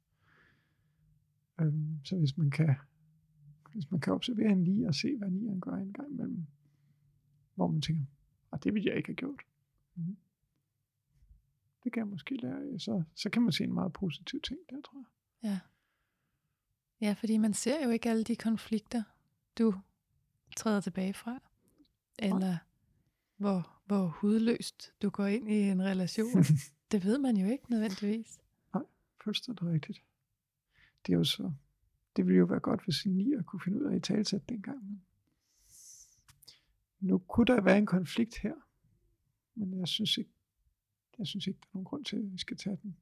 Øhm, 1.60 2.04
så 2.04 2.16
hvis 2.16 2.36
man 2.36 2.50
kan 2.50 2.74
hvis 3.72 3.90
man 3.90 4.00
kan 4.00 4.12
observere 4.12 4.52
en 4.52 4.64
lige 4.64 4.88
og 4.88 4.94
se, 4.94 5.16
hvad 5.16 5.30
nieren 5.30 5.60
gør 5.60 5.72
en 5.72 5.92
gang 5.92 6.10
imellem, 6.10 6.46
hvor 7.54 7.66
man 7.68 7.80
tænker, 7.82 8.04
og 8.50 8.64
det 8.64 8.74
ville 8.74 8.88
jeg 8.88 8.96
ikke 8.96 9.08
have 9.08 9.16
gjort. 9.16 9.40
Mm. 9.94 10.16
Det 11.84 11.92
kan 11.92 12.00
jeg 12.00 12.08
måske 12.08 12.36
lære. 12.36 12.78
Så, 12.78 13.02
så 13.14 13.30
kan 13.30 13.42
man 13.42 13.52
se 13.52 13.64
en 13.64 13.74
meget 13.74 13.92
positiv 13.92 14.40
ting 14.40 14.58
der, 14.70 14.80
tror 14.80 14.98
jeg. 14.98 15.50
Ja. 15.50 15.60
Ja, 17.06 17.12
fordi 17.12 17.36
man 17.36 17.54
ser 17.54 17.84
jo 17.84 17.90
ikke 17.90 18.10
alle 18.10 18.24
de 18.24 18.36
konflikter, 18.36 19.02
du 19.58 19.74
træder 20.56 20.80
tilbage 20.80 21.14
fra. 21.14 21.40
Eller 22.18 22.58
hvor, 23.36 23.80
hvor 23.86 24.06
hudløst 24.06 24.92
du 25.02 25.10
går 25.10 25.26
ind 25.26 25.50
i 25.50 25.60
en 25.60 25.82
relation. 25.82 26.44
det 26.92 27.04
ved 27.04 27.18
man 27.18 27.36
jo 27.36 27.46
ikke 27.46 27.70
nødvendigvis. 27.70 28.40
Fuldstændig 29.24 29.68
rigtigt. 29.68 30.02
Det 31.06 31.12
er 31.12 31.16
jo 31.16 31.24
så, 31.24 31.52
det 32.16 32.26
ville 32.26 32.38
jo 32.38 32.44
være 32.44 32.60
godt, 32.60 32.84
hvis 32.84 33.04
en 33.04 33.16
nier 33.16 33.42
kunne 33.42 33.60
finde 33.60 33.80
ud 33.80 33.84
af 33.84 33.90
at 33.90 33.96
i 33.96 34.00
talsætte 34.00 34.46
dengang. 34.48 34.82
Men 34.82 35.02
nu 37.00 37.18
kunne 37.18 37.46
der 37.46 37.60
være 37.60 37.78
en 37.78 37.86
konflikt 37.86 38.38
her, 38.38 38.54
men 39.54 39.78
jeg 39.78 39.88
synes 39.88 40.18
ikke, 40.18 40.30
jeg 41.20 41.26
synes 41.26 41.46
ikke, 41.46 41.60
der 41.60 41.66
er 41.66 41.70
nogen 41.74 41.84
grund 41.84 42.04
til, 42.04 42.16
at 42.16 42.32
vi 42.32 42.38
skal 42.38 42.56
tage 42.56 42.78
den. 42.82 42.96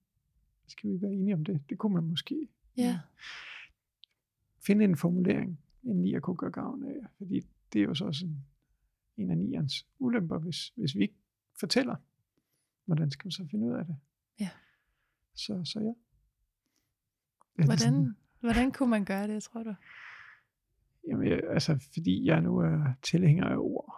Skal 0.66 0.90
vi 0.90 1.03
være 1.03 1.12
enige 1.12 1.35
om 1.35 1.45
det? 1.45 1.61
Det 1.70 1.78
kunne 1.78 1.95
man 1.95 2.05
måske 2.05 2.49
Ja, 2.77 3.01
finde 4.66 4.85
en 4.85 4.97
formulering, 4.97 5.61
en 5.82 5.97
nier 5.97 6.20
kunne 6.20 6.36
gøre 6.36 6.51
gavn 6.51 6.85
af. 6.85 6.97
Fordi 7.19 7.40
det 7.73 7.78
er 7.78 7.85
jo 7.85 7.95
så 7.95 8.05
også 8.05 8.27
en, 8.27 8.47
en 9.16 9.31
af 9.31 9.39
nierens 9.39 9.86
ulemper, 9.99 10.39
hvis, 10.39 10.69
hvis 10.69 10.95
vi 10.95 11.03
ikke 11.03 11.19
fortæller, 11.61 11.97
hvordan 12.85 13.11
skal 13.11 13.27
man 13.27 13.32
så 13.32 13.47
finde 13.51 13.66
ud 13.66 13.73
af 13.73 13.85
det. 13.86 13.97
Ja. 14.40 14.51
Så, 15.35 15.65
så 15.65 15.81
ja. 15.81 15.93
hvordan, 17.65 18.16
hvordan 18.40 18.73
kunne 18.73 18.90
man 18.90 19.05
gøre 19.05 19.28
det, 19.28 19.43
tror 19.43 19.62
du? 19.62 19.74
Jamen, 21.09 21.28
jeg, 21.28 21.40
altså, 21.49 21.89
fordi 21.93 22.24
jeg 22.24 22.40
nu 22.40 22.59
er 22.59 22.93
tilhænger 23.03 23.45
af 23.45 23.57
ord, 23.57 23.95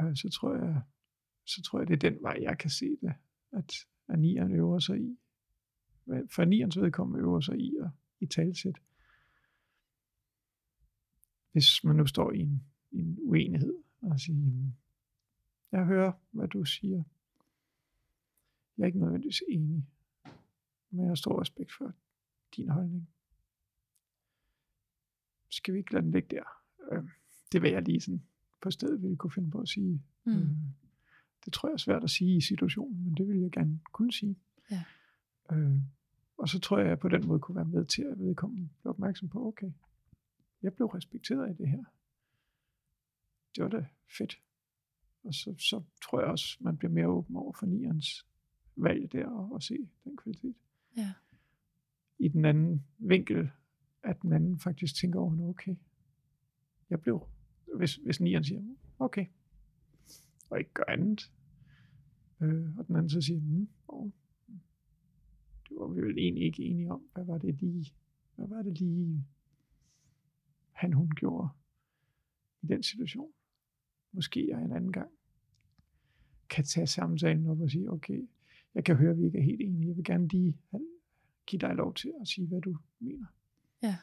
øh, 0.00 0.16
så 0.16 0.30
tror 0.30 0.54
jeg, 0.54 0.82
så 1.44 1.62
tror 1.62 1.78
jeg, 1.78 1.88
det 1.88 1.94
er 1.94 2.10
den 2.10 2.22
vej, 2.22 2.38
jeg 2.40 2.58
kan 2.58 2.70
se 2.70 2.96
det, 3.00 3.14
at, 3.54 3.74
at 4.08 4.18
nieren 4.18 4.52
øver 4.52 4.78
sig 4.78 5.00
i. 5.00 5.18
For 6.06 6.44
nierens 6.44 6.80
vedkommende 6.80 7.20
øver 7.20 7.40
sig 7.40 7.58
i 7.58 7.76
at 7.76 7.90
i 8.20 8.26
talsæt. 8.26 8.76
Hvis 11.52 11.84
man 11.84 11.96
nu 11.96 12.06
står 12.06 12.32
i 12.32 12.38
en, 12.38 12.62
en 12.92 13.18
uenighed 13.22 13.74
og 14.02 14.20
siger, 14.20 14.38
"Jamen, 14.38 14.76
jeg 15.72 15.84
hører, 15.84 16.12
hvad 16.30 16.48
du 16.48 16.64
siger. 16.64 17.02
Jeg 18.76 18.82
er 18.82 18.86
ikke 18.86 18.98
nødvendigvis 18.98 19.42
enig, 19.48 19.86
men 20.90 21.00
jeg 21.00 21.08
har 21.08 21.14
stor 21.14 21.40
respekt 21.40 21.72
for 21.72 21.92
din 22.56 22.68
holdning. 22.68 23.08
Skal 25.48 25.74
vi 25.74 25.78
ikke 25.78 25.92
lade 25.92 26.04
den 26.04 26.10
ligge 26.12 26.36
der? 26.36 26.44
Øh, 26.92 27.04
det 27.52 27.62
vil 27.62 27.70
jeg 27.70 27.82
lige 27.82 28.00
sådan 28.00 28.22
på 28.62 28.70
stedet 28.70 29.02
ville 29.02 29.16
kunne 29.16 29.30
finde 29.32 29.50
på 29.50 29.60
at 29.60 29.68
sige. 29.68 30.02
Mm. 30.24 30.56
Det 31.44 31.52
tror 31.52 31.68
jeg 31.68 31.72
er 31.72 31.78
svært 31.78 32.04
at 32.04 32.10
sige 32.10 32.36
i 32.36 32.40
situationen, 32.40 33.04
men 33.04 33.14
det 33.16 33.28
vil 33.28 33.40
jeg 33.40 33.50
gerne 33.50 33.80
kunne 33.92 34.12
sige. 34.12 34.36
Ja. 34.70 34.84
Øh, 35.52 35.76
og 36.36 36.48
så 36.48 36.60
tror 36.60 36.78
jeg, 36.78 36.86
at 36.86 36.90
jeg 36.90 36.98
på 36.98 37.08
den 37.08 37.26
måde 37.26 37.40
kunne 37.40 37.56
være 37.56 37.64
med 37.64 37.84
til 37.84 38.02
at 38.02 38.18
vedkommende 38.18 38.68
blive 38.80 38.90
opmærksom 38.90 39.28
på, 39.28 39.46
okay, 39.46 39.72
jeg 40.62 40.74
blev 40.74 40.86
respekteret 40.86 41.50
i 41.50 41.62
det 41.62 41.68
her. 41.68 41.84
Det 43.56 43.64
var 43.64 43.70
da 43.70 43.86
fedt. 44.18 44.40
Og 45.24 45.34
så, 45.34 45.54
så 45.58 45.82
tror 46.02 46.20
jeg 46.20 46.28
også, 46.30 46.56
man 46.60 46.76
bliver 46.76 46.92
mere 46.92 47.08
åben 47.08 47.36
over 47.36 47.52
for 47.52 47.66
nierens 47.66 48.26
valg 48.76 49.12
der 49.12 49.26
og, 49.26 49.52
og 49.52 49.62
se 49.62 49.88
den 50.04 50.16
kvalitet. 50.16 50.54
Ja. 50.96 51.12
I 52.18 52.28
den 52.28 52.44
anden 52.44 52.84
vinkel, 52.98 53.50
at 54.02 54.22
den 54.22 54.32
anden 54.32 54.58
faktisk 54.58 54.94
tænker 54.94 55.20
over, 55.20 55.34
"Nå, 55.34 55.48
okay, 55.48 55.76
jeg 56.90 57.00
blev, 57.00 57.26
hvis, 57.76 57.94
hvis 57.94 58.20
nieren 58.20 58.44
siger, 58.44 58.62
okay, 58.98 59.26
og 60.50 60.58
ikke 60.58 60.72
gør 60.74 60.84
andet, 60.88 61.32
øh, 62.40 62.78
og 62.78 62.86
den 62.86 62.96
anden 62.96 63.10
så 63.10 63.20
siger, 63.20 63.40
mm, 63.40 63.68
oh, 63.88 64.10
det 65.68 65.76
var 65.76 65.86
vi 65.86 66.00
vel 66.00 66.18
egentlig 66.18 66.44
ikke 66.44 66.62
enige 66.62 66.90
om, 66.90 67.02
hvad 67.14 67.24
var 67.24 67.38
det 67.38 67.60
lige, 67.60 67.94
hvad 68.34 68.48
var 68.48 68.62
det 68.62 68.78
lige, 68.78 69.24
han 70.72 70.92
hun 70.92 71.10
gjorde 71.10 71.48
i 72.62 72.66
den 72.66 72.82
situation. 72.82 73.32
Måske 74.12 74.48
jeg 74.48 74.62
en 74.62 74.72
anden 74.72 74.92
gang 74.92 75.10
kan 76.48 76.64
tage 76.64 76.86
samtalen 76.86 77.46
op 77.46 77.60
og 77.60 77.70
sige, 77.70 77.90
okay, 77.92 78.28
jeg 78.74 78.84
kan 78.84 78.96
høre, 78.96 79.10
at 79.10 79.18
vi 79.18 79.24
ikke 79.24 79.38
er 79.38 79.42
helt 79.42 79.60
enige. 79.60 79.88
Jeg 79.88 79.96
vil 79.96 80.04
gerne 80.04 80.28
lige 80.28 80.58
give 81.46 81.60
dig 81.60 81.74
lov 81.74 81.94
til 81.94 82.12
at 82.20 82.28
sige, 82.28 82.46
hvad 82.46 82.60
du 82.60 82.76
mener. 82.98 83.26
Ja. 83.82 83.96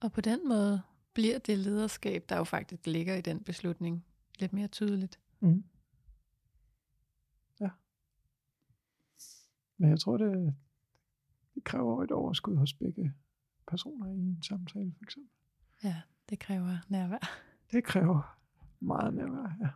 Og 0.00 0.12
på 0.12 0.20
den 0.20 0.48
måde 0.48 0.82
bliver 1.14 1.38
det 1.38 1.58
lederskab, 1.58 2.24
der 2.28 2.36
jo 2.36 2.44
faktisk 2.44 2.86
ligger 2.86 3.14
i 3.14 3.20
den 3.20 3.44
beslutning, 3.44 4.04
lidt 4.38 4.52
mere 4.52 4.68
tydeligt. 4.68 5.20
Mm. 5.40 5.64
Ja. 7.60 7.70
Men 9.76 9.90
jeg 9.90 10.00
tror, 10.00 10.16
det, 10.16 10.54
det 11.54 11.64
kræver 11.64 12.02
et 12.02 12.10
overskud 12.10 12.56
hos 12.56 12.74
begge 12.74 13.12
personer 13.68 14.06
i 14.06 14.18
en 14.18 14.42
samtale, 14.42 14.94
for 14.96 15.04
eksempel. 15.04 15.32
Ja, 15.84 16.02
det 16.28 16.38
kræver 16.38 16.76
nærvær. 16.88 17.18
Det 17.70 17.84
kræver 17.84 18.38
meget 18.80 19.14
nærvær, 19.14 19.56
ja. 19.60 19.70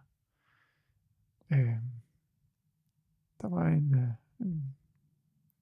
Øh, 1.57 1.77
der 3.41 3.49
var 3.49 3.69
en, 3.69 3.95
øh, 3.95 4.09
en 4.41 4.77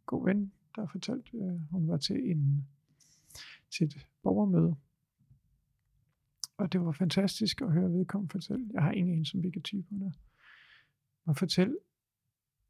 god 0.07 0.25
ven, 0.25 0.53
der 0.77 0.87
fortalte, 0.87 1.37
øh, 1.37 1.61
hun 1.71 1.89
var 1.89 1.97
til, 1.97 2.31
en, 2.31 2.69
til 3.71 3.87
et 3.87 4.07
borgermøde. 4.23 4.77
Og 6.59 6.73
det 6.73 6.81
var 6.81 6.93
fantastisk 6.93 7.61
at 7.61 7.73
høre 7.73 7.93
vedkommende 7.93 8.33
fortælle. 8.33 8.71
Jeg 8.73 8.83
har 8.83 8.93
ingen 8.93 9.19
en 9.19 9.25
som 9.25 9.41
hvilke 9.41 9.61
type 9.61 9.87
hun 9.91 10.03
er. 10.03 10.13
Og 11.25 11.37
fortælle, 11.37 11.79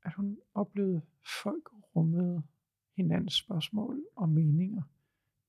at 0.05 0.15
hun 0.15 0.39
oplevede 0.55 1.03
folk 1.43 1.69
rummede 1.97 2.43
hinandens 2.97 3.35
spørgsmål 3.35 4.05
og 4.17 4.29
meninger. 4.29 4.83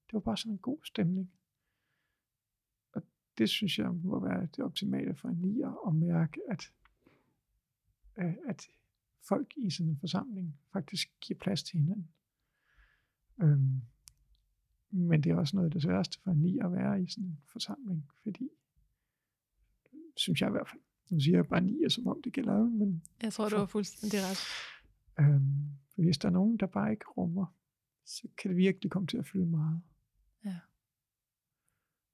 Det 0.08 0.14
var 0.14 0.20
bare 0.20 0.38
sådan 0.38 0.52
en 0.52 0.58
god 0.58 0.80
stemning. 0.84 1.32
Og 2.92 3.02
det 3.38 3.50
synes 3.50 3.80
jeg 3.80 3.94
må 3.94 4.20
være 4.20 4.42
det 4.42 4.60
optimale 4.60 5.16
for 5.16 5.30
en 5.30 5.38
nier 5.38 5.88
at 5.88 5.96
mærke, 5.96 6.42
at, 6.50 6.74
at 8.48 8.70
folk 9.28 9.54
i 9.58 9.70
sådan 9.70 9.92
en 9.92 10.00
forsamling 10.00 10.60
faktisk 10.74 11.20
giver 11.22 11.40
plads 11.40 11.64
til 11.64 11.80
hinanden. 11.80 12.10
Øhm, 13.42 13.82
men 14.92 15.24
det 15.24 15.32
er 15.32 15.36
også 15.36 15.56
noget 15.56 15.66
af 15.68 15.72
det 15.72 15.82
sværeste 15.82 16.20
for 16.24 16.32
en 16.32 16.38
nier 16.38 16.66
at 16.66 16.72
være 16.72 17.04
i 17.04 17.08
sådan 17.08 17.24
en 17.24 17.40
forsamling, 17.52 18.10
fordi, 18.24 18.50
synes 20.18 20.42
jeg 20.42 20.50
i 20.50 20.52
hvert 20.52 20.68
fald, 20.70 20.82
nu 21.10 21.20
siger 21.20 21.38
jeg 21.38 21.48
bare 21.48 21.62
nier, 21.62 21.90
som 21.90 22.08
om 22.08 22.22
det 22.22 22.34
gælder 22.34 22.54
alle, 22.54 22.70
men 22.70 23.04
Jeg 23.24 23.34
tror, 23.34 23.50
du 23.50 23.56
har 23.56 23.66
fuldstændig 23.66 24.20
ret. 24.20 24.40
Øhm, 25.20 25.80
for 25.96 26.02
hvis 26.02 26.18
der 26.18 26.28
er 26.28 26.34
nogen, 26.34 26.58
der 26.58 26.66
bare 26.66 26.92
ikke 26.92 27.06
rummer, 27.18 27.46
så 28.06 28.28
kan 28.38 28.50
det 28.50 28.58
virkelig 28.58 28.92
komme 28.92 29.08
til 29.08 29.18
at 29.18 29.28
fylde 29.28 29.46
meget. 29.46 29.82
Ja. 30.46 30.60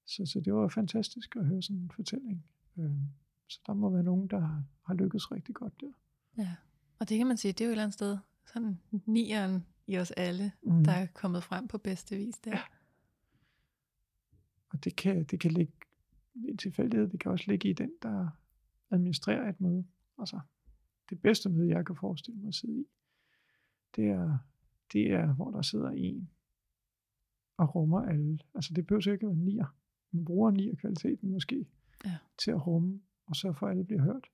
Så, 0.06 0.26
så 0.26 0.42
det 0.46 0.54
var 0.54 0.68
fantastisk 0.68 1.36
at 1.36 1.46
høre 1.46 1.62
sådan 1.62 1.82
en 1.82 1.92
fortælling. 1.96 2.46
Øhm, 2.78 3.10
så 3.48 3.60
der 3.66 3.74
må 3.74 3.90
være 3.90 4.04
nogen, 4.04 4.28
der 4.28 4.40
har, 4.40 4.64
har 4.86 4.94
lykkes 4.94 5.32
rigtig 5.32 5.56
godt 5.56 5.82
der. 5.82 5.92
Ja. 6.38 6.56
Og 7.00 7.10
det 7.10 7.18
kan 7.18 7.28
man 7.28 7.38
sige, 7.38 7.52
det 7.52 7.62
er 7.62 7.66
jo 7.66 7.70
et 7.70 7.74
eller 7.74 7.84
andet 7.84 7.94
sted 7.94 8.18
sådan 8.46 8.80
nieren 9.06 9.66
i 9.88 9.98
os 9.98 10.12
alle, 10.12 10.52
Mm. 10.64 10.84
der 10.84 10.92
er 10.92 11.06
kommet 11.14 11.44
frem 11.44 11.68
på 11.68 11.78
bedste 11.78 12.16
vis 12.16 12.38
der. 12.38 12.52
Ja. 12.52 12.62
Og 14.70 14.84
det 14.84 14.96
kan, 14.96 15.24
det 15.24 15.40
kan 15.40 15.52
ligge 15.52 15.74
i 16.36 16.48
en 16.50 16.58
tilfældighed, 16.58 17.08
det 17.10 17.20
kan 17.20 17.32
også 17.32 17.46
ligge 17.48 17.70
i 17.70 17.74
den, 17.74 17.92
der 18.02 18.30
administrerer 18.92 19.50
et 19.50 19.62
møde. 19.62 19.86
Altså, 20.20 20.40
det 21.10 21.22
bedste 21.22 21.50
møde, 21.50 21.70
jeg 21.70 21.86
kan 21.86 21.96
forestille 21.96 22.40
mig 22.40 22.48
at 22.48 22.56
sidde 22.56 22.80
i, 22.82 22.86
det 23.96 24.06
er, 24.08 24.38
det 24.94 25.12
er 25.12 25.34
hvor 25.34 25.52
der 25.52 25.62
sidder 25.62 25.90
en 25.90 26.30
og 27.58 27.76
rummer 27.76 28.02
alle. 28.02 28.40
Altså, 28.56 28.74
det 28.74 28.88
behøver 28.88 29.12
ikke 29.14 29.26
at 29.26 29.30
være 29.30 29.46
nier. 29.46 29.76
Man 30.12 30.26
bruger 30.26 30.52
nier 30.52 30.76
kvaliteten 30.76 31.30
måske 31.32 31.66
Ja. 32.06 32.18
til 32.38 32.52
at 32.52 32.68
rumme, 32.68 33.02
og 33.26 33.36
så 33.36 33.54
for 33.54 33.68
alle 33.68 33.84
bliver 33.84 34.02
hørt. 34.02 34.28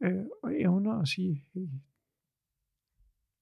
Øh, 0.00 0.26
og 0.42 0.60
evner 0.60 0.92
at 0.94 1.08
sige, 1.08 1.44
hey, 1.52 1.68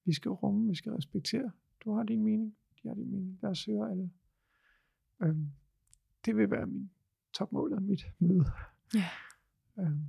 vi 0.07 0.13
skal 0.13 0.31
rumme, 0.31 0.69
vi 0.69 0.75
skal 0.75 0.91
respektere. 0.91 1.51
Du 1.83 1.91
har 1.91 2.03
din 2.03 2.23
mening, 2.23 2.57
de 2.83 2.87
har 2.87 2.95
din 2.95 3.11
mening. 3.11 3.39
Lad 3.41 3.51
os 3.51 3.65
høre 3.65 3.91
alle. 3.91 4.11
Øhm, 5.21 5.51
det 6.25 6.35
vil 6.35 6.51
være 6.51 6.67
min 6.67 6.91
topmål 7.33 7.73
af 7.73 7.81
mit 7.81 8.05
møde. 8.19 8.45
Ja. 8.93 9.09
Øhm, 9.79 10.05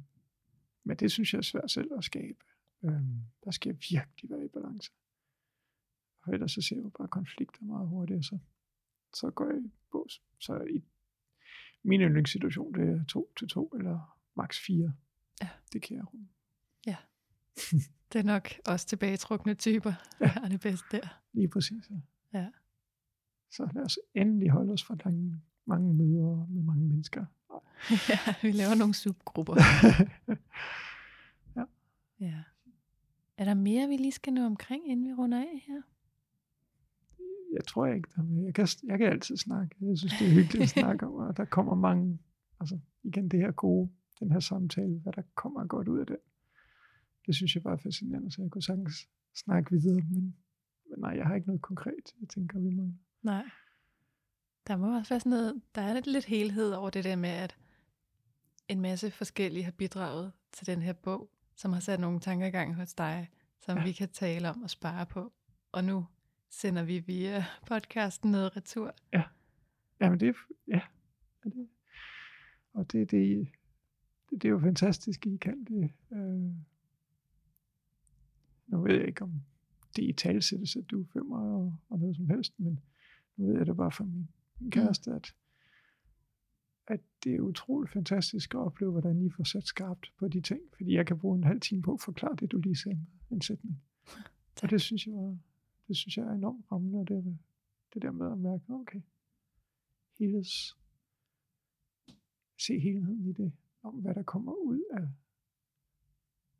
men 0.84 0.96
det 0.96 1.12
synes 1.12 1.32
jeg 1.32 1.38
er 1.38 1.42
svært 1.42 1.70
selv 1.70 1.92
at 1.98 2.04
skabe. 2.04 2.38
Øhm, 2.84 3.22
der 3.44 3.50
skal 3.50 3.70
jeg 3.70 3.78
virkelig 3.90 4.30
være 4.30 4.44
i 4.44 4.48
balance. 4.48 4.92
Og 6.22 6.34
ellers 6.34 6.52
så 6.52 6.62
ser 6.62 6.76
jeg 6.76 6.84
jo 6.84 6.88
bare 6.88 7.08
konflikter 7.08 7.64
meget 7.64 7.88
hurtigt, 7.88 8.24
så, 8.24 8.38
så 9.14 9.30
går 9.30 9.50
jeg 9.50 9.64
i 9.64 9.72
bås. 9.90 10.22
Så 10.38 10.64
i 10.70 10.84
min 11.82 12.00
yndlingssituation, 12.00 12.74
det 12.74 12.88
er 12.88 13.04
to 13.04 13.32
til 13.38 13.48
to, 13.48 13.68
eller 13.68 14.18
maks 14.34 14.60
fire. 14.66 14.92
Ja. 15.42 15.48
Det 15.72 15.82
kan 15.82 15.96
jeg 15.96 16.14
rumme. 16.14 16.28
Det 18.12 18.18
er 18.18 18.22
nok 18.22 18.48
også 18.66 18.86
tilbagetrukne 18.86 19.54
typer, 19.54 19.92
der 20.18 20.26
Ja. 20.26 20.26
har 20.26 20.48
det 20.48 20.60
bedst 20.60 20.84
der. 20.92 21.20
Lige 21.32 21.48
præcis. 21.48 21.90
Ja. 21.90 22.38
Ja. 22.38 22.46
Så 23.50 23.68
lad 23.74 23.82
os 23.82 23.98
endelig 24.14 24.50
holde 24.50 24.72
os 24.72 24.84
fra 24.84 24.96
mange, 25.04 25.40
mange 25.66 25.94
møder 25.94 26.46
med 26.50 26.62
mange 26.62 26.84
mennesker. 26.88 27.24
ja, 28.08 28.34
vi 28.42 28.50
laver 28.52 28.74
nogle 28.74 28.94
subgrupper. 28.94 29.54
Ja. 32.20 32.34
Er 33.36 33.44
der 33.44 33.54
mere, 33.54 33.88
vi 33.88 33.96
lige 33.96 34.12
skal 34.12 34.32
nå 34.32 34.46
omkring, 34.46 34.88
inden 34.90 35.06
vi 35.08 35.12
runder 35.12 35.38
af 35.38 35.64
her? 35.68 35.82
jeg 37.52 37.64
tror 37.66 37.86
ikke, 37.86 38.08
der 38.16 38.22
er 38.22 38.26
mere. 38.26 38.44
Jeg 38.44 38.54
kan, 38.54 38.68
jeg 38.84 38.98
kan 38.98 39.06
altid 39.08 39.36
snakke. 39.36 39.76
Jeg 39.80 39.98
synes, 39.98 40.12
det 40.18 40.26
er 40.26 40.30
hyggeligt 40.30 40.62
at 40.62 40.68
snakke 40.68 41.06
om, 41.06 41.12
og 41.14 41.36
der 41.36 41.44
kommer 41.44 41.74
mange, 41.74 42.18
altså 42.60 42.78
igen 43.02 43.28
det 43.28 43.40
her 43.40 43.50
gode, 43.50 43.90
den 44.20 44.32
her 44.32 44.40
samtale, 44.40 44.98
hvad 44.98 45.12
der 45.12 45.22
kommer 45.34 45.66
godt 45.66 45.88
ud 45.88 45.98
af 45.98 46.06
det. 46.06 46.16
Det 47.28 47.36
synes 47.36 47.54
jeg 47.54 47.62
bare 47.62 47.72
er 47.72 47.78
fascinerende, 47.78 48.30
så 48.30 48.42
jeg 48.42 48.50
kunne 48.50 48.62
sagtens 48.62 49.08
snakke 49.34 49.70
videre, 49.70 50.02
men, 50.10 50.36
men 50.90 50.98
nej, 50.98 51.10
jeg 51.10 51.26
har 51.26 51.34
ikke 51.34 51.46
noget 51.46 51.62
konkret, 51.62 52.14
jeg 52.20 52.28
tænker, 52.28 52.58
vi 52.58 52.70
mangler. 52.70 52.98
Nej. 53.22 53.44
Der 54.66 54.76
må 54.76 54.96
også 54.98 55.14
være 55.14 55.20
sådan 55.20 55.30
noget, 55.30 55.62
der 55.74 55.82
er 55.82 55.94
lidt, 55.94 56.06
lidt 56.06 56.24
helhed 56.24 56.72
over 56.72 56.90
det 56.90 57.04
der 57.04 57.16
med, 57.16 57.28
at 57.30 57.56
en 58.68 58.80
masse 58.80 59.10
forskellige 59.10 59.64
har 59.64 59.72
bidraget 59.72 60.32
til 60.52 60.66
den 60.66 60.82
her 60.82 60.92
bog, 60.92 61.30
som 61.56 61.72
har 61.72 61.80
sat 61.80 62.00
nogle 62.00 62.20
tanker 62.20 62.46
i 62.46 62.50
gang 62.50 62.74
hos 62.74 62.94
dig, 62.94 63.30
som 63.60 63.76
Ja. 63.76 63.80
ja. 63.80 63.86
vi 63.86 63.92
kan 63.92 64.08
tale 64.08 64.50
om 64.50 64.62
og 64.62 64.70
spare 64.70 65.06
på. 65.06 65.32
Og 65.72 65.84
nu 65.84 66.06
sender 66.50 66.84
vi 66.84 66.98
via 66.98 67.44
podcasten 67.66 68.30
noget 68.30 68.56
retur. 68.56 68.94
Jamen 70.00 70.20
det 70.20 70.28
er, 70.28 70.32
ja, 70.68 70.80
ja 71.44 71.50
det, 71.50 71.68
og 72.72 72.92
det, 72.92 73.10
det, 73.10 73.48
det, 74.30 74.42
det 74.42 74.44
er 74.44 74.52
jo 74.52 74.58
fantastisk, 74.60 75.26
I 75.26 75.36
kan 75.36 75.64
det. 75.64 75.90
Øh, 76.12 76.52
nu 78.68 78.82
ved 78.82 78.94
jeg 78.94 79.06
ikke, 79.06 79.22
om 79.22 79.42
det 79.96 80.02
i 80.02 80.12
talsættes, 80.12 80.76
at 80.76 80.90
du 80.90 81.00
er 81.00 81.06
fem 81.12 81.30
og, 81.30 81.76
og 81.88 81.98
noget 81.98 82.16
som 82.16 82.26
helst, 82.26 82.60
men 82.60 82.80
nu 83.36 83.46
ved 83.46 83.56
jeg 83.56 83.66
det 83.66 83.76
bare 83.76 83.92
fra 83.92 84.04
min, 84.04 84.28
min 84.58 84.70
kæreste, 84.70 85.10
at, 85.10 85.34
at 86.86 87.00
det 87.24 87.34
er 87.34 87.40
utroligt 87.40 87.92
fantastisk 87.92 88.54
at 88.54 88.58
opleve, 88.58 88.90
hvordan 88.90 89.22
I 89.22 89.30
får 89.30 89.44
sat 89.44 89.66
skarpt 89.66 90.12
på 90.18 90.28
de 90.28 90.40
ting. 90.40 90.60
Fordi 90.76 90.94
jeg 90.94 91.06
kan 91.06 91.18
bruge 91.18 91.36
en 91.36 91.44
halv 91.44 91.60
time 91.60 91.82
på 91.82 91.94
at 91.94 92.00
forklare 92.00 92.36
det, 92.36 92.52
du 92.52 92.58
lige 92.58 92.76
sagde 92.76 93.06
med 93.28 93.36
en 93.36 93.42
sætning. 93.42 93.82
Og 94.62 94.70
det 94.70 94.80
synes 94.80 95.06
jeg, 95.06 95.38
det 95.88 95.96
synes 95.96 96.16
jeg 96.16 96.26
er 96.26 96.32
enormt 96.32 96.72
rammende, 96.72 97.14
det, 97.14 97.38
det 97.94 98.02
der 98.02 98.10
med 98.10 98.32
at 98.32 98.38
mærke, 98.38 98.64
okay, 98.68 99.00
helheds, 100.18 100.78
se 102.58 102.78
helheden 102.78 103.24
i 103.24 103.32
det, 103.32 103.52
om 103.82 103.94
hvad 103.94 104.14
der 104.14 104.22
kommer 104.22 104.52
ud 104.52 104.82
af, 104.90 105.08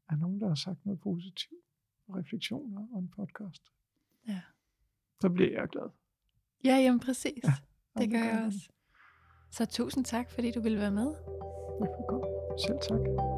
af 0.09 0.19
nogen, 0.19 0.41
der 0.41 0.49
har 0.49 0.55
sagt 0.55 0.85
noget 0.87 1.01
positivt, 1.01 1.68
og 2.09 2.17
refleksioner 2.17 2.87
og 2.93 2.99
en 2.99 3.09
podcast. 3.17 3.63
Ja. 4.29 4.41
Så 5.21 5.29
bliver 5.29 5.61
jeg 5.61 5.69
glad. 5.69 5.91
Ja, 6.65 6.77
jamen 6.77 7.01
præcis. 7.01 7.45
Ja, 7.45 7.53
det 8.01 8.11
gør 8.11 8.19
jeg 8.19 8.35
jeg. 8.35 8.45
også. 8.47 8.69
Så 9.51 9.67
tusind 9.67 10.05
tak, 10.05 10.31
fordi 10.31 10.51
du 10.51 10.61
ville 10.61 10.79
være 10.79 10.91
med. 10.91 11.15
Velkommen. 11.81 12.59
Selv 12.67 12.79
tak. 12.89 13.38